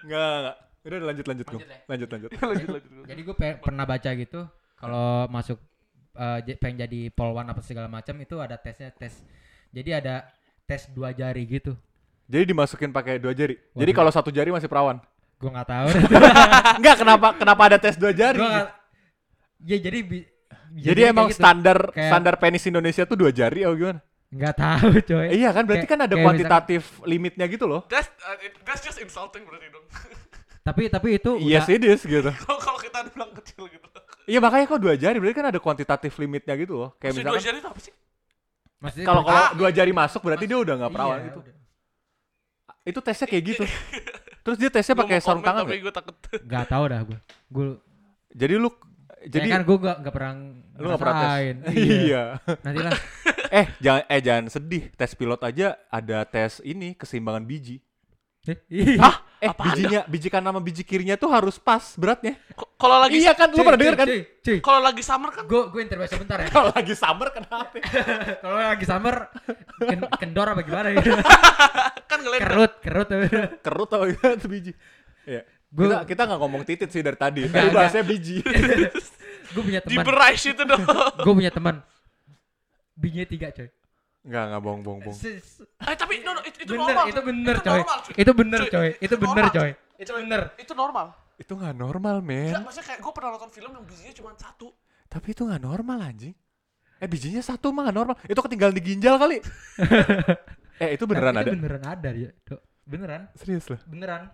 Enggak, 0.03 0.31
enggak. 0.39 0.55
Udah 0.87 0.97
lanjut 1.03 1.25
lanjut. 1.27 1.45
Lanjut 1.47 1.67
ya? 1.67 1.79
Lanjut 1.85 2.07
lanjut. 2.13 2.29
lanjut 2.31 2.69
lanjut 2.71 2.91
jadi 3.05 3.21
gue 3.23 3.35
pernah 3.59 3.85
baca 3.85 4.09
gitu 4.13 4.41
kalau 4.77 5.07
masuk 5.27 5.57
eh, 6.15 6.39
j- 6.43 6.57
pengen 6.57 6.87
jadi 6.87 6.99
polwan 7.11 7.45
apa 7.45 7.59
segala 7.61 7.85
macam 7.85 8.15
itu 8.17 8.35
ada 8.39 8.55
tesnya 8.55 8.89
tes 8.89 9.19
jadi 9.69 9.99
ada 9.99 10.15
tes 10.63 10.87
dua 10.89 11.11
jari 11.11 11.43
gitu 11.45 11.75
Jadi 12.27 12.43
dimasukin 12.51 12.91
pakai 12.91 13.23
dua 13.23 13.31
jari. 13.31 13.55
Jadi 13.71 13.87
Waduh. 13.87 13.95
kalau 13.95 14.11
satu 14.11 14.27
jari 14.29 14.51
masih 14.51 14.67
perawan. 14.67 14.99
Gue 15.37 15.49
nggak 15.49 15.67
tahu 15.67 15.87
Enggak, 16.81 16.95
kenapa 16.97 17.27
kenapa 17.35 17.61
ada 17.63 17.77
tes 17.77 17.93
dua 17.93 18.09
jari? 18.11 18.37
gue 18.37 18.47
nggak 18.47 18.69
ya 19.63 19.77
jadi 19.79 19.99
bi- 20.01 20.27
Jadi 20.69 20.99
kayak 20.99 21.11
emang 21.11 21.27
gitu. 21.27 21.37
standar 21.37 21.77
Kayak- 21.89 22.07
standar 22.07 22.33
penis 22.35 22.63
Indonesia 22.63 23.03
tuh 23.03 23.15
dua 23.15 23.29
jari 23.29 23.61
atau 23.61 23.73
gimana? 23.73 24.01
nggak 24.27 24.53
tahu 24.53 24.87
coy 24.99 25.25
Eh, 25.25 25.37
iya 25.37 25.49
kan 25.49 25.63
berarti 25.63 25.85
Kayak- 25.85 25.93
kan 25.95 26.05
ada 26.05 26.15
kuantitatif 26.17 26.81
limitnya 27.03 27.45
gitu 27.45 27.63
loh. 27.63 27.81
that's 27.87 28.09
uh, 28.19 28.35
it- 28.39 28.57
that's 28.61 28.81
just 28.81 28.97
insulting 28.97 29.41
berarti 29.41 29.67
dong 29.67 29.85
tapi 30.67 30.81
tapi 30.87 31.07
itu 31.15 31.31
Iya 31.39 31.61
udah- 31.61 31.65
sih 31.65 31.77
this 31.77 32.01
gitu. 32.01 32.27
kalau 32.43 32.59
kalau 32.59 32.77
kita 32.77 32.97
bilang 33.07 33.31
kecil 33.33 33.65
gitu 33.67 33.87
Iya 34.25 34.39
makanya 34.39 34.67
kok 34.67 34.81
dua 34.81 34.93
jari 34.93 35.17
berarti 35.17 35.35
kan 35.35 35.47
ada 35.47 35.55
kuantitatif 35.57 36.11
limitnya 36.17 36.51
gitu 36.53 36.75
loh. 36.75 36.89
Kayak 36.97 37.15
Maksudnya 37.15 37.23
dua 37.23 37.31
misalkan 37.31 37.47
jari 37.47 37.57
itu 37.57 37.69
apa 37.69 37.79
sih 37.79 37.93
maksudnya 38.77 39.05
kalau 39.05 39.21
kalau 39.23 39.45
dua 39.55 39.69
jari 39.71 39.91
masuk 39.91 40.19
berarti 40.19 40.45
dia 40.45 40.59
udah 40.59 40.75
nggak 40.75 40.91
perawan 40.91 41.15
Iya, 41.15 41.25
gitu. 41.25 41.39
udah. 41.39 41.55
Itu 42.83 42.99
tesnya 42.99 43.25
kayak 43.25 43.43
gitu. 43.47 43.63
Terus 44.47 44.57
dia 44.63 44.71
tesnya 44.71 44.95
pakai 44.95 45.19
sarung 45.19 45.43
tangan 45.43 45.67
tapi 45.67 45.83
gue 45.83 45.91
takut 45.91 46.15
nggak 46.39 46.65
tahu 46.71 46.83
dah 46.87 47.01
gue 47.03 47.19
gue 47.51 47.65
Jadi 48.31 48.53
lu 48.55 48.71
jadi 49.27 49.43
jadi 49.43 49.47
kan 49.59 49.61
gue 49.67 49.77
nggak 49.83 49.97
nggak 50.07 50.13
pernah 50.15 50.33
lu 50.79 50.85
nggak 50.87 51.01
pernah 51.03 51.15
tes. 51.19 51.27
ngerasain. 51.27 51.55
Iya. 52.07 52.23
nanti 52.63 52.79
lah 52.79 52.93
eh 53.59 53.65
jangan 53.83 54.03
eh 54.07 54.21
jangan 54.23 54.45
sedih. 54.47 54.83
Tes 54.95 55.11
pilot 55.19 55.41
aja 55.43 55.67
ada 55.91 56.17
tes 56.23 56.63
ini 56.63 56.95
keseimbangan 56.95 57.43
biji. 57.43 57.83
Hah? 59.03 59.26
Eh, 59.37 59.53
bijinya, 59.53 60.01
biji 60.03 60.27
kanan 60.27 60.49
sama 60.49 60.61
biji 60.61 60.81
kirinya 60.81 61.13
tuh 61.13 61.29
harus 61.29 61.55
pas 61.55 61.93
beratnya. 61.93 62.33
Kalau 62.73 62.97
lagi 62.97 63.21
Iya 63.21 63.31
kan, 63.31 63.49
lu 63.49 63.61
pernah 63.61 63.77
denger 63.77 63.95
kan? 63.95 64.07
Kalau 64.57 64.81
lagi 64.81 65.01
summer 65.01 65.29
kan 65.29 65.43
Gue 65.45 65.61
gue 65.69 65.81
interview 65.81 66.07
sebentar 66.07 66.37
ya. 66.41 66.49
Kalau 66.49 66.69
lagi 66.69 66.93
summer 66.93 67.27
kenapa? 67.29 67.77
Kalau 68.41 68.57
lagi 68.57 68.85
summer 68.85 69.15
ken- 69.79 70.11
kendor 70.17 70.47
apa 70.47 70.61
gimana 70.61 70.87
gitu. 70.91 71.13
kan 72.09 72.17
ngeliat 72.19 72.41
kerut, 72.43 72.73
kerut. 72.81 73.07
Kerut 73.61 73.87
atau 73.87 74.07
gimana 74.07 74.33
tuh 74.35 74.49
biji? 74.49 74.71
Iya. 75.23 75.41
Gua- 75.67 75.85
Kita 75.85 75.97
kita 76.07 76.21
nggak 76.25 76.39
ngomong 76.39 76.61
titit 76.63 76.89
sih 76.89 77.01
dari 77.01 77.15
tadi. 77.15 77.41
Enggak, 77.45 77.61
Tadi 77.61 77.75
bahasnya 77.75 78.03
biji. 78.03 78.37
gue 79.47 79.61
punya 79.61 79.79
di 79.79 79.93
teman. 79.93 80.05
berais 80.05 80.41
itu 80.41 80.63
dong. 80.63 80.81
Gue 81.19 81.33
punya 81.35 81.51
teman. 81.51 81.75
Bijinya 82.93 83.27
tiga 83.27 83.47
coy. 83.51 83.69
Enggak, 84.27 84.43
enggak 84.51 84.61
bohong 84.67 84.81
bohong 84.83 85.01
bohong. 85.07 85.19
Eh 85.87 85.95
tapi 85.95 86.13
no, 86.19 86.35
no, 86.35 86.41
itu, 86.43 86.57
itu 86.67 86.71
bener, 86.75 86.83
normal. 86.83 87.05
itu 87.07 87.21
bener 87.23 87.55
coy. 87.63 87.79
normal, 87.79 87.99
Itu 88.11 88.31
bener 88.35 88.59
Cuy, 88.59 88.71
coy. 88.75 88.89
Itu 88.99 89.15
bener 89.15 89.43
normal. 89.47 89.55
coy. 89.55 89.71
Itu 89.95 90.11
bener. 90.19 90.41
Itu 90.59 90.73
normal. 90.75 91.07
Itu 91.39 91.51
nggak 91.55 91.75
normal, 91.79 92.15
men. 92.19 92.51
Enggak, 92.51 92.63
maksudnya 92.67 92.85
kayak 92.91 92.99
gue 92.99 93.13
pernah 93.15 93.29
nonton 93.39 93.51
film 93.55 93.71
yang 93.71 93.85
bijinya 93.87 94.13
cuma 94.19 94.29
satu. 94.35 94.67
Tapi 95.07 95.27
itu 95.31 95.41
nggak 95.47 95.63
normal 95.63 95.97
anjing. 96.03 96.35
Eh 96.99 97.07
bijinya 97.07 97.39
satu 97.39 97.71
mah 97.71 97.87
nggak 97.87 97.97
normal. 98.03 98.15
Itu 98.27 98.39
ketinggalan 98.43 98.75
di 98.75 98.83
ginjal 98.83 99.15
kali. 99.15 99.37
eh 100.83 100.89
itu 100.91 101.03
beneran 101.07 101.31
Tapi 101.31 101.41
ada. 101.45 101.47
Itu 101.47 101.55
beneran 101.55 101.83
ada 101.87 102.09
ya. 102.11 102.29
Dok. 102.43 102.61
Beneran. 102.83 103.21
Serius 103.39 103.65
loh. 103.71 103.79
Beneran. 103.87 104.27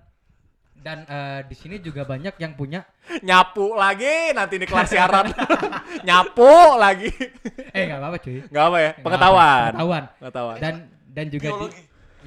Dan 0.73 1.07
eh, 1.07 1.41
di 1.47 1.55
sini 1.55 1.79
juga 1.79 2.03
banyak 2.03 2.35
yang 2.43 2.59
punya 2.59 2.83
Nyapu 3.23 3.71
lagi 3.75 4.35
nanti 4.35 4.59
di 4.59 4.67
kelas 4.67 4.89
siaran. 4.91 5.31
Nyapu 6.07 6.75
lagi. 6.75 7.07
eh 7.75 7.83
nggak 7.87 7.99
apa-apa 7.99 8.17
cuy. 8.19 8.39
Nggak 8.51 8.65
apa 8.67 8.77
ya? 8.79 8.91
Pengetahuan. 8.99 9.47
apa, 9.47 9.71
Pengetahuan. 9.71 10.03
Pengetahuan. 10.19 10.57
Dan 10.59 10.73
dan 11.13 11.25
juga 11.31 11.49
di, 11.55 11.65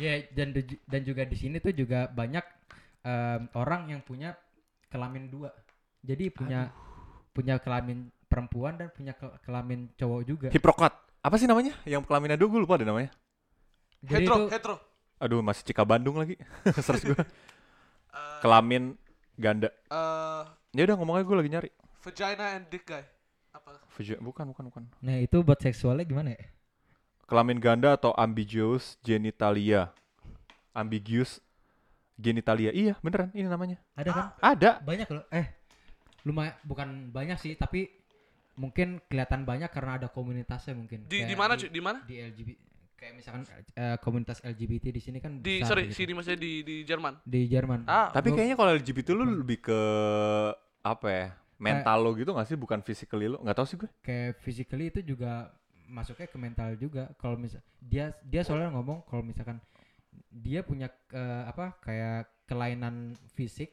ya 0.01 0.13
dan 0.33 0.49
dan 0.89 1.01
juga 1.05 1.23
di 1.29 1.37
sini 1.37 1.57
tuh 1.61 1.73
juga 1.77 2.09
banyak 2.09 2.45
em, 3.05 3.43
orang 3.57 3.93
yang 3.93 4.01
punya 4.01 4.37
kelamin 4.89 5.29
dua. 5.29 5.53
Jadi 6.01 6.31
punya 6.33 6.71
punya 7.37 7.61
kelamin 7.61 8.09
perempuan 8.27 8.81
dan 8.81 8.89
punya 8.93 9.13
ke- 9.13 9.37
kelamin 9.45 9.93
cowok 10.01 10.21
juga. 10.25 10.49
Hiprokrat. 10.49 10.95
Apa 11.21 11.37
sih 11.37 11.45
namanya? 11.45 11.75
Yang 11.85 12.07
kelaminnya 12.09 12.39
dua 12.39 12.49
gue 12.49 12.61
lupa 12.63 12.79
deh 12.79 12.87
namanya. 12.87 13.11
Jadi 14.01 14.25
hetero, 14.25 14.37
itu 14.47 14.53
hetero. 14.55 14.77
Aduh 15.19 15.41
masih 15.43 15.65
Cika 15.67 15.83
Bandung 15.83 16.17
lagi. 16.21 16.37
Seres 16.87 17.03
gue. 17.03 17.19
Eh, 18.17 18.41
Kelamin 18.41 18.97
ganda. 19.37 19.69
eh, 19.69 20.43
Ya 20.73 20.83
udah 20.85 20.97
ngomong 20.97 21.17
aja 21.17 21.25
gue 21.25 21.37
lagi 21.37 21.51
nyari. 21.51 21.71
vagina 22.01 22.55
and 22.55 22.67
dick 22.69 22.85
guy. 22.85 23.03
Apa? 23.51 23.83
Fuji- 23.91 24.17
Bukan, 24.17 24.47
bukan, 24.47 24.65
bukan. 24.69 24.85
Nah, 25.01 25.19
itu 25.19 25.41
buat 25.41 25.59
seksualnya 25.59 26.05
gimana 26.05 26.33
ya? 26.33 26.45
Kelamin 27.27 27.59
ganda 27.59 27.93
atau 27.93 28.15
ambiguous 28.15 28.95
genitalia. 29.03 29.91
Ambiguous 30.71 31.41
genitalia. 32.15 32.71
Iya, 32.71 32.95
beneran 33.03 33.33
ini 33.35 33.49
namanya. 33.49 33.81
Ada 33.93 34.11
kan? 34.13 34.25
Ada. 34.39 34.71
Banyak 34.81 35.09
loh. 35.11 35.25
Eh, 35.33 35.47
lumayan 36.23 36.55
bukan 36.63 36.89
banyak 37.11 37.35
sih, 37.37 37.59
tapi 37.59 37.91
mungkin 38.55 39.03
kelihatan 39.09 39.43
banyak 39.43 39.69
karena 39.69 39.99
ada 39.99 40.07
komunitasnya 40.07 40.77
mungkin. 40.77 41.09
Di 41.11 41.27
di 41.27 41.35
mana 41.35 41.59
cuy? 41.59 41.69
Di 41.69 41.81
mana? 41.83 41.99
Di 42.07 42.23
LGBT 42.23 42.51
kayak 42.97 43.13
misalkan 43.15 43.45
eh, 43.77 43.97
komunitas 44.01 44.41
LGBT 44.41 44.89
di 44.89 44.99
sini 44.99 45.19
kan 45.21 45.39
Di 45.39 45.61
besar 45.61 45.77
sorry, 45.77 45.93
gitu. 45.93 46.01
sini 46.01 46.13
maksudnya 46.13 46.41
di 46.41 46.53
di 46.61 46.77
Jerman. 46.83 47.15
di 47.23 47.41
Jerman. 47.45 47.81
Ah, 47.85 48.09
Tapi 48.09 48.33
kayaknya 48.33 48.57
kalau 48.57 48.73
LGBT 48.73 49.09
lu 49.13 49.25
lebih 49.37 49.61
ke 49.61 49.81
apa 50.81 51.09
ya? 51.09 51.27
Mental 51.57 51.97
lo 51.99 52.13
gitu 52.13 52.31
gak 52.31 52.45
sih? 52.45 52.57
Bukan 52.57 52.81
physically 52.81 53.27
lo? 53.27 53.41
Gak 53.41 53.57
tau 53.57 53.65
sih 53.65 53.77
gue. 53.77 53.89
kayak 54.01 54.41
physically 54.41 54.89
itu 54.89 55.01
juga 55.03 55.53
masuknya 55.87 56.27
ke 56.27 56.35
mental 56.37 56.75
juga 56.75 57.09
kalau 57.15 57.39
misal 57.39 57.63
dia 57.79 58.11
dia 58.21 58.43
soalnya 58.43 58.75
ngomong 58.75 59.07
kalau 59.07 59.23
misalkan 59.23 59.63
dia 60.29 60.61
punya 60.61 60.91
eh, 61.13 61.45
apa 61.47 61.79
kayak 61.79 62.27
kelainan 62.45 63.15
fisik 63.33 63.71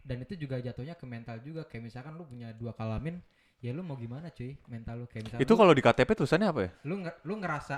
dan 0.00 0.22
itu 0.22 0.38
juga 0.38 0.62
jatuhnya 0.62 0.94
ke 0.94 1.02
mental 1.02 1.42
juga 1.42 1.66
kayak 1.66 1.90
misalkan 1.90 2.14
lu 2.14 2.22
punya 2.22 2.54
dua 2.54 2.70
kelamin 2.70 3.18
ya 3.58 3.74
lu 3.74 3.82
mau 3.82 3.98
gimana 3.98 4.30
cuy 4.30 4.54
mental 4.70 5.02
lu 5.02 5.06
kayak 5.10 5.26
misalkan 5.26 5.42
Itu 5.42 5.54
kalau 5.58 5.74
di 5.74 5.82
KTP 5.82 6.10
tulisannya 6.14 6.48
apa 6.48 6.60
ya? 6.62 6.70
lu 6.86 6.94
nger- 7.02 7.18
lu 7.26 7.34
ngerasa 7.34 7.76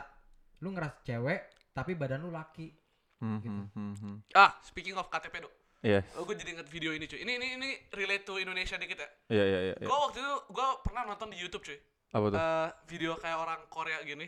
lu 0.59 0.70
ngerasa 0.70 1.02
cewek 1.02 1.40
tapi 1.70 1.94
badan 1.94 2.20
lu 2.20 2.30
laki 2.30 2.74
Hmm, 3.18 3.43
Gitu. 3.43 3.51
hmm, 3.51 3.66
hmm, 3.74 3.94
hmm. 3.98 4.16
ah, 4.32 4.55
speaking 4.62 4.94
of 4.94 5.06
KTP, 5.09 5.43
Dok. 5.43 5.51
Iya, 5.78 6.06
Oh, 6.14 6.22
gue 6.22 6.35
jadi 6.35 6.55
inget 6.55 6.66
video 6.66 6.90
ini 6.90 7.02
cuy. 7.05 7.18
Ini 7.18 7.32
ini 7.35 7.47
ini 7.55 7.70
relate 7.90 8.22
to 8.22 8.39
Indonesia 8.39 8.74
dikit 8.74 8.94
ya. 8.94 9.09
iya, 9.28 9.44
iya, 9.44 9.59
iya. 9.60 9.74
iya. 9.74 9.86
Gue 9.86 9.98
waktu 10.01 10.18
itu 10.18 10.35
gue 10.48 10.66
pernah 10.82 11.02
nonton 11.05 11.26
di 11.28 11.35
YouTube 11.36 11.62
cuy. 11.62 11.78
Apa 12.09 12.26
tuh? 12.28 12.39
Eh, 12.39 12.68
video 12.86 13.14
kayak 13.14 13.35
orang 13.36 13.60
Korea 13.68 13.98
gini 14.02 14.26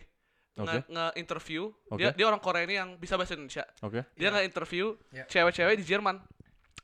nge, 0.53 0.87
nge-interview. 0.87 1.71
Oke. 1.87 1.99
Dia 1.99 2.11
dia 2.13 2.27
orang 2.27 2.39
Korea 2.39 2.63
ini 2.63 2.75
yang 2.77 2.91
bisa 2.97 3.15
bahasa 3.15 3.35
Indonesia. 3.35 3.63
Oke. 3.79 4.03
Dia 4.13 4.29
nge-interview 4.29 4.87
Iya. 5.09 5.25
cewek-cewek 5.27 5.75
di 5.77 5.85
Jerman 5.85 6.17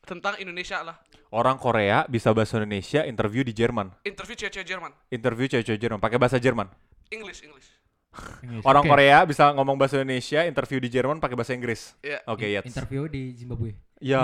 tentang 0.01 0.39
Indonesia 0.39 0.79
lah. 0.81 0.97
Orang 1.29 1.59
Korea 1.59 2.07
bisa 2.07 2.31
bahasa 2.31 2.55
Indonesia, 2.57 3.03
interview 3.03 3.43
di 3.43 3.51
Jerman. 3.51 3.91
Interview 4.03 4.35
cewek-cewek 4.37 4.63
Jerman. 4.65 4.95
Interview 5.09 5.47
cewek-cewek 5.49 5.81
Jerman 5.81 5.99
pakai 5.99 6.17
bahasa 6.17 6.39
Jerman. 6.39 6.71
English, 7.11 7.43
English. 7.43 7.67
Orang 8.69 8.85
Oke. 8.87 8.91
Korea 8.93 9.25
bisa 9.25 9.51
ngomong 9.53 9.77
bahasa 9.77 10.01
Indonesia, 10.01 10.45
interview 10.45 10.79
di 10.81 10.89
Jerman 10.93 11.19
pakai 11.19 11.37
bahasa 11.37 11.53
Inggris. 11.53 11.95
Iya. 12.01 12.21
Oke, 12.29 12.47
ya. 12.49 12.61
interview 12.65 13.07
di 13.11 13.35
Zimbabwe 13.37 13.77
Ya, 13.97 14.21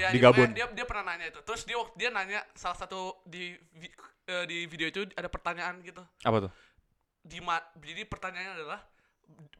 Ya, 0.00 0.08
di 0.08 0.18
Gabun. 0.18 0.56
Dia, 0.56 0.64
dia 0.72 0.86
pernah 0.88 1.12
nanya 1.12 1.28
itu. 1.28 1.40
Terus 1.44 1.68
dia 1.68 1.76
dia 1.92 2.08
nanya 2.08 2.40
salah 2.56 2.76
satu 2.76 3.20
di 3.28 3.52
eh, 4.24 4.44
di 4.48 4.64
video 4.64 4.88
itu 4.88 5.04
ada 5.12 5.28
pertanyaan 5.28 5.76
gitu. 5.84 6.00
Apa 6.24 6.48
tuh? 6.48 6.52
Di 7.20 7.38
ma- 7.44 7.64
jadi 7.76 8.08
pertanyaannya 8.08 8.52
adalah 8.56 8.80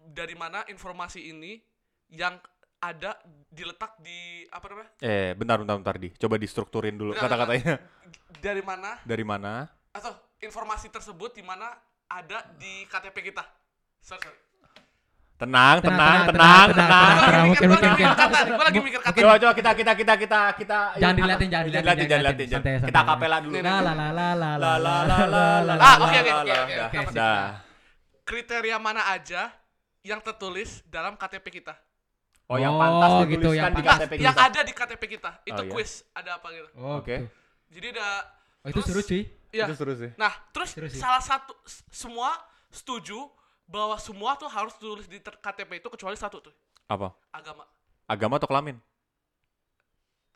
dari 0.00 0.32
mana 0.32 0.64
informasi 0.72 1.28
ini 1.28 1.60
yang 2.08 2.40
ada 2.80 3.20
diletak 3.52 4.00
di 4.00 4.48
apa 4.48 4.64
namanya? 4.72 4.90
Eh, 5.04 5.36
bentar, 5.36 5.60
bentar, 5.60 5.76
bentar 5.76 5.96
di. 6.00 6.08
Coba 6.16 6.40
distrukturin 6.40 6.96
dulu 6.96 7.12
kata-katanya. 7.12 7.76
Dari 8.40 8.62
mana 8.64 8.96
Dari 9.04 9.24
mana? 9.26 9.68
atau 9.96 10.12
informasi 10.44 10.92
tersebut 10.92 11.32
di 11.32 11.40
mana 11.40 11.72
ada 12.08 12.38
di 12.54 12.86
KTP 12.86 13.16
kita. 13.24 13.44
Sorry, 14.00 14.22
sorry. 14.22 14.38
Tenang, 15.36 15.84
tenang, 15.84 16.24
tenang, 16.24 16.32
tenang, 16.32 16.32
tenang, 16.32 16.68
tenang. 16.72 16.72
tenang, 16.72 17.16
tenang. 17.20 17.44
Gua 17.44 17.44
mungkin, 17.44 17.68
lagi 17.68 17.68
mungkin, 17.68 17.90
mikir 17.92 18.08
mungkin. 18.08 18.56
gua 18.56 18.64
lagi 18.64 18.80
mikir 18.80 19.00
kata. 19.04 19.16
Coba, 19.20 19.34
coba 19.36 19.52
kita, 19.52 19.70
kita, 19.76 19.92
kita, 19.92 20.14
kita, 20.16 20.40
kita. 20.56 20.78
Jangan 20.96 21.14
diliatin, 21.14 21.28
apa- 21.36 21.52
jangan 21.52 21.64
diliatin, 21.66 21.84
diliatin, 21.84 21.84
jangan 21.84 22.08
jangan 22.08 22.16
diliatin. 22.16 22.46
diliatin. 22.48 22.76
Santai, 22.80 22.88
Kita 22.88 23.00
kapela 23.04 23.36
dulu. 23.44 23.52
la 23.52 23.60
la 23.60 23.92
la 23.92 24.08
la 24.08 24.28
la 24.32 24.50
La 24.56 24.72
la 24.80 24.96
la 25.28 25.44
la. 25.60 25.74
Ah, 25.76 25.96
oke, 26.00 26.16
oke, 26.16 26.54
oke, 26.88 26.98
Dah. 27.12 27.44
Kriteria 28.24 28.76
mana 28.78 29.02
aja 29.06 29.52
yang 30.00 30.18
tertulis 30.18 30.80
dalam 30.84 31.14
KTP 31.14 31.46
kita? 31.52 31.74
Oh, 32.46 32.56
yang 32.56 32.72
Oh, 32.72 32.80
pantas 32.80 33.10
gitu, 33.28 33.50
dituliskan 33.52 33.70
yang 33.70 33.76
di. 33.76 33.82
KTP 33.84 34.12
yang 34.16 34.32
kita. 34.32 34.46
ada 34.46 34.60
di 34.62 34.72
KTP 34.72 35.02
kita. 35.10 35.30
Itu 35.44 35.52
Oh, 35.52 35.66
iya. 35.66 35.70
quiz, 35.70 35.90
ada 36.10 36.30
apa 36.38 36.46
gitu. 36.48 36.68
oh, 36.76 36.96
Oke. 36.96 37.12
gitu. 37.12 37.26
Jadi 37.76 37.86
ada 37.92 38.08
oh 38.66 38.68
itu 38.68 38.80
terus- 38.82 38.86
seru 38.90 39.02
cuy 39.02 39.22
Iya. 39.54 39.72
Itu 39.72 39.74
seru 39.78 39.94
sih. 39.96 40.10
Nah, 40.20 40.34
terus 40.52 40.74
Seru 40.74 40.84
sih. 40.90 41.00
salah 41.00 41.22
satu 41.22 41.54
semua 41.88 42.34
setuju 42.68 43.16
bahwa 43.64 43.96
semua 43.96 44.36
tuh 44.36 44.50
harus 44.52 44.76
tulis 44.76 45.08
di 45.08 45.16
KTP 45.16 45.80
itu 45.80 45.88
kecuali 45.88 46.12
satu 46.12 46.44
tuh, 46.44 46.52
Apa? 46.84 47.14
agama. 47.32 47.64
Agama 48.04 48.36
atau 48.36 48.46
kelamin? 48.46 48.76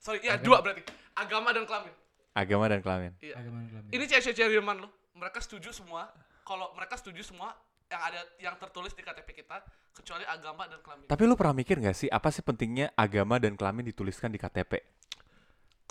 Sorry, 0.01 0.25
ya 0.25 0.35
Agama. 0.35 0.47
dua 0.47 0.57
berarti. 0.65 0.83
Agama 1.13 1.49
dan 1.53 1.65
kelamin. 1.69 1.95
Agama 2.33 2.65
dan 2.67 2.81
kelamin. 2.81 3.13
Iya. 3.21 3.35
Agama 3.37 3.59
kelamin. 3.63 3.91
Ini 3.93 4.05
cewek-cewek 4.09 4.51
Jerman 4.57 4.77
loh. 4.81 4.91
Mereka 5.13 5.39
setuju 5.39 5.69
semua. 5.71 6.09
Kalau 6.41 6.73
mereka 6.73 6.97
setuju 6.97 7.21
semua 7.21 7.53
yang 7.87 8.01
ada 8.01 8.21
yang 8.41 8.55
tertulis 8.57 8.95
di 8.95 9.03
KTP 9.03 9.37
kita 9.37 9.61
kecuali 9.93 10.25
agama 10.25 10.65
dan 10.65 10.81
kelamin. 10.81 11.05
Tapi 11.05 11.23
lu 11.27 11.35
pernah 11.37 11.53
mikir 11.53 11.77
gak 11.77 11.93
sih 11.93 12.09
apa 12.09 12.31
sih 12.31 12.41
pentingnya 12.41 12.95
agama 12.95 13.37
dan 13.37 13.53
kelamin 13.53 13.85
dituliskan 13.85 14.31
di 14.31 14.39
KTP? 14.39 14.81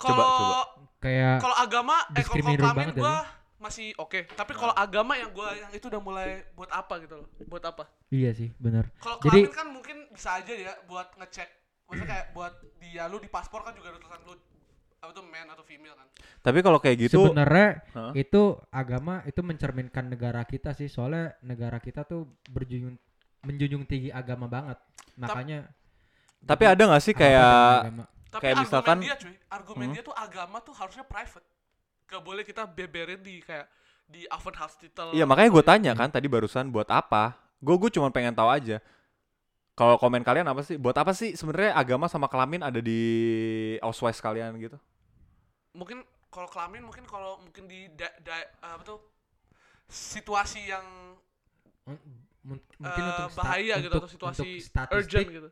Coba, 0.00 0.14
Kalau 0.14 0.28
coba. 0.32 0.60
kayak 0.98 1.36
kalau 1.38 1.56
agama 1.56 1.96
eh 2.10 2.24
kalau 2.24 2.42
kelamin 2.42 2.88
ya 2.88 2.94
gua 2.94 3.16
masih 3.60 3.92
oke. 3.96 4.24
Tapi 4.30 4.52
kalau 4.56 4.72
agama 4.72 5.12
yang 5.14 5.30
gua 5.30 5.52
yang 5.52 5.70
itu 5.70 5.84
udah 5.86 6.00
mulai 6.00 6.28
buat 6.52 6.70
apa 6.70 6.94
gitu 7.00 7.14
loh. 7.20 7.28
Buat 7.44 7.64
apa? 7.66 7.84
iya 8.08 8.34
sih 8.34 8.50
benar 8.56 8.90
Kalau 8.98 9.20
Jadi- 9.20 9.44
kelamin 9.44 9.54
kan 9.54 9.66
mungkin 9.68 9.96
bisa 10.10 10.34
aja 10.36 10.50
ya 10.50 10.72
buat 10.84 11.12
ngecek. 11.14 11.48
Maksudnya 11.86 12.08
kayak 12.08 12.26
buat 12.32 12.52
dia 12.78 13.04
lu 13.06 13.18
di 13.18 13.26
paspor 13.26 13.60
kan 13.60 13.72
juga 13.72 13.90
ada 13.90 13.98
tulisan 13.98 14.20
lu 14.24 14.34
apa 15.00 15.10
tuh 15.10 15.24
man 15.24 15.48
atau 15.48 15.64
female 15.64 15.96
kan. 15.96 16.06
Tapi 16.40 16.58
kalau 16.60 16.76
kayak 16.76 16.96
gitu, 17.00 17.24
sebenarnya 17.24 17.80
Hah? 17.90 18.12
itu 18.12 18.42
agama 18.68 19.24
itu 19.24 19.40
mencerminkan 19.40 20.04
negara 20.06 20.44
kita 20.44 20.72
sih 20.72 20.86
soalnya 20.86 21.32
negara 21.40 21.78
kita 21.78 22.04
tuh 22.04 22.28
berjunjung 22.46 23.00
menjunjung 23.40 23.88
tinggi 23.88 24.12
agama 24.12 24.44
banget 24.44 24.76
makanya 25.16 25.64
tapi 26.40 26.64
ada 26.64 26.82
gak 26.86 27.00
sih 27.00 27.12
kayak 27.12 27.88
agama. 27.88 28.04
Tapi 28.30 28.40
Kayak 28.40 28.54
argumen 28.54 28.66
misalkan- 28.70 29.00
dia 29.02 29.14
cuy, 29.16 29.34
argumen 29.50 29.86
Hmm. 29.90 29.94
dia 29.94 30.02
tuh 30.02 30.14
agama 30.14 30.56
tuh 30.60 30.74
harusnya 30.74 31.02
private. 31.02 31.46
Gak 32.06 32.22
boleh 32.22 32.42
kita 32.42 32.62
beberin 32.64 33.18
di 33.18 33.38
kayak 33.40 33.66
di 34.06 34.26
oven 34.26 34.54
hospital. 34.54 35.10
Iya 35.10 35.22
makanya 35.22 35.50
gue 35.50 35.64
tanya 35.64 35.92
kan 35.94 36.08
tadi 36.08 36.26
barusan 36.26 36.70
buat 36.70 36.86
apa? 36.86 37.34
Gue 37.58 37.74
gue 37.76 37.90
cuma 37.90 38.10
pengen 38.10 38.32
tahu 38.32 38.46
aja. 38.46 38.78
Kalau 39.74 39.96
komen 39.96 40.20
kalian 40.20 40.44
apa 40.44 40.60
sih? 40.60 40.74
Buat 40.74 40.98
apa 40.98 41.10
sih 41.10 41.34
sebenarnya 41.34 41.72
agama 41.72 42.06
sama 42.06 42.26
kelamin 42.26 42.60
ada 42.60 42.78
di 42.78 43.00
Ausweis 43.78 44.18
kalian 44.18 44.58
gitu? 44.58 44.78
Mungkin 45.72 46.02
kalau 46.28 46.46
kelamin 46.46 46.82
mungkin 46.82 47.06
kalau 47.06 47.38
mungkin 47.38 47.66
di 47.66 47.90
da, 47.94 48.10
da- 48.20 48.50
apa 48.60 48.82
tuh 48.84 48.98
situasi 49.86 50.66
yang 50.66 50.86
M- 51.86 51.98
mungkin 52.78 53.02
eh, 53.02 53.10
untuk 53.10 53.34
bahaya 53.36 53.74
gitu 53.78 53.86
untuk- 53.88 54.02
atau 54.02 54.10
situasi 54.10 54.40
untuk 54.40 54.62
statistik 54.62 54.96
urgent 54.96 55.26
gitu. 55.28 55.48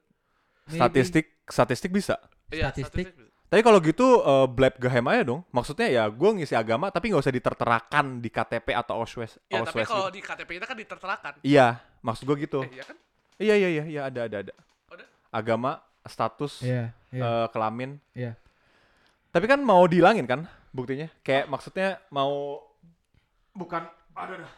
maybe. 0.67 0.77
Statistik 0.79 1.27
statistik 1.47 1.91
bisa. 1.91 2.17
Iya, 2.49 2.73
Statistik. 2.73 3.13
bisa. 3.13 3.29
Tapi 3.49 3.65
kalau 3.65 3.81
gitu 3.81 4.21
eh, 4.21 4.47
blab 4.49 4.77
geheim 4.77 5.09
aja 5.09 5.23
dong. 5.25 5.41
Maksudnya 5.49 5.89
ya 5.89 6.05
gue 6.13 6.31
ngisi 6.37 6.53
agama 6.53 6.93
tapi 6.93 7.09
nggak 7.09 7.25
usah 7.25 7.33
diterterakan 7.33 8.21
di 8.21 8.29
KTP 8.29 8.77
atau 8.77 9.01
Oswes. 9.01 9.41
Ya, 9.49 9.65
tapi 9.65 9.89
kalau 9.89 10.13
gitu. 10.13 10.17
di 10.17 10.21
KTP 10.21 10.49
kita 10.61 10.67
kan 10.69 10.77
diterterakan. 10.77 11.33
Iya, 11.41 11.81
maksud 12.05 12.29
gue 12.29 12.37
gitu. 12.45 12.61
Eh, 12.69 12.77
iya 12.77 12.85
kan? 12.85 12.97
Iya 13.39 13.55
iya 13.57 13.69
iya 13.73 13.85
iya 13.89 14.01
ada 14.13 14.21
ada 14.29 14.37
ada. 14.45 14.55
Ada? 14.93 15.05
Agama, 15.33 15.81
status, 16.05 16.61
Iya, 16.61 16.93
iya. 17.09 17.23
eh, 17.25 17.47
kelamin. 17.49 17.97
Iya. 18.13 18.37
Tapi 19.33 19.45
kan 19.49 19.61
mau 19.65 19.81
dihilangin 19.89 20.29
kan 20.29 20.45
buktinya? 20.77 21.09
Kayak 21.25 21.49
maksudnya 21.49 22.01
mau 22.13 22.61
bukan 23.57 23.89
aduh 24.13 24.45
dah. 24.45 24.53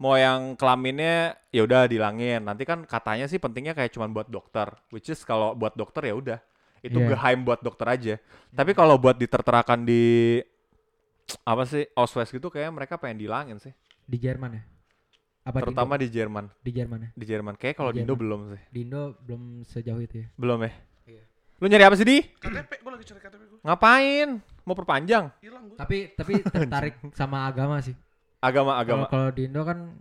Mau 0.00 0.16
yang 0.16 0.56
kelaminnya 0.56 1.36
ya 1.52 1.60
udah 1.64 1.84
dihilangin. 1.84 2.40
Nanti 2.40 2.64
kan 2.64 2.88
katanya 2.88 3.28
sih 3.28 3.36
pentingnya 3.36 3.76
kayak 3.76 3.92
cuman 3.92 4.16
buat 4.16 4.32
dokter. 4.32 4.72
Which 4.88 5.12
is 5.12 5.20
kalau 5.28 5.52
buat 5.52 5.76
dokter 5.76 6.08
ya 6.08 6.16
udah. 6.16 6.38
Itu 6.84 7.00
Iya. 7.00 7.16
geheim 7.16 7.40
buat 7.42 7.64
dokter 7.64 7.86
aja. 7.88 8.14
Tapi 8.52 8.76
kalau 8.76 9.00
buat 9.00 9.16
diterterakan 9.16 9.82
di 9.82 10.36
apa 11.42 11.64
sih 11.64 11.88
Oswes 11.96 12.28
gitu 12.28 12.52
kayak 12.52 12.68
mereka 12.70 13.00
pengen 13.00 13.18
dihilangin 13.18 13.56
sih. 13.56 13.72
Di 14.04 14.20
Jerman 14.20 14.60
ya? 14.60 14.62
Apa 15.42 15.60
Terutama 15.60 15.96
di 15.96 16.08
di 16.08 16.12
Jerman. 16.12 16.44
Di 16.60 16.70
Jerman 16.70 16.98
ya? 17.00 17.10
Di 17.12 17.24
Jerman. 17.24 17.54
Kayak 17.56 17.74
kalau 17.74 17.90
Di 17.90 17.96
di 17.96 18.00
Indo 18.00 18.12
Jerman. 18.12 18.22
belum 18.22 18.40
sih. 18.52 18.62
Di 18.68 18.78
Indo 18.84 19.02
belum 19.18 19.42
sejauh 19.64 20.00
itu 20.00 20.14
ya. 20.20 20.26
Belum 20.36 20.58
ya? 20.60 20.72
Iya. 21.06 21.22
Lu 21.56 21.66
nyari 21.66 21.84
apa 21.84 21.96
sih 21.96 22.04
di? 22.04 22.18
KTP, 22.20 22.70
gue 22.78 22.90
lagi 22.92 23.04
cari 23.04 23.20
KTP 23.20 23.42
gue. 23.46 23.58
Ngapain? 23.64 24.28
Mau 24.62 24.76
perpanjang? 24.76 25.24
Hilang 25.40 25.64
gue. 25.66 25.76
Tapi 25.76 25.96
tapi 26.12 26.32
tertarik 26.54 26.94
sama 27.12 27.44
agama 27.44 27.80
sih. 27.80 27.96
Agama 28.38 28.76
Kalau 28.76 28.84
agama. 28.84 29.04
kalau 29.08 29.28
di 29.32 29.48
Indo 29.48 29.64
kan 29.64 29.96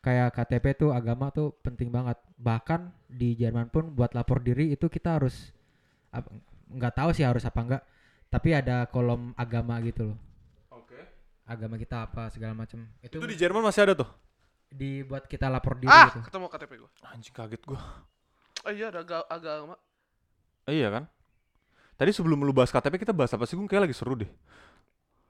kayak 0.00 0.32
KTP 0.32 0.64
tuh 0.78 0.90
agama 0.90 1.28
tuh 1.28 1.52
penting 1.60 1.88
banget. 1.88 2.16
Bahkan 2.36 2.80
di 3.06 3.36
Jerman 3.36 3.68
pun 3.68 3.92
buat 3.92 4.12
lapor 4.12 4.40
diri 4.40 4.68
itu 4.68 4.88
kita 4.88 5.20
harus 5.20 5.52
nggak 6.68 6.94
tahu 6.94 7.10
sih 7.12 7.22
harus 7.22 7.42
apa 7.42 7.60
enggak. 7.60 7.82
Tapi 8.28 8.48
ada 8.52 8.84
kolom 8.86 9.32
agama 9.34 9.80
gitu 9.80 10.12
loh. 10.12 10.18
Oke. 10.70 11.00
Agama 11.44 11.74
kita 11.74 12.04
apa 12.04 12.28
segala 12.28 12.52
macam. 12.52 12.84
Itu, 13.00 13.16
Itu 13.16 13.26
di 13.26 13.36
Jerman 13.36 13.62
masih 13.62 13.84
ada 13.84 13.94
tuh. 13.96 14.10
dibuat 14.68 15.24
kita 15.24 15.48
lapor 15.48 15.74
diri 15.74 15.88
Ah, 15.88 16.12
gitu. 16.12 16.20
ketemu 16.22 16.44
KTP 16.46 16.72
gue. 16.76 16.90
Anjing 17.08 17.32
kaget 17.32 17.62
gua. 17.64 17.80
Oh 18.60 18.70
iya, 18.70 18.92
ada 18.92 19.00
aga- 19.00 19.24
agama. 19.26 19.80
Eh, 20.66 20.76
iya 20.76 20.92
kan? 20.92 21.08
Tadi 21.96 22.12
sebelum 22.12 22.36
lu 22.38 22.52
bahas 22.52 22.68
KTP 22.68 23.00
kita 23.00 23.16
bahas 23.16 23.32
apa 23.32 23.48
sih? 23.48 23.56
Gue 23.56 23.64
kayak 23.64 23.88
lagi 23.88 23.96
seru 23.96 24.12
deh. 24.12 24.28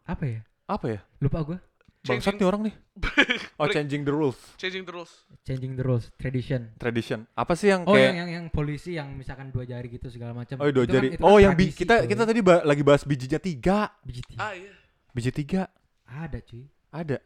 Apa 0.02 0.26
ya? 0.26 0.40
Apa 0.66 0.86
ya? 0.90 1.00
Lupa 1.18 1.38
gua. 1.40 1.58
Bangsat 1.98 2.34
Changing- 2.34 2.38
nih 2.38 2.46
orang 2.46 2.62
nih. 2.62 2.74
Oh, 3.58 3.66
changing 3.66 4.02
the 4.02 4.14
rules, 4.14 4.38
Changing 4.54 4.86
the 4.86 4.94
rules. 4.94 5.12
Changing 5.42 5.74
the 5.74 5.82
rules, 5.82 6.14
tradition. 6.14 6.70
tradition. 6.76 7.26
Apa 7.32 7.52
sih 7.52 7.68
yang 7.68 7.82
Oh 7.84 7.92
kayak 7.92 8.06
yang 8.06 8.16
yang 8.16 8.30
yang 8.32 8.44
polisi 8.48 8.94
yang 8.94 9.10
misalkan 9.12 9.50
dua 9.50 9.62
jari 9.62 9.88
gitu 9.88 10.06
segala 10.06 10.30
macam. 10.30 10.58
Oh, 10.58 10.68
dua 10.68 10.86
Itu 10.86 10.86
kan- 10.86 10.94
jari. 10.94 11.08
itu 11.10 11.22
oh, 11.22 11.34
kan 11.34 11.42
yang 11.42 11.52
bi- 11.54 11.72
kita 11.72 11.94
kita 12.04 12.22
tadi 12.22 12.38
ba- 12.38 12.62
lagi 12.62 12.82
bahas 12.82 13.02
bijinya 13.02 13.36
tiga. 13.36 13.90
biji 14.02 14.22
tiga. 14.24 14.38
Ah 14.40 14.52
iya. 14.54 14.70
Biji 15.10 15.30
tiga 15.32 15.62
Ada 16.04 16.38
cuy. 16.40 16.64
ada. 16.88 17.18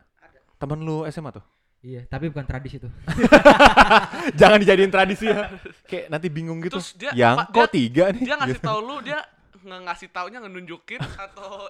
Temen 0.56 0.78
lu 0.80 1.04
SMA 1.06 1.30
tuh. 1.32 1.44
Iya, 1.82 2.06
tapi 2.06 2.30
bukan 2.30 2.46
tradisi 2.46 2.78
tuh. 2.78 2.88
Jangan 4.40 4.56
dijadiin 4.56 4.88
tradisi 4.88 5.26
ya. 5.26 5.50
Kayak 5.90 6.06
nanti 6.08 6.26
bingung 6.28 6.62
gitu. 6.62 6.78
Terus 6.78 6.94
dia- 6.94 7.12
yang 7.12 7.36
Pak, 7.42 7.46
kok 7.50 7.66
dia- 7.68 7.74
tiga 7.74 8.04
nih? 8.10 8.22
Dia 8.24 8.34
ngasih 8.38 8.56
Gitu. 8.56 8.66
tahu 8.66 8.78
lu, 8.80 8.96
dia 9.02 9.18
ngasih 9.62 10.08
taunya 10.10 10.38
ngenunjukin 10.40 11.00
atau 11.18 11.68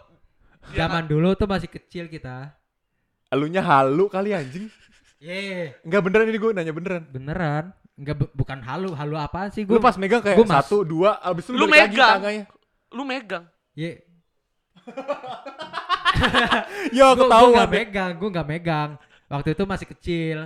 Zaman 0.72 1.04
dulu 1.04 1.34
tuh 1.34 1.50
masih 1.50 1.66
kecil 1.66 2.06
kita. 2.06 2.54
Elunya 3.32 3.60
halu 3.60 4.04
kali 4.06 4.30
anjing. 4.30 4.68
Ye, 5.16 5.72
Enggak 5.80 6.00
beneran 6.02 6.26
ini 6.26 6.36
gue 6.36 6.50
nanya 6.52 6.70
beneran. 6.70 7.02
beneran. 7.08 7.64
Enggak 7.94 8.14
bu- 8.18 8.32
bukan 8.34 8.58
halu, 8.60 8.90
halu 8.92 9.14
apaan 9.16 9.48
sih 9.48 9.62
Lu 9.62 9.76
gua? 9.76 9.82
pas 9.82 9.94
megang 9.94 10.18
kayak 10.18 10.34
gua 10.34 10.46
mas- 10.46 10.54
satu, 10.60 10.82
dua, 10.82 11.10
abis 11.18 11.42
itu 11.44 11.50
Lu 11.52 11.64
balik 11.64 11.70
lagi 11.78 11.92
megang. 11.92 12.10
tangannya. 12.14 12.44
lu 12.90 13.02
megang. 13.02 13.44
Ye, 13.72 13.90
Yo, 16.92 17.06
gua 17.08 17.14
ketahuan. 17.18 17.50
nggak 17.54 17.66
deh. 17.66 17.72
megang, 17.78 18.10
gua 18.14 18.28
nggak 18.30 18.48
megang. 18.48 18.88
Waktu 19.26 19.48
itu 19.50 19.62
masih 19.64 19.86
kecil, 19.88 20.38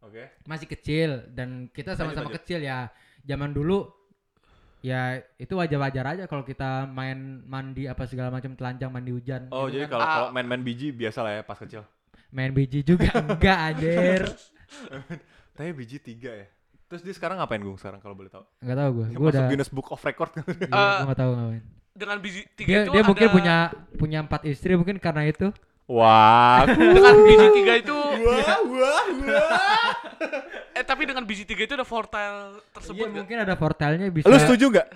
Oke. 0.00 0.22
masih 0.44 0.66
kecil 0.68 1.08
dan 1.28 1.66
kita 1.68 1.94
sama-sama 1.94 2.28
kecil 2.32 2.60
ya. 2.60 2.88
Zaman 3.20 3.50
dulu 3.50 3.84
ya 4.80 5.20
itu 5.36 5.52
wajar-wajar 5.52 6.04
aja 6.08 6.22
kalau 6.24 6.40
kita 6.40 6.86
main 6.86 7.42
mandi 7.44 7.84
apa 7.84 8.00
segala 8.04 8.30
macam 8.30 8.54
telanjang 8.54 8.88
mandi 8.88 9.10
hujan. 9.10 9.46
Oh, 9.50 9.64
gitu 9.64 9.76
jadi 9.76 9.82
kan. 9.86 9.90
kalau 9.90 10.02
Ah. 10.02 10.12
kalau 10.14 10.26
main-main 10.30 10.60
biji 10.60 10.90
biasa 10.90 11.18
lah 11.20 11.30
ya 11.34 11.42
pas 11.42 11.56
kecil. 11.56 11.82
Main 12.30 12.50
biji 12.50 12.80
juga 12.80 13.10
enggak 13.24 13.58
anjir. 13.68 14.20
Tapi 15.52 15.70
biji 15.72 15.98
tiga 15.98 16.30
ya. 16.32 16.46
Terus 16.86 17.02
dia 17.02 17.12
sekarang 17.12 17.38
ngapain 17.38 17.58
gue 17.58 17.70
sekarang 17.76 17.98
kalau 17.98 18.14
boleh 18.14 18.26
tahu? 18.28 18.42
Enggak 18.58 18.76
tahu 18.76 18.90
Gua 18.90 19.04
masuk 19.06 19.22
udah 19.28 19.42
Guinness 19.46 19.70
Book 19.70 19.88
of 19.88 20.00
Record. 20.00 20.30
iya, 20.34 20.42
Eh, 20.42 20.70
gua 20.70 21.06
nggak 21.06 21.18
tahu 21.18 21.30
ngapain. 21.32 21.62
Dengan 21.90 22.16
biji 22.18 22.40
tiga 22.52 22.66
Dia 22.66 22.80
itu 22.80 22.90
dia 22.90 23.02
mungkin 23.02 23.24
ada- 23.24 23.34
punya 23.34 23.56
punya 23.96 24.18
empat 24.20 24.42
istri 24.44 24.72
mungkin 24.74 24.96
karena 24.96 25.22
itu. 25.24 25.50
Wah, 25.84 26.62
dengan 26.94 27.14
biji 27.20 27.46
tiga 27.52 27.72
itu 27.76 27.90
wah, 27.90 28.58
wah, 28.62 29.04
wah. 29.10 29.94
eh 30.70 30.86
tapi 30.86 31.02
dengan 31.02 31.26
biji 31.26 31.42
tiga 31.42 31.66
itu 31.66 31.74
ada 31.74 31.82
portal 31.82 32.62
tersebut 32.70 32.94
Iya 32.96 33.06
nggak? 33.06 33.18
mungkin 33.18 33.36
ada 33.40 33.54
portalnya 33.54 34.06
bisa 34.06 34.26
Lu 34.26 34.38
setuju 34.38 34.70
nggak? 34.70 34.86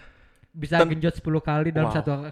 bisa 0.55 0.79
Ten- 0.79 0.87
genjot 0.89 1.19
10 1.19 1.27
kali 1.43 1.69
dalam 1.71 1.91
Wow. 1.91 1.99
satu 1.99 2.11
udah 2.15 2.31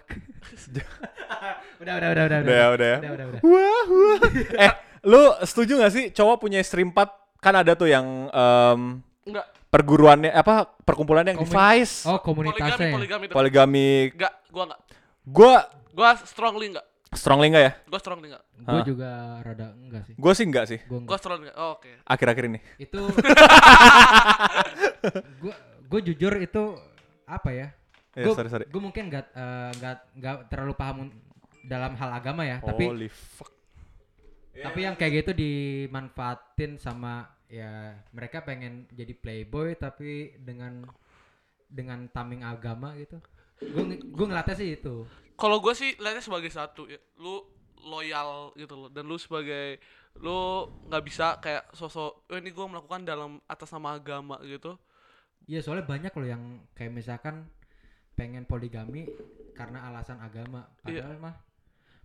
udah 1.82 2.08
udah 2.08 2.10
udah 2.14 2.24
udah 2.24 2.38
Udah 2.38 2.54
ya, 2.54 2.66
udah 2.70 2.86
ya. 2.86 2.98
udah 2.98 3.10
udah, 3.10 3.26
udah. 3.26 3.40
Wah, 3.42 3.84
wah. 3.84 4.20
eh, 4.56 4.72
lu 5.02 5.18
setuju 5.40 5.78
gak 5.78 5.90
sih 5.90 6.04
cowok 6.10 6.36
punya 6.38 6.58
istri 6.58 6.80
empat? 6.80 7.10
Kan 7.36 7.54
ada 7.54 7.72
tuh 7.72 7.86
yang 7.86 8.06
em, 8.28 9.02
Enggak. 9.24 9.46
perguruannya 9.66 10.30
apa 10.30 10.70
perkumpulannya 10.78 11.32
yang 11.32 11.42
Komun- 11.42 11.50
device, 11.50 12.04
oh 12.04 12.16
Poligami, 12.16 12.26
komunitasnya 12.54 12.86
ya? 12.86 12.94
poligami 12.94 13.24
poligami. 13.28 13.88
Enggak, 14.10 14.32
gua 14.48 14.62
enggak. 14.64 14.80
Gua 15.24 15.54
Gua 15.92 16.08
strongly 16.18 16.66
enggak. 16.68 16.86
strongly 17.12 17.46
nggak 17.48 17.60
ya? 17.62 17.72
Gua 17.84 17.98
strongly 17.98 18.26
enggak. 18.28 18.44
gue 18.62 18.80
juga 18.88 19.10
rada 19.42 19.74
enggak 19.74 20.02
sih 20.02 20.14
Gue 20.14 20.32
sih 20.32 20.44
enggak 20.46 20.64
sih. 20.64 20.78
gue 20.78 20.86
Gua 20.88 20.98
enggak 21.02 21.18
strongly 21.18 21.44
enggak. 21.44 21.58
Oh, 21.58 21.74
oke. 21.76 21.90
Akhir-akhir 22.04 22.44
ini. 22.46 22.58
itu 22.78 23.00
gue 25.42 25.54
gue 25.84 26.00
jujur 26.06 26.32
itu 26.38 26.62
apa 27.24 27.50
ya 27.50 27.68
gue 28.14 28.30
sorry, 28.30 28.48
sorry. 28.48 28.64
gue 28.64 28.80
mungkin 28.80 29.08
nggak 29.08 29.24
eh, 29.30 29.70
nggak 29.74 29.96
nggak 30.14 30.34
terlalu 30.46 30.74
paham 30.74 30.96
dalam 31.62 31.92
hal 31.94 32.10
agama 32.12 32.42
ya 32.44 32.60
tapi 32.60 32.84
Holy 32.86 33.08
fuck. 34.52 34.62
tapi 34.62 34.78
yang 34.84 34.94
kayak 34.94 35.12
gitu 35.24 35.32
dimanfaatin 35.32 36.76
sama 36.76 37.24
ya 37.48 37.96
mereka 38.12 38.44
pengen 38.44 38.88
jadi 38.92 39.12
playboy 39.12 39.76
tapi 39.76 40.36
dengan 40.40 40.84
dengan 41.68 42.04
tameng 42.08 42.44
agama 42.44 42.92
gitu 42.96 43.16
gue 43.60 43.84
gue 43.98 44.26
ngeliatnya 44.26 44.56
sih 44.56 44.76
itu 44.76 45.04
Kalau 45.32 45.58
gua 45.58 45.74
sih 45.74 45.96
lihatnya 45.98 46.22
sebagai 46.22 46.52
satu 46.54 46.86
ya. 46.86 47.00
Lu 47.18 47.42
loyal 47.82 48.54
gitu 48.54 48.78
loh 48.78 48.86
dan 48.86 49.10
lu 49.10 49.18
sebagai 49.18 49.80
lu 50.14 50.68
nggak 50.86 51.02
bisa 51.02 51.42
kayak 51.42 51.66
sosok 51.74 52.30
oh, 52.30 52.36
ini 52.38 52.54
gua 52.54 52.70
melakukan 52.70 53.02
dalam 53.02 53.42
atas 53.50 53.74
nama 53.74 53.98
agama 53.98 54.38
gitu. 54.46 54.78
Iya 55.50 55.58
soalnya 55.64 55.88
banyak 55.88 56.12
loh 56.14 56.28
yang 56.28 56.42
kayak 56.78 56.94
misalkan 56.94 57.50
pengen 58.14 58.46
poligami 58.46 59.08
karena 59.56 59.88
alasan 59.90 60.20
agama 60.22 60.68
Iya. 60.86 61.02
padahal 61.02 61.16
mah 61.18 61.34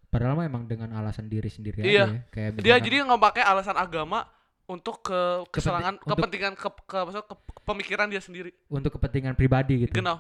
padahal 0.08 0.34
mah 0.34 0.46
emang 0.46 0.64
dengan 0.64 0.90
alasan 0.94 1.26
diri 1.26 1.48
sendiri 1.48 1.80
Iya. 1.80 2.06
aja 2.06 2.14
ya. 2.14 2.22
kayak 2.30 2.50
Dia 2.54 2.62
misalkan- 2.74 2.84
jadi 2.84 2.96
nggak 3.04 3.22
pakai 3.24 3.44
alasan 3.44 3.76
agama 3.76 4.20
untuk 4.66 5.00
ke 5.02 5.20
keserangan 5.50 5.96
untuk- 5.98 6.12
kepentingan 6.14 6.54
ke, 6.54 6.68
ke, 6.82 6.98
maksudnya 6.98 7.26
ke 7.26 7.36
pemikiran 7.64 8.08
dia 8.08 8.20
sendiri. 8.20 8.52
untuk 8.68 8.92
kepentingan 8.94 9.34
pribadi 9.34 9.82
gitu 9.82 9.94
Genau. 9.94 10.20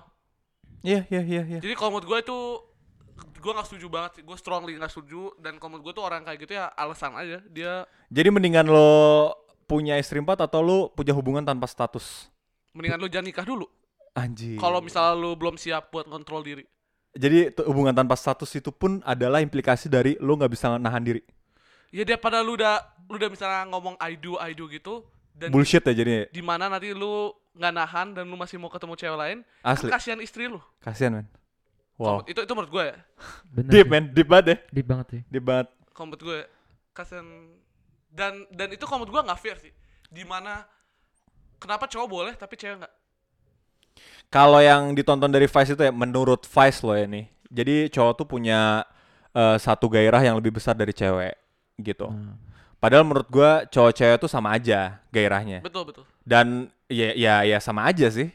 Iya, 0.79 1.03
iya, 1.07 1.21
iya, 1.21 1.43
iya. 1.47 1.59
Jadi 1.59 1.73
kalau 1.73 1.91
menurut 1.91 2.05
gue 2.05 2.19
itu 2.21 2.37
gue 3.35 3.51
nggak 3.51 3.65
setuju 3.65 3.87
banget 3.87 4.11
sih. 4.13 4.23
Gue 4.23 4.35
strongly 4.35 4.73
nggak 4.73 4.87
setuju 4.89 5.33
dan 5.37 5.57
kalau 5.57 5.73
menurut 5.73 5.85
gue 5.85 5.93
tuh 5.95 6.05
orang 6.05 6.21
kayak 6.21 6.39
gitu 6.39 6.53
ya 6.53 6.69
alasan 6.69 7.11
aja 7.13 7.41
dia 7.45 7.83
Jadi 8.07 8.29
mendingan 8.29 8.65
lo 8.65 9.33
punya 9.65 9.95
istri 9.95 10.17
empat 10.17 10.37
atau 10.41 10.59
lo 10.59 10.77
punya 10.89 11.11
hubungan 11.11 11.41
tanpa 11.41 11.65
status? 11.65 12.29
mendingan 12.71 12.99
lu 12.99 13.07
jangan 13.07 13.25
nikah 13.25 13.41
dulu. 13.43 13.65
Anjir. 14.13 14.55
Kalau 14.55 14.79
misalnya 14.79 15.13
lu 15.13 15.33
belum 15.33 15.55
siap 15.55 15.89
buat 15.89 16.05
kontrol 16.05 16.41
diri. 16.41 16.61
Jadi 17.17 17.51
hubungan 17.65 17.91
tanpa 17.91 18.13
status 18.13 18.53
itu 18.53 18.69
pun 18.69 19.01
adalah 19.01 19.41
implikasi 19.41 19.89
dari 19.89 20.13
lo 20.21 20.37
nggak 20.37 20.51
bisa 20.53 20.77
nahan 20.77 21.01
diri. 21.01 21.21
Ya 21.89 22.05
dia 22.05 22.15
pada 22.15 22.45
lu 22.45 22.53
udah 22.53 22.83
lu 23.09 23.17
udah 23.17 23.31
misalnya 23.31 23.65
ngomong 23.73 23.95
I 23.97 24.13
do 24.19 24.37
I 24.37 24.53
do 24.53 24.69
gitu 24.69 25.01
dan 25.33 25.49
Bullshit 25.53 25.85
ya 25.85 25.93
jadi 25.93 26.27
di 26.29 26.41
mana 26.43 26.67
nanti 26.67 26.91
lu 26.91 27.31
nggak 27.57 27.73
nahan 27.73 28.07
dan 28.13 28.23
lu 28.29 28.37
masih 28.37 28.61
mau 28.61 28.69
ketemu 28.69 28.93
cewek 28.93 29.17
lain, 29.17 29.37
asli. 29.65 29.89
kan 29.89 29.97
kasihan 29.97 30.19
istri 30.21 30.45
lu. 30.45 30.61
Kasian 30.77 31.17
men. 31.17 31.27
Wow. 31.97 32.21
Itu 32.29 32.45
itu 32.45 32.53
menurut 32.53 32.69
gue 32.69 32.83
ya. 32.93 32.97
Bener 33.57 33.71
Deep 33.73 33.87
men, 33.89 34.03
deep 34.13 34.29
banget 34.29 34.45
ya. 34.45 34.57
deep 34.69 34.85
banget 34.85 35.07
sih 35.09 35.21
Deep 35.33 35.45
banget. 35.45 35.67
Kalau 35.97 36.05
menurut 36.13 36.23
gue 36.23 36.39
kasihan 36.93 37.25
dan 38.13 38.45
dan 38.53 38.69
itu 38.69 38.85
kalau 38.85 39.01
menurut 39.01 39.13
gue 39.17 39.23
nggak 39.25 39.41
fair 39.41 39.57
sih. 39.57 39.73
Di 40.07 40.21
mana 40.21 40.61
kenapa 41.57 41.89
cowok 41.89 42.07
boleh 42.07 42.33
tapi 42.37 42.53
cewek 42.53 42.85
nggak? 42.85 42.93
Kalau 44.27 44.59
yang 44.59 44.91
ditonton 44.91 45.31
dari 45.31 45.47
Vice 45.47 45.71
itu 45.71 45.83
ya 45.83 45.93
menurut 45.93 46.43
Vice 46.43 46.83
loh 46.83 46.95
ya 46.95 47.07
nih. 47.07 47.25
Jadi 47.47 47.75
cowok 47.91 48.13
tuh 48.23 48.27
punya 48.27 48.83
eh, 49.31 49.57
satu 49.59 49.87
gairah 49.87 50.19
yang 50.19 50.35
lebih 50.35 50.59
besar 50.59 50.75
dari 50.75 50.91
cewek 50.91 51.35
gitu. 51.79 52.11
Hmm. 52.11 52.35
Padahal 52.77 53.07
menurut 53.07 53.27
gua 53.31 53.65
cowok 53.65 53.93
cewek 53.95 54.17
tuh 54.21 54.29
sama 54.29 54.53
aja 54.53 54.99
gairahnya. 55.09 55.63
Betul 55.63 55.87
betul. 55.87 56.03
Dan 56.21 56.69
ya 56.91 57.15
ya 57.15 57.35
ya 57.47 57.57
sama 57.63 57.87
aja 57.87 58.11
sih. 58.11 58.29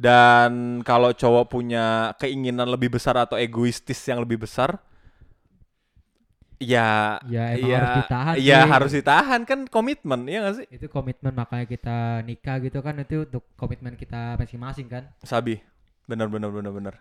Dan 0.00 0.80
kalau 0.80 1.12
cowok 1.12 1.52
punya 1.52 2.16
keinginan 2.16 2.64
lebih 2.72 2.96
besar 2.96 3.20
atau 3.20 3.36
egoistis 3.36 4.00
yang 4.08 4.24
lebih 4.24 4.40
besar, 4.48 4.80
ya, 6.60 7.16
Ya, 7.24 7.56
emang 7.56 7.72
harus 7.72 7.92
ditahan, 7.98 8.34
Iya 8.36 8.58
cuy. 8.60 8.70
harus 8.70 8.90
ditahan 8.92 9.40
kan 9.42 9.60
komitmen, 9.66 10.20
ya 10.28 10.44
nggak 10.44 10.54
sih? 10.54 10.66
Itu 10.70 10.86
komitmen 10.86 11.32
makanya 11.32 11.66
kita 11.66 11.98
nikah 12.22 12.60
gitu 12.60 12.78
kan 12.78 12.94
itu 12.96 13.24
untuk 13.24 13.48
komitmen 13.56 13.96
kita 13.96 14.36
masing-masing 14.36 14.86
kan. 14.86 15.08
Sabi, 15.20 15.58
bener 16.04 16.28
bener 16.28 16.52
bener 16.52 16.70
bener. 16.70 16.94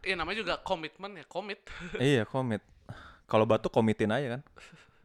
Iya 0.00 0.14
namanya 0.14 0.38
juga 0.40 0.54
komitmen 0.60 1.18
ya 1.18 1.24
komit. 1.26 1.58
iya 1.98 2.22
komit. 2.22 2.62
Kalau 3.24 3.42
batu 3.42 3.66
komitin 3.66 4.12
aja 4.12 4.38
kan? 4.38 4.42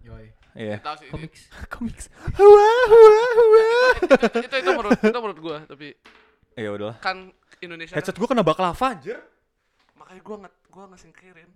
Yoi. 0.05 0.29
Iya. 0.53 0.81
Sih. 0.99 1.07
Comics. 1.09 1.41
Komiks. 1.73 2.05
Hua 2.35 2.69
hua 2.89 3.19
hua. 3.37 3.67
itu 4.45 4.55
itu 4.59 4.69
menurut 4.69 4.99
itu 4.99 5.17
menurut 5.17 5.39
gua 5.39 5.57
tapi 5.65 5.93
Ya 6.53 6.69
udahlah. 6.69 6.97
kan 6.99 7.31
Indonesia 7.59 7.95
Headset 7.95 8.17
kan, 8.17 8.19
gua 8.19 8.27
kena 8.27 8.43
bakal 8.43 8.65
lava 8.67 8.87
anjir. 8.91 9.17
makanya 9.95 10.21
gua 10.21 10.35
nggak 10.43 10.55
gua 10.67 10.83
ngesingkirin. 10.91 11.49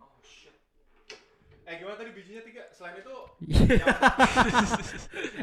Eh 1.64 1.80
gimana 1.80 1.96
tadi 1.96 2.12
bijinya 2.12 2.42
tiga? 2.44 2.64
Selain 2.76 3.00
itu 3.00 3.16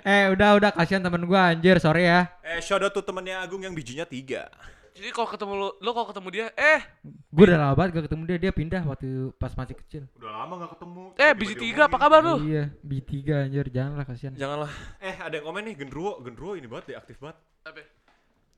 eh, 0.05 0.25
udah 0.33 0.49
udah 0.61 0.71
kasihan 0.77 1.01
temen 1.01 1.25
gua 1.25 1.53
anjir, 1.53 1.81
sorry 1.81 2.05
ya. 2.05 2.29
Eh 2.45 2.61
shout 2.61 2.85
out 2.85 2.93
tuh 2.93 3.01
temennya 3.01 3.41
Agung 3.41 3.65
yang 3.65 3.73
bijinya 3.73 4.05
tiga. 4.05 4.49
Jadi 4.91 5.17
kalau 5.17 5.29
ketemu 5.31 5.53
lu, 5.57 5.69
lu 5.81 5.91
kalau 5.97 6.07
ketemu 6.13 6.29
dia, 6.29 6.47
eh, 6.59 6.83
Gue 7.31 7.47
udah 7.47 7.57
lama 7.57 7.73
banget 7.79 7.91
gak 7.95 8.05
ketemu 8.11 8.23
dia, 8.27 8.39
dia 8.43 8.53
pindah 8.53 8.83
waktu 8.85 9.33
pas 9.39 9.55
masih 9.55 9.79
kecil. 9.79 10.03
Udah 10.19 10.45
lama 10.45 10.67
gak 10.67 10.77
ketemu. 10.77 11.03
eh 11.17 11.33
biji 11.33 11.55
tiga 11.57 11.87
apa 11.89 11.97
kabar 11.97 12.21
lu? 12.21 12.37
Iya, 12.45 12.69
B3 12.85 13.15
anjir, 13.49 13.67
janganlah 13.71 14.05
kasihan. 14.05 14.35
Janganlah. 14.37 14.69
Eh 15.01 15.17
ada 15.17 15.31
yang 15.41 15.47
komen 15.47 15.63
nih 15.73 15.75
Gendruwo, 15.79 16.21
Gendruwo 16.21 16.53
ini 16.59 16.67
banget 16.69 16.93
deh 16.93 16.97
aktif 16.99 17.17
banget. 17.17 17.39
Apa? 17.65 17.81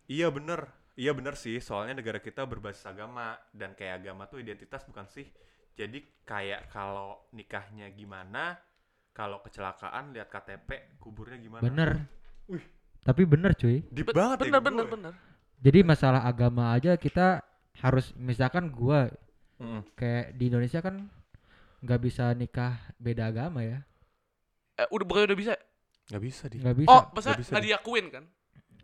Iya 0.09 0.32
bener, 0.34 0.66
iya 0.98 1.12
bener 1.14 1.39
sih. 1.39 1.62
Soalnya 1.62 2.01
negara 2.01 2.18
kita 2.18 2.43
berbasis 2.43 2.82
agama 2.90 3.39
dan 3.55 3.76
kayak 3.78 4.02
agama 4.02 4.26
tuh 4.26 4.43
identitas 4.43 4.82
bukan 4.89 5.06
sih. 5.12 5.28
Jadi 5.73 5.99
kayak 6.28 6.69
kalau 6.69 7.16
nikahnya 7.32 7.89
gimana, 7.93 8.61
kalau 9.16 9.40
kecelakaan 9.40 10.12
lihat 10.12 10.28
KTP, 10.28 11.01
kuburnya 11.01 11.40
gimana? 11.40 11.62
Bener. 11.65 11.90
Wih. 12.49 12.65
Tapi 13.03 13.23
bener 13.27 13.53
cuy. 13.59 13.82
Deep 13.90 14.12
Be- 14.12 14.15
banget 14.15 14.47
bener 14.47 14.53
ya 14.53 14.61
bener 14.61 14.86
Gendruwo 14.86 14.94
bener. 14.94 15.15
Jadi 15.62 15.78
masalah 15.86 16.23
agama 16.27 16.74
aja 16.74 16.94
kita 16.99 17.43
harus 17.81 18.15
misalkan 18.19 18.70
gua. 18.70 19.09
Mm-mm. 19.62 19.86
kayak 19.94 20.35
di 20.35 20.51
Indonesia 20.51 20.82
kan 20.82 21.07
nggak 21.86 22.01
bisa 22.03 22.35
nikah 22.35 22.82
beda 22.99 23.31
agama 23.31 23.62
ya. 23.62 23.86
Eh, 24.74 24.89
udah 24.90 25.07
bukannya 25.07 25.31
udah 25.31 25.39
bisa? 25.39 25.55
Nggak 26.11 26.23
bisa 26.23 26.44
di. 26.51 26.57
Nggak 26.59 26.77
bisa. 26.82 26.90
Oh, 26.90 27.03
masa 27.15 27.39
nggak 27.39 27.65
diakuin 27.66 28.07
kan? 28.11 28.24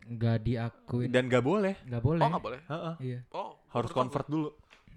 nggak 0.09 0.39
diakuin. 0.41 1.11
Dan 1.13 1.29
nggak 1.29 1.45
boleh. 1.45 1.75
nggak 1.85 2.03
boleh. 2.03 2.25
Oh, 2.25 2.31
nggak 2.33 2.45
boleh. 2.45 2.61
Heeh. 2.65 2.95
Iya, 3.05 3.19
Oh, 3.37 3.61
Harus 3.69 3.91
convert 3.93 4.27
dulu. 4.31 4.49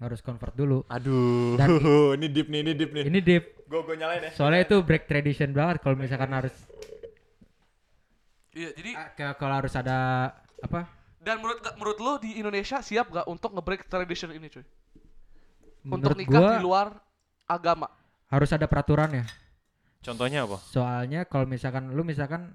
Harus 0.02 0.20
convert 0.20 0.52
dulu. 0.52 0.82
Aduh, 0.90 1.54
Dan- 1.56 1.78
ini 2.18 2.26
deep 2.28 2.48
nih, 2.50 2.60
ini 2.66 2.72
deep 2.74 2.90
nih. 2.90 3.04
Ini 3.08 3.18
deep. 3.22 3.44
Gue 3.66 3.80
gue 3.86 3.96
nyalain 3.96 4.28
ya. 4.28 4.30
Soalnya 4.34 4.66
itu 4.66 4.76
break 4.82 5.08
tradition 5.08 5.54
banget 5.54 5.80
kalau 5.80 5.96
misalkan 5.96 6.30
harus. 6.30 6.52
Iya, 8.52 8.68
jadi 8.76 8.90
ah, 8.92 9.32
kalau 9.32 9.54
harus 9.56 9.72
ada 9.72 10.28
apa? 10.60 10.84
dan 11.22 11.38
menurut 11.38 11.62
menurut 11.78 11.98
lu 12.02 12.12
di 12.18 12.34
Indonesia 12.34 12.82
siap 12.82 13.06
gak 13.14 13.30
untuk 13.30 13.54
nge-break 13.54 13.86
tradition 13.86 14.34
ini, 14.34 14.50
cuy? 14.50 14.66
untuk 15.86 16.14
Menurut 16.14 16.18
nikah 16.18 16.40
gua 16.42 16.50
di 16.50 16.58
luar 16.62 16.86
agama. 17.46 17.86
harus 18.26 18.50
ada 18.50 18.66
peraturannya. 18.66 19.22
Contohnya 20.02 20.42
apa? 20.46 20.58
Soalnya 20.66 21.22
kalau 21.26 21.46
misalkan 21.46 21.94
lu 21.94 22.02
misalkan 22.02 22.54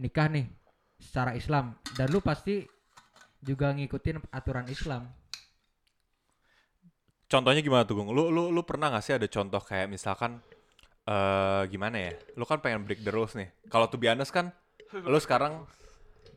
nikah 0.00 0.32
nih 0.32 0.48
secara 0.96 1.36
Islam 1.36 1.76
dan 1.92 2.08
lu 2.08 2.24
pasti 2.24 2.64
juga 3.44 3.72
ngikutin 3.72 4.32
aturan 4.32 4.64
Islam. 4.72 5.08
Contohnya 7.28 7.60
gimana 7.64 7.82
tuh, 7.88 7.98
Gung? 7.98 8.12
Lu 8.12 8.28
lu 8.28 8.52
lu 8.52 8.62
pernah 8.62 8.92
gak 8.92 9.04
sih 9.04 9.14
ada 9.16 9.26
contoh 9.26 9.60
kayak 9.60 9.88
misalkan 9.88 10.38
eh 11.08 11.62
gimana 11.68 11.96
ya? 11.98 12.12
Lu 12.36 12.44
kan 12.44 12.60
pengen 12.60 12.84
break 12.84 13.04
the 13.04 13.12
rules 13.12 13.32
nih. 13.34 13.48
Kalau 13.68 13.88
tuh 13.88 14.00
honest 14.00 14.30
kan 14.30 14.52
lu 14.94 15.18
sekarang 15.18 15.66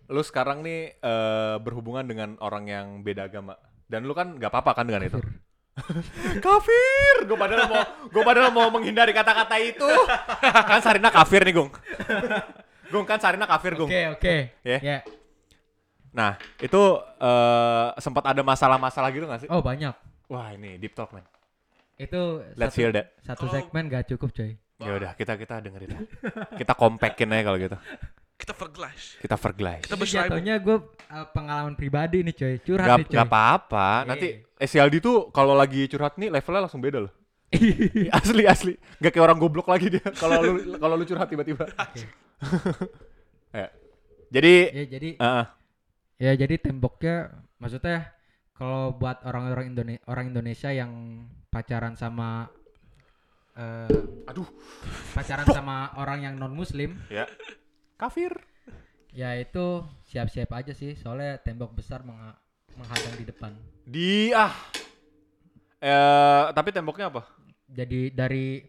lu 0.08 0.22
sekarang 0.24 0.64
nih 0.64 0.96
eh 0.98 1.56
berhubungan 1.60 2.08
dengan 2.08 2.40
orang 2.40 2.66
yang 2.68 2.86
beda 3.04 3.28
agama. 3.28 3.60
Dan 3.88 4.04
lu 4.08 4.16
kan 4.16 4.36
nggak 4.36 4.52
apa-apa 4.52 4.84
kan 4.84 4.86
dengan 4.88 5.08
itu? 5.08 5.20
kafir. 6.42 7.16
Gue 7.30 7.38
padahal 7.38 7.70
mau 7.70 7.84
gue 8.10 8.24
padahal 8.24 8.50
mau 8.50 8.68
menghindari 8.74 9.14
kata-kata 9.14 9.56
itu. 9.62 9.86
kan 10.42 10.80
Sarina 10.82 11.14
kafir 11.14 11.46
nih, 11.46 11.54
Gung. 11.54 11.70
Gung 12.90 13.06
kan 13.06 13.20
Sarina 13.22 13.46
kafir, 13.46 13.78
Gung. 13.78 13.90
Oke, 13.90 14.18
oke. 14.18 14.36
Ya. 14.66 14.80
Ya. 14.82 14.98
Nah, 16.16 16.40
itu 16.58 16.82
eh 17.22 17.88
sempat 18.02 18.26
ada 18.26 18.42
masalah-masalah 18.42 19.10
gitu 19.14 19.30
gak 19.30 19.46
sih? 19.46 19.50
Oh, 19.52 19.62
banyak. 19.62 19.94
Wah, 20.28 20.52
ini 20.52 20.76
deep 20.78 20.92
talk, 20.94 21.16
man. 21.16 21.24
Itu 21.98 22.44
Let's 22.54 22.76
satu, 22.76 22.80
hear 22.84 22.92
that. 22.94 23.08
satu 23.24 23.48
Kalau- 23.48 23.54
segmen 23.56 23.84
gak 23.88 24.06
cukup, 24.12 24.30
coy. 24.32 24.54
Ya 24.78 24.92
udah, 24.94 25.12
kita 25.18 25.34
kita 25.42 25.58
dengerin. 25.58 25.90
lah. 25.90 26.02
Kita 26.62 26.78
compactin 26.78 27.34
aja 27.34 27.50
kalau 27.50 27.58
gitu. 27.58 27.78
Kita 28.38 28.54
verglass. 28.54 29.18
Kita 29.18 29.34
verglass. 29.34 29.82
Kita 29.90 29.98
Ini 29.98 30.06
jatuhnya 30.06 30.56
gue 30.62 30.78
pengalaman 31.34 31.74
pribadi 31.74 32.22
nih, 32.22 32.36
coy. 32.38 32.54
Curhat 32.62 32.86
Gak, 32.86 32.98
nih, 33.02 33.06
coy. 33.10 33.16
gak 33.18 33.26
apa-apa. 33.26 33.88
Iya. 33.90 34.06
Nanti 34.06 34.28
SLD 34.62 34.96
tuh 35.02 35.34
kalau 35.34 35.58
lagi 35.58 35.90
curhat 35.90 36.22
nih 36.22 36.30
levelnya 36.30 36.70
langsung 36.70 36.86
beda 36.86 37.10
loh. 37.10 37.14
asli 38.22 38.44
asli. 38.46 38.74
Gak 39.02 39.18
kayak 39.18 39.26
orang 39.34 39.40
goblok 39.42 39.66
lagi 39.66 39.88
dia 39.98 40.04
kalau 40.14 40.38
lu 40.46 40.78
kalau 40.78 40.94
lu 40.94 41.06
curhat 41.10 41.26
tiba-tiba. 41.26 41.66
ya. 43.58 43.68
Jadi 44.28 44.54
ya, 44.76 44.84
jadi 44.92 45.10
eh, 45.18 45.46
ya 46.20 46.32
jadi 46.36 46.56
temboknya 46.60 47.32
maksudnya 47.58 48.12
kalau 48.58 48.92
buat 48.92 49.22
orang-orang 49.22 49.72
Indonesia 49.72 50.02
orang 50.06 50.26
Indonesia 50.28 50.70
yang 50.70 50.92
pacaran 51.48 51.94
sama 51.94 52.50
eh 53.54 53.90
aduh, 54.26 54.46
pacaran 55.14 55.46
sama 55.48 55.90
orang 55.96 56.22
yang 56.22 56.36
non 56.36 56.52
muslim 56.52 56.98
ya. 57.08 57.26
Kafir. 57.96 58.34
ya 59.10 59.34
itu 59.34 59.82
siap-siap 60.06 60.52
aja 60.52 60.74
sih 60.74 60.94
soalnya 60.94 61.38
tembok 61.38 61.74
besar 61.74 62.02
mengha- 62.02 62.38
menghadang 62.74 63.16
di 63.16 63.26
depan 63.26 63.52
Di 63.82 64.30
ah. 64.30 64.54
Eh, 65.78 66.44
tapi 66.52 66.70
temboknya 66.70 67.08
apa? 67.08 67.26
jadi 67.66 68.10
dari 68.10 68.62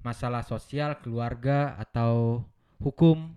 masalah 0.00 0.40
sosial 0.42 0.96
keluarga 0.98 1.76
atau 1.76 2.40
hukum 2.78 3.36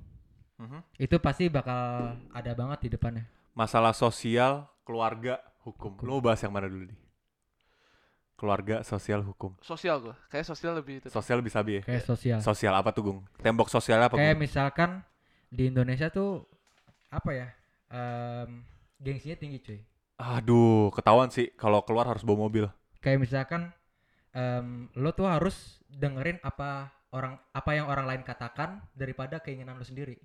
Mhm. 0.53 0.79
itu 0.97 1.15
pasti 1.19 1.51
bakal 1.51 2.15
ada 2.31 2.51
banget 2.53 2.79
di 2.81 2.89
depannya 2.89 3.25
Masalah 3.51 3.91
sosial, 3.91 4.65
keluarga, 4.81 5.37
hukum. 5.63 5.95
Lu 6.03 6.17
mau 6.17 6.23
bahas 6.23 6.39
yang 6.39 6.51
mana 6.51 6.67
dulu 6.67 6.85
nih? 6.85 6.99
Keluarga, 8.33 8.83
sosial, 8.83 9.23
hukum. 9.23 9.55
Sosial 9.63 10.03
gua. 10.03 10.15
Kayak 10.27 10.45
sosial 10.45 10.73
lebih 10.75 10.99
itu. 10.99 11.07
Sosial 11.07 11.39
bisa 11.39 11.63
bi 11.63 11.79
ya? 11.79 11.81
kayak 11.85 12.03
sosial 12.03 12.39
Sosial 12.43 12.73
apa 12.75 12.91
tuh, 12.91 13.03
Gung? 13.05 13.19
Tembok 13.39 13.71
sosial 13.71 14.01
apa, 14.01 14.19
kayak 14.19 14.35
Gung? 14.35 14.43
misalkan 14.43 14.89
di 15.47 15.69
Indonesia 15.69 16.09
tuh 16.09 16.43
apa 17.07 17.29
ya 17.29 17.47
em, 17.87 18.65
gengsinya 18.97 19.37
tinggi 19.37 19.61
cuy 19.61 19.79
Aduh, 20.17 20.89
ketahuan 20.89 21.29
sih 21.29 21.53
kalau 21.53 21.85
keluar 21.85 22.09
harus 22.09 22.25
bawa 22.25 22.49
mobil. 22.49 22.65
kayak 22.99 23.21
misalkan 23.21 23.69
em, 24.33 24.89
lo 24.97 25.13
tuh 25.13 25.29
harus 25.29 25.77
dengerin 25.87 26.41
apa 26.41 26.89
orang 27.13 27.37
apa 27.53 27.71
yang 27.77 27.85
orang 27.85 28.09
lain 28.09 28.23
katakan 28.25 28.81
daripada 28.97 29.37
keinginan 29.39 29.77
lo 29.77 29.85
sendiri 29.85 30.17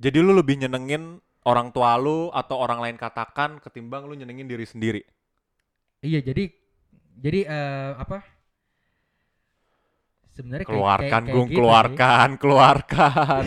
Jadi 0.00 0.18
lu 0.18 0.32
lebih 0.32 0.56
nyenengin 0.56 1.20
orang 1.42 1.70
tua 1.70 1.94
lu 1.96 2.30
atau 2.30 2.56
orang 2.56 2.78
lain 2.78 2.96
katakan 2.96 3.58
ketimbang 3.58 4.04
lu 4.04 4.14
nyenengin 4.14 4.46
diri 4.46 4.62
sendiri. 4.62 5.02
iya 6.00 6.18
jadi 6.18 6.50
jadi 7.14 7.40
eh, 7.44 7.90
apa 7.96 8.22
sebenarnya 10.32 10.64
kayak- 10.64 10.72
Keluarkan, 10.72 11.02
kayak- 11.04 11.22
kayak 11.22 11.34
Gung, 11.36 11.46
gitu 11.46 11.56
keluarkan, 11.60 12.28
keluarkan. 12.42 13.42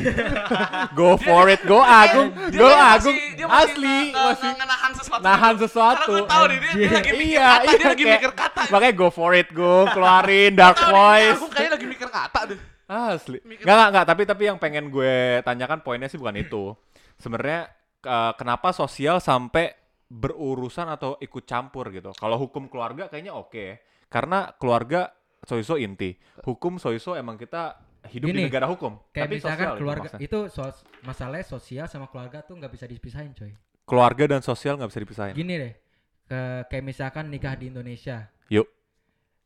go 0.94 1.18
for 1.18 1.48
it, 1.48 1.62
go 1.64 1.82
Agung, 1.82 2.30
Dia 2.48 2.56
go 2.56 2.68
masih- 2.70 2.86
Agung. 2.86 3.18
dia 3.34 3.48
masih 3.48 3.66
Asli, 3.66 3.90
nge- 3.90 4.06
nge- 4.06 4.22
masih 4.24 4.52
nge- 4.52 4.68
nahan 4.68 4.92
sesuatu. 4.94 5.22
nahan 5.22 5.42
Karena 5.50 5.64
sesuatu. 5.66 6.12
gue 6.14 6.24
tahu 6.26 6.44
dia, 6.46 6.60
dia 6.72 6.90
lagi 6.92 7.12
mikir 7.12 7.26
Iya, 7.26 7.42
kata, 7.42 7.64
iya, 7.64 7.74
dia 7.74 7.88
lagi 7.88 8.04
kayak- 8.04 8.16
mikir 8.16 8.32
kata. 8.34 8.62
Makanya 8.70 8.94
go 8.94 9.08
for 9.10 9.32
it, 9.34 9.50
Gung, 9.50 9.88
keluarin 9.90 10.52
dark 10.54 10.78
voice. 10.80 11.36
Aku 11.36 11.48
kayaknya 11.50 11.72
lagi 11.74 11.88
mikir 11.90 12.08
kata 12.08 12.40
deh. 12.48 12.60
Asli. 12.86 13.38
Mikir- 13.42 13.66
enggak, 13.66 13.88
enggak, 13.90 14.06
tapi 14.06 14.22
tapi 14.24 14.44
yang 14.46 14.58
pengen 14.58 14.86
gue 14.88 15.16
tanyakan 15.42 15.82
poinnya 15.82 16.06
sih 16.06 16.16
bukan 16.16 16.38
itu. 16.38 16.78
Sebenarnya 17.18 17.66
eh, 18.06 18.34
kenapa 18.36 18.70
sosial 18.72 19.18
sampai 19.18 19.74
berurusan 20.06 20.86
atau 20.88 21.18
ikut 21.18 21.44
campur 21.44 21.90
gitu. 21.90 22.14
Kalau 22.14 22.38
hukum 22.38 22.66
keluarga 22.66 23.10
kayaknya 23.10 23.34
oke. 23.34 23.82
Karena 24.06 24.54
keluarga 24.54 25.10
soiso 25.42 25.76
inti. 25.76 26.14
Hukum 26.40 26.78
soiso 26.78 27.14
emang 27.14 27.36
kita 27.36 27.74
hidup 28.06 28.30
di 28.30 28.32
Gini, 28.32 28.46
negara 28.46 28.70
hukum. 28.70 29.02
kayak 29.10 29.26
tapi 29.26 29.34
misalkan 29.36 29.58
sosial 29.58 29.66
itu 29.68 29.82
keluarga 29.82 30.02
maksudnya. 30.08 30.22
itu 30.24 30.40
sos- 30.48 30.84
masalahnya 31.02 31.46
sosial 31.48 31.86
sama 31.86 32.06
keluarga 32.06 32.38
tuh 32.40 32.54
nggak 32.54 32.70
bisa 32.70 32.86
dipisahin 32.86 33.34
coy 33.34 33.50
Keluarga 33.82 34.24
dan 34.28 34.42
sosial 34.42 34.78
nggak 34.78 34.90
bisa 34.90 35.02
dipisahin. 35.02 35.34
gini 35.34 35.54
deh 35.58 35.74
ke- 36.24 36.64
kayak 36.70 36.86
misalkan 36.86 37.26
nikah 37.28 37.58
di 37.58 37.66
Indonesia 37.68 38.30
Yuk. 38.48 38.70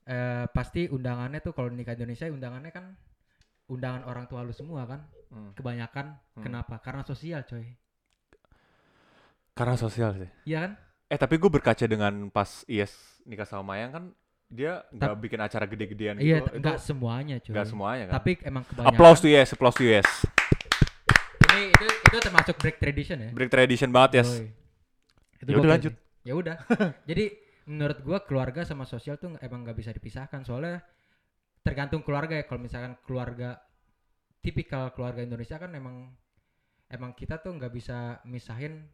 eh, 0.05 0.43
pasti 0.49 0.87
undangannya 0.87 1.39
tuh 1.39 1.55
kalau 1.55 1.71
nikah 1.71 1.95
di 1.95 2.03
Indonesia 2.03 2.27
undangannya 2.27 2.67
kan 2.69 2.85
undangan 3.69 4.03
orang 4.03 4.27
tua 4.27 4.43
lu 4.43 4.51
semua 4.51 4.83
kan 4.83 5.07
Hmm. 5.29 5.55
kebanyakan 5.55 6.19
Hmm. 6.35 6.43
kenapa 6.43 6.81
karena 6.81 7.05
sosial 7.05 7.45
coy 7.45 7.63
Karena 9.59 9.75
sosial 9.75 10.15
sih. 10.15 10.29
iya 10.45 10.63
kan 10.63 10.71
Eh 11.05 11.17
tapi 11.17 11.35
gue 11.35 11.49
berkaca 11.49 11.83
dengan 11.83 12.29
pas 12.29 12.63
Iyes 12.65 12.93
nikah 13.23 13.43
sama 13.43 13.73
Mayang 13.73 13.91
kan 13.91 14.03
dia 14.47 14.81
nggak 14.89 15.13
bikin 15.19 15.39
acara 15.39 15.65
gede-gedean 15.65 16.15
Iya, 16.17 16.39
gitu. 16.39 16.55
enggak 16.55 16.77
Itu 16.77 16.85
semuanya 16.87 17.35
cuy. 17.37 17.51
nggak 17.51 17.67
semuanya 17.67 18.03
kan. 18.05 18.13
Tapi 18.15 18.31
emang 18.41 18.63
kebanyakan. 18.63 18.93
applause 18.93 19.19
to 19.19 19.27
Yes, 19.27 19.49
applause 19.49 19.75
to 19.75 19.83
Yes. 19.83 20.07
Ini 21.43 21.61
itu 21.67 21.85
itu 21.85 22.17
termasuk 22.19 22.55
break 22.55 22.77
tradition 22.77 23.17
ya. 23.19 23.29
Break 23.29 23.49
tradition 23.49 23.89
banget 23.89 24.11
Yes. 24.15 24.29
Itu 25.35 25.49
Ya 25.49 25.57
udah 25.57 25.69
lanjut. 25.71 25.93
Ya 26.21 26.33
udah. 26.35 26.55
Jadi 27.09 27.25
menurut 27.65 27.97
gua 28.01 28.19
keluarga 28.21 28.61
sama 28.61 28.85
sosial 28.85 29.17
tuh 29.17 29.33
nggak- 29.33 29.43
emang 29.43 29.59
nggak 29.63 29.77
bisa 29.77 29.89
dipisahkan 29.89 30.41
soalnya 30.41 30.81
tergantung 31.59 32.01
keluarga 32.01 32.33
ya. 32.33 32.45
Kalau 32.45 32.61
misalkan 32.61 32.97
keluarga 33.01 33.57
tipikal 34.39 34.93
keluarga 34.93 35.19
Indonesia 35.19 35.57
kan 35.57 35.73
emang 35.73 36.13
emang 36.87 37.11
kita 37.11 37.37
tuh 37.37 37.51
nggak 37.51 37.69
bisa 37.69 37.97
misahin 38.23 38.87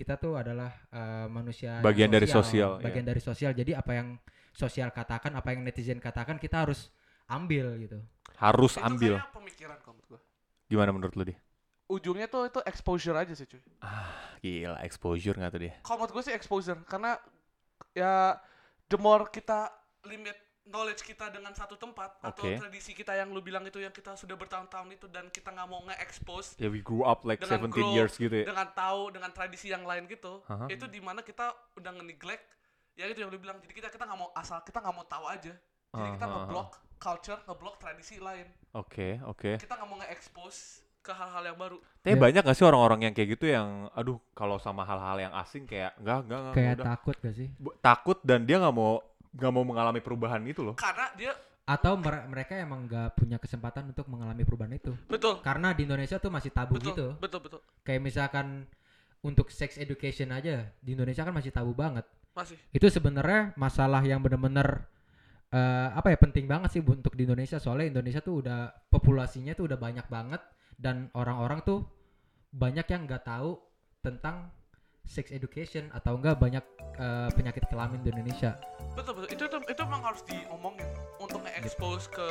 kita 0.00 0.16
tuh 0.16 0.40
adalah 0.40 0.72
eh, 0.88 1.28
manusia 1.28 1.84
Bagian 1.84 2.08
dari 2.08 2.24
sosial, 2.24 2.80
bagian 2.80 3.04
iya. 3.04 3.10
dari 3.12 3.20
sosial. 3.20 3.52
Jadi 3.52 3.76
apa 3.76 3.92
yang 3.92 4.16
sosial 4.56 4.88
katakan, 4.88 5.36
apa 5.36 5.52
yang 5.52 5.60
netizen 5.60 6.00
katakan 6.00 6.40
kita 6.40 6.64
harus 6.64 6.88
ambil 7.28 7.76
gitu. 7.76 8.00
Harus 8.40 8.80
Itu 8.80 8.88
ambil. 8.88 9.20
pemikiran 9.36 9.76
kalau 9.84 10.00
menurut 10.00 10.08
gua. 10.16 10.20
Gimana 10.72 10.90
menurut 10.96 11.14
lu 11.20 11.24
dia? 11.28 11.38
Ujungnya 11.92 12.32
tuh 12.32 12.48
itu 12.48 12.60
exposure 12.64 13.18
aja 13.18 13.34
sih 13.36 13.44
cuy. 13.44 13.60
Gila, 14.40 14.80
exposure 14.80 15.36
nggak 15.36 15.52
tuh 15.52 15.60
dia? 15.60 15.74
Kalau 15.84 15.96
menurut 16.00 16.12
gue 16.16 16.22
sih 16.24 16.34
exposure 16.34 16.80
karena 16.88 17.20
ya 17.92 18.40
the 18.88 18.96
more 18.96 19.28
kita 19.28 19.68
limit 20.08 20.38
knowledge 20.62 21.02
kita 21.02 21.28
dengan 21.28 21.50
satu 21.50 21.74
tempat 21.74 22.20
atau 22.20 22.44
Oke. 22.44 22.56
tradisi 22.56 22.92
kita 22.92 23.12
yang 23.12 23.28
lu 23.28 23.40
bilang 23.40 23.62
itu 23.62 23.76
yang 23.76 23.90
kita 23.90 24.14
sudah 24.14 24.34
bertahun-tahun 24.34 24.92
itu 24.92 25.06
dan 25.06 25.26
kita 25.26 25.48
nggak 25.48 25.66
mau 25.66 25.80
nge-expose 25.84 26.54
Ya 26.56 26.68
we 26.68 26.78
grew 26.78 27.02
up 27.02 27.24
like 27.24 27.38
dengan 27.38 27.58
17 27.60 27.70
grow, 27.70 27.90
years 27.92 28.14
gitu 28.14 28.34
ya. 28.34 28.46
dengan 28.46 28.68
tahu 28.70 29.10
dengan 29.10 29.30
tradisi 29.30 29.66
yang 29.66 29.82
lain 29.82 30.04
gitu 30.04 30.44
Aha. 30.46 30.68
itu 30.68 30.84
di 30.84 31.00
mana 31.00 31.20
kita 31.20 31.50
udah 31.74 31.90
nge-neglect 31.92 32.44
ya 32.92 33.04
itu 33.04 33.18
yang 33.18 33.28
lu 33.28 33.38
bilang 33.38 33.56
jadi 33.58 33.72
kita 33.72 33.88
kita 33.88 34.04
nggak 34.04 34.18
mau 34.18 34.30
asal 34.32 34.60
kita 34.60 34.78
nggak 34.78 34.94
mau 34.94 35.06
tahu 35.06 35.24
aja 35.26 35.54
jadi 35.90 36.08
kita 36.12 36.24
Aha. 36.24 36.34
ngeblock 36.36 36.70
culture 36.96 37.40
ngeblock 37.44 37.76
tradisi 37.76 38.16
lain 38.16 38.46
Oke, 38.70 39.18
oke. 39.24 39.58
kita 39.58 39.74
nggak 39.74 39.88
mau 39.88 39.98
nge-expose 39.98 40.60
ke 41.00 41.10
hal-hal 41.10 41.42
yang 41.42 41.56
baru 41.56 41.80
Tapi 41.98 42.12
Ya. 42.12 42.20
banyak 42.20 42.42
gak 42.44 42.54
sih 42.54 42.62
orang-orang 42.62 43.08
yang 43.08 43.14
kayak 43.16 43.28
gitu 43.34 43.48
yang 43.48 43.88
aduh 43.90 44.20
kalau 44.30 44.60
sama 44.60 44.84
hal-hal 44.84 45.16
yang 45.18 45.32
asing 45.32 45.64
kayak 45.64 45.96
enggak 45.96 46.22
enggak 46.22 46.38
enggak 46.38 46.54
Kayak 46.54 46.74
udah. 46.76 46.86
takut 46.92 47.16
gak 47.18 47.34
sih? 47.34 47.48
Takut 47.80 48.18
dan 48.20 48.44
dia 48.44 48.60
nggak 48.60 48.70
mau 48.70 49.00
nggak 49.30 49.50
mau 49.50 49.62
mengalami 49.62 50.00
perubahan 50.00 50.40
gitu 50.44 50.62
loh. 50.62 50.74
karena 50.74 51.06
dia 51.14 51.32
Atau 51.62 51.94
mere- 51.94 52.26
mereka 52.26 52.58
emang 52.58 52.82
nggak 52.84 53.14
punya 53.14 53.38
kesempatan 53.38 53.88
untuk 53.88 54.10
mengalami 54.10 54.42
perubahan 54.42 54.74
itu. 54.74 54.90
betul 55.06 55.38
Karena 55.38 55.70
di 55.70 55.86
Indonesia 55.86 56.18
tuh 56.18 56.26
masih 56.28 56.50
tabu 56.50 56.74
betul 56.74 56.90
gitu. 56.90 57.06
betul 57.16 57.40
betul 57.40 57.60
Kayak 57.80 58.02
misalkan 58.02 58.66
untuk 59.20 59.48
sex 59.48 59.76
education 59.76 60.30
aja 60.30 60.66
di 60.76 60.90
Indonesia 60.92 61.22
kan 61.22 61.30
masih 61.30 61.54
tabu 61.54 61.70
banget. 61.70 62.02
masih 62.30 62.58
Itu 62.70 62.90
sebenarnya 62.90 63.54
masalah 63.54 64.02
yang 64.02 64.18
bener-bener 64.18 64.82
eh, 65.48 65.88
apa 65.92 66.10
ya 66.10 66.18
penting 66.18 66.46
banget 66.46 66.70
sih 66.70 66.82
bu- 66.82 66.94
untuk 66.94 67.14
di 67.14 67.22
Indonesia 67.22 67.58
soalnya 67.58 67.90
Indonesia 67.90 68.18
tuh 68.18 68.38
udah 68.38 68.70
populasinya 68.86 69.50
tuh 69.52 69.66
udah 69.66 69.78
banyak 69.78 70.06
banget 70.06 70.42
dan 70.74 71.10
orang-orang 71.12 71.62
tuh 71.62 71.86
banyak 72.50 72.86
yang 72.86 73.02
nggak 73.04 73.22
tahu 73.22 73.58
tentang 74.00 74.50
sex 75.02 75.30
education 75.30 75.88
atau 75.90 76.14
enggak 76.14 76.36
banyak 76.36 76.64
eh, 76.96 77.28
penyakit 77.32 77.64
kelamin 77.66 78.00
di 78.00 78.10
Indonesia. 78.10 78.54
betul 78.90 79.14
betul 79.14 79.28
itu 79.30 79.44
itu, 79.44 79.56
itu 79.70 79.80
emang 79.80 80.02
harus 80.02 80.20
diomongin 80.22 80.84
untuk 81.16 81.40
nge-expose 81.40 82.10
ke 82.10 82.28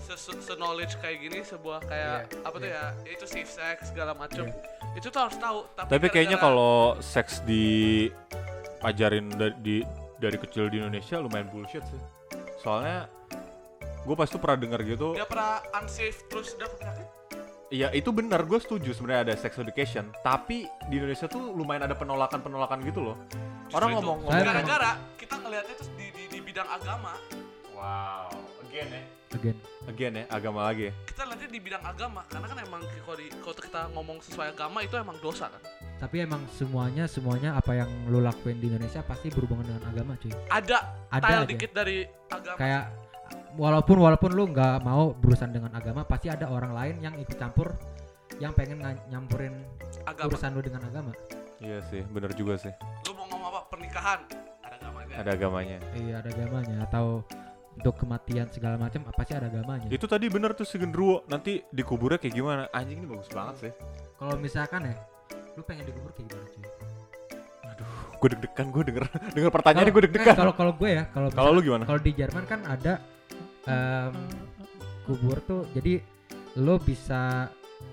se, 0.00 0.14
se, 0.16 0.32
se- 0.34 0.56
knowledge 0.56 0.96
kayak 0.98 1.20
gini 1.20 1.40
sebuah 1.42 1.84
kayak 1.84 2.26
Iya, 2.26 2.42
apa 2.42 2.56
tuh 2.56 2.66
iya. 2.66 2.84
ya 3.04 3.12
itu 3.12 3.24
safe 3.24 3.46
sex 3.46 3.76
segala 3.88 4.12
macem 4.12 4.48
Iya. 4.48 4.56
itu 4.96 5.06
tuh 5.06 5.20
harus 5.20 5.36
tahu 5.36 5.58
tapi, 5.74 5.88
Tapi 5.90 6.06
kayaknya 6.08 6.36
gara-gara- 6.36 6.56
kalau 6.56 6.74
seks 6.98 7.44
diajarin 7.44 9.26
da- 9.30 9.54
di 9.54 9.84
dari 10.16 10.38
kecil 10.38 10.66
di 10.66 10.78
Indonesia 10.78 11.18
lumayan 11.18 11.46
bullshit 11.48 11.82
sih. 11.84 12.00
Soalnya 12.58 13.06
gue 14.02 14.14
pas 14.14 14.26
tuh 14.26 14.38
pernah 14.38 14.58
denger 14.58 14.80
gitu. 14.88 15.08
dia 15.12 15.22
pernah 15.24 15.62
unsafe 15.72 16.18
terus 16.26 16.54
dia 16.54 16.66
penyakit 16.68 17.06
Iya 17.72 17.88
itu 17.90 18.12
benar 18.12 18.44
gue 18.44 18.58
setuju 18.58 18.92
sebenarnya 18.92 19.22
ada 19.26 19.34
sex 19.34 19.56
education. 19.56 20.12
Tapi 20.20 20.68
di 20.86 20.94
Indonesia 20.94 21.24
tuh 21.24 21.50
lumayan 21.50 21.82
ada 21.82 21.96
penolakan-penolakan 21.96 22.84
gitu 22.84 23.00
loh. 23.02 23.16
Orang 23.72 23.88
Justru 23.88 23.88
itu. 23.88 23.96
ngomong 23.96 24.18
Saya- 24.28 24.44
gara-gara 24.46 24.90
kita 25.16 25.34
ngelihatnya 25.38 25.74
tuh 25.74 25.88
di, 25.94 26.06
di, 26.10 26.24
di 26.28 26.38
bidang 26.42 26.68
agama 26.68 27.12
Wow, 27.72 28.28
again 28.62 28.88
ya. 28.90 29.02
Again. 29.32 29.56
Again 29.82 30.12
ya, 30.14 30.24
agama 30.28 30.60
lagi 30.62 30.82
ya. 30.86 30.94
kita 31.04 31.24
lihatnya 31.24 31.48
di 31.48 31.58
bidang 31.58 31.82
agama 31.82 32.20
karena 32.28 32.46
kan 32.46 32.58
emang 32.60 32.80
kalau 33.00 33.16
di 33.16 33.26
kalau 33.34 33.56
kita 33.58 33.80
ngomong 33.90 34.16
sesuai 34.20 34.46
agama 34.52 34.78
itu 34.78 34.94
emang 34.94 35.16
dosa 35.18 35.48
kan 35.48 35.62
Tapi 35.98 36.16
emang 36.20 36.44
semuanya 36.52 37.04
semuanya 37.06 37.50
apa 37.52 37.72
yang 37.74 37.90
lu 38.06 38.20
lakuin 38.20 38.56
di 38.56 38.68
Indonesia 38.68 39.00
pasti 39.00 39.26
berhubungan 39.28 39.66
dengan 39.66 39.82
agama 39.88 40.14
cuy. 40.14 40.30
ada 40.46 40.78
Ada 41.08 41.26
aja. 41.34 41.48
dikit 41.48 41.72
dari 41.72 42.04
agama 42.28 42.54
Kayak 42.56 42.84
walaupun 43.54 43.96
walaupun 43.98 44.30
lu 44.32 44.48
nggak 44.48 44.80
mau 44.80 45.12
berurusan 45.12 45.50
dengan 45.50 45.72
agama 45.72 46.02
pasti 46.02 46.28
ada 46.28 46.48
orang 46.48 46.72
lain 46.72 46.94
yang 47.00 47.14
ikut 47.16 47.36
campur 47.36 47.72
yang 48.40 48.52
pengen 48.52 48.80
nyampurin 49.08 49.52
agama 50.04 50.28
urusan 50.30 50.50
lu 50.52 50.60
dengan 50.60 50.82
agama. 50.84 51.12
Iya 51.62 51.78
sih, 51.86 52.02
bener 52.08 52.34
juga 52.34 52.58
sih. 52.58 52.72
lu 53.06 53.14
mau 53.14 53.26
ngomong 53.28 53.48
apa 53.54 53.60
pernikahan 53.70 54.18
ada 54.60 54.74
agamanya 54.80 55.14
Ada 55.14 55.30
agamanya. 55.32 55.78
Iya 55.94 56.14
ada 56.18 56.28
agamanya 56.28 56.76
atau 56.84 57.22
untuk 57.72 57.94
kematian 57.96 58.46
segala 58.50 58.76
macam 58.76 59.06
apa 59.06 59.20
sih 59.22 59.32
ada 59.32 59.46
agamanya. 59.46 59.86
Itu 59.88 60.04
tadi 60.04 60.26
bener 60.26 60.52
tuh 60.52 60.66
si 60.66 60.76
Gendruwo. 60.76 61.22
Nanti 61.24 61.62
dikuburnya 61.70 62.18
kayak 62.18 62.34
gimana? 62.34 62.62
Anjing 62.68 63.00
ini 63.00 63.08
bagus 63.08 63.30
banget 63.30 63.54
sih. 63.60 63.72
Kalau 64.16 64.34
misalkan 64.36 64.90
ya 64.90 64.94
lu 65.54 65.62
pengen 65.62 65.84
dikubur 65.84 66.10
kayak 66.12 66.26
gimana 66.28 66.46
cuy? 66.48 66.64
Gue 68.22 68.28
deg-degan, 68.38 68.66
gue 68.70 68.82
denger 68.86 69.04
denger 69.34 69.50
pertanyaannya 69.50 69.90
Kalau- 69.90 69.98
gue 69.98 70.08
deg-degan. 70.08 70.34
Kalau 70.34 70.52
kalau 70.54 70.72
gue 70.74 70.90
ya, 70.90 71.02
kalau 71.10 71.28
Kalau 71.30 71.50
lu 71.50 71.60
gimana? 71.60 71.84
Kalau 71.84 72.00
di 72.00 72.12
Jerman 72.14 72.44
kan 72.46 72.60
ada 72.66 72.92
em, 73.64 74.12
kubur 75.02 75.38
tuh 75.40 75.66
jadi 75.72 76.02
lo 76.56 76.76
bisa 76.76 77.48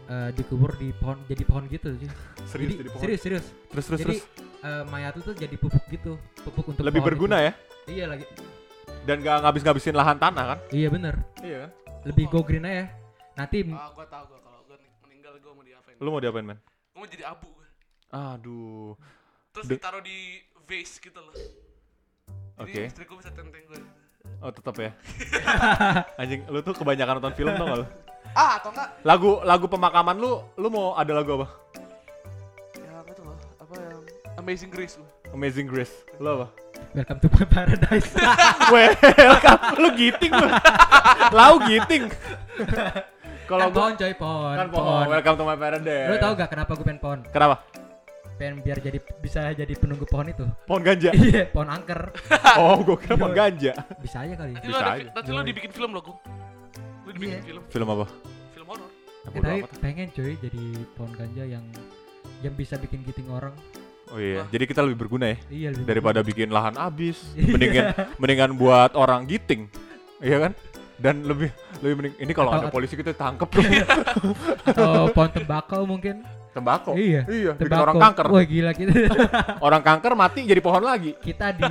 eh, 0.06 0.30
dikubur 0.32 0.76
di 0.76 0.92
pohon 0.92 1.22
jadi 1.26 1.44
pohon 1.44 1.66
gitu. 1.68 1.94
Serius 2.50 2.70
jadi, 2.72 2.74
jadi 2.78 2.90
pohon. 2.90 3.02
serius 3.02 3.22
serius. 3.22 3.46
Terus 3.68 3.86
terus 3.86 4.00
jadi 4.00 4.16
terus. 4.16 4.22
eh, 4.60 4.84
mayat 4.86 5.14
itu 5.14 5.24
tuh 5.24 5.36
jadi 5.36 5.56
pupuk 5.56 5.84
gitu, 5.88 6.12
pupuk 6.42 6.66
untuk 6.68 6.84
Lebih 6.84 7.00
pohon 7.00 7.10
berguna 7.10 7.38
ya? 7.42 7.54
itu. 7.54 7.92
Iya 7.92 8.06
lagi. 8.08 8.26
Dan 9.00 9.20
gak 9.20 9.42
ngabis-ngabisin 9.42 9.96
lahan 9.96 10.18
tanah 10.18 10.46
kan? 10.48 10.60
Iya 10.70 10.88
bener. 10.88 11.16
Iya 11.40 11.58
kan? 11.60 11.72
Lebih 12.06 12.26
go 12.28 12.42
green 12.42 12.64
aja. 12.64 12.86
Nanti 13.34 13.64
ah 13.68 13.90
gua 13.90 14.06
tau 14.06 14.28
gua 14.28 14.40
kalau 14.40 14.60
gua 14.64 14.78
ning- 14.78 14.98
meninggal 15.02 15.34
gua 15.40 15.54
mau 15.54 15.64
diapain 15.64 15.96
Lu 15.98 16.10
mau 16.10 16.20
diapain, 16.20 16.46
men? 16.46 16.60
gua 16.92 17.00
mau 17.00 17.08
jadi 17.08 17.24
abu 17.26 17.48
gua. 17.50 17.68
Aduh. 18.12 18.94
terus 19.50 19.66
De- 19.66 19.76
ditaruh 19.76 20.00
di 20.00 20.18
vase 20.62 21.00
gitu 21.00 21.18
loh 21.18 21.34
jadi 22.60 22.62
Oke. 22.62 22.82
istri 22.86 23.04
gua 23.04 23.18
bisa 23.18 23.32
tenteng 23.32 23.64
gua 23.66 23.80
Oh, 24.40 24.52
tetap 24.56 24.72
ya. 24.80 24.96
Anjing, 26.22 26.48
lu 26.48 26.64
tuh 26.64 26.72
kebanyakan 26.72 27.20
nonton 27.20 27.34
film 27.36 27.52
tau 27.60 27.68
gak 27.68 27.80
lu? 27.84 27.88
ah 28.38 28.62
atau 28.62 28.70
enggak 28.70 28.90
Lagu 29.02 29.42
lagu 29.42 29.66
pemakaman 29.66 30.14
lu, 30.16 30.38
lu 30.54 30.68
mau 30.70 30.94
ada 30.94 31.18
lagu 31.18 31.34
apa? 31.42 31.48
yang 32.78 33.04
itu 33.10 33.22
loh 33.26 33.36
apa 33.58 33.74
yang 33.74 34.00
Amazing 34.38 34.70
Grace 34.70 34.96
gua 34.96 35.10
Amazing 35.36 35.68
Grace. 35.68 35.94
Lu 36.22 36.30
apa? 36.40 36.48
welcome 36.96 37.20
to 37.20 37.28
my 37.36 37.46
paradise. 37.46 38.10
Welcome. 38.74 39.60
lu 39.78 39.90
giting 39.94 40.32
lu. 40.34 40.48
Lau 41.36 41.60
giting. 41.68 42.10
Kalau 43.50 43.66
kan 43.68 43.74
pohon 43.74 43.94
coy 43.98 44.14
pohon. 44.14 44.56
kan 44.56 44.68
pohon. 44.72 45.06
Welcome 45.10 45.36
to 45.36 45.44
my 45.44 45.58
paradise. 45.58 46.10
Lo 46.10 46.16
tau 46.22 46.34
gak 46.38 46.50
kenapa 46.54 46.72
gue 46.78 46.86
pengen 46.86 47.02
pohon? 47.02 47.20
Kenapa? 47.30 47.66
Pengen 48.40 48.64
biar 48.64 48.80
jadi 48.80 48.98
bisa 49.20 49.52
jadi 49.52 49.74
penunggu 49.76 50.08
pohon 50.08 50.32
itu. 50.32 50.48
Pohon 50.64 50.80
ganja. 50.80 51.12
Iya, 51.20 51.52
pohon 51.52 51.68
angker. 51.68 52.16
oh, 52.64 52.80
gua 52.82 52.96
kira 52.96 53.14
pohon 53.14 53.36
ganja. 53.36 53.76
Bisa 54.00 54.24
aja 54.24 54.34
kali. 54.34 54.56
Bisa 54.58 54.80
aja. 54.80 55.12
nanti 55.12 55.30
lu 55.30 55.44
dibikin 55.44 55.70
film 55.70 55.92
loh 55.92 56.02
gua 56.02 56.16
lu 57.04 57.12
dibikin 57.12 57.36
Iya. 57.36 57.44
film 57.44 57.64
Film 57.68 57.88
apa? 57.90 58.06
film 58.50 58.68
horor 58.68 58.90
Ya, 59.20 59.30
Eh, 59.30 59.42
tapi 59.44 59.78
pengen 59.84 60.08
cuy 60.10 60.40
jadi 60.40 60.64
pohon 60.96 61.12
ganja 61.12 61.44
yang 61.44 61.66
yang 62.40 62.56
bisa 62.56 62.80
bikin 62.80 63.04
giting 63.04 63.28
orang. 63.28 63.52
Oh 64.10 64.18
iya, 64.18 64.42
jadi 64.48 64.64
kita 64.66 64.82
lebih 64.82 65.06
berguna 65.06 65.30
ya 65.30 65.38
Iya 65.52 65.70
lebih 65.70 65.86
daripada 65.86 66.20
bikin 66.24 66.50
lahan 66.50 66.80
habis. 66.80 67.20
Iya. 67.36 67.52
Mendingan 67.52 67.86
mendingan 68.18 68.52
buat 68.56 68.96
orang 68.96 69.28
giting. 69.28 69.68
Iya 70.18 70.48
kan? 70.48 70.52
Dan 70.96 71.24
lebih 71.24 71.52
lebih 71.80 71.94
mending 71.96 72.16
ini 72.18 72.32
kalau 72.32 72.52
ada 72.52 72.68
polisi 72.68 72.96
kita 72.96 73.12
tangkep 73.12 73.48
tuh. 73.50 73.64
atau 74.66 75.12
pohon 75.12 75.30
tembakau 75.30 75.84
mungkin. 75.84 76.24
Tembakau. 76.50 76.98
Iya. 76.98 77.22
Iya, 77.30 77.52
bikin 77.54 77.70
Tembakau. 77.70 77.86
orang 77.86 77.98
kanker. 78.02 78.26
Wah 78.34 78.46
gila 78.46 78.72
kita. 78.74 78.94
Orang 79.66 79.82
kanker 79.86 80.14
mati 80.18 80.40
jadi 80.50 80.62
pohon 80.62 80.82
lagi. 80.82 81.14
kita 81.22 81.54
di 81.54 81.64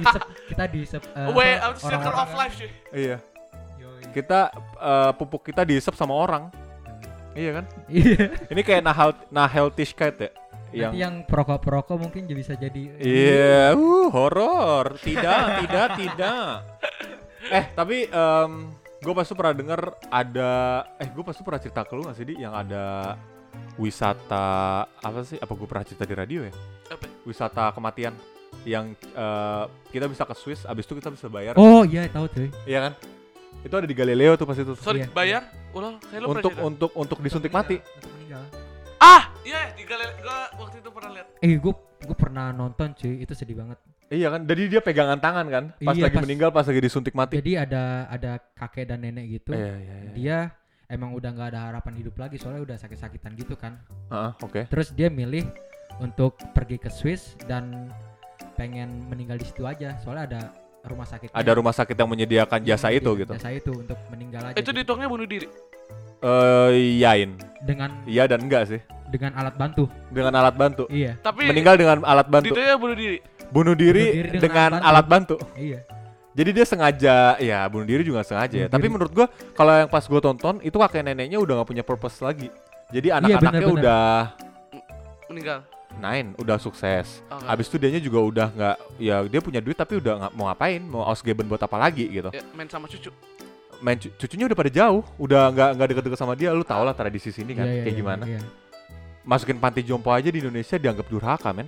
kita 0.54 0.64
di 0.70 0.80
Way 1.34 1.52
out 1.58 1.76
circle 1.82 2.14
of 2.14 2.30
life 2.38 2.54
cuy 2.54 2.70
Iya. 2.94 3.16
Kita 4.14 4.40
eh, 4.78 5.10
pupuk 5.18 5.42
kita 5.50 5.66
diisep 5.66 5.98
sama 5.98 6.14
orang. 6.14 6.48
Iya 7.34 7.62
kan? 7.62 7.64
Iya. 7.90 8.24
Ini 8.50 8.60
kayak 8.62 8.82
nahal 8.86 9.10
Naheltishkeit 9.34 10.16
ya. 10.18 10.30
Nanti 10.68 10.84
Yang 10.84 10.92
yang 11.00 11.14
perokok-perokok 11.24 11.96
mungkin 11.96 12.28
jadi 12.28 12.38
bisa 12.44 12.52
jadi 12.52 12.82
Iya, 13.00 13.72
uh, 13.72 14.12
horor. 14.12 15.00
Tidak, 15.00 15.64
tidak, 15.64 15.88
tidak. 15.96 16.52
Eh, 17.48 17.64
tapi 17.72 18.04
gue 18.98 19.14
pasti 19.14 19.32
pernah 19.32 19.54
denger 19.54 19.80
ada 20.10 20.50
eh 20.98 21.08
gue 21.08 21.24
pasti 21.24 21.40
pernah 21.46 21.60
cerita 21.62 21.86
ke 21.86 21.94
lu 21.94 22.02
gak 22.02 22.18
sih 22.18 22.26
di 22.26 22.34
yang 22.42 22.50
ada 22.50 23.14
wisata 23.78 24.46
apa 24.92 25.20
sih? 25.22 25.38
Apa 25.38 25.54
gue 25.54 25.64
pernah 25.64 25.82
cerita 25.82 26.02
di 26.02 26.12
radio 26.12 26.42
ya? 26.42 26.52
apa 26.88 27.06
Wisata 27.22 27.70
kematian. 27.70 28.12
yang 28.64 28.90
eh, 28.96 29.64
kita 29.88 30.04
bisa 30.04 30.24
ke 30.24 30.34
Swiss, 30.34 30.64
abis 30.64 30.82
itu 30.82 30.96
kita 30.96 31.08
bisa 31.08 31.28
bayar. 31.28 31.54
Oh 31.54 31.84
iya 31.84 32.04
tahu 32.06 32.26
tuh. 32.26 32.48
Iya 32.64 32.90
kan? 32.90 32.92
Itu 33.60 33.74
ada 33.74 33.84
di 33.84 33.92
Galileo 33.92 34.34
tuh 34.34 34.44
pas 34.44 34.56
itu. 34.56 34.72
Sorry, 34.74 35.04
Iya. 35.04 35.08
bayar? 35.10 35.42
Ulang, 35.70 36.00
kayak 36.00 36.18
lu 36.18 36.26
pernah 36.26 36.40
Untuk 36.40 36.52
untuk 36.58 36.90
untuk 36.92 37.18
disuntik 37.20 37.50
mati. 37.50 37.76
Untuk 37.78 38.10
meninggal. 38.10 38.42
Ah, 38.98 39.30
iya 39.40 39.70
di 39.72 39.84
galeri 39.84 40.10
gua 40.18 40.48
waktu 40.58 40.80
itu 40.80 40.90
pernah 40.90 41.10
lihat. 41.12 41.26
Eh 41.38 41.54
gue 41.54 41.74
gue 42.00 42.16
pernah 42.16 42.50
nonton 42.50 42.88
cuy 42.94 43.20
itu 43.20 43.32
sedih 43.32 43.56
banget. 43.56 43.78
Iya 44.08 44.28
kan? 44.32 44.40
Jadi 44.42 44.62
dia 44.66 44.80
pegangan 44.80 45.18
tangan 45.18 45.46
kan? 45.46 45.64
Pas 45.76 45.92
Iya, 45.92 46.02
lagi 46.02 46.16
pas- 46.16 46.24
meninggal, 46.24 46.48
pas 46.50 46.64
lagi 46.64 46.80
disuntik 46.80 47.12
mati. 47.12 47.36
Jadi 47.36 47.52
ada 47.54 48.08
ada 48.08 48.40
kakek 48.56 48.84
dan 48.86 48.98
nenek 48.98 49.28
gitu. 49.30 49.52
Iya, 49.52 49.74
iya, 49.76 49.94
iya. 50.00 50.10
Dia 50.10 50.38
emang 50.88 51.12
udah 51.12 51.30
nggak 51.36 51.48
ada 51.52 51.60
harapan 51.68 52.00
hidup 52.00 52.16
lagi 52.16 52.40
soalnya 52.40 52.64
udah 52.64 52.76
sakit-sakitan 52.80 53.36
gitu 53.36 53.54
kan. 53.60 53.76
Heeh, 54.08 54.30
oke. 54.40 54.60
Terus 54.72 54.88
dia 54.96 55.12
milih 55.12 55.44
untuk 56.00 56.40
pergi 56.56 56.80
ke 56.80 56.88
Swiss 56.88 57.36
dan 57.44 57.92
pengen 58.56 59.04
meninggal 59.12 59.36
di 59.38 59.46
situ 59.46 59.68
aja 59.68 60.00
soalnya 60.00 60.24
ada 60.24 60.40
rumah 60.88 61.04
sakit. 61.04 61.28
Ada 61.36 61.52
rumah 61.52 61.76
sakit 61.76 61.92
yang 61.92 62.08
menyediakan 62.08 62.60
jasa 62.64 62.88
itu 62.88 63.10
gitu. 63.20 63.32
Jasa 63.36 63.52
itu 63.52 63.70
untuk 63.76 64.00
meninggal 64.08 64.48
aja. 64.48 64.56
Itu 64.56 64.72
gitu. 64.72 64.96
bunuh 64.96 65.28
diri. 65.28 65.48
Eh, 66.18 66.98
iyain. 66.98 67.36
dengan 67.62 67.94
Iya 68.08 68.26
dan 68.26 68.42
enggak 68.42 68.66
sih. 68.66 68.80
dengan 69.08 69.32
alat 69.40 69.56
bantu. 69.56 69.88
Dengan 70.12 70.32
alat 70.36 70.56
bantu. 70.56 70.84
Iya. 70.92 71.16
Tapi 71.20 71.48
Meninggal 71.48 71.80
dengan 71.80 72.04
alat 72.04 72.28
bantu. 72.28 72.52
dihitungnya 72.52 72.76
bunuh 72.76 72.96
diri. 72.96 73.18
Bunuh 73.48 73.74
diri, 73.76 74.04
Bunuh 74.04 74.16
diri 74.20 74.28
dengan 74.36 74.40
dengan 74.40 74.70
alat 74.84 74.88
alat 74.88 75.06
bantu. 75.08 75.36
Iya. 75.56 75.80
Jadi 76.32 76.50
dia 76.52 76.64
sengaja, 76.64 77.16
ya 77.36 77.64
bunuh 77.66 77.84
diri 77.84 78.02
juga 78.02 78.22
sengaja 78.22 78.54
ya. 78.54 78.66
Bunuh 78.66 78.74
Tapi 78.74 78.86
menurut 78.86 79.12
gua 79.12 79.26
kalau 79.52 79.72
yang 79.74 79.88
pas 79.88 80.04
gua 80.04 80.20
tonton 80.20 80.60
itu 80.60 80.74
kakek 80.74 81.02
neneknya 81.02 81.36
udah 81.36 81.60
nggak 81.60 81.68
punya 81.68 81.82
purpose 81.82 82.20
lagi. 82.20 82.48
Jadi 82.88 83.08
Iya, 83.08 83.18
anak-anaknya 83.18 83.52
benar-benar. 83.60 83.82
udah 83.82 84.06
Meninggal. 85.28 85.58
nine, 85.98 86.28
udah 86.36 86.56
sukses. 86.56 87.20
Oke. 87.26 87.42
Habis 87.44 87.66
itu 87.66 87.76
dianya 87.76 87.98
juga 87.98 88.18
udah 88.22 88.46
nggak, 88.48 88.76
ya 88.96 89.16
dia 89.26 89.40
punya 89.42 89.58
duit 89.58 89.74
tapi 89.74 89.98
udah 89.98 90.14
nggak 90.20 90.32
mau 90.32 90.46
ngapain, 90.46 90.80
mau 90.80 91.02
ausgeben 91.02 91.44
buat 91.44 91.58
apa 91.58 91.76
lagi 91.76 92.06
gitu. 92.06 92.30
Ya, 92.30 92.44
main 92.54 92.68
sama 92.68 92.86
cucu. 92.86 93.10
Main 93.78 93.96
cu- 93.96 94.14
cucunya 94.16 94.46
udah 94.46 94.56
pada 94.56 94.70
jauh, 94.70 95.02
udah 95.18 95.42
nggak 95.50 95.68
nggak 95.74 95.86
deket-deket 95.90 96.18
sama 96.18 96.32
dia. 96.32 96.50
Lu 96.50 96.62
tau 96.62 96.82
lah 96.82 96.94
tradisi 96.94 97.28
sini 97.28 97.52
kan, 97.52 97.66
Iya, 97.66 97.72
iya, 97.72 97.82
kayak 97.82 97.92
iya, 97.92 98.00
gimana. 98.00 98.24
Iya. 98.24 98.40
Masukin 99.22 99.58
panti 99.58 99.82
jompo 99.82 100.08
aja 100.08 100.28
di 100.30 100.38
Indonesia 100.38 100.76
dianggap 100.78 101.06
durhaka 101.06 101.50
men, 101.52 101.66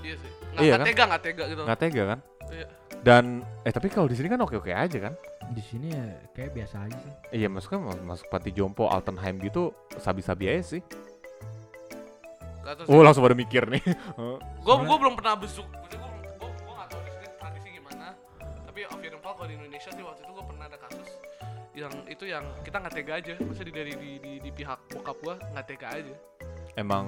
Iya 0.00 0.14
sih. 0.16 0.30
Nggak, 0.54 0.62
Iya 0.62 0.70
nggak 0.70 0.78
kan? 0.78 0.86
tega, 0.86 1.04
nggak 1.04 1.22
tega 1.22 1.44
gitu. 1.48 1.62
nggak 1.66 1.78
tega 1.78 2.02
kan? 2.06 2.18
Iya. 2.48 2.66
Dan 3.00 3.40
eh 3.64 3.72
tapi 3.72 3.88
kalau 3.88 4.04
di 4.04 4.16
sini 4.16 4.28
kan 4.28 4.40
oke-oke 4.44 4.68
aja 4.72 4.98
kan? 5.00 5.14
Di 5.50 5.62
sini 5.64 5.90
ya 5.90 6.04
kayak 6.36 6.52
biasa 6.52 6.76
aja 6.84 6.98
sih. 7.00 7.12
Iya 7.42 7.48
maksudnya 7.48 7.80
mas- 7.80 8.04
masuk 8.04 8.26
panti 8.28 8.52
jompo 8.52 8.86
Altenheim 8.86 9.40
gitu 9.40 9.72
sabi-sabi 9.96 10.52
aja 10.52 10.76
sih. 10.76 10.82
Oh 12.86 13.02
langsung 13.02 13.24
pada 13.24 13.34
mikir 13.34 13.66
nih. 13.66 13.82
Gue 14.62 14.74
gue 14.84 14.96
belum 15.00 15.16
pernah 15.18 15.34
besuk. 15.34 15.66
Maksudnya 15.72 16.06
gue 16.06 16.10
gue 16.38 16.48
gue 16.54 16.74
nggak 16.76 16.88
tahu 16.92 17.00
di 17.02 17.10
sini 17.10 17.26
tradisi 17.40 17.68
gimana. 17.74 18.06
Tapi 18.68 18.80
Avian 18.86 19.16
Fall 19.18 19.34
kalau 19.34 19.48
di 19.48 19.54
Indonesia 19.58 19.90
sih 19.90 20.04
waktu 20.04 20.20
itu 20.22 20.32
gue 20.36 20.44
pernah 20.44 20.64
ada 20.68 20.78
kasus 20.78 21.08
yang 21.70 21.94
itu 22.04 22.24
yang 22.28 22.44
kita 22.62 22.76
nggak 22.84 22.94
tega 22.94 23.12
aja. 23.16 23.34
Maksudnya 23.40 23.66
di 23.66 23.74
dari 23.74 23.92
di, 23.96 24.10
di, 24.20 24.32
di 24.44 24.50
pihak 24.52 24.78
bokap 24.92 25.16
gue 25.18 25.34
nggak 25.56 25.66
tega 25.66 25.88
aja. 25.88 26.14
Emang 26.74 27.06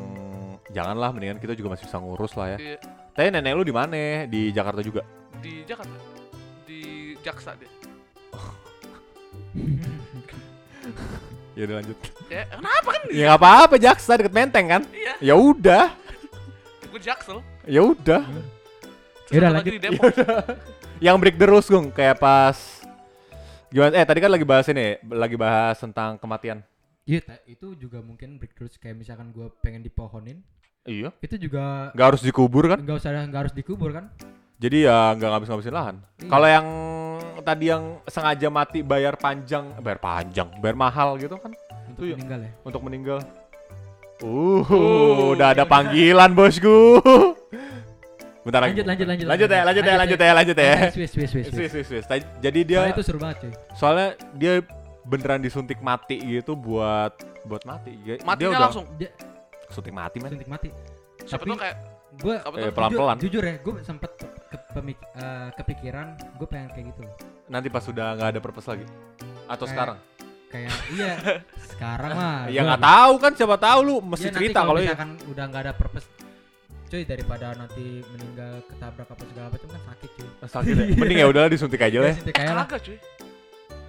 janganlah 0.68 1.10
mendingan 1.10 1.38
kita 1.38 1.52
juga 1.52 1.74
masih 1.74 1.86
bisa 1.86 1.98
ngurus 1.98 2.32
lah 2.34 2.54
ya. 2.54 2.58
Di, 2.58 2.70
Tapi 3.12 3.28
nenek 3.28 3.52
lu 3.52 3.62
di 3.62 3.74
mana? 3.74 4.24
Di 4.26 4.50
Jakarta 4.50 4.80
juga. 4.80 5.02
di 5.42 5.66
Jakarta, 5.66 5.96
di 6.64 6.80
Jaksa 7.18 7.52
deh. 7.56 7.70
Ya 11.52 11.68
udah 11.68 11.84
lanjut. 11.84 11.98
Ya 12.32 12.42
kenapa 12.48 12.88
kan? 12.90 13.02
ya 13.12 13.22
nggak 13.28 13.38
apa-apa 13.38 13.74
Jaksa 13.76 14.12
deket 14.16 14.32
Menteng 14.32 14.66
kan? 14.66 14.82
Iya, 14.88 15.12
Ya 15.20 15.34
udah. 15.36 15.92
gue 16.88 17.00
Jaksel. 17.00 17.44
Ya 17.68 17.84
udah. 17.84 18.24
Satu 19.28 19.36
lagi 19.36 19.76
lanjut. 19.76 20.12
Yang 20.96 21.16
break 21.20 21.36
the 21.36 21.46
rules 21.46 21.68
Gung 21.68 21.92
kayak 21.92 22.16
pas 22.16 22.56
gimana? 23.68 24.00
Eh 24.00 24.04
tadi 24.04 24.24
kan 24.24 24.32
lagi 24.32 24.48
bahas 24.48 24.64
ini, 24.68 24.96
lagi 25.04 25.36
bahas 25.36 25.76
tentang 25.76 26.16
kematian. 26.16 26.64
Iya, 27.02 27.18
itu 27.44 27.74
juga 27.74 27.98
mungkin 27.98 28.38
breakthrough 28.38 28.70
kayak 28.78 28.94
misalkan 28.94 29.34
gue 29.34 29.50
pengen 29.58 29.82
dipohonin, 29.82 30.38
Iya. 30.82 31.10
itu 31.18 31.34
juga 31.36 31.90
Nggak 31.90 32.06
harus 32.14 32.22
dikubur 32.22 32.70
kan? 32.70 32.78
nggak 32.78 32.96
usah 32.96 33.10
nggak 33.26 33.40
harus 33.42 33.54
dikubur 33.54 33.90
kan? 33.90 34.06
Jadi 34.56 34.86
ya 34.86 35.10
nggak 35.12 35.28
ngabis-ngabisin 35.28 35.74
lahan. 35.74 35.96
Iya. 36.16 36.30
Kalau 36.30 36.46
yang 36.46 36.66
tadi 37.42 37.64
yang 37.68 37.82
sengaja 38.06 38.48
mati 38.48 38.78
bayar 38.80 39.18
panjang, 39.18 39.74
bayar 39.82 39.98
panjang, 39.98 40.46
bayar 40.62 40.78
mahal 40.78 41.18
gitu 41.18 41.34
kan 41.36 41.50
Untuk 41.90 42.06
Itu 42.06 42.14
ya. 42.14 42.14
meninggal 42.14 42.38
ya. 42.38 42.50
untuk 42.62 42.80
meninggal. 42.86 43.18
Uh, 44.22 44.62
udah 45.34 45.50
ada 45.50 45.66
panggilan 45.66 46.30
bosku. 46.30 47.02
Bentar 48.42 48.62
lagi. 48.62 48.78
Lanjut, 48.78 48.86
lanjut, 48.86 49.06
lanjut, 49.06 49.26
Lanjut 49.26 49.48
ya, 49.50 49.60
lanjut 49.62 49.82
ya, 49.82 49.94
lanjut 49.98 49.98
lanjut 49.98 50.18
ya. 50.18 50.26
ya, 50.26 50.32
lanjut 50.34 50.56
ya. 50.56 50.74
Swiss, 50.94 51.10
Swiss, 51.10 51.30
Swiss, 51.30 51.46
Swiss, 51.50 51.70
Swiss. 51.70 51.86
Swiss, 51.90 52.06
Swiss. 52.06 52.22
Jadi 52.38 52.60
dia 52.62 52.78
Soalnya 52.78 52.94
itu 52.94 53.02
seru 53.02 53.18
banget 53.18 53.36
cuy. 53.42 53.52
soalnya 53.74 54.08
dia 54.34 54.54
beneran 55.04 55.38
disuntik 55.38 55.78
mati 55.78 56.16
gitu 56.16 56.54
buat 56.54 57.12
buat 57.42 57.62
mati. 57.62 57.92
Dia- 58.00 58.16
dia 58.16 58.24
Matinya 58.24 58.50
udah 58.50 58.62
langsung. 58.62 58.86
Dia 58.94 59.10
suntik 59.66 59.90
mati 59.90 60.16
men. 60.18 60.30
suntik 60.30 60.46
mati. 60.46 60.68
Siapa 61.22 61.42
Tapi- 61.42 61.50
tuh 61.50 61.58
kayak 61.58 61.78
Gue 62.12 62.36
Eh, 62.36 62.68
pelan-pelan. 62.68 63.16
jujur, 63.16 63.40
ya, 63.40 63.56
gue 63.56 63.72
sempet 63.80 64.12
ke, 64.20 64.56
pemik- 64.76 65.00
eh, 65.16 65.48
kepikiran 65.56 66.12
gue 66.36 66.44
pengen 66.44 66.68
kayak 66.68 66.92
gitu. 66.92 67.08
Nanti 67.48 67.72
pas 67.72 67.80
sudah 67.80 68.12
nggak 68.12 68.28
ada 68.28 68.40
purpose 68.44 68.68
lagi. 68.68 68.84
Atau 69.48 69.64
Kayak- 69.64 69.72
sekarang? 69.72 69.96
Kayak 70.46 70.72
iya, 70.92 71.12
sekarang 71.72 72.10
mah. 72.12 72.40
Ya 72.52 72.60
nggak 72.62 72.82
tahu 72.84 73.12
kan 73.16 73.32
siapa 73.32 73.56
tahu 73.56 73.78
lu 73.80 73.94
mesti 74.04 74.28
Iya, 74.28 74.28
nanti 74.28 74.44
cerita 74.44 74.60
kalau 74.60 74.76
ya. 74.76 74.84
misalkan 74.84 75.10
udah 75.24 75.44
nggak 75.48 75.62
ada 75.64 75.72
purpose 75.72 76.06
cuy 76.84 77.02
daripada 77.08 77.46
nanti 77.56 77.84
meninggal 78.04 78.52
ketabrak 78.68 79.08
apa 79.08 79.22
segala 79.24 79.46
macam 79.48 79.68
kan 79.72 79.82
sakit 79.88 80.10
cuy 80.12 80.28
Sakit 80.44 80.74
ya. 80.76 80.84
Mending 80.92 81.16
ya 81.16 81.26
udahlah 81.32 81.48
disuntik 81.48 81.80
aja 81.80 81.96
lah. 81.98 82.06
ya. 82.06 82.14
Suntik 82.14 82.34
kayak 82.36 82.52
lah 82.52 82.66
Kagak 82.68 82.80
cuy. 82.84 82.98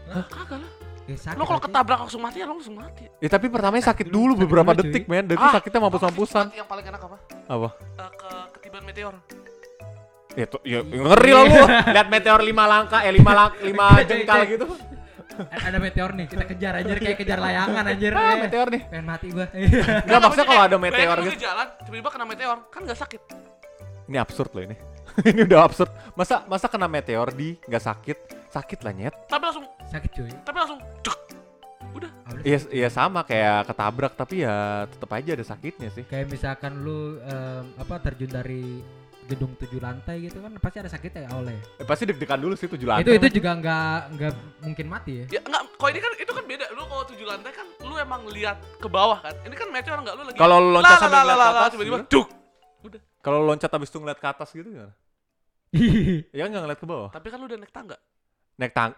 Kagak 0.07 0.49
lah. 0.56 0.72
Eh, 1.06 1.16
sakit 1.16 1.36
Lo 1.36 1.44
kalau 1.44 1.60
ketabrak 1.60 2.00
langsung 2.00 2.20
mati 2.20 2.38
ya 2.38 2.46
lo 2.46 2.56
langsung 2.56 2.76
mati. 2.76 3.04
Ya 3.18 3.28
tapi 3.28 3.48
pertamanya 3.48 3.86
sakit 3.86 4.08
dulu, 4.08 4.34
dulu 4.34 4.34
sakit 4.34 4.44
beberapa 4.46 4.72
dulu, 4.72 4.82
detik 4.86 5.04
men. 5.06 5.26
Dan 5.26 5.36
itu 5.36 5.44
Ah, 5.44 5.54
sakitnya 5.54 5.80
mampus-mampusan. 5.82 6.46
Yang 6.52 6.68
paling 6.68 6.86
enak 6.86 7.02
apa? 7.02 7.18
Apa? 7.46 7.70
Eh, 7.74 8.12
ke 8.12 8.30
ketiban 8.56 8.84
meteor. 8.84 9.14
Ya, 10.34 10.46
tuh, 10.46 10.62
ya 10.64 10.82
ngeri 10.82 11.30
lah 11.30 11.44
lu. 11.44 11.56
Lihat 11.96 12.08
meteor 12.10 12.42
lima 12.42 12.64
langkah, 12.66 13.00
eh 13.02 13.12
lima 13.12 13.32
lang 13.32 13.52
lima 13.62 13.86
jengkal 14.02 14.42
gitu. 14.48 14.66
A- 15.34 15.66
ada 15.66 15.78
meteor 15.78 16.14
nih 16.14 16.26
kita 16.26 16.46
kejar 16.46 16.74
anjir 16.78 16.98
kayak 17.00 17.18
kejar 17.18 17.38
layangan 17.38 17.84
anjir 17.84 18.14
Ah, 18.14 18.38
meteor 18.38 18.70
nih. 18.70 18.82
pengen 18.86 19.06
mati 19.08 19.28
gua 19.30 19.50
Enggak 20.06 20.20
maksudnya 20.22 20.46
kalau 20.46 20.64
ada 20.64 20.78
meteor 20.78 21.18
gitu. 21.20 21.32
di 21.32 21.42
jalan, 21.42 21.68
tiba-tiba 21.82 22.10
kena 22.10 22.26
meteor, 22.26 22.58
kan 22.70 22.82
nggak 22.82 22.98
sakit. 22.98 23.22
Ini 24.06 24.18
absurd 24.18 24.54
loh 24.54 24.64
ini. 24.64 24.76
ini 25.30 25.42
udah 25.44 25.60
absurd. 25.64 25.90
Masa 26.14 26.46
masa 26.46 26.66
kena 26.66 26.86
meteor 26.86 27.30
di 27.30 27.58
nggak 27.60 27.82
sakit? 27.84 28.18
Sakit 28.54 28.80
lah 28.80 28.94
nyet. 28.94 29.16
Tapi 29.26 29.44
langsung, 29.44 29.66
sakit 29.84 30.10
cuy 30.14 30.30
tapi 30.40 30.58
langsung, 30.60 30.80
cek. 31.02 31.18
Udah. 31.92 32.10
Iya 32.42 32.58
iya 32.72 32.88
sama 32.88 33.22
kayak 33.22 33.66
ketabrak 33.66 34.14
tapi 34.14 34.42
ya 34.42 34.56
tetap 34.86 35.10
aja 35.12 35.30
ada 35.32 35.42
sakitnya 35.44 35.90
sih. 35.90 36.04
kayak 36.04 36.26
misalkan 36.28 36.82
lu 36.82 37.18
em, 37.20 37.66
apa 37.76 37.98
terjun 38.00 38.28
dari 38.28 38.82
gedung 39.24 39.56
tujuh 39.56 39.80
lantai 39.80 40.28
gitu 40.28 40.38
kan 40.38 40.52
pasti 40.58 40.78
ada 40.78 40.90
sakitnya 40.90 41.30
awalnya 41.30 41.56
Eh, 41.78 41.86
pasti 41.88 42.04
deg-degan 42.04 42.36
dulu 42.38 42.54
sih 42.54 42.68
tujuh 42.68 42.84
lantai. 42.84 43.06
itu 43.06 43.12
itu 43.16 43.40
juga 43.40 43.56
nggak 43.56 43.92
nggak 44.12 44.32
mungkin 44.62 44.86
mati 44.86 45.12
ya 45.16 45.26
Ya 45.32 45.42
enggak, 45.42 45.62
kalau 45.74 45.90
ini 45.90 46.00
kan 46.00 46.12
itu 46.14 46.32
kan 46.32 46.44
beda. 46.44 46.66
Lu 46.72 46.84
kalau 46.84 47.04
tujuh 47.06 47.26
lantai 47.26 47.52
kan 47.52 47.68
lu 47.80 47.96
emang 47.96 48.22
lihat 48.28 48.58
ke 48.78 48.88
bawah 48.88 49.18
kan. 49.20 49.34
Ini 49.40 49.56
kan 49.56 49.68
meteor 49.70 49.98
enggak 49.98 50.14
lu 50.14 50.24
lagi. 50.26 50.38
Kalau 50.38 50.56
lu 50.60 50.70
loncat 50.74 50.98
sambil 51.00 51.20
ngeliat 51.20 51.38
ke 51.38 51.48
atas, 51.48 51.70
tiba-tiba 51.72 51.98
duk. 52.04 52.28
Kalau 53.20 53.38
lu 53.40 53.46
loncat 53.48 53.70
habis 53.72 53.88
itu 53.88 53.98
ngeliat 53.98 54.20
ke 54.20 54.28
atas 54.28 54.50
gitu 54.52 54.68
gimana? 54.68 54.94
Ya 56.36 56.42
kan 56.44 56.50
nggak 56.50 56.64
ngeliat 56.66 56.80
ke 56.80 56.88
bawah. 56.88 57.10
Tapi 57.10 57.28
kan 57.30 57.38
lu 57.38 57.46
udah 57.46 57.58
naik 57.58 57.72
tangga. 57.72 57.98
Naik 58.56 58.72
tang. 58.72 58.92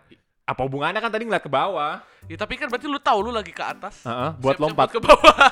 Apa 0.43 0.61
hubungannya 0.61 0.97
kan 0.97 1.09
tadi 1.09 1.23
ngeliat 1.23 1.41
ke 1.41 1.49
bawah? 1.49 2.03
Ya 2.25 2.35
tapi 2.35 2.53
kan 2.53 2.67
berarti 2.67 2.85
lu 2.85 2.97
tahu 2.97 3.19
lu 3.21 3.31
lagi 3.31 3.49
ke 3.49 3.61
atas. 3.61 4.03
Heeh, 4.03 4.29
buat 4.35 4.53
Siap-siap 4.53 4.63
lompat. 4.63 4.87
ke 4.89 4.99
bawah. 4.99 5.45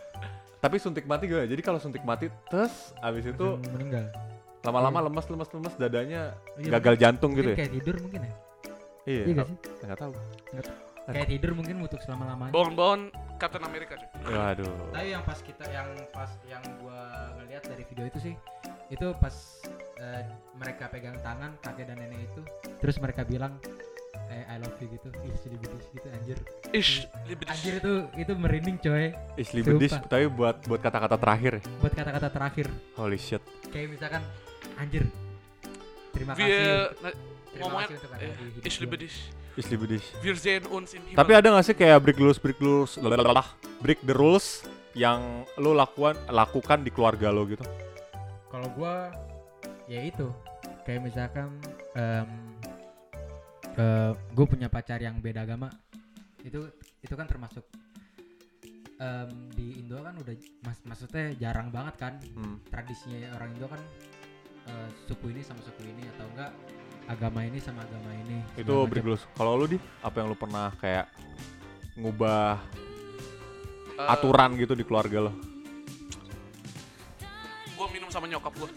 Tapi 0.60 0.76
suntik 0.76 1.04
mati 1.04 1.24
gak? 1.24 1.44
Jadi 1.46 1.60
kalau 1.60 1.76
suntik 1.76 2.04
mati 2.04 2.28
terus 2.46 2.92
abis 3.00 3.24
itu 3.26 3.46
meninggal 3.70 4.12
lama-lama 4.60 5.00
lemas 5.02 5.24
lemas 5.24 5.48
lemas 5.48 5.72
dadanya 5.74 6.36
Iya, 6.54 6.76
gagal 6.76 6.94
jantung 7.00 7.32
mungkin 7.32 7.40
gitu 7.42 7.50
ya? 7.50 7.56
kayak 7.56 7.72
tidur 7.72 7.94
mungkin 7.96 8.20
ya 8.20 8.32
Iya. 9.08 9.22
iya 9.24 9.32
gak 9.34 9.46
sih 9.48 9.56
Nggak 9.80 9.98
tahu. 9.98 10.12
kayak 11.08 11.28
tidur 11.32 11.50
mungkin 11.56 11.76
untuk 11.80 12.00
selama 12.04 12.24
lamanya 12.28 12.52
Bangun-bangun 12.52 13.00
Captain 13.40 13.64
America 13.64 13.96
cuy. 13.96 14.08
Waduh. 14.28 14.74
tapi 14.92 15.08
yang 15.08 15.22
pas 15.24 15.38
kita 15.40 15.64
yang 15.66 15.88
pas 16.12 16.30
yang 16.44 16.60
gua 16.76 17.00
ngeliat 17.34 17.62
dari 17.64 17.82
video 17.88 18.04
itu 18.04 18.18
sih 18.20 18.34
itu 18.92 19.06
pas 19.16 19.32
eh, 20.00 20.22
mereka 20.56 20.88
pegang 20.88 21.16
tangan 21.20 21.52
kakek 21.60 21.92
dan 21.92 21.96
nenek 22.00 22.24
itu 22.24 22.40
terus 22.80 22.96
mereka 22.98 23.22
bilang 23.22 23.60
eh, 24.32 24.44
I 24.48 24.56
love 24.58 24.74
you 24.80 24.88
gitu 24.88 25.08
ih 25.22 25.34
sedih 25.36 25.58
banget 25.60 25.84
gitu 25.92 26.08
anjir 26.08 26.36
Ish, 26.72 26.92
libidis. 27.28 27.52
anjir 27.52 27.72
itu 27.78 27.92
itu 28.16 28.32
merinding 28.34 28.76
coy 28.80 29.12
bedis, 29.36 29.92
Sumpah. 29.92 30.08
tapi 30.08 30.24
buat 30.32 30.56
buat 30.64 30.80
kata-kata 30.80 31.16
terakhir 31.20 31.52
ya. 31.60 31.62
buat 31.84 31.92
kata-kata 31.92 32.28
terakhir 32.32 32.66
Holy 32.96 33.18
shit. 33.20 33.42
kayak 33.68 33.92
misalkan 33.92 34.22
anjir 34.80 35.04
terima 36.16 36.32
kasih 36.34 36.48
terima 37.52 37.70
kasih 37.84 37.94
untuk 38.00 38.10
eh, 38.18 38.66
Ish, 38.68 38.78
libidis. 38.80 39.14
Isli 39.58 39.74
bedis. 39.74 40.06
Wir 40.22 40.38
sehen 40.38 40.62
uns 40.70 40.94
in 40.94 41.02
Himmel. 41.02 41.18
Tapi 41.18 41.32
ada 41.34 41.50
gak 41.50 41.66
sih 41.66 41.74
kayak 41.74 41.98
break 42.06 42.22
rules, 42.22 42.38
break 42.38 42.56
rules, 42.62 42.94
lalalala, 43.02 43.42
break 43.82 43.98
the 44.06 44.14
rules 44.14 44.62
yang 44.94 45.42
lo 45.58 45.74
lakukan 45.74 46.14
lakukan 46.30 46.86
di 46.86 46.94
keluarga 46.94 47.34
lo 47.34 47.42
gitu? 47.50 47.66
kalau 48.50 48.66
gua 48.74 49.14
ya 49.90 50.06
itu 50.06 50.30
kayak 50.86 51.02
misalkan 51.02 51.58
gue 54.30 54.46
punya 54.46 54.70
pacar 54.70 55.02
yang 55.02 55.18
beda 55.18 55.42
agama 55.42 55.66
itu 56.40 56.62
itu 57.00 57.14
kan 57.16 57.26
termasuk 57.26 57.64
em, 58.96 59.28
di 59.52 59.80
Indo 59.80 59.98
kan 60.00 60.14
udah 60.16 60.34
mas 60.62 60.78
maksudnya 60.84 61.32
jarang 61.36 61.68
banget 61.72 61.94
kan 61.98 62.14
Hmm. 62.36 62.60
tradisinya 62.68 63.34
orang 63.36 63.50
Indo 63.56 63.66
kan 63.66 63.80
eh, 64.68 64.88
suku 65.08 65.32
ini 65.32 65.40
sama 65.42 65.60
suku 65.64 65.82
ini 65.84 66.04
atau 66.16 66.26
enggak 66.36 66.52
agama 67.08 67.40
ini 67.42 67.58
sama 67.58 67.82
agama 67.82 68.10
ini 68.14 68.38
Itu 68.54 68.86
dulu. 68.86 69.16
Kalau 69.34 69.52
lu 69.58 69.66
di 69.66 69.78
apa 70.00 70.16
yang 70.20 70.28
lu 70.30 70.36
pernah 70.38 70.70
kayak 70.78 71.10
ngubah 71.98 72.60
Eh, 74.00 74.08
aturan 74.08 74.56
gitu 74.56 74.72
di 74.72 74.80
keluarga 74.80 75.28
lo? 75.28 75.32
Gua 77.76 77.84
minum 77.92 78.08
sama 78.08 78.24
nyokap 78.24 78.52
gua. 78.56 78.68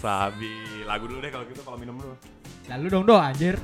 Sabi, 0.00 0.80
lagu 0.88 1.04
dulu 1.04 1.20
deh 1.20 1.28
kalau 1.28 1.44
gitu 1.44 1.60
kalau 1.60 1.76
minum 1.76 2.00
dulu. 2.00 2.16
lalu 2.72 2.86
dong 2.88 3.04
do 3.04 3.18
anjir 3.18 3.58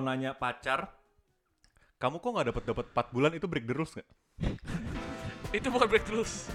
Kalau 0.00 0.16
nanya 0.16 0.32
pacar, 0.32 0.96
Kamu 2.00 2.24
kok 2.24 2.32
nggak 2.32 2.48
dapat 2.48 2.64
dapat 2.72 2.88
4 2.88 3.12
bulan 3.12 3.36
itu 3.36 3.44
break 3.44 3.68
the 3.68 3.76
rules 3.76 3.92
nggak? 3.92 4.08
Itu 5.60 5.68
bukan 5.68 5.92
break 5.92 6.08
the 6.08 6.16
rules. 6.16 6.48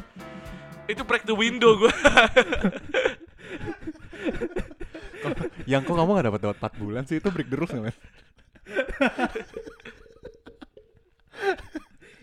Itu 0.90 1.06
break 1.06 1.30
the 1.30 1.38
window 1.38 1.78
gue. 1.78 1.94
Yang 5.70 5.86
kok 5.86 5.94
kamu 5.94 6.10
nggak 6.18 6.28
dapat 6.34 6.42
dapat 6.42 6.58
4 6.58 6.82
bulan 6.82 7.06
sih 7.06 7.22
itu 7.22 7.30
break 7.30 7.54
the 7.54 7.58
rules 7.62 7.70
nggak 7.70 7.86
men? 7.86 7.94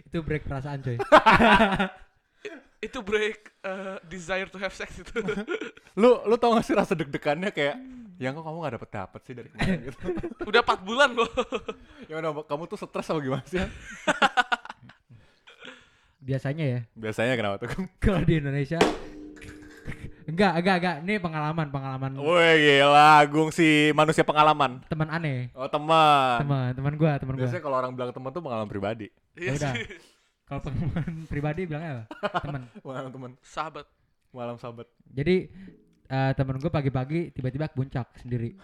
Itu 0.11 0.27
break 0.27 0.43
perasaan 0.51 0.82
coy. 0.82 0.99
Itu 2.83 2.99
break 2.99 3.39
eh, 3.63 3.97
desire 4.05 4.51
to 4.51 4.59
have 4.59 4.75
sex 4.75 4.91
itu. 4.99 5.15
Lu 6.01 6.19
lu 6.27 6.35
tau 6.35 6.53
gak 6.53 6.67
sih 6.67 6.75
rasa 6.75 6.99
deg-degannya 6.99 7.49
kayak 7.49 7.79
yang 8.19 8.35
kok 8.35 8.45
kamu 8.45 8.59
nggak 8.59 8.75
dapat 8.79 8.91
dapat 8.93 9.21
sih 9.23 9.35
dari 9.35 9.49
kemarin 9.51 9.81
gitu. 9.83 9.99
Udah 10.51 10.61
4 10.61 10.83
bulan 10.83 11.11
loh. 11.11 11.31
ya 12.11 12.19
udah 12.19 12.43
kamu 12.43 12.63
tuh 12.67 12.79
stres 12.79 13.07
apa 13.07 13.19
gimana 13.19 13.45
sih? 13.47 13.63
Biasanya 16.23 16.65
ya 16.65 16.81
Biasanya 16.95 17.35
kenapa 17.35 17.57
tuh? 17.59 17.71
kalau 17.99 18.23
di 18.23 18.39
Indonesia 18.39 18.79
enggak 20.23 20.53
enggak 20.55 20.77
enggak 20.79 20.97
ini 21.03 21.15
pengalaman 21.19 21.67
pengalaman 21.67 22.11
Woi 22.15 22.55
gila, 22.63 23.19
Agung 23.19 23.51
si 23.51 23.91
manusia 23.91 24.23
pengalaman. 24.23 24.79
teman 24.87 25.11
aneh 25.11 25.51
Oh 25.53 25.67
teman. 25.67 26.39
teman 26.39 26.71
teman 26.79 26.95
gua 26.95 27.19
teman 27.19 27.35
gua 27.35 27.43
Biasanya 27.43 27.63
kalau 27.63 27.77
orang 27.77 27.93
bilang 27.99 28.15
teman 28.15 28.31
tuh 28.31 28.39
pengalaman 28.39 28.71
pribadi. 28.71 29.11
Iya 29.35 29.51
Ya 29.51 29.53
udah. 29.59 29.73
Kalau 30.53 30.61
pengalaman 30.61 31.05
pribadi 31.33 31.65
bilangnya 31.65 32.05
apa 32.12 32.39
teman 32.39 32.62
Pengalaman 32.85 33.11
teman, 33.11 33.31
Sahabat. 33.41 33.87
malam 34.33 34.57
sahabat. 34.57 34.85
jadi 35.09 35.49
eh, 36.07 36.33
temen 36.33 36.57
gue 36.57 36.69
pagi-pagi 36.69 37.33
tiba-tiba 37.33 37.69
ke 37.69 37.74
puncak 37.74 38.12
sendiri 38.19 38.53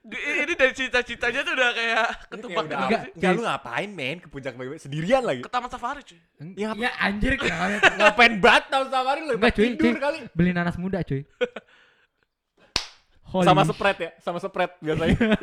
Di- 0.00 0.16
Ini 0.16 0.56
dari 0.56 0.72
cita-citanya 0.72 1.44
tuh 1.44 1.52
udah 1.52 1.70
kayak 1.70 2.06
ketebak 2.26 2.64
udah 2.64 2.64
gitu 2.66 2.80
enggak. 2.80 3.02
Enggak 3.12 3.30
lu 3.30 3.42
ngapain 3.44 3.90
men 3.92 4.16
ke 4.16 4.26
puncak 4.26 4.56
bebe 4.56 4.80
sendirian 4.80 5.20
lagi? 5.20 5.44
Ke 5.44 5.52
Taman 5.52 5.68
Safari 5.68 6.00
cuy. 6.00 6.16
Ya, 6.56 6.72
ya 6.72 6.90
anjir 6.98 7.36
ngapain 7.36 8.40
banget 8.40 8.64
tahun 8.72 8.86
safari 8.88 9.20
lu? 9.22 9.36
enggak 9.36 9.52
cuy, 9.52 9.66
tidur 9.76 9.92
cuy. 9.92 10.00
kali. 10.00 10.18
beli 10.32 10.50
nanas 10.50 10.80
muda 10.80 11.04
cuy 11.04 11.28
Holy 13.28 13.44
Sama 13.44 13.60
spread 13.62 13.96
ya, 13.98 14.10
sama 14.18 14.38
spread 14.38 14.72
biasanya. 14.78 15.16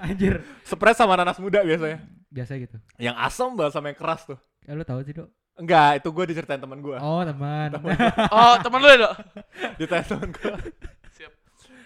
anjir 0.00 0.40
spread 0.62 0.96
sama 0.96 1.12
nanas 1.14 1.36
muda 1.36 1.60
biasanya. 1.60 2.00
biasa 2.26 2.56
gitu 2.56 2.76
Yang 2.96 3.16
asam 3.20 3.52
banget 3.52 3.72
sama 3.74 3.86
yang 3.88 3.98
keras 3.98 4.24
tuh. 4.24 4.38
ya 4.62 4.72
lu 4.72 4.80
tahu 4.80 5.02
sih 5.02 5.12
dok 5.12 5.28
Enggak, 5.52 6.00
itu 6.00 6.08
gue 6.08 6.24
diceritain 6.26 6.56
teman 6.56 6.80
gue. 6.80 6.96
oh 6.96 7.20
teman 7.20 7.68
Oh, 8.32 8.56
teman 8.56 8.80
lu 8.80 8.88
ya, 8.88 8.98
Dok? 8.98 9.14
Diceritain 9.76 10.08
teman 10.08 10.28
gue. 10.32 10.52
Siap. 11.12 11.32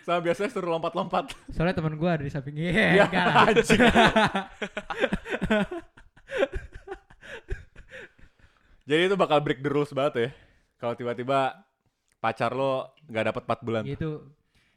Sama 0.00 0.18
biasanya 0.20 0.46
suruh 0.48 0.70
lompat-lompat. 0.70 1.34
soalnya 1.50 1.74
teman 1.74 1.98
gue 1.98 2.06
ada 2.06 2.22
di 2.22 2.30
samping 2.30 2.54
iya 2.54 3.02
Ya, 3.02 3.06
lah 3.10 3.50
anjing. 3.50 3.82
Jadi 8.84 9.02
itu 9.02 9.16
bakal 9.16 9.40
break 9.40 9.58
the 9.58 9.70
rules 9.72 9.90
banget 9.90 10.14
ya. 10.14 10.28
Kalau 10.76 10.94
tiba-tiba 10.94 11.56
pacar 12.20 12.52
lo 12.52 12.92
nggak 13.04 13.24
dapat 13.26 13.42
4 13.44 13.66
bulan 13.66 13.82
itu 13.84 14.16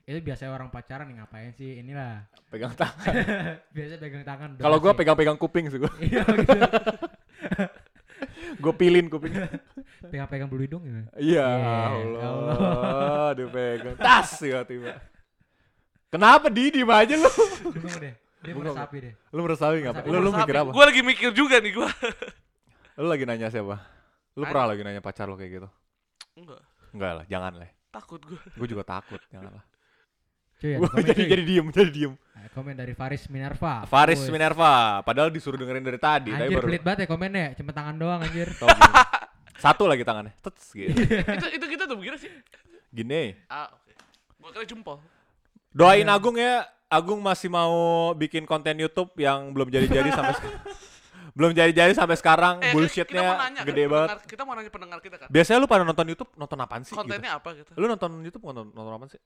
itu 0.07 0.23
biasanya 0.23 0.55
orang 0.55 0.71
pacaran 0.71 1.03
nih 1.11 1.19
ngapain 1.19 1.51
sih 1.51 1.83
inilah 1.83 2.23
pegang 2.47 2.71
tangan. 2.73 3.11
biasa 3.75 3.93
pegang 3.99 4.23
tangan 4.23 4.49
Kalau 4.55 4.77
gue 4.79 4.91
pegang-pegang 4.95 5.35
kuping 5.35 5.67
sih 5.67 5.83
gue. 5.83 5.91
iya 6.07 6.23
gitu 6.23 6.55
gue 8.57 8.73
pilin 8.73 9.11
kuping. 9.11 9.35
pegang-pegang 10.11 10.47
bulu 10.47 10.63
hidung 10.63 10.79
gitu 10.87 11.03
Iya, 11.19 11.43
Yeah, 11.43 12.23
Allah, 12.23 13.35
dipegang. 13.35 13.99
Tas 13.99 14.39
tiba-tiba. 14.39 14.95
Kenapa 16.07 16.47
di 16.47 16.71
diem 16.71 16.87
aja 16.87 17.15
lu? 17.19 17.31
Bengong 17.67 17.99
deh 17.99 18.13
dia 18.37 18.53
Bengong. 18.55 18.63
meresapi 18.71 18.97
deh 19.03 19.13
Lu 19.35 19.39
meresapi 19.43 19.75
nggak? 19.83 19.93
Lu 20.07 20.17
lu 20.23 20.31
mikir 20.31 20.55
apa? 20.55 20.71
Gue 20.71 20.83
lagi 20.87 21.01
mikir 21.03 21.29
juga 21.35 21.59
nih 21.59 21.71
gue. 21.75 21.89
Lu 22.95 23.11
lagi 23.11 23.27
nanya 23.27 23.51
siapa? 23.51 23.75
Lu 24.39 24.47
pernah 24.47 24.71
lagi 24.71 24.87
nanya 24.87 25.03
pacar 25.03 25.27
lo 25.27 25.35
kayak 25.35 25.51
gitu? 25.51 25.69
Enggak. 26.39 26.63
Enggak 26.95 27.11
lah, 27.11 27.25
jangan 27.27 27.51
lah. 27.59 27.67
Takut 27.91 28.23
gue. 28.23 28.39
Gue 28.55 28.67
juga 28.71 28.87
takut, 28.87 29.19
jangan 29.27 29.59
lah. 29.59 29.65
Cuy 30.57 30.73
komen, 30.75 31.01
jadi 31.03 31.13
cuy. 31.15 31.29
jadi 31.29 31.43
diem, 31.43 31.65
jadi 31.69 31.91
diem. 31.91 32.13
Nah, 32.13 32.47
komen 32.51 32.73
dari 32.73 32.93
Faris 32.93 33.23
Minerva 33.27 33.85
Faris 33.85 34.17
Woi, 34.19 34.31
Minerva, 34.31 34.73
padahal 35.01 35.29
disuruh 35.29 35.55
dengerin 35.55 35.81
dari 35.81 35.97
tadi, 35.97 36.29
tapi 36.29 36.43
anjir 36.43 36.57
baru 36.57 36.67
pelit 36.67 36.81
banget 36.81 36.99
ya 36.99 37.07
komennya 37.07 37.45
cuma 37.53 37.71
tangan 37.71 37.95
doang 37.95 38.19
anjir. 38.19 38.47
Satu 39.57 39.85
lagi 39.85 40.01
tangannya, 40.01 40.37
tets 40.39 40.69
gitu. 40.69 40.93
itu 41.37 41.47
itu 41.51 41.65
kita 41.67 41.83
tuh 41.85 41.97
begini 41.97 42.13
sih. 42.15 42.29
Gini. 42.87 43.33
Ah, 43.47 43.67
oke. 43.67 43.89
Gue 44.37 44.49
kira 44.53 44.65
jempol. 44.65 45.01
Doain 45.71 46.01
Iya. 46.03 46.13
Agung 46.13 46.37
ya, 46.37 46.61
Agung 46.87 47.19
masih 47.19 47.49
mau 47.49 47.73
bikin 48.13 48.45
konten 48.45 48.77
YouTube 48.77 49.11
yang 49.15 49.49
belum 49.51 49.67
jadi-jadi 49.67 50.09
sampai 50.09 50.33
sekarang. 50.35 50.61
belum 51.37 51.51
jadi-jadi 51.53 51.93
sampai 51.93 52.15
sekarang, 52.15 52.55
Eh, 52.55 52.61
kita 52.61 52.67
mau 52.67 52.75
bullshitnya 52.75 53.21
nanya, 53.35 53.61
gede 53.61 53.83
kan, 53.83 53.89
banget. 53.91 54.07
pendengar- 54.07 54.29
Kita 54.29 54.41
mau 54.41 54.53
nanya 54.53 54.71
pendengar 54.71 54.99
kita 55.01 55.15
kan. 55.17 55.27
Biasanya 55.27 55.57
lu 55.57 55.67
pada 55.67 55.83
nonton 55.83 56.05
YouTube 56.07 56.31
nonton 56.33 56.57
apaan 56.59 56.81
sih? 56.81 56.93
Kontennya 56.93 57.31
apa 57.33 57.49
gitu? 57.53 57.61
Gitu? 57.67 57.77
Lu 57.77 57.85
nonton 57.85 58.09
YouTube 58.21 58.43
nonton 58.43 58.65
nonton 58.71 58.93
apaan 58.93 59.09
sih? 59.09 59.21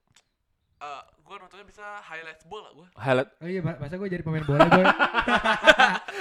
Eh, 0.81 1.01
gue 1.21 1.35
nontonnya 1.37 1.63
bisa 1.63 1.85
highlight 2.01 2.41
bola 2.43 2.73
gue. 2.73 2.87
Highlight. 2.95 3.29
oh 3.37 3.47
iya 3.47 3.61
ma- 3.61 3.77
masa 3.77 3.95
gue 3.95 4.09
jadi 4.09 4.19
pemain 4.19 4.41
bola 4.41 4.65
gue 4.65 4.85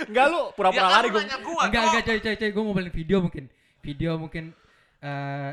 Enggak 0.07 0.27
lu, 0.33 0.53
pura-pura 0.53 0.89
lari 0.91 1.09
gue. 1.09 1.23
Ya, 1.23 1.39
gua. 1.41 1.63
enggak 1.65 1.83
enggak 1.83 2.05
coy 2.05 2.19
coy 2.21 2.35
coy 2.37 2.51
gue 2.51 2.63
mau 2.63 2.75
beli 2.75 2.91
video 2.91 3.19
mungkin 3.19 3.45
video 3.81 4.11
mungkin 4.15 4.45
eh 5.01 5.53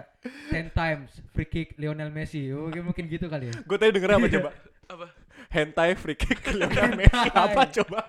10 0.52 0.76
times 0.76 1.10
free 1.32 1.48
kick 1.48 1.68
Lionel 1.76 2.12
Messi 2.12 2.52
Oh, 2.52 2.68
mungkin 2.68 2.84
mungkin 2.84 3.04
gitu 3.08 3.26
kali 3.26 3.48
ya 3.48 3.56
Gue 3.64 3.78
tadi 3.78 3.96
denger 3.96 4.12
apa 4.14 4.28
coba? 4.30 4.50
Apa? 4.94 5.08
Hentai 5.48 5.96
free 5.96 6.16
kick 6.16 6.44
Lionel 6.52 6.92
Messi 6.94 7.28
apa 7.30 7.62
coba? 7.74 8.00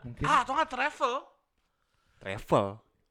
mungkin 0.00 0.22
Ah, 0.22 0.44
atau 0.44 0.52
nggak 0.52 0.68
travel? 0.68 1.14
Travel. 2.18 2.66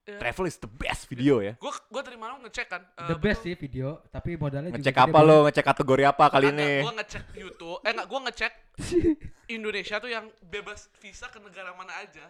Ya. 0.06 0.22
Travel 0.22 0.46
is 0.46 0.62
the 0.62 0.70
best 0.70 1.10
video 1.10 1.42
ya. 1.42 1.58
Gue 1.58 1.74
gue 1.74 2.02
tadi 2.06 2.14
malam 2.14 2.38
ngecek 2.46 2.70
kan. 2.70 2.86
eh, 2.86 3.10
the 3.10 3.18
best 3.18 3.42
betul. 3.42 3.50
sih 3.50 3.54
video 3.58 3.88
tapi 4.14 4.38
modalnya 4.38 4.70
Ngecek 4.70 4.94
juga 4.94 5.10
apa 5.10 5.20
lo? 5.26 5.38
Ngecek 5.50 5.66
kategori 5.66 6.04
apa 6.06 6.26
kali 6.30 6.48
ini? 6.54 6.72
Gue 6.86 6.94
ngecek 6.94 7.24
YouTube. 7.34 7.78
Eh 7.82 7.92
nggak, 7.98 8.08
gue 8.14 8.20
ngecek 8.30 8.54
Indonesia 9.58 9.96
tuh 9.98 10.10
yang 10.14 10.26
bebas 10.46 10.94
visa 11.02 11.26
ke 11.34 11.42
negara 11.42 11.74
mana 11.74 11.90
aja. 12.06 12.22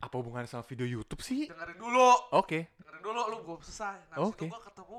Apa 0.00 0.14
hubungannya 0.16 0.48
sama 0.48 0.64
video 0.64 0.88
YouTube 0.88 1.20
sih? 1.20 1.52
Dengerin 1.52 1.76
dulu. 1.76 2.32
Oke. 2.32 2.72
Dengerin 2.80 3.02
dulu 3.04 3.20
lu 3.28 3.36
gue 3.44 3.56
selesai. 3.68 4.08
Nah, 4.08 4.16
Oke. 4.24 4.48
situ 4.48 4.48
gue 4.48 4.62
ketemu 4.72 4.96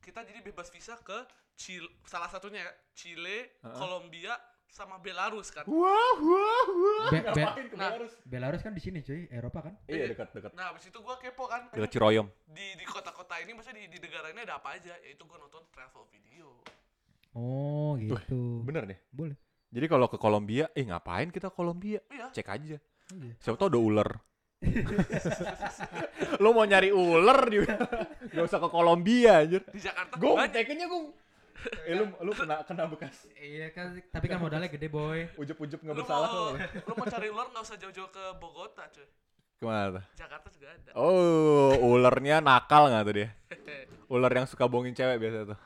kita 0.00 0.20
jadi 0.24 0.40
bebas 0.40 0.72
visa 0.72 0.96
ke 1.04 1.18
Chile, 1.52 2.00
salah 2.08 2.32
satunya 2.32 2.64
ya, 2.64 2.72
Chile, 2.96 3.60
Kolombia, 3.76 4.32
sama 4.70 4.96
Belarus 4.96 5.50
kan. 5.50 5.66
Wah, 5.66 5.90
wah, 6.16 6.66
wah. 6.70 7.10
Be- 7.10 7.26
be- 7.26 7.42
Nah. 7.74 7.90
Belarus? 7.90 8.12
Belarus 8.22 8.60
kan 8.60 8.70
di 8.70 8.78
sini 8.78 9.00
cuy 9.00 9.26
Eropa 9.28 9.60
kan 9.62 9.74
Iya 9.84 10.06
dekat 10.06 10.30
dekat. 10.30 10.54
Nah, 10.54 10.70
habis 10.70 10.86
itu 10.86 10.96
gue 10.96 11.16
kepo 11.18 11.44
kan. 11.44 11.66
Dekat 11.68 11.90
Ciroyom. 11.90 12.26
Di 12.46 12.78
di 12.78 12.84
kota-kota 12.84 13.34
ini 13.36 13.50
maksudnya 13.50 13.82
di, 13.82 13.90
di 13.90 13.98
negara 13.98 14.30
ini 14.30 14.40
ada 14.40 14.56
apa 14.56 14.78
aja? 14.78 14.94
Yaitu 15.02 15.22
gue 15.22 15.36
nonton 15.36 15.66
travel 15.68 16.06
video. 16.08 16.48
oh 17.30 17.94
gitu 17.94 18.62
Bener 18.62 18.86
nih. 18.86 18.98
boleh 19.08 19.38
Jadi 19.70 19.86
kalau 19.86 20.10
ke 20.10 20.18
Kolombia, 20.18 20.66
eh 20.72 20.82
ngapain 20.82 21.30
kita 21.30 21.46
Kolombia? 21.46 22.02
Iya. 22.10 22.26
Cek 22.30 22.48
aja. 22.48 22.76
Iya. 23.10 23.34
Siapa 23.38 23.54
tau 23.54 23.70
ada 23.70 23.78
ular. 23.78 24.10
Lo 26.42 26.50
mau 26.50 26.66
nyari 26.66 26.90
ular 26.90 27.46
juga. 27.48 27.78
Gak 28.34 28.44
usah 28.44 28.58
ke 28.58 28.68
Kolombia 28.68 29.40
anjir. 29.40 29.62
Di 29.70 29.80
Jakarta 29.80 30.14
Gung, 30.16 30.36
tekennya 30.50 30.86
Gung. 30.86 31.14
Eh 31.84 31.92
lu 31.92 32.04
lu 32.20 32.32
kena 32.32 32.64
kena 32.64 32.84
bekas 32.86 33.28
iya 33.36 33.68
kan 33.70 33.92
tapi 34.08 34.26
kan 34.26 34.40
modalnya 34.40 34.68
gede 34.68 34.88
boy 34.88 35.28
ujup-ujup 35.36 35.80
nggak 35.80 35.96
Lu 35.96 36.00
bersalah 36.00 36.28
mau, 36.28 36.38
lo. 36.52 36.60
lu 36.88 36.92
mau 36.96 37.06
cari 37.06 37.28
ular 37.28 37.46
nggak 37.48 37.64
usah 37.64 37.76
jauh-jauh 37.76 38.08
ke 38.08 38.24
Bogota 38.40 38.84
cuy. 38.88 39.04
Ke 39.60 39.64
mana 39.68 39.88
tuh? 39.92 40.04
Jakarta 40.16 40.48
juga 40.48 40.66
ada. 40.72 40.90
Oh, 40.96 41.76
ularnya 41.84 42.40
nakal 42.40 42.88
nggak 42.88 43.04
tuh 43.04 43.14
dia? 43.14 43.28
Ular 44.14 44.32
yang 44.32 44.48
suka 44.48 44.64
bohongin 44.66 44.96
cewek 44.96 45.20
biasa 45.20 45.52
tuh. 45.52 45.58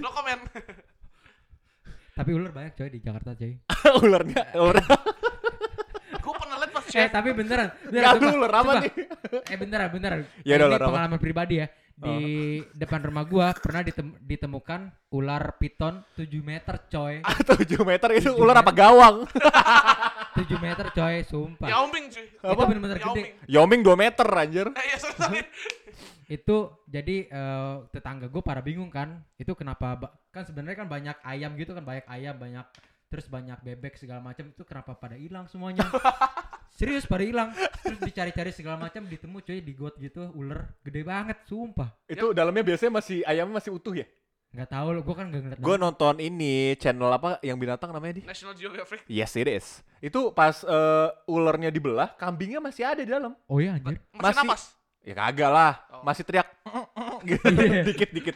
Lo 0.00 0.08
komen. 0.10 0.38
tapi 2.14 2.30
ular 2.30 2.54
banyak 2.54 2.78
coy 2.78 2.88
di 2.88 3.02
Jakarta 3.02 3.34
coy 3.34 3.58
ularnya, 4.06 4.54
ular. 4.54 4.86
gue 6.14 6.34
pernah 6.38 6.56
liat 6.62 6.70
pas 6.70 6.83
eh 6.94 7.08
tapi 7.08 7.28
beneran 7.30 7.68
beneran 7.84 8.14
lu 8.16 8.28
ular 8.36 8.52
apa 8.54 8.72
nih? 8.80 8.92
eh 9.44 9.56
beneran 9.56 9.88
beneran 9.90 10.18
Ya 10.40 10.54
udah, 10.56 10.66
ini 10.66 10.76
apa? 10.76 10.86
pengalaman 10.86 11.18
pribadi 11.18 11.54
ya 11.58 11.66
di 11.94 12.18
depan 12.72 13.00
rumah 13.02 13.22
gua 13.22 13.54
pernah 13.54 13.78
ditem- 13.80 14.18
ditemukan 14.18 14.80
ular 15.10 15.54
piton 15.56 16.02
7 16.12 16.26
meter 16.40 16.74
coy 16.88 17.22
Ah, 17.22 17.38
7 17.38 17.54
meter 17.80 18.08
itu 18.14 18.30
ular 18.32 18.56
apa 18.56 18.70
gawang? 18.70 19.22
7 20.36 20.42
meter 20.56 20.90
coy 20.90 21.22
sumpah 21.22 21.68
Yao 21.68 21.86
Ming 21.86 22.06
cuy. 22.08 22.26
itu 22.26 22.62
bener-bener 22.64 22.98
gede 22.98 23.14
Ming. 23.14 23.34
Yoming 23.46 23.80
2 23.80 23.94
meter 23.96 24.26
anjir. 24.26 24.66
Eh 24.68 24.84
iya 24.84 24.98
sorry, 24.98 25.40
itu 26.36 26.56
jadi 26.84 27.16
eh, 27.28 27.74
tetangga 27.88 28.26
gue 28.26 28.40
pada 28.40 28.58
bingung 28.58 28.88
kan 28.88 29.22
itu 29.36 29.52
kenapa 29.52 29.94
kan 30.28 30.42
sebenarnya 30.42 30.74
kan 30.76 30.88
banyak 30.88 31.16
ayam 31.22 31.54
gitu 31.54 31.70
kan 31.70 31.84
banyak 31.84 32.06
ayam 32.08 32.34
banyak 32.34 32.66
terus 33.06 33.28
banyak 33.28 33.54
bebek 33.60 33.94
segala 33.94 34.18
macam 34.20 34.48
itu 34.48 34.64
kenapa 34.64 34.96
pada 34.96 35.14
hilang 35.14 35.46
semuanya 35.46 35.86
serius 36.74 37.06
pada 37.06 37.22
hilang 37.22 37.50
terus 37.80 38.02
dicari-cari 38.02 38.50
segala 38.50 38.76
macam 38.76 39.06
ditemu 39.06 39.38
cuy 39.38 39.58
di 39.58 39.72
got 39.72 39.94
gitu 39.96 40.26
ular 40.34 40.74
gede 40.82 41.02
banget 41.02 41.38
sumpah 41.46 41.94
Itu 42.04 42.30
dalamnya 42.30 42.66
biasanya 42.66 42.92
masih 42.92 43.22
ayamnya 43.22 43.58
masih 43.58 43.72
utuh 43.72 43.94
ya? 43.94 44.06
Nggak 44.54 44.70
tahu 44.70 44.86
lo, 44.90 45.00
gue 45.02 45.14
kan 45.14 45.26
nggak 45.26 45.42
ngeliat. 45.42 45.58
Gue 45.58 45.76
nonton 45.76 46.14
ini 46.18 46.78
channel 46.78 47.10
apa 47.10 47.42
yang 47.42 47.58
binatang 47.58 47.90
namanya 47.90 48.18
di? 48.18 48.22
National 48.22 48.54
Geographic. 48.54 49.02
Yes 49.06 49.34
it 49.34 49.50
is. 49.50 49.82
Itu 49.98 50.30
pas 50.30 50.62
eh, 50.62 51.08
ulernya 51.26 51.74
dibelah, 51.74 52.14
kambingnya 52.14 52.62
masih 52.62 52.86
ada 52.86 53.02
di 53.02 53.10
dalam. 53.10 53.34
Oh 53.50 53.58
iya 53.58 53.74
anjir. 53.74 53.98
Masih, 54.14 54.22
Masih- 54.22 54.38
napas. 54.46 54.62
Ya 55.02 55.12
kagak 55.12 55.50
lah, 55.50 55.74
Oh. 55.90 56.06
masih 56.06 56.22
teriak 56.22 56.48
gitu, 57.28 57.44
Iya. 57.50 57.82
dikit-dikit. 57.82 58.34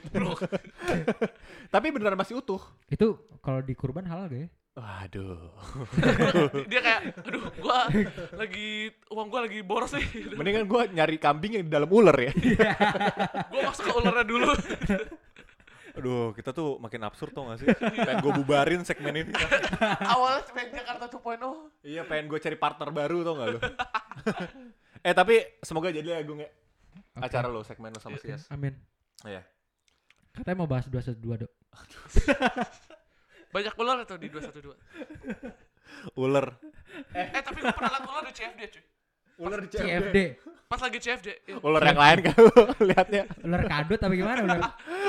Tapi 1.71 1.87
beneran 1.89 2.19
masih 2.19 2.37
utuh. 2.37 2.61
Itu 2.89 3.23
kalau 3.39 3.63
di 3.63 3.73
kurban 3.73 4.05
halal 4.05 4.27
gak 4.27 4.41
ya? 4.43 4.49
Waduh. 4.79 5.51
Dia 6.71 6.81
kayak, 6.81 7.03
aduh, 7.27 7.51
gua 7.59 7.91
lagi 8.39 8.95
uang 9.11 9.27
gua 9.27 9.41
lagi 9.43 9.59
boros 9.67 9.91
nih. 9.91 10.39
Mendingan 10.39 10.71
gue 10.71 10.83
nyari 10.95 11.19
kambing 11.19 11.59
yang 11.59 11.65
di 11.67 11.73
dalam 11.73 11.91
ular 11.91 12.15
ya. 12.15 12.31
gua 13.51 13.61
masuk 13.67 13.91
ke 13.91 13.93
ulernya 13.99 14.25
dulu. 14.25 14.51
Aduh, 15.99 16.31
kita 16.31 16.55
tuh 16.55 16.79
makin 16.79 17.11
absurd 17.11 17.35
tau 17.35 17.51
gak 17.51 17.59
sih? 17.59 17.67
Pengen 17.75 18.23
gue 18.23 18.33
bubarin 18.39 18.87
segmen 18.87 19.19
ini. 19.19 19.35
Awalnya 19.99 20.47
cuma 20.47 20.63
Jakarta 20.71 21.11
2.0. 21.11 21.83
iya, 21.83 22.07
pengen 22.07 22.31
gue 22.31 22.39
cari 22.39 22.55
partner 22.55 22.95
baru 22.95 23.27
tau 23.27 23.35
gak 23.35 23.49
lu? 23.51 23.61
eh 25.03 25.11
tapi 25.11 25.59
semoga 25.59 25.91
jadi 25.91 26.15
ya 26.15 26.23
Gung 26.23 26.39
ya. 26.39 26.51
Acara 27.19 27.51
lo, 27.51 27.67
segmen 27.67 27.91
lo 27.91 27.99
sama 27.99 28.15
Sias. 28.23 28.47
Amin. 28.55 28.79
Iya. 29.27 29.43
Katanya 30.31 30.63
mau 30.63 30.71
bahas 30.71 30.87
212 30.87 31.19
dok. 31.43 31.53
Banyak 33.49 33.75
ular 33.75 33.97
atau 34.03 34.17
di 34.17 34.29
212? 34.29 34.77
Ular. 36.15 36.47
Eh, 37.11 37.27
tapi 37.35 37.59
gua 37.59 37.73
pernah 37.73 37.91
liat 37.91 38.05
ular 38.07 38.25
di 38.25 38.35
CFD, 38.35 38.61
cuy. 38.69 38.83
Ular 39.39 39.59
di 39.63 39.69
CFD. 39.69 40.19
Pas 40.69 40.77
lagi 40.79 40.99
CFD. 41.01 41.29
Iya. 41.49 41.57
Ular 41.65 41.81
yang 41.83 41.97
lain 41.97 42.19
kan 42.23 42.35
lu 42.37 42.53
liatnya. 42.85 43.23
Ular 43.41 43.63
kadut 43.65 43.99
apa 43.99 44.13
gimana 44.13 44.41
ular? 44.45 44.59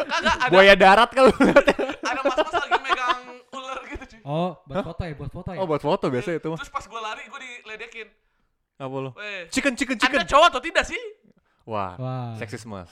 Kagak, 0.08 0.36
ada, 0.40 0.50
Buaya 0.50 0.74
darat 0.74 1.10
kan 1.12 1.22
lu 1.28 1.34
liatnya. 1.36 1.76
ada 2.00 2.22
mas-mas 2.24 2.54
lagi 2.56 2.80
megang 2.80 3.22
ular 3.52 3.80
gitu, 3.86 4.04
cuy. 4.08 4.20
Oh, 4.24 4.52
buat 4.64 4.86
foto 4.88 5.02
ya, 5.04 5.14
buat 5.20 5.32
foto 5.34 5.50
ya. 5.52 5.58
Oh 5.60 5.66
buat 5.68 5.82
foto 5.84 6.06
biasa 6.08 6.30
itu 6.34 6.48
mah. 6.48 6.58
Terus 6.64 6.72
pas 6.72 6.86
gua 6.88 7.02
lari, 7.04 7.24
gua 7.28 7.40
diledekin. 7.40 8.08
Apa 8.80 8.96
lu? 8.96 9.12
Weh, 9.20 9.52
Chicken 9.52 9.76
chicken 9.76 10.00
chicken. 10.00 10.24
anda 10.24 10.30
cowok 10.32 10.48
atau 10.48 10.62
tidak 10.64 10.88
sih? 10.88 11.02
Wah, 11.68 12.00
Wah. 12.00 12.32
seksisme. 12.40 12.88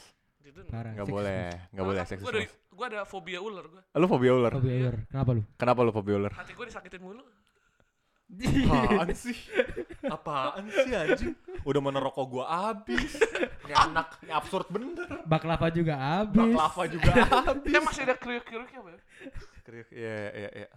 Gitu. 0.57 0.69
Parah. 0.69 0.91
Seksisme. 0.91 1.13
boleh, 1.13 1.43
nggak 1.69 1.85
boleh 1.85 1.99
Gua, 1.99 2.09
seksisme. 2.09 2.33
dari, 2.33 2.47
gua 2.71 2.85
ada 2.87 3.01
fobia 3.03 3.39
ular 3.39 3.65
gua. 3.65 3.81
Lu 3.93 4.05
fobia 4.05 4.31
ular. 4.33 4.51
Fobia 4.51 4.75
ular. 4.79 4.95
Kenapa 5.05 5.29
lu? 5.31 5.41
Kenapa 5.53 5.79
lu 5.81 5.91
fobia 5.91 6.15
ular? 6.17 6.31
Hati 6.33 6.51
gua 6.51 6.65
disakitin 6.65 7.01
mulu. 7.01 7.23
Apaan 8.27 9.09
sih? 9.15 9.37
Apaan 10.15 10.67
sih 10.67 10.91
anjing? 10.91 11.31
Udah 11.63 11.79
mana 11.79 12.03
rokok 12.03 12.25
gua 12.27 12.45
habis. 12.67 13.15
Ini 13.63 13.71
anak, 13.73 14.19
ini 14.19 14.31
absurd 14.31 14.67
bener. 14.67 15.23
Baklava 15.23 15.71
juga 15.71 15.95
habis. 15.95 16.35
Baklava 16.35 16.83
juga 16.87 17.11
habis. 17.47 17.71
Kan 17.71 17.81
masih 17.83 18.03
ada 18.03 18.15
kriuk-kriuknya, 18.15 18.79
Bang. 18.83 18.99
Kriuk, 19.63 19.87
Iya, 19.91 20.17
iya, 20.33 20.49
iya. 20.57 20.69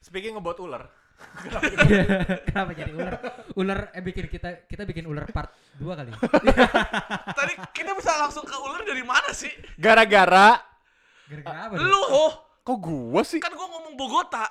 Speaking 0.00 0.36
about 0.36 0.60
ular. 0.60 0.88
Kenapa 2.48 2.70
jadi 2.72 2.92
ular? 2.92 3.14
Ular 3.56 3.78
eh 3.92 4.02
bikin 4.02 4.26
kita 4.28 4.66
kita 4.66 4.82
bikin 4.84 5.04
ular 5.06 5.24
part 5.30 5.52
2 5.76 5.86
kali. 5.88 6.10
Tadi 7.38 7.52
kita 7.72 7.92
bisa 7.94 8.12
langsung 8.20 8.44
ke 8.44 8.56
ular 8.56 8.82
dari 8.82 9.04
mana 9.04 9.30
sih? 9.32 9.52
Gara-gara 9.76 10.60
Gara-gara 11.26 11.58
apa? 11.66 11.74
Lu, 11.76 12.00
oh, 12.06 12.32
kok 12.62 12.76
gua 12.78 13.22
sih? 13.22 13.40
kan 13.42 13.50
gua 13.52 13.66
ngomong 13.66 13.94
Bogota. 13.98 14.46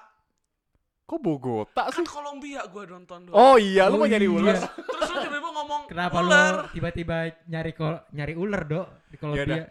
Kok 1.06 1.20
Bogota 1.22 1.82
Kan 1.88 2.02
sih? 2.02 2.10
Kolombia 2.10 2.66
gua 2.68 2.84
nonton 2.86 3.30
dulu. 3.30 3.34
Oh 3.34 3.56
iya, 3.56 3.88
lu 3.88 3.96
Oh 3.96 4.00
mau 4.02 4.10
nyari 4.10 4.26
iya. 4.28 4.36
ular. 4.36 4.56
Terus 4.60 5.08
lu 5.08 5.18
tiba-tiba 5.22 5.50
ngomong 5.54 5.82
Kenapa 5.88 6.16
ular. 6.20 6.54
lu 6.66 6.74
tiba-tiba 6.74 7.18
nyari 7.46 7.72
kol 7.72 7.96
nyari 8.12 8.34
ular, 8.34 8.62
Dok? 8.66 8.88
Di 9.08 9.16
Kolombia. 9.16 9.64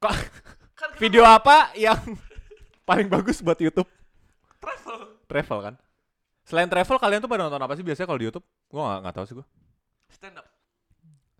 Kok 0.00 0.12
Kan 0.72 0.88
video 0.98 1.22
apa 1.22 1.70
yang 1.76 2.00
paling 2.88 3.06
bagus 3.06 3.38
buat 3.38 3.56
YouTube? 3.56 3.86
travel. 4.58 4.98
Travel 5.26 5.58
kan? 5.60 5.74
Selain 6.52 6.68
travel, 6.68 7.00
kalian 7.00 7.24
tuh 7.24 7.32
pada 7.32 7.48
nonton 7.48 7.64
apa 7.64 7.72
sih 7.72 7.80
biasanya 7.80 8.04
kalau 8.04 8.20
di 8.20 8.28
YouTube? 8.28 8.44
Gua 8.68 8.84
nggak 8.84 8.98
nggak 9.08 9.14
tahu 9.16 9.24
sih 9.24 9.34
gua. 9.40 9.46
Stand 10.12 10.36
up. 10.36 10.46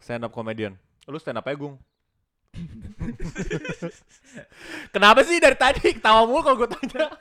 Stand 0.00 0.24
up 0.24 0.32
comedian. 0.32 0.72
Lu 1.04 1.20
stand 1.20 1.36
up 1.36 1.44
aja, 1.44 1.52
Gung. 1.60 1.76
Kenapa 4.96 5.20
sih 5.20 5.36
dari 5.36 5.52
tadi 5.52 5.92
ketawa 5.92 6.24
mulu 6.24 6.40
kalau 6.40 6.56
gue 6.64 6.68
tanya? 6.72 7.12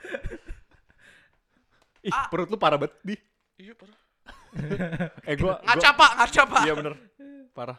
Ih, 2.08 2.16
Ah. 2.16 2.32
perut 2.32 2.48
lu 2.48 2.56
parah 2.56 2.80
banget, 2.80 2.96
Di. 3.04 3.20
Iya, 3.60 3.76
parah. 3.76 4.00
Eh, 5.28 5.36
gua, 5.36 5.60
Ngaca, 5.60 5.90
Pak, 5.92 6.12
ngaca, 6.16 6.42
Pak. 6.48 6.62
Iya 6.64 6.74
bener. 6.80 6.94
Parah. 7.52 7.76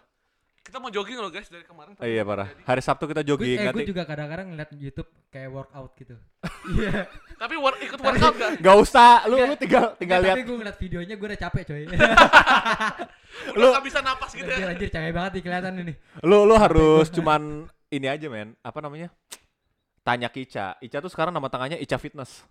Kita 0.62 0.78
mau 0.78 0.94
jogging 0.94 1.18
loh, 1.18 1.26
guys, 1.26 1.50
dari 1.50 1.66
kemarin. 1.66 1.98
Eh, 1.98 2.14
iya 2.14 2.22
parah. 2.22 2.46
Hari 2.46 2.78
Sabtu 2.78 3.10
kita 3.10 3.26
Gue 3.26 3.34
jogging 3.34 3.58
eh, 3.58 3.66
nanti. 3.66 3.82
gue 3.82 3.90
juga 3.90 4.06
kadang-kadang 4.06 4.54
ngeliat 4.54 4.70
YouTube 4.78 5.10
kayak 5.28 5.50
workout 5.50 5.90
gitu. 5.98 6.14
Iya. 6.62 7.10
Tapi 7.34 7.58
work, 7.58 7.82
ikut 7.82 7.98
workout 7.98 8.34
gak? 8.38 8.50
Gak 8.62 8.76
usah, 8.78 9.26
lu 9.26 9.34
lu 9.34 9.58
tinggal 9.58 9.98
tinggal 9.98 10.22
lihat. 10.22 10.38
Tapi 10.38 10.46
gue 10.46 10.56
ngeliat 10.62 10.78
videonya 10.78 11.14
gue 11.18 11.26
udah 11.26 11.40
capek 11.42 11.62
coy. 11.66 11.82
Udah 13.58 13.80
gak 13.80 13.86
bisa 13.88 13.98
napas 14.04 14.30
gitu 14.36 14.46
anjir, 14.46 14.62
ya. 14.62 14.70
anjir 14.70 14.88
capek 14.92 15.10
banget 15.10 15.30
nih 15.34 15.42
kelihatan 15.42 15.72
ini. 15.82 15.92
Lu 16.22 16.46
lu 16.46 16.54
harus 16.54 17.10
cuman 17.10 17.66
ini 17.90 18.06
aja, 18.06 18.30
men. 18.30 18.54
Apa 18.62 18.78
namanya? 18.78 19.10
Tanya 20.02 20.26
ke 20.34 20.42
Ica. 20.42 20.74
Ica 20.82 20.98
tuh 20.98 21.10
sekarang 21.14 21.30
nama 21.30 21.46
tangannya 21.46 21.78
Ica 21.78 21.94
Fitness. 21.94 22.42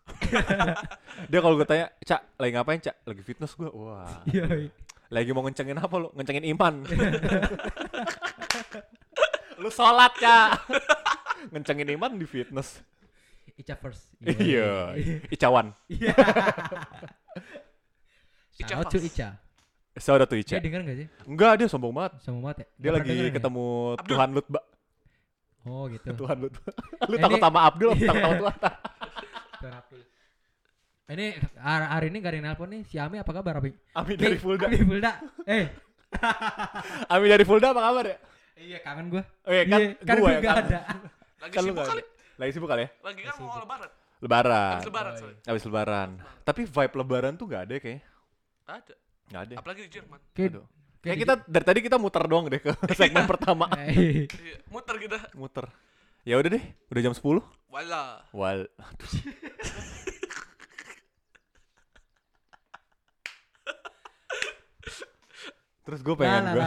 Dia 1.32 1.40
kalau 1.44 1.60
gue 1.60 1.68
tanya, 1.68 1.91
"Ca, 1.99 2.23
lagi 2.40 2.52
ngapain, 2.56 2.80
Ca?" 2.80 2.95
Lagi 3.03 3.23
fitness 3.28 3.60
gua. 3.60 3.69
Wah. 3.76 4.23
Iya. 4.32 4.72
Lagi 5.11 5.36
mau 5.36 5.44
ngencengin 5.44 5.76
apa 5.76 5.91
lu? 5.99 6.07
Ngencengin 6.15 6.48
iman. 6.56 6.88
lu 9.61 9.68
sholat, 9.68 10.15
Ca. 10.15 10.64
ngencengin 11.52 11.91
iman 11.99 12.15
di 12.15 12.23
fitness. 12.23 12.80
Ica 13.60 13.76
first. 13.76 14.07
Iya. 14.23 14.95
Icawan. 15.28 15.76
Iya. 15.91 16.15
Ica 18.64 18.80
out 18.80 18.88
to 18.88 18.95
first. 18.95 19.11
Ica. 19.11 19.36
Saudara 19.99 20.23
tuh 20.23 20.40
Ica. 20.40 20.56
Dia 20.56 20.64
denger 20.64 20.88
gak 20.88 20.98
sih? 21.03 21.07
Enggak, 21.28 21.60
dia 21.60 21.68
sombong 21.68 21.91
banget. 21.91 22.23
Sama 22.23 22.48
banget 22.48 22.64
ya? 22.64 22.68
Dia 22.80 22.91
lagi 22.95 23.11
ya? 23.11 23.36
ketemu 23.36 23.99
Abdul. 23.99 24.15
Tuhan 24.15 24.30
Lutba. 24.32 24.60
Oh 25.68 25.86
gitu. 25.90 26.06
Tuhan. 26.22 26.36
Lu 27.12 27.16
Ini- 27.18 27.24
takut 27.24 27.40
sama 27.42 27.60
Abdul, 27.70 27.92
apa 27.94 28.02
takut 28.10 28.22
sama 28.22 28.36
Tuhan? 28.38 28.56
Tuhan 29.62 29.74
Abdul. 29.78 30.02
Ini 31.12 31.26
hari 31.60 32.08
ini 32.08 32.18
gak 32.24 32.32
ada 32.32 32.38
yang 32.40 32.46
nelpon 32.48 32.68
nih. 32.72 32.82
Si 32.88 32.96
Ami 32.96 33.20
apa 33.20 33.32
kabar 33.36 33.60
Ami? 33.60 33.76
Ami 33.92 34.14
dari 34.16 34.40
Fulda. 34.40 34.72
Ami 34.72 34.80
Fulda. 34.80 35.12
Eh. 35.44 35.68
Ami 37.12 37.26
dari 37.28 37.44
Fulda 37.44 37.76
apa 37.76 37.82
kabar 37.84 38.06
ya? 38.08 38.18
Iya 38.56 38.80
kangen 38.80 39.12
gue. 39.12 39.24
Oh 39.44 39.52
iya 39.52 39.64
kan, 39.68 39.80
kan 40.08 40.16
gua 40.22 40.30
gue 40.30 40.32
ya 40.32 40.40
gak 40.40 40.56
kan. 40.56 40.64
ada. 40.64 40.80
Lagi 41.42 41.52
Kan 41.52 41.62
lu 41.62 41.68
sibuk 41.74 41.84
kali. 41.84 42.04
Lagi 42.40 42.52
sibuk 42.56 42.70
kali 42.72 42.82
ya? 42.86 42.90
Lagi 43.04 43.22
kan 43.28 43.34
mau 43.44 43.60
lebaran. 43.60 43.90
Lebaran. 44.22 44.72
Habis 44.78 44.88
lebaran, 44.88 45.14
sorry. 45.18 45.36
Habis 45.50 45.64
lebaran. 45.68 46.10
Tapi 46.48 46.62
vibe 46.64 46.94
lebaran 46.96 47.34
tuh 47.36 47.46
gak 47.50 47.62
ada 47.68 47.74
ya 47.76 47.82
kayaknya. 47.82 48.04
Ada. 48.70 48.94
Gak 49.28 49.42
ada. 49.50 49.54
Apalagi 49.60 49.82
di 49.84 49.92
Jerman. 49.92 50.20
Kayak. 50.32 50.64
Kayak 51.02 51.18
kita 51.18 51.34
dari 51.49 51.65
tadi 51.65 51.80
kita 51.82 51.98
muter 51.98 52.22
doang 52.30 52.45
deh 52.45 52.61
ke 52.61 52.69
segmen 52.99 53.26
pertama. 53.26 53.65
Eh, 53.82 54.30
Iya, 54.30 54.61
muter 54.69 54.95
kita. 55.02 55.18
Muter. 55.34 55.65
Ya 56.22 56.38
udah 56.38 56.49
deh, 56.53 56.64
udah 56.94 57.02
jam 57.02 57.14
10. 57.18 57.41
Wala. 57.73 58.22
Wal. 58.30 58.69
Terus 65.82 65.99
gue 66.06 66.15
pengen 66.15 66.53
gue. 66.53 66.61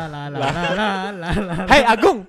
Hai 1.70 1.82
Agung, 1.86 2.26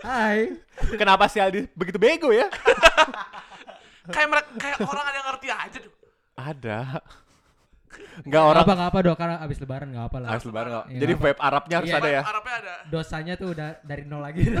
Hai. 0.00 0.54
kenapa 0.94 1.26
si 1.26 1.42
Aldi 1.42 1.66
begitu 1.74 1.98
bego 1.98 2.30
ya? 2.30 2.46
Kayak 4.06 4.28
mereka 4.30 4.48
kayak 4.54 4.76
orang 4.84 5.04
ada 5.04 5.16
yang 5.16 5.26
ngerti 5.34 5.48
aja 5.50 5.78
tuh. 5.82 5.92
Ada. 6.36 6.78
Enggak 8.20 8.42
orang 8.44 8.62
Apa 8.62 8.72
nggak 8.72 8.88
apa 8.88 8.98
dok 9.00 9.16
karena 9.16 9.36
abis 9.38 9.58
lebaran 9.58 9.88
nggak 9.90 10.06
apa 10.06 10.16
lah. 10.18 10.28
habis 10.30 10.44
lebaran 10.44 10.68
nggak? 10.70 10.86
Iya, 10.86 10.98
Jadi 10.98 11.12
apa? 11.12 11.22
vibe 11.22 11.40
Arabnya 11.40 11.74
harus 11.76 11.88
Iya. 11.88 11.98
ada 11.98 12.08
ya. 12.08 12.22
Arabnya 12.22 12.54
ada. 12.56 12.74
Dosanya 12.86 13.34
tuh 13.34 13.48
udah 13.50 13.68
dari 13.80 14.02
nol 14.02 14.20
lagi. 14.20 14.42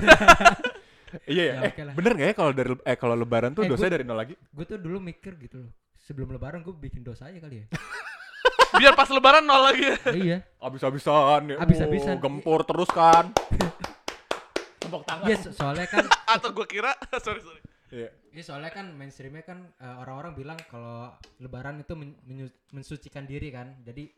Iya 1.26 1.44
ya. 1.44 1.54
Ya, 1.54 1.60
Eh, 1.60 1.70
oke 1.70 1.82
lah. 1.84 1.94
bener 1.94 2.10
gak 2.12 2.26
ya 2.26 2.34
kalau 2.34 2.52
dari 2.52 2.70
eh 2.76 2.96
kalau 2.96 3.14
lebaran 3.14 3.50
tuh 3.52 3.62
Eh, 3.62 3.68
dosanya 3.68 3.86
gua- 3.86 3.94
dari 3.94 4.04
nol 4.04 4.18
lagi? 4.18 4.34
gue 4.34 4.64
tuh 4.64 4.76
dulu 4.76 4.98
mikir 5.00 5.32
gitu 5.38 5.56
loh. 5.60 5.70
Sebelum 5.96 6.28
lebaran 6.28 6.60
gue 6.60 6.74
bikin 6.74 7.00
dosa 7.00 7.26
aja 7.26 7.38
kali 7.38 7.62
ya. 7.62 7.66
Biar 8.74 8.92
pas 8.92 9.06
lebaran 9.06 9.40
nol 9.40 9.62
lagi. 9.64 9.86
Eh, 9.86 9.98
iya. 10.20 10.38
Habis-habisan 10.58 11.46
ya. 11.46 11.56
Habis-habisan. 11.56 12.18
Oh, 12.18 12.20
gempur 12.20 12.60
terus 12.62 12.90
kan. 12.90 13.30
Tepuk 14.76 15.02
tangan. 15.02 15.24
Iya 15.24 15.36
so- 15.38 15.54
soalnya 15.54 15.86
kan 15.86 16.02
Atau 16.26 16.50
gue 16.52 16.66
kira, 16.66 16.90
sorry 17.16 17.40
sorry. 17.40 17.62
Iya. 17.90 18.10
Iya 18.34 18.42
soalnya 18.42 18.68
kan 18.68 18.90
mainstreamnya 18.90 19.46
kan 19.46 19.58
eh, 19.72 19.96
orang-orang 19.96 20.34
bilang 20.34 20.58
kalau 20.66 21.08
lebaran 21.38 21.78
itu 21.78 21.94
men- 21.94 22.18
mensucikan 22.68 23.22
diri 23.22 23.48
kan. 23.48 23.78
Jadi 23.80 24.10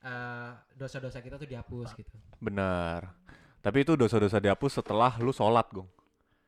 eh, 0.00 0.50
dosa-dosa 0.74 1.18
kita 1.18 1.36
tuh 1.36 1.48
dihapus 1.48 1.96
gitu. 1.96 2.12
Benar. 2.38 3.08
Tapi 3.58 3.80
itu 3.80 3.96
dosa-dosa 3.96 4.36
dihapus 4.36 4.78
setelah 4.78 5.16
lu 5.16 5.32
sholat, 5.32 5.64
Gong. 5.72 5.88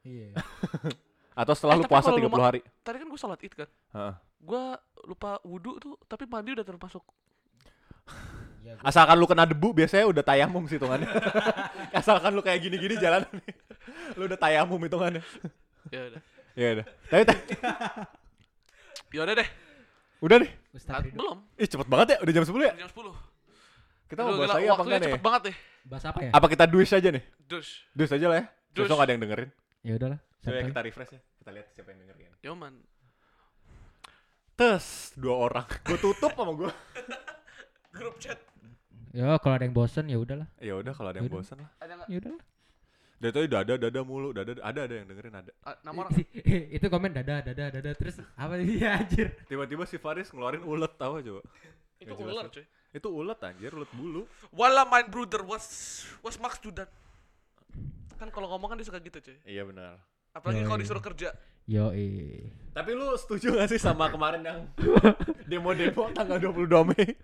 Iya. 0.04 0.36
Atau 1.40 1.56
setelah 1.56 1.74
Eh, 1.74 1.80
lu 1.80 1.84
puasa 1.86 2.12
kalau 2.12 2.20
lu 2.20 2.28
30 2.28 2.32
ma- 2.32 2.44
hari. 2.44 2.60
Tadi 2.82 2.96
kan 2.96 3.06
gue 3.08 3.16
sholat 3.18 3.40
id 3.40 3.52
kan. 3.54 3.68
Heeh. 3.90 4.14
Gue 4.38 4.62
lupa 5.02 5.40
wudhu 5.42 5.80
tuh, 5.80 5.96
tapi 6.04 6.24
mandi 6.24 6.52
udah 6.52 6.64
termasuk. 6.64 7.00
Iya, 8.60 8.76
gua- 8.76 8.84
Asalkan 8.84 9.16
lu 9.16 9.24
kena 9.24 9.44
debu 9.44 9.72
biasanya 9.72 10.04
udah 10.06 10.20
tayamum 10.22 10.68
sih 10.68 10.76
hitungannya. 10.76 11.08
Asalkan 11.96 12.36
lu 12.36 12.44
kayak 12.44 12.60
gini-gini 12.60 13.00
jalan 13.00 13.24
lu 14.20 14.28
udah 14.28 14.36
tayamum 14.36 14.76
hitungannya. 14.78 15.24
Ya 15.88 16.12
udah. 16.12 16.20
Ya 16.60 16.66
udah. 16.72 16.86
Tapi 17.12 17.22
tapi- 17.28 17.44
Yaudah 19.12 19.34
deh. 19.36 19.48
udah 20.24 20.36
deh. 20.40 20.50
Ah, 20.88 21.00
Ridho. 21.04 21.16
belum. 21.20 21.38
Ih 21.60 21.68
cepet 21.68 21.88
banget 21.88 22.06
ya, 22.12 22.18
udah 22.24 22.32
jam 22.32 22.44
10 22.44 22.64
ya? 22.64 22.72
Jam 22.80 22.88
10. 22.88 23.12
Kita 24.06 24.20
mau 24.22 24.38
bahas 24.38 24.50
lagi 24.56 24.68
apa 24.68 24.82
enggak 24.82 25.00
nih? 25.00 25.08
cepet 25.12 25.22
banget 25.24 25.42
deh. 25.52 25.56
Bahas 25.86 26.04
apa 26.04 26.18
ya? 26.24 26.30
Apa 26.32 26.46
kita 26.48 26.64
duis 26.64 26.90
aja 26.92 27.08
nih? 27.12 27.24
Dus. 27.44 27.66
Duis 27.92 28.10
aja 28.10 28.26
lah 28.28 28.36
ya. 28.40 28.44
Dus. 28.72 28.88
Besok 28.88 28.98
ada 29.02 29.10
yang 29.12 29.20
dengerin. 29.20 29.50
Ya 29.84 29.92
udahlah. 29.96 30.18
Coba 30.40 30.56
ya 30.56 30.62
kita 30.68 30.80
refresh 30.84 31.12
ya. 31.12 31.20
Kita 31.42 31.50
lihat 31.52 31.66
siapa 31.74 31.88
yang 31.92 32.00
dengerin. 32.06 32.30
Yoman. 32.40 32.74
Tes 34.56 35.12
dua 35.20 35.34
orang. 35.36 35.66
Gue 35.86 35.98
tutup 36.00 36.32
sama 36.32 36.52
gue. 36.56 36.72
Grup 37.92 38.16
chat. 38.16 38.40
Ya 39.12 39.32
kalau 39.40 39.54
ada 39.56 39.64
yang 39.64 39.76
bosen 39.76 40.08
ya 40.08 40.16
udahlah. 40.16 40.48
Ya 40.60 40.76
udah 40.76 40.92
kalau 40.92 41.08
ada 41.12 41.20
yang 41.20 41.28
Yaudah. 41.28 41.40
bosan 41.40 41.56
lah. 41.60 41.70
Ada? 41.80 41.92
Ya 42.08 42.16
udahlah. 42.20 42.42
Dari 43.16 43.32
tadi 43.32 43.48
dada 43.48 43.74
dada 43.80 44.00
mulu, 44.04 44.28
dada 44.36 44.52
ada 44.60 44.80
ada 44.84 44.94
yang 44.94 45.08
dengerin 45.08 45.34
ada. 45.40 45.52
Ah, 45.64 45.72
nama 45.80 45.96
orang. 46.04 46.12
itu 46.68 46.86
komen 46.86 47.10
dada 47.16 47.40
dada 47.40 47.64
dada 47.72 47.90
terus 47.96 48.20
apa 48.36 48.60
sih 48.60 48.84
anjir. 49.00 49.32
Tiba-tiba 49.48 49.88
si 49.88 49.96
Faris 49.96 50.28
ngeluarin 50.30 50.60
ulet 50.60 50.92
tahu 50.94 51.24
coba. 51.24 51.42
Itu 51.96 52.12
Nggak 52.12 52.18
jelas 52.20 52.32
ular 52.36 52.44
ya. 52.44 52.52
cuy. 52.52 52.64
Itu 52.92 53.08
ulet 53.08 53.38
anjir, 53.40 53.70
ulet 53.72 53.90
bulu. 53.96 54.22
Wala 54.52 54.84
mein 54.84 55.08
Bruder 55.08 55.40
was 55.42 55.64
was 56.20 56.36
Max 56.36 56.60
Dudan. 56.60 56.84
Kan 58.16 58.28
kalau 58.28 58.52
ngomong 58.52 58.72
kan 58.72 58.76
dia 58.76 58.84
suka 58.84 59.00
gitu 59.00 59.16
cuy. 59.16 59.36
Iya 59.48 59.64
benar. 59.64 59.96
Apalagi 60.36 60.68
kalau 60.68 60.76
disuruh 60.76 61.00
kerja. 61.00 61.32
Yo 61.64 61.90
eh. 61.96 62.52
Tapi 62.70 62.92
lu 62.92 63.16
setuju 63.16 63.56
gak 63.56 63.72
sih 63.72 63.80
sama 63.80 64.12
kemarin 64.12 64.44
yang 64.44 64.60
demo-demo 65.50 66.12
tanggal 66.12 66.36
22 66.38 66.92
Mei? 66.92 67.16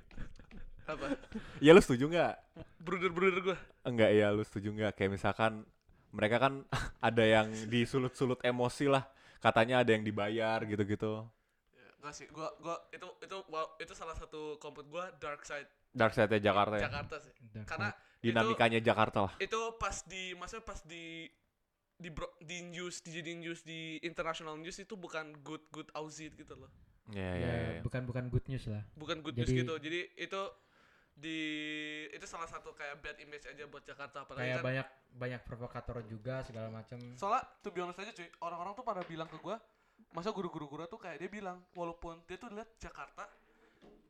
Apa? 0.88 1.14
Ya 1.60 1.76
lu 1.76 1.84
setuju 1.84 2.08
nggak? 2.08 2.34
Bruder-bruder 2.80 3.38
gua. 3.38 3.56
Enggak 3.84 4.10
ya, 4.10 4.32
lu 4.32 4.42
setuju 4.42 4.72
nggak? 4.72 4.96
Kayak 4.96 5.12
misalkan 5.14 5.62
mereka 6.12 6.36
kan 6.38 6.62
ada 7.02 7.24
yang 7.24 7.48
disulut-sulut 7.66 8.38
emosi 8.42 8.86
lah. 8.86 9.04
Katanya 9.38 9.82
ada 9.82 9.90
yang 9.90 10.00
dibayar 10.00 10.62
gitu-gitu. 10.62 11.26
Ya, 11.68 11.86
enggak 11.98 12.14
sih. 12.14 12.26
Gua 12.28 12.52
gua 12.56 12.78
itu 12.88 13.08
itu 13.18 13.36
wow, 13.48 13.74
itu 13.76 13.92
salah 13.92 14.14
satu 14.14 14.54
kompet 14.56 14.86
gua 14.86 15.10
dark 15.16 15.42
side 15.42 15.66
Dark 15.90 16.12
side 16.12 16.32
Jakarta 16.38 16.78
ya. 16.78 16.86
Jakarta 16.86 17.16
sih. 17.18 17.34
Dark 17.50 17.66
Karena 17.66 17.90
Dinamikanya 18.22 18.78
Jakarta 18.78 19.18
lah. 19.20 19.34
itu 19.36 19.58
pas 19.76 20.06
di 20.06 20.30
maksudnya 20.32 20.62
pas 20.62 20.78
di 20.80 21.26
di 21.92 22.08
bro, 22.08 22.30
di 22.38 22.62
news 22.64 22.98
dijadiin 23.00 23.38
news 23.40 23.60
di 23.60 23.98
international 24.00 24.54
news 24.54 24.74
itu 24.76 24.94
bukan 24.94 25.34
good 25.42 25.62
good 25.70 25.90
Aussie 25.92 26.30
gitu 26.30 26.54
loh 26.54 26.70
Iya 27.08 27.18
Ya, 27.18 27.30
iya 27.34 27.54
iya. 27.68 27.80
bukan 27.82 28.06
bukan 28.06 28.26
good 28.26 28.46
news 28.46 28.62
lah. 28.66 28.86
bukan 28.94 29.20
good 29.20 29.34
Jadi- 29.34 29.42
news 29.44 29.58
gitu 29.60 29.74
jadi 29.76 30.00
itu 30.16 30.40
di 31.22 31.38
itu 32.10 32.26
salah 32.26 32.44
satu 32.44 32.74
kayak 32.74 32.98
bad 32.98 33.16
image 33.16 33.46
aja 33.46 33.62
buat 33.64 33.86
Jakarta 33.86 34.26
apalagi 34.26 34.42
Kayak 34.42 34.58
kan 34.58 34.66
banyak 34.66 34.86
banyak 35.12 35.40
provokator 35.46 35.96
juga 36.04 36.42
segala 36.42 36.66
macam. 36.68 36.98
soalnya 37.14 37.46
to 37.62 37.70
be 37.70 37.78
honest 37.78 38.02
aja 38.02 38.10
cuy 38.10 38.26
orang-orang 38.40 38.74
tuh 38.74 38.82
pada 38.82 39.06
bilang 39.06 39.30
ke 39.30 39.38
gua 39.38 39.62
masa 40.10 40.28
guru-guru 40.28 40.66
gua 40.66 40.84
tuh 40.84 40.98
kayak 40.98 41.22
dia 41.22 41.30
bilang 41.30 41.62
walaupun 41.72 42.18
dia 42.26 42.34
tuh 42.34 42.50
lihat 42.50 42.66
Jakarta 42.76 43.30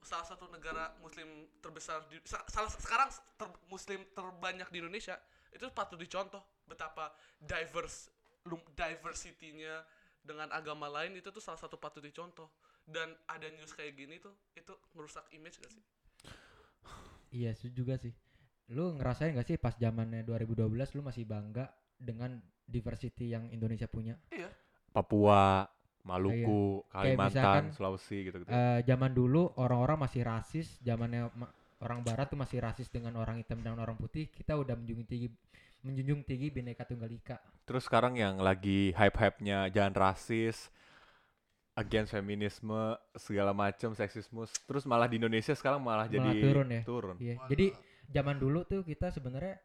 salah 0.03 0.25
satu 0.25 0.49
negara 0.49 0.91
muslim 0.99 1.29
terbesar 1.61 2.03
di 2.09 2.17
sa- 2.25 2.43
salah 2.49 2.73
sekarang 2.73 3.07
ter- 3.37 3.61
muslim 3.69 4.01
terbanyak 4.11 4.67
di 4.69 4.81
Indonesia 4.81 5.15
itu 5.53 5.69
patut 5.71 6.01
dicontoh 6.01 6.41
betapa 6.65 7.13
diverse 7.39 8.09
lum- 8.43 8.67
diversity-nya 8.73 9.85
dengan 10.19 10.49
agama 10.51 10.89
lain 10.89 11.15
itu 11.15 11.29
tuh 11.29 11.39
salah 11.39 11.59
satu 11.59 11.77
patut 11.77 12.01
dicontoh 12.01 12.51
dan 12.83 13.15
ada 13.29 13.47
news 13.53 13.71
kayak 13.71 13.95
gini 13.95 14.19
tuh 14.19 14.35
itu 14.55 14.75
merusak 14.93 15.23
image 15.31 15.59
gak 15.59 15.71
sih 15.71 15.83
Iya 17.33 17.57
sih 17.57 17.73
juga 17.73 17.97
sih. 17.97 18.13
Lu 18.73 18.93
ngerasain 18.97 19.33
gak 19.35 19.49
sih 19.49 19.57
pas 19.57 19.75
zamannya 19.77 20.23
2012 20.25 20.93
lu 20.97 21.01
masih 21.03 21.25
bangga 21.25 21.73
dengan 21.97 22.39
diversity 22.69 23.33
yang 23.33 23.49
Indonesia 23.51 23.89
punya? 23.89 24.17
Papua, 24.93 25.65
Maluku, 26.05 26.85
Kayak 26.93 26.93
Kalimantan, 26.93 27.33
misalkan, 27.33 27.65
Sulawesi 27.73 28.17
gitu-gitu. 28.29 28.51
Eh 28.53 28.81
zaman 28.85 29.13
dulu 29.17 29.55
orang-orang 29.57 30.05
masih 30.05 30.23
rasis, 30.27 30.77
zamannya 30.85 31.33
ma- 31.33 31.53
orang 31.81 32.05
barat 32.05 32.29
tuh 32.29 32.39
masih 32.39 32.59
rasis 32.61 32.93
dengan 32.93 33.17
orang 33.17 33.41
hitam 33.41 33.59
dan 33.65 33.79
orang 33.81 33.97
putih. 33.97 34.29
Kita 34.29 34.55
udah 34.59 34.77
menjunjung 34.77 35.09
tinggi 35.09 35.29
menjunjung 35.83 36.23
tinggi 36.23 36.47
Bhinneka 36.53 36.87
Tunggal 36.87 37.11
Ika. 37.11 37.37
Terus 37.67 37.87
sekarang 37.87 38.15
yang 38.15 38.39
lagi 38.39 38.95
hype-hype-nya 38.95 39.71
jangan 39.71 39.95
rasis, 39.95 40.71
against 41.73 42.13
feminisme, 42.13 42.97
segala 43.17 43.53
macam, 43.53 43.97
seksisme. 43.97 44.45
Terus 44.69 44.85
malah 44.85 45.09
di 45.09 45.17
Indonesia 45.17 45.57
sekarang 45.57 45.81
malah, 45.81 46.05
Malah 46.05 46.13
jadi 46.13 46.31
turun 46.41 46.69
ya? 46.69 46.83
turun. 46.85 47.17
Iya. 47.17 47.37
Jadi 47.49 47.67
zaman 48.13 48.37
dulu 48.37 48.61
tuh 48.69 48.85
kita 48.85 49.09
sebenarnya 49.09 49.57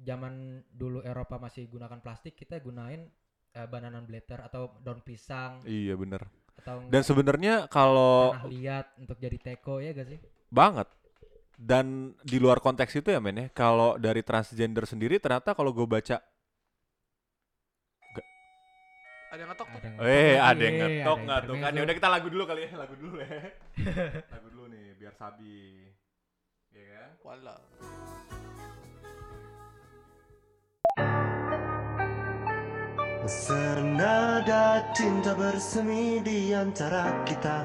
zaman 0.00 0.64
dulu 0.72 1.04
Eropa 1.04 1.36
masih 1.36 1.68
gunakan 1.68 2.00
plastik, 2.00 2.34
kita 2.34 2.58
gunain 2.58 3.04
eh, 3.52 3.66
bananan 3.68 4.08
blatter 4.08 4.40
atau 4.40 4.80
daun 4.80 5.04
pisang 5.04 5.60
Iya 5.62 5.92
bener. 5.94 6.24
atau 6.56 6.88
Dan 6.88 7.02
sebenarnya 7.04 7.68
kalau 7.68 8.32
liat 8.48 8.96
untuk 8.96 9.20
jadi 9.20 9.36
teko 9.36 9.80
ya 9.80 9.92
gak 9.92 10.08
sih? 10.08 10.20
banget 10.48 10.84
dan 11.56 12.12
di 12.24 12.36
luar 12.36 12.60
konteks 12.60 12.92
itu 12.96 13.08
ya 13.08 13.20
men 13.20 13.36
ya 13.38 13.46
kalau 13.52 13.96
dari 13.96 14.20
transgender 14.20 14.84
sendiri 14.84 15.16
ternyata 15.16 15.56
kalau 15.56 15.72
gue 15.72 15.84
baca 15.84 16.20
ada 19.32 19.40
yang 19.40 19.50
ngetok 19.56 19.68
tuh? 19.72 19.80
Ada 19.80 19.88
yang 19.88 19.96
eh 19.96 20.12
ngetok 20.12 20.44
ada 20.44 20.52
lagi, 20.52 20.64
yang 20.68 20.76
ngetok 20.76 21.16
ada 21.16 21.24
nggak 21.24 21.40
tuh? 21.40 21.56
kan 21.56 21.72
ya 21.72 21.82
udah 21.88 21.96
kita 21.96 22.08
lagu 22.12 22.26
dulu 22.28 22.44
kali 22.44 22.60
ya 22.60 22.70
lagu 22.76 22.94
dulu 23.00 23.16
ya. 23.16 23.28
Lagu 24.36 24.48
dulu 24.52 24.64
nih 24.68 24.84
biar 25.00 25.14
sabi. 25.16 25.56
Ya 26.76 26.84
kan? 26.92 27.10
Walah. 27.24 27.60
Senada 33.24 34.84
cinta 34.92 35.32
bersemi 35.32 36.20
di 36.20 36.52
antara 36.52 37.22
kita 37.24 37.64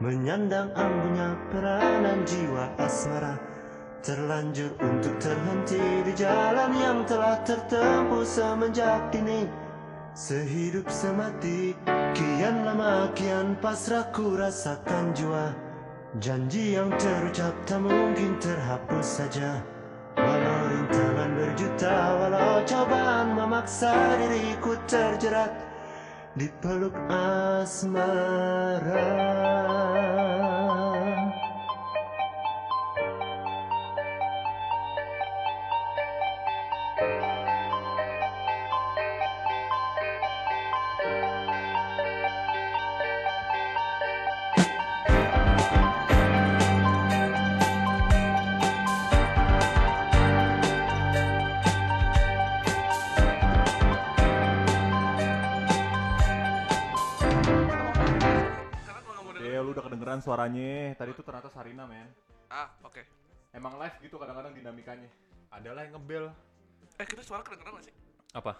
Menyandang 0.00 0.72
ambunya 0.74 1.36
peranan 1.52 2.24
jiwa 2.24 2.72
asmara. 2.80 3.36
Terlanjur 4.00 4.72
untuk 4.80 5.16
terhenti 5.20 5.80
di 6.02 6.12
jalan 6.16 6.72
yang 6.76 6.98
telah 7.04 7.40
tertempuh 7.46 8.26
semenjak 8.26 9.12
dini 9.14 9.63
Sehidup 10.14 10.86
semati 10.94 11.74
Kian 12.14 12.62
lama 12.62 13.10
kian 13.18 13.58
pasrah 13.58 14.14
ku 14.14 14.38
rasakan 14.38 15.10
jua. 15.10 15.50
Janji 16.22 16.78
yang 16.78 16.94
terucap 16.94 17.50
tak 17.66 17.82
mungkin 17.82 18.38
terhapus 18.38 19.02
saja. 19.02 19.58
Walau 20.14 20.70
rintangan 20.70 21.30
berjuta 21.34 21.96
Walau 22.22 22.62
cobaan 22.62 23.34
memaksa 23.34 23.90
diriku 24.22 24.78
terjerat 24.86 25.50
Di 26.38 26.46
peluk 26.62 26.94
asmara 27.10 28.14
kedengeran 60.04 60.20
suaranya. 60.20 60.92
Tadi 61.00 61.10
tuh 61.16 61.24
ternyata 61.24 61.48
Sarina 61.48 61.88
men. 61.88 62.04
Ah 62.52 62.68
oke. 62.84 63.00
Emang 63.56 63.80
live 63.80 63.96
gitu 64.04 64.20
kadang-kadang 64.20 64.52
dinamikanya. 64.52 65.08
Adalah 65.48 65.88
yang 65.88 65.96
ngebel. 65.96 66.28
Eh 67.00 67.06
kita 67.08 67.24
suara 67.24 67.40
kedengeran 67.40 67.80
gak 67.80 67.88
sih? 67.88 67.94
Apa? 68.36 68.52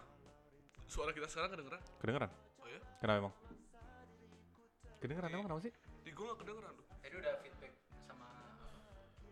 Suara 0.88 1.12
kita 1.12 1.28
sekarang 1.28 1.52
kedengeran? 1.52 1.84
Kedengeran? 2.00 2.30
Oh 2.64 2.66
ya 2.72 2.80
kenapa 2.96 3.28
emang? 3.28 3.34
Kedengeran 5.04 5.28
emang 5.36 5.46
kenapa 5.52 5.62
sih? 5.68 5.74
di 6.04 6.12
gua 6.12 6.36
nggak 6.36 6.38
kedengeran 6.44 6.72
tuh 6.76 6.86
Tadi 7.00 7.14
udah 7.16 7.32
feedback 7.40 7.72
sama 8.04 8.28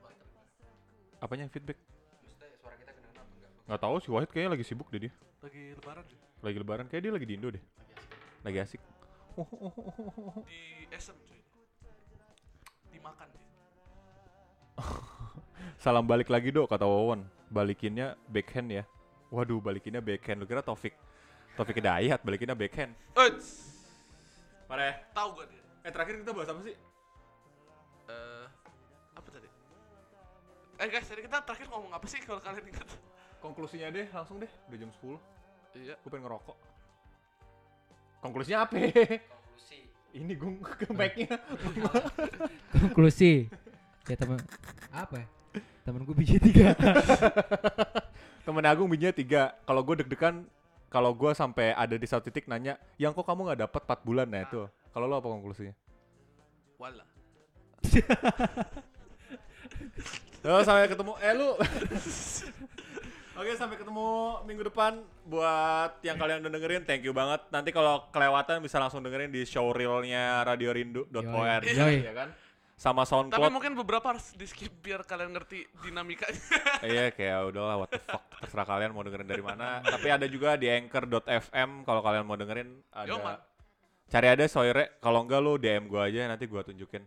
Wahid 0.01 0.18
apanya 1.20 1.44
feedback? 1.52 1.78
Maksudnya 2.24 2.56
suara 2.60 2.76
kita 2.76 2.93
kedengeran 2.93 3.24
apa 3.24 3.32
enggak? 3.36 3.52
nggak 3.68 3.80
tahu 3.80 3.97
si 4.05 4.09
Wahid 4.12 4.28
kayaknya 4.32 4.51
lagi 4.52 4.64
sibuk 4.68 4.89
deh 4.93 5.01
dia. 5.09 5.12
Lagi 5.40 5.62
lebaran 5.80 6.05
deh. 6.05 6.20
Lagi 6.44 6.56
lebaran 6.60 6.86
kayak 6.93 7.02
dia 7.09 7.12
lagi 7.16 7.24
di 7.24 7.34
Indo 7.40 7.48
deh. 7.48 7.62
Lagi 8.44 8.59
asik. 8.60 8.80
Di 10.44 10.60
SM 10.93 11.16
cuy 11.24 11.32
dimakan 13.03 13.27
sih. 13.35 13.43
Salam 15.83 16.07
balik 16.07 16.31
lagi 16.31 16.55
dok 16.55 16.70
kata 16.70 16.87
Wawan. 16.87 17.27
Balikinnya 17.51 18.15
backhand 18.31 18.70
ya. 18.70 18.87
Waduh 19.35 19.59
balikinnya 19.59 19.99
backhand. 19.99 20.39
Lu 20.39 20.47
kira 20.47 20.62
Taufik 20.62 20.95
Taufik 21.59 21.83
Hidayat 21.83 22.23
balikinnya 22.23 22.55
backhand? 22.55 22.95
Parah 24.70 24.95
ya 24.95 24.95
tahu 25.11 25.29
gua 25.43 25.45
dia. 25.51 25.62
Eh 25.83 25.91
terakhir 25.91 26.15
kita 26.23 26.31
bahas 26.31 26.49
apa 26.55 26.61
sih? 26.62 26.77
Eh 28.07 28.47
apa 29.19 29.29
tadi? 29.35 29.49
Eh 30.79 30.87
guys 30.87 31.07
tadi 31.11 31.20
kita 31.27 31.43
terakhir 31.43 31.66
ngomong 31.74 31.91
apa 31.91 32.07
sih 32.07 32.23
kalau 32.23 32.39
kalian 32.39 32.70
ingat? 32.70 32.87
Konklusinya 33.43 33.91
deh 33.91 34.07
langsung 34.15 34.39
deh. 34.39 34.49
Udah 34.70 34.79
jam 34.79 34.91
10 34.95 35.19
iya. 35.83 35.99
Gue 35.99 36.11
pengen 36.15 36.31
ngerokok. 36.31 36.57
Konklusinya 38.23 38.70
apa? 38.70 38.79
Ini 40.12 40.32
gung 40.36 40.60
ke 40.80 40.93
mic-nya. 40.93 41.40
Konklusi. 42.72 43.48
Ya 44.05 44.16
temen 44.18 44.39
apa 44.93 45.24
ya? 45.24 45.26
Temen 45.82 46.05
gue 46.05 46.14
biji 46.14 46.39
tiga. 46.39 46.76
Temen 48.47 48.66
Agung 48.66 48.90
bijinya 48.90 49.14
tiga. 49.14 49.55
Kalau 49.62 49.86
gue 49.86 50.02
deg-degan, 50.02 50.43
kalau 50.90 51.14
gue 51.14 51.30
sampai 51.30 51.72
ada 51.78 51.94
di 51.94 52.06
satu 52.10 52.26
titik 52.26 52.51
nanya, 52.51 52.74
yang 52.98 53.14
kok 53.14 53.22
kamu 53.22 53.47
nggak 53.51 53.70
dapat 53.70 53.82
4 53.86 54.06
bulan 54.06 54.26
nah 54.26 54.43
itu. 54.43 54.66
Kalau 54.90 55.06
lo 55.06 55.22
apa 55.22 55.30
konklusinya? 55.30 55.74
Wala. 56.76 57.06
Yo, 60.43 60.59
sampai 60.66 60.90
ketemu. 60.90 61.14
Eh 61.22 61.32
lu. 61.39 61.55
Oke, 63.33 63.57
sampai 63.57 63.81
ketemu 63.81 64.09
minggu 64.45 64.69
depan 64.69 65.01
buat 65.25 65.97
yang 66.05 66.21
kalian 66.21 66.45
udah 66.45 66.53
dengerin. 66.53 66.85
Thank 66.85 67.09
you 67.09 67.17
banget. 67.17 67.41
Nanti 67.49 67.73
kalau 67.73 68.05
kelewatan 68.13 68.61
bisa 68.61 68.77
langsung 68.77 69.01
dengerin 69.01 69.33
di 69.33 69.49
showreel-nya 69.49 70.45
radiorindu.org 70.45 71.65
Yoi. 71.65 72.05
ya 72.05 72.13
kan? 72.13 72.29
Sama 72.77 73.07
Tapi 73.07 73.15
SoundCloud. 73.15 73.53
mungkin 73.55 73.73
beberapa 73.79 74.13
harus 74.13 74.37
di 74.37 74.45
skip 74.45 74.85
biar 74.85 75.07
kalian 75.09 75.33
ngerti 75.33 75.65
dinamikanya. 75.81 76.37
Iya, 76.83 77.15
kayak 77.15 77.55
udahlah 77.55 77.77
what 77.81 77.89
the 77.95 78.03
fuck. 78.03 78.21
Terserah 78.43 78.67
kalian 78.69 78.91
mau 78.93 79.07
dengerin 79.07 79.29
dari 79.31 79.41
mana. 79.41 79.81
Tapi 79.97 80.09
ada 80.13 80.27
juga 80.29 80.59
di 80.59 80.69
anchor.fm 80.69 81.87
kalau 81.89 82.03
kalian 82.05 82.27
mau 82.29 82.37
dengerin 82.37 82.69
ada 82.93 83.09
Yo, 83.09 83.17
man. 83.23 83.39
Cari 84.13 84.29
ada 84.29 84.45
Soire, 84.45 85.01
kalau 85.01 85.25
enggak 85.25 85.41
lu 85.41 85.57
DM 85.57 85.89
gua 85.89 86.11
aja 86.11 86.29
nanti 86.29 86.45
gua 86.45 86.67
tunjukin 86.67 87.01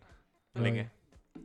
linknya. 0.58 0.90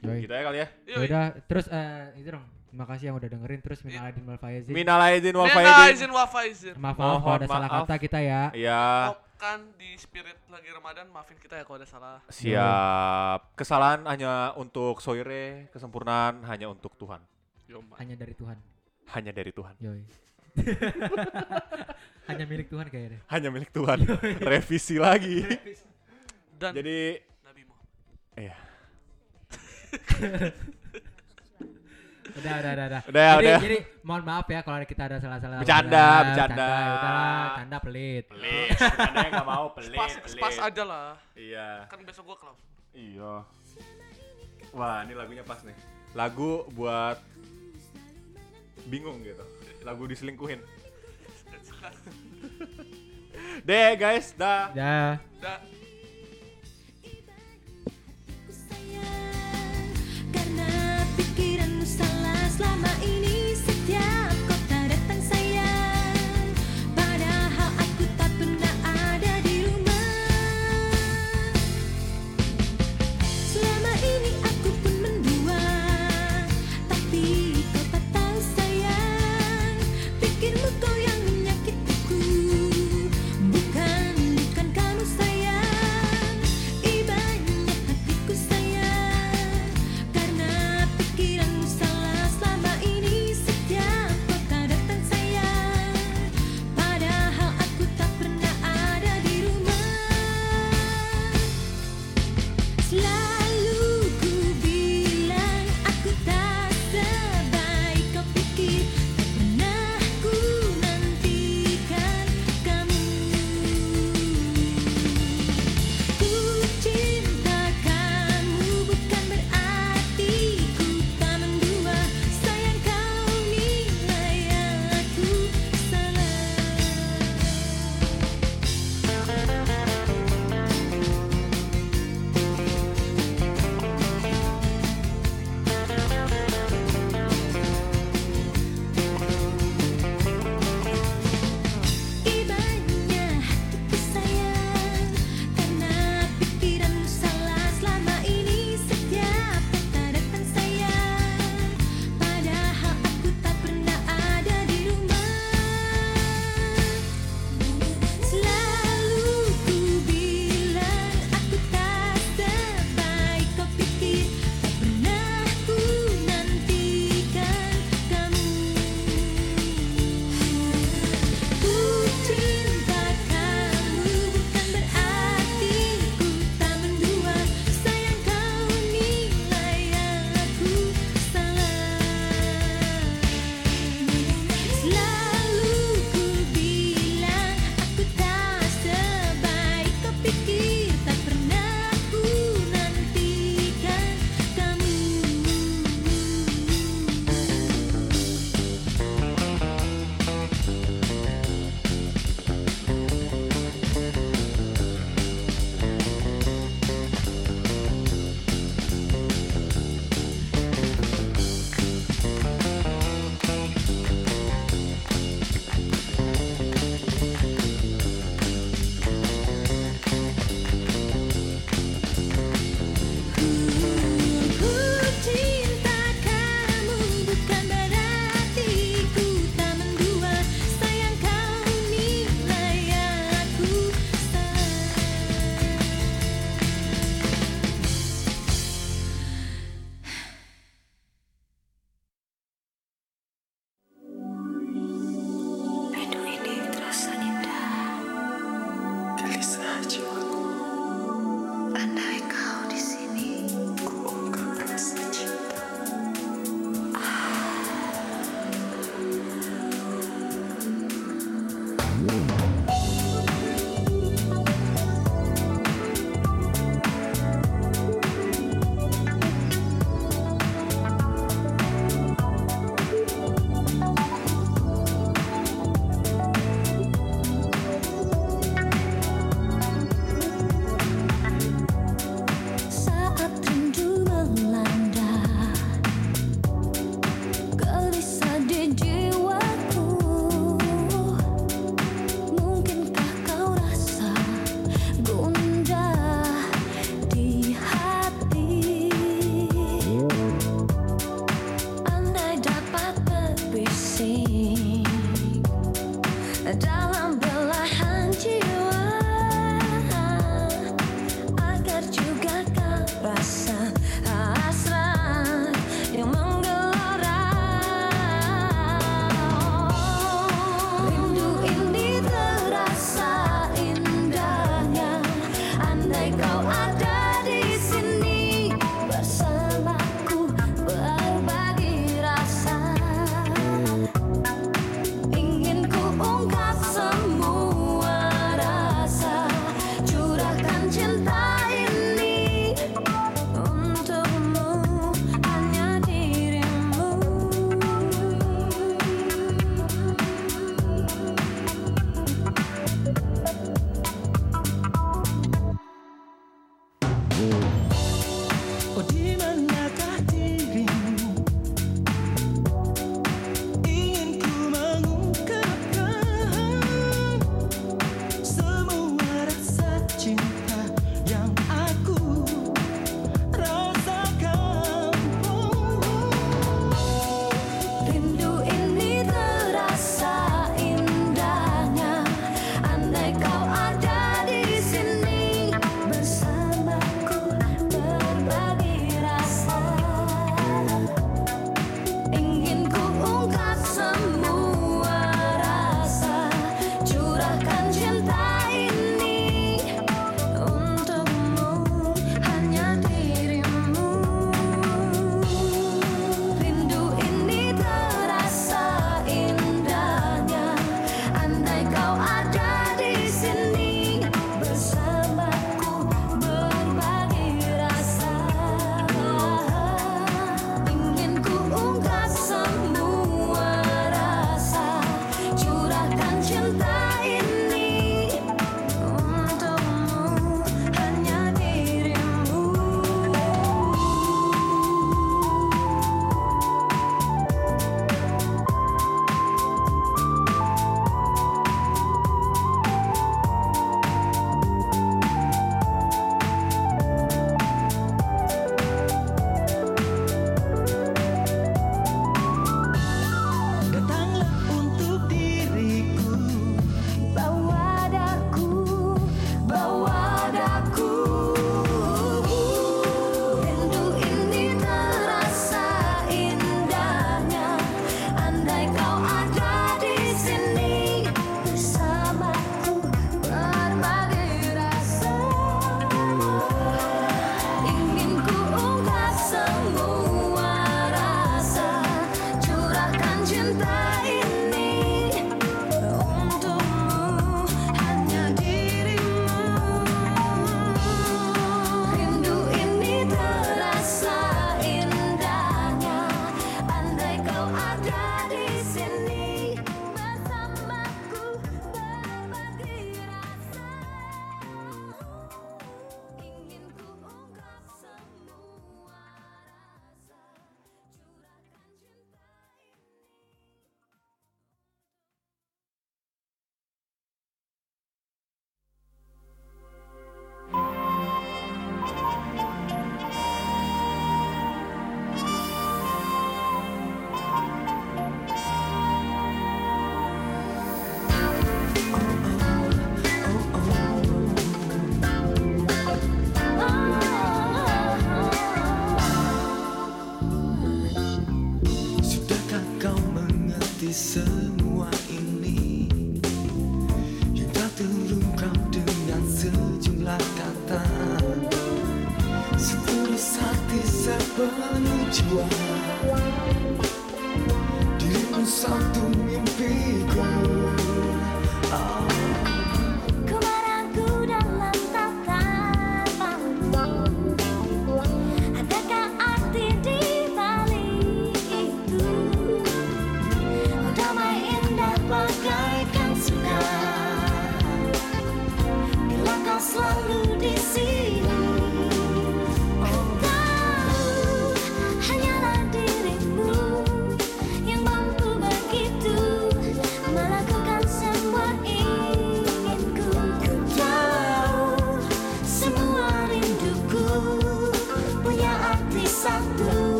Gitu 0.00 0.32
ya 0.32 0.42
kali 0.48 0.58
ya. 0.64 0.68
Yaudah, 0.96 1.26
terus 1.44 1.66
eh 1.68 2.14
itu 2.16 2.32
dong. 2.32 2.61
Terima 2.72 2.88
kasih 2.88 3.04
yang 3.04 3.20
udah 3.20 3.28
dengerin 3.28 3.60
terus 3.60 3.84
minal 3.84 4.08
aidin 4.08 4.24
wal 4.24 4.40
faizin. 4.40 4.72
Minal 4.72 5.00
aidin 5.04 5.36
wal 5.36 5.44
Minal 5.44 5.60
faizin. 5.60 5.92
izin 5.92 6.10
wa 6.10 6.24
faizin. 6.24 6.74
Maaf 6.74 6.96
maaf 6.96 7.20
kalau 7.20 7.36
ada 7.36 7.44
Mohon 7.44 7.52
salah 7.52 7.68
maaf. 7.68 7.84
kata 7.84 7.94
kita 8.00 8.18
ya. 8.18 8.42
Iya. 8.56 8.82
Kan 9.36 9.60
di 9.76 9.92
spirit 9.94 10.40
lagi 10.48 10.72
Ramadan 10.72 11.04
maafin 11.12 11.36
kita 11.36 11.60
ya 11.60 11.68
kalau 11.68 11.76
ada 11.76 11.84
salah. 11.84 12.24
Siap. 12.32 13.52
Kesalahan 13.52 14.08
hanya 14.08 14.56
untuk 14.56 15.04
Soire, 15.04 15.68
kesempurnaan 15.68 16.40
hanya 16.48 16.72
untuk 16.72 16.96
Tuhan. 16.96 17.20
Hanya 18.00 18.16
dari 18.16 18.32
Tuhan. 18.32 18.56
Hanya 19.12 19.32
dari 19.32 19.52
Tuhan. 19.52 19.76
Yoi. 19.76 20.02
Hanya 22.22 22.44
milik 22.44 22.68
Tuhan 22.68 22.86
kayaknya. 22.86 23.20
Hanya 23.26 23.48
milik 23.48 23.68
Tuhan. 23.68 24.04
Revisi 24.40 24.96
lagi. 24.96 25.44
Dan 26.54 26.72
Jadi 26.72 27.20
Nabi 27.42 27.62
Muhammad. 27.64 27.92
iya. 28.38 28.56
Udah, 32.32 32.54
udah, 32.64 32.72
udah, 32.72 32.86
udah. 32.88 33.02
Udah, 33.12 33.28
jadi, 33.36 33.44
udah. 33.44 33.60
jadi 33.60 33.78
mohon 34.02 34.22
maaf 34.24 34.46
ya 34.48 34.60
kalau 34.64 34.76
kita 34.88 35.02
ada 35.04 35.16
salah-salah. 35.20 35.60
Bercanda, 35.60 36.00
salah. 36.00 36.24
bercanda. 36.24 36.64
ya 36.64 36.90
udahlah, 36.96 37.44
canda 37.60 37.76
pelit. 37.84 38.24
Pelit. 38.32 38.68
Ada 38.80 39.18
yang 39.20 39.32
enggak 39.36 39.48
mau 39.52 39.66
pelit, 39.76 39.98
Pas, 40.00 40.12
pelit. 40.16 40.40
pas 40.40 40.56
aja 40.56 40.82
lah. 40.88 41.08
Iya. 41.36 41.68
Kan 41.92 41.98
besok 42.08 42.24
gua 42.32 42.36
kelas. 42.40 42.58
Iya. 42.96 43.34
Wah, 44.72 45.04
ini 45.04 45.12
lagunya 45.12 45.44
pas 45.44 45.60
nih. 45.60 45.76
Lagu 46.16 46.64
buat 46.72 47.20
bingung 48.88 49.20
gitu. 49.20 49.44
Lagu 49.84 50.08
diselingkuhin. 50.08 50.60
Deh 53.68 53.90
guys, 54.00 54.32
dah. 54.32 54.72
Ya. 54.72 55.20
Dah. 55.40 55.58
Karena 60.32 60.70
pikiranmu 61.16 61.84
selama 62.62 62.94
ini 63.02 63.58
setiap 63.58 64.21